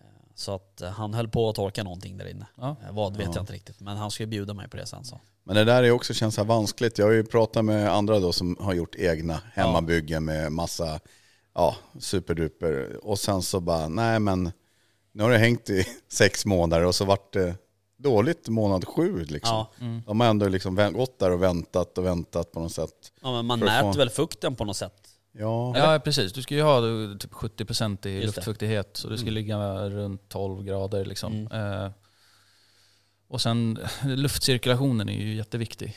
Eh, 0.00 0.06
Så 0.34 0.54
att 0.54 0.82
han 0.96 1.14
höll 1.14 1.28
på 1.28 1.48
att 1.48 1.54
torka 1.56 1.82
någonting 1.82 2.18
där 2.18 2.28
inne. 2.30 2.46
Ja. 2.56 2.76
Vad 2.90 3.16
vet 3.16 3.26
Ja. 3.26 3.32
jag 3.34 3.42
inte 3.42 3.52
riktigt, 3.52 3.80
men 3.80 3.96
han 3.96 4.10
skulle 4.10 4.26
bjuda 4.26 4.54
mig 4.54 4.68
på 4.68 4.76
det 4.76 4.86
sen 4.86 5.04
så. 5.04 5.20
Men 5.44 5.56
det 5.56 5.64
där 5.64 5.82
är 5.82 5.90
också 5.90 6.14
känns 6.14 6.34
så 6.34 6.44
vanskligt. 6.44 6.98
Jag 6.98 7.06
har 7.06 7.12
ju 7.12 7.24
pratat 7.24 7.64
med 7.64 7.92
andra 7.92 8.20
då 8.20 8.32
som 8.32 8.56
har 8.60 8.74
gjort 8.74 8.94
egna 8.94 9.40
hemmabyggen 9.54 10.24
med 10.24 10.52
massa 10.52 11.00
ja, 11.58 11.76
superduper. 11.98 13.04
Och 13.06 13.18
sen 13.18 13.42
så 13.42 13.60
bara, 13.60 13.88
nej 13.88 14.20
men 14.20 14.52
nu 15.12 15.22
har 15.22 15.30
det 15.30 15.38
hängt 15.38 15.70
i 15.70 15.84
sex 16.08 16.44
månader 16.46 16.84
och 16.86 16.94
så 16.94 17.04
vart 17.04 17.32
det 17.32 17.54
dåligt 17.96 18.48
månad 18.48 18.84
sju 18.88 19.24
liksom. 19.24 19.54
Ja. 19.56 19.70
Mm. 19.80 20.02
De 20.06 20.20
har 20.20 20.28
ändå 20.28 20.48
liksom 20.48 20.92
gått 20.92 21.18
där 21.18 21.30
och 21.30 21.42
väntat 21.42 21.98
och 21.98 22.04
väntat 22.04 22.52
på 22.52 22.60
något 22.60 22.72
sätt. 22.72 23.12
ja 23.22 23.32
men 23.32 23.46
man 23.46 23.58
mäter 23.60 23.92
få- 23.92 23.98
väl 23.98 24.10
fukten 24.10 24.56
på 24.56 24.64
något 24.64 24.76
sätt? 24.76 25.08
Ja, 25.32 25.78
Ja 25.78 25.98
precis, 26.04 26.32
du 26.32 26.42
ska 26.42 26.54
ju 26.54 26.62
ha 26.62 26.80
typ 27.18 27.32
70% 27.32 28.06
i 28.06 28.10
Just 28.10 28.34
det. 28.34 28.38
luftfuktighet. 28.40 28.96
Så 28.96 29.08
det 29.08 29.16
ska 29.18 29.24
Mm. 29.24 29.34
ligga 29.34 29.88
runt 29.88 30.28
12 30.28 30.64
grader 30.64 31.04
liksom. 31.04 31.32
Mm. 31.50 31.82
Eh, 31.84 31.90
och 33.28 33.40
sen 33.40 33.78
luftcirkulationen 34.04 35.08
är 35.08 35.12
ju 35.12 35.34
jätteviktig. 35.34 35.96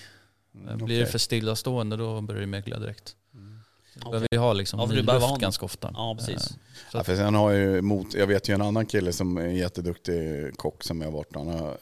Mm, 0.56 0.68
Eh, 0.70 0.76
Blir 0.76 0.86
okej. 0.86 0.98
det 1.00 1.06
för 1.06 1.18
stillastående 1.20 1.96
då 1.98 2.22
börjar 2.22 2.42
det 2.42 2.48
mögla 2.48 2.80
direkt. 2.80 3.16
Så 3.94 4.00
du 4.00 4.06
Okej. 4.06 4.12
behöver 4.12 4.28
ju 4.32 4.38
ha 4.38 4.54
liksom 4.54 4.80
Ja, 4.80 4.86
ny 4.86 4.96
luft 5.02 5.40
ganska 5.40 5.66
ofta. 5.66 5.92
Ja 5.94 6.16
precis. 6.20 6.52
Eh, 6.52 6.58
Ja, 6.94 7.04
för 7.04 7.16
sen 7.16 7.36
har 7.36 7.52
jag 7.52 7.60
ju 7.62 7.82
mot, 7.82 8.14
jag 8.14 8.28
vet 8.28 8.50
ju 8.50 8.54
en 8.56 8.62
annan 8.62 8.86
kille 8.86 9.14
som 9.14 9.38
är 9.38 9.42
en 9.42 9.56
jätteduktig 9.56 10.18
kock 10.58 10.84
som 10.84 11.02
jag 11.02 11.08
har 11.08 11.14
varit. 11.18 11.36
Han 11.36 11.48
har, 11.48 11.78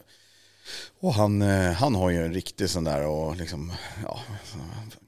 och 1.00 1.14
han, 1.14 1.42
eh, 1.42 1.72
han 1.72 1.94
har 1.94 2.10
ju 2.10 2.24
en 2.24 2.34
riktig 2.34 2.70
sån 2.70 2.84
där 2.84 3.06
och 3.06 3.36
liksom, 3.36 3.72
ja, 4.04 4.20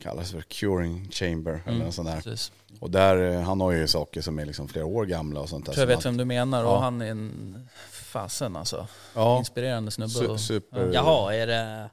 kallas 0.03 0.31
för 0.31 0.41
curing 0.41 1.09
chamber 1.11 1.51
eller 1.67 1.73
Mm, 1.77 1.87
en 1.87 1.93
sån 1.93 2.05
där. 2.05 2.17
Precis. 2.21 2.53
Och 2.81 2.91
där, 2.91 3.31
eh, 3.33 3.41
han 3.41 3.61
har 3.61 3.73
ju 3.73 3.87
saker 3.89 4.21
som 4.23 4.39
är 4.39 4.47
liksom 4.47 4.69
flera 4.69 4.87
år 4.87 5.05
gamla 5.07 5.41
och 5.41 5.49
sånt 5.49 5.65
där. 5.65 5.71
Jag 5.73 5.75
tror 5.77 5.91
jag 5.91 5.97
vet 5.97 6.07
vem 6.07 6.17
du 6.17 6.25
menar 6.25 6.63
Ja. 6.63 6.69
och 6.69 6.83
han 6.83 7.03
är 7.03 7.07
en 7.11 7.69
fasen 7.91 8.57
alltså. 8.57 8.87
Ja, 9.15 9.39
Inspirerande 9.39 9.91
snubbe. 9.91 10.11
su, 10.11 10.27
och, 10.27 10.41
super. 10.41 10.91
Jaha, 10.95 11.35
är 11.35 11.47
det, 11.47 11.91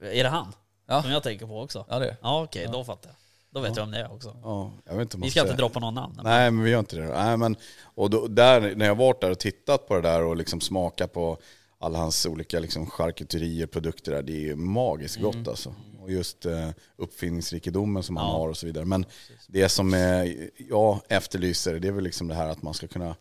är 0.00 0.24
det 0.24 0.30
han? 0.30 0.52
Ja. 0.86 1.02
Som 1.02 1.10
jag 1.10 1.22
tänker 1.22 1.46
på 1.46 1.60
också? 1.60 1.86
Ja 1.88 1.98
det 1.98 2.08
är. 2.08 2.16
Ja 2.22 2.42
okej, 2.42 2.62
Ja. 2.64 2.70
då 2.72 2.84
fattar 2.84 3.08
jag. 3.10 3.16
Då 3.54 3.60
vet 3.60 3.70
Ja. 3.70 3.74
jag 3.76 3.84
om 3.84 3.90
det 3.90 3.98
är 3.98 4.12
också. 4.12 4.36
Ja, 4.42 4.72
jag 4.84 4.94
vet 4.94 5.02
inte 5.02 5.16
Vi 5.26 5.30
ska 5.30 5.40
inte 5.40 5.54
droppa 5.54 5.80
någon 5.80 5.94
namn. 5.94 6.20
Nej, 6.24 6.50
men 6.50 6.64
vi 6.64 6.70
gör 6.70 6.78
inte 6.78 6.96
det. 6.96 7.08
Nej, 7.24 7.36
men, 7.36 7.56
och 7.84 8.10
då, 8.10 8.26
där, 8.26 8.74
när 8.76 8.86
jag 8.86 8.94
varit 8.94 9.20
där 9.20 9.30
och 9.30 9.38
tittat 9.38 9.88
på 9.88 9.94
det 9.94 10.00
där 10.00 10.22
och 10.24 10.36
liksom 10.36 10.60
smakat 10.60 11.12
på 11.12 11.38
alla 11.78 11.98
hans 11.98 12.26
olika 12.26 12.58
liksom 12.60 12.86
charkuterier, 12.86 13.66
produkter 13.66 14.12
där, 14.12 14.22
det 14.22 14.32
är 14.32 14.40
ju 14.40 14.56
magiskt 14.56 15.20
gott 15.20 15.34
Mm. 15.34 15.48
alltså. 15.48 15.74
Och 16.00 16.10
just 16.10 16.46
eh, 16.46 16.70
uppfinningsrikedomen 16.96 18.02
som 18.02 18.16
han 18.16 18.26
Ja. 18.26 18.32
har 18.32 18.48
och 18.48 18.56
så 18.56 18.66
vidare. 18.66 18.84
Men 18.84 19.04
det 19.48 19.68
som 19.68 19.94
eh, 19.94 20.24
jag 20.68 21.00
efterlyser, 21.08 21.74
det 21.80 21.88
är 21.88 21.92
väl 21.92 22.04
liksom 22.04 22.28
det 22.28 22.34
här 22.34 22.48
att 22.48 22.62
man 22.62 22.74
ska 22.74 22.86
kunna 22.86 23.16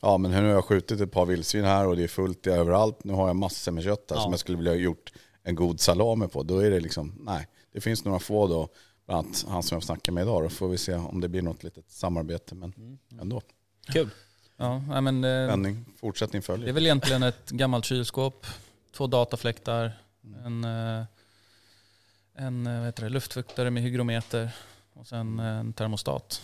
Ja 0.00 0.18
men 0.18 0.30
nu 0.30 0.36
har 0.36 0.44
jag 0.44 0.64
skjutit 0.64 1.00
ett 1.00 1.12
par 1.12 1.26
vildsvin 1.26 1.64
här 1.64 1.86
och 1.86 1.96
det 1.96 2.02
är 2.04 2.08
fullt 2.08 2.46
i 2.46 2.50
överallt. 2.50 3.04
Nu 3.04 3.12
har 3.12 3.26
jag 3.26 3.36
massor 3.36 3.72
med 3.72 3.84
kött 3.84 4.06
här 4.10 4.16
Ja. 4.16 4.22
som 4.22 4.32
jag 4.32 4.40
skulle 4.40 4.58
vilja 4.58 4.72
ha 4.72 4.76
gjort 4.78 5.12
en 5.42 5.54
god 5.54 5.80
salami 5.80 6.28
på. 6.28 6.42
Då 6.42 6.58
är 6.58 6.70
det 6.70 6.80
liksom, 6.80 7.14
nej. 7.20 7.46
Det 7.72 7.80
finns 7.80 8.04
några 8.04 8.18
få 8.18 8.46
då, 8.46 8.68
bland 9.08 9.26
annat 9.26 9.44
han 9.48 9.62
som 9.62 9.76
jag 9.76 9.82
snackar 9.82 10.12
med 10.12 10.22
idag. 10.22 10.42
Då 10.42 10.48
får 10.48 10.68
vi 10.68 10.78
se 10.78 10.94
om 10.94 11.20
det 11.20 11.28
blir 11.28 11.42
något 11.42 11.62
litet 11.62 11.90
samarbete. 11.90 12.54
Men 12.54 12.72
Mm. 12.76 12.98
ändå. 13.20 13.42
Kul. 13.86 14.10
Ja, 14.56 15.00
men, 15.00 15.24
eh, 15.24 15.48
Spänning, 15.48 15.84
fortsättning 15.96 16.40
det 16.40 16.46
följer. 16.46 16.68
är 16.68 16.72
väl 16.72 16.86
egentligen 16.86 17.22
ett 17.22 17.50
gammalt 17.50 17.84
kylskåp, 17.84 18.46
två 18.92 19.06
datafläktar, 19.06 19.92
en, 20.44 20.64
eh, 20.64 21.04
en 22.34 22.66
eh, 22.66 22.76
vad 22.78 22.86
heter 22.86 23.02
det, 23.02 23.08
luftfuktare 23.08 23.70
med 23.70 23.82
hygrometer 23.82 24.50
och 24.92 25.06
sen 25.06 25.38
en 25.38 25.72
termostat. 25.72 26.42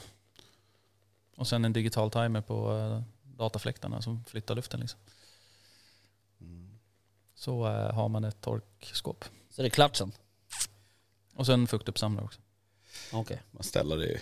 Och 1.36 1.46
sen 1.48 1.64
en 1.64 1.72
digital 1.72 2.10
timer 2.10 2.40
på 2.40 3.02
datafläktarna 3.22 4.02
som 4.02 4.24
flyttar 4.24 4.54
luften. 4.54 4.80
Liksom. 4.80 5.00
Så 7.34 7.66
eh, 7.66 7.92
har 7.94 8.08
man 8.08 8.24
ett 8.24 8.40
torkskåp. 8.40 9.24
Så 9.50 9.62
det 9.62 9.68
är 9.68 9.70
klart 9.70 9.96
sen. 9.96 10.12
Och 11.34 11.46
sen 11.46 11.66
fuktuppsamlare 11.66 12.24
också. 12.24 12.40
Okej. 13.14 13.42
Man 13.50 13.62
ställer 13.62 13.96
det 13.96 14.06
i... 14.06 14.20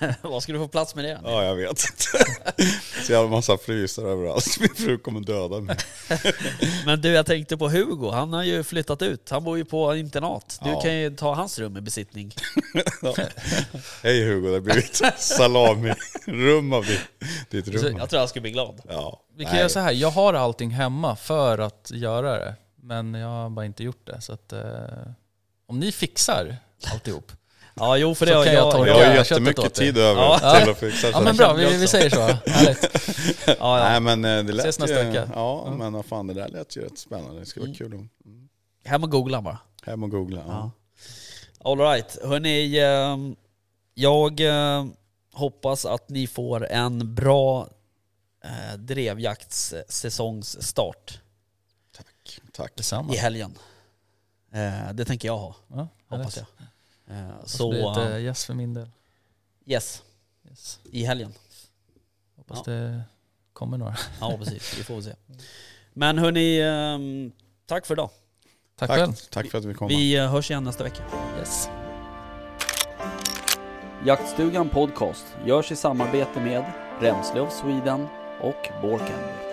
Vad 0.22 0.42
ska 0.42 0.52
du 0.52 0.58
få 0.58 0.68
plats 0.68 0.94
med 0.94 1.04
det? 1.04 1.20
Ja, 1.24 1.44
jag 1.44 1.54
vet 1.56 1.68
inte. 1.70 2.64
Så 3.06 3.12
jag 3.12 3.18
har 3.18 3.24
en 3.24 3.30
massa 3.30 3.58
frysar 3.58 4.02
överallt. 4.02 4.56
Min 4.60 4.74
fru 4.74 4.98
kommer 4.98 5.20
döda 5.20 5.60
mig. 5.60 5.76
Men 6.86 7.00
du, 7.00 7.08
jag 7.12 7.26
tänkte 7.26 7.56
på 7.56 7.68
Hugo. 7.68 8.10
Han 8.10 8.32
har 8.32 8.42
ju 8.42 8.62
flyttat 8.64 9.02
ut. 9.02 9.30
Han 9.30 9.44
bor 9.44 9.58
ju 9.58 9.64
på 9.64 9.96
internat. 9.96 10.58
Du 10.64 10.70
Ja. 10.70 10.80
kan 10.80 10.94
ju 10.94 11.16
ta 11.16 11.34
hans 11.34 11.58
rum 11.58 11.76
i 11.76 11.80
besittning. 11.80 12.32
Hej 14.02 14.24
Hugo, 14.28 14.46
det 14.48 14.52
har 14.54 14.60
blivit 14.60 15.02
salami-rum 15.18 16.72
av 16.72 16.84
ditt, 16.86 17.00
ditt 17.50 17.68
rum. 17.68 17.96
Jag 17.98 18.10
tror 18.10 18.18
han 18.18 18.28
skulle 18.28 18.40
bli 18.42 18.50
glad. 18.50 18.80
Ja. 18.88 19.20
Vi 19.36 19.44
kan 19.44 19.52
Nej. 19.52 19.60
göra 19.60 19.68
så 19.68 19.80
här, 19.80 19.92
jag 19.92 20.10
har 20.10 20.34
allting 20.34 20.70
hemma 20.70 21.16
för 21.16 21.58
att 21.58 21.90
göra 21.94 22.38
det. 22.38 22.54
Men 22.82 23.14
jag 23.14 23.28
har 23.28 23.50
bara 23.50 23.66
inte 23.66 23.84
gjort 23.84 24.06
det. 24.06 24.20
Så 24.20 24.32
att, 24.32 24.52
eh, 24.52 24.60
om 25.66 25.78
ni 25.80 25.92
fixar 25.92 26.56
alltihop. 26.92 27.32
Ja, 27.78 27.96
jo 27.96 28.14
för 28.14 28.26
det 28.26 28.32
Så 28.32 28.38
har 28.38 28.44
jag 28.46 28.54
jag... 28.54 28.72
torka 28.72 28.90
Jag 28.90 29.06
har 29.08 29.14
jättemycket 29.14 29.74
tid 29.74 29.98
över 29.98 30.22
Ja. 30.22 30.60
till 30.60 30.70
att 30.70 30.78
fixa 30.78 31.10
Ja 31.10 31.20
men 31.20 31.36
bra, 31.36 31.52
vi, 31.52 31.76
vi 31.76 31.86
säger 31.88 32.10
så. 32.10 32.20
Härligt. 32.50 32.88
Ja, 33.46 33.54
ja. 33.58 33.78
Nej 33.88 34.00
men 34.00 34.24
eh, 34.24 34.44
det 34.44 34.52
lät 34.52 34.66
Ses 34.66 34.78
nästa 34.78 35.02
vecka. 35.04 35.28
Ja, 35.34 35.74
men 35.78 35.92
vad 35.92 36.06
fan 36.06 36.26
det 36.26 36.34
där 36.34 36.48
lät 36.48 36.76
ju 36.76 36.80
rätt 36.84 36.98
spännande. 36.98 37.40
Det 37.40 37.46
skulle 37.46 37.62
vara 37.66 37.76
Mm. 37.76 37.78
kul 37.78 37.86
att 37.86 37.92
mm. 38.26 38.48
Hem 38.84 39.02
och 39.04 39.10
googla 39.10 39.42
bara. 39.42 39.58
hem 39.86 40.02
och 40.02 40.10
googla. 40.10 40.42
Ja. 40.46 40.70
Ja. 41.64 41.70
All 41.70 41.78
right. 41.78 42.18
Hörni, 42.24 42.78
eh, 42.78 43.16
jag 43.94 44.40
eh, 44.40 44.84
hoppas 45.32 45.86
att 45.86 46.08
ni 46.08 46.26
får 46.26 46.66
en 46.66 47.14
bra 47.14 47.68
eh, 48.44 48.74
drevjaktssäsongsstart 48.78 51.20
Tack. 51.96 52.40
Tack. 52.52 52.72
Detsamma. 52.76 53.14
i 53.14 53.16
helgen. 53.16 53.58
Eh, 54.52 54.92
det 54.92 55.04
tänker 55.04 55.28
jag 55.28 55.38
ha, 55.38 55.54
Ja, 55.74 55.88
hoppas 56.08 56.36
jag. 56.36 56.46
Eh, 57.10 57.28
Så 57.44 57.70
blir 57.70 57.94
det 57.94 58.02
eh, 58.10 58.14
ett 58.16 58.20
yes 58.22 58.44
för 58.44 58.54
min 58.54 58.74
del. 58.74 58.90
yes, 59.66 60.02
Yes. 60.48 60.78
i 60.84 61.04
helgen. 61.04 61.32
Hoppas 62.36 62.62
Ja. 62.66 62.72
det 62.72 63.02
kommer 63.52 63.78
några. 63.78 63.96
Ja 64.20 64.36
precis, 64.38 64.78
vi 64.78 64.82
får 64.84 65.00
se. 65.02 65.12
Men 65.92 66.18
hörni, 66.18 66.58
eh, 66.58 67.32
tack 67.66 67.86
för 67.86 67.94
idag. 67.94 68.10
Tack, 68.76 68.90
själv. 68.90 69.12
Tack, 69.12 69.30
tack 69.30 69.50
för 69.50 69.58
att 69.58 69.64
vi 69.64 69.74
kom. 69.74 69.88
Vi 69.88 70.16
eh, 70.16 70.30
hörs 70.30 70.50
igen 70.50 70.64
nästa 70.64 70.84
vecka. 70.84 71.02
Yes. 71.38 71.68
Jaktstugan 74.06 74.68
Podcast 74.68 75.24
görs 75.46 75.72
i 75.72 75.76
samarbete 75.76 76.40
med 76.40 76.64
Remslöv 77.00 77.48
Sweden 77.50 78.06
och 78.40 78.68
Borkander. 78.82 79.45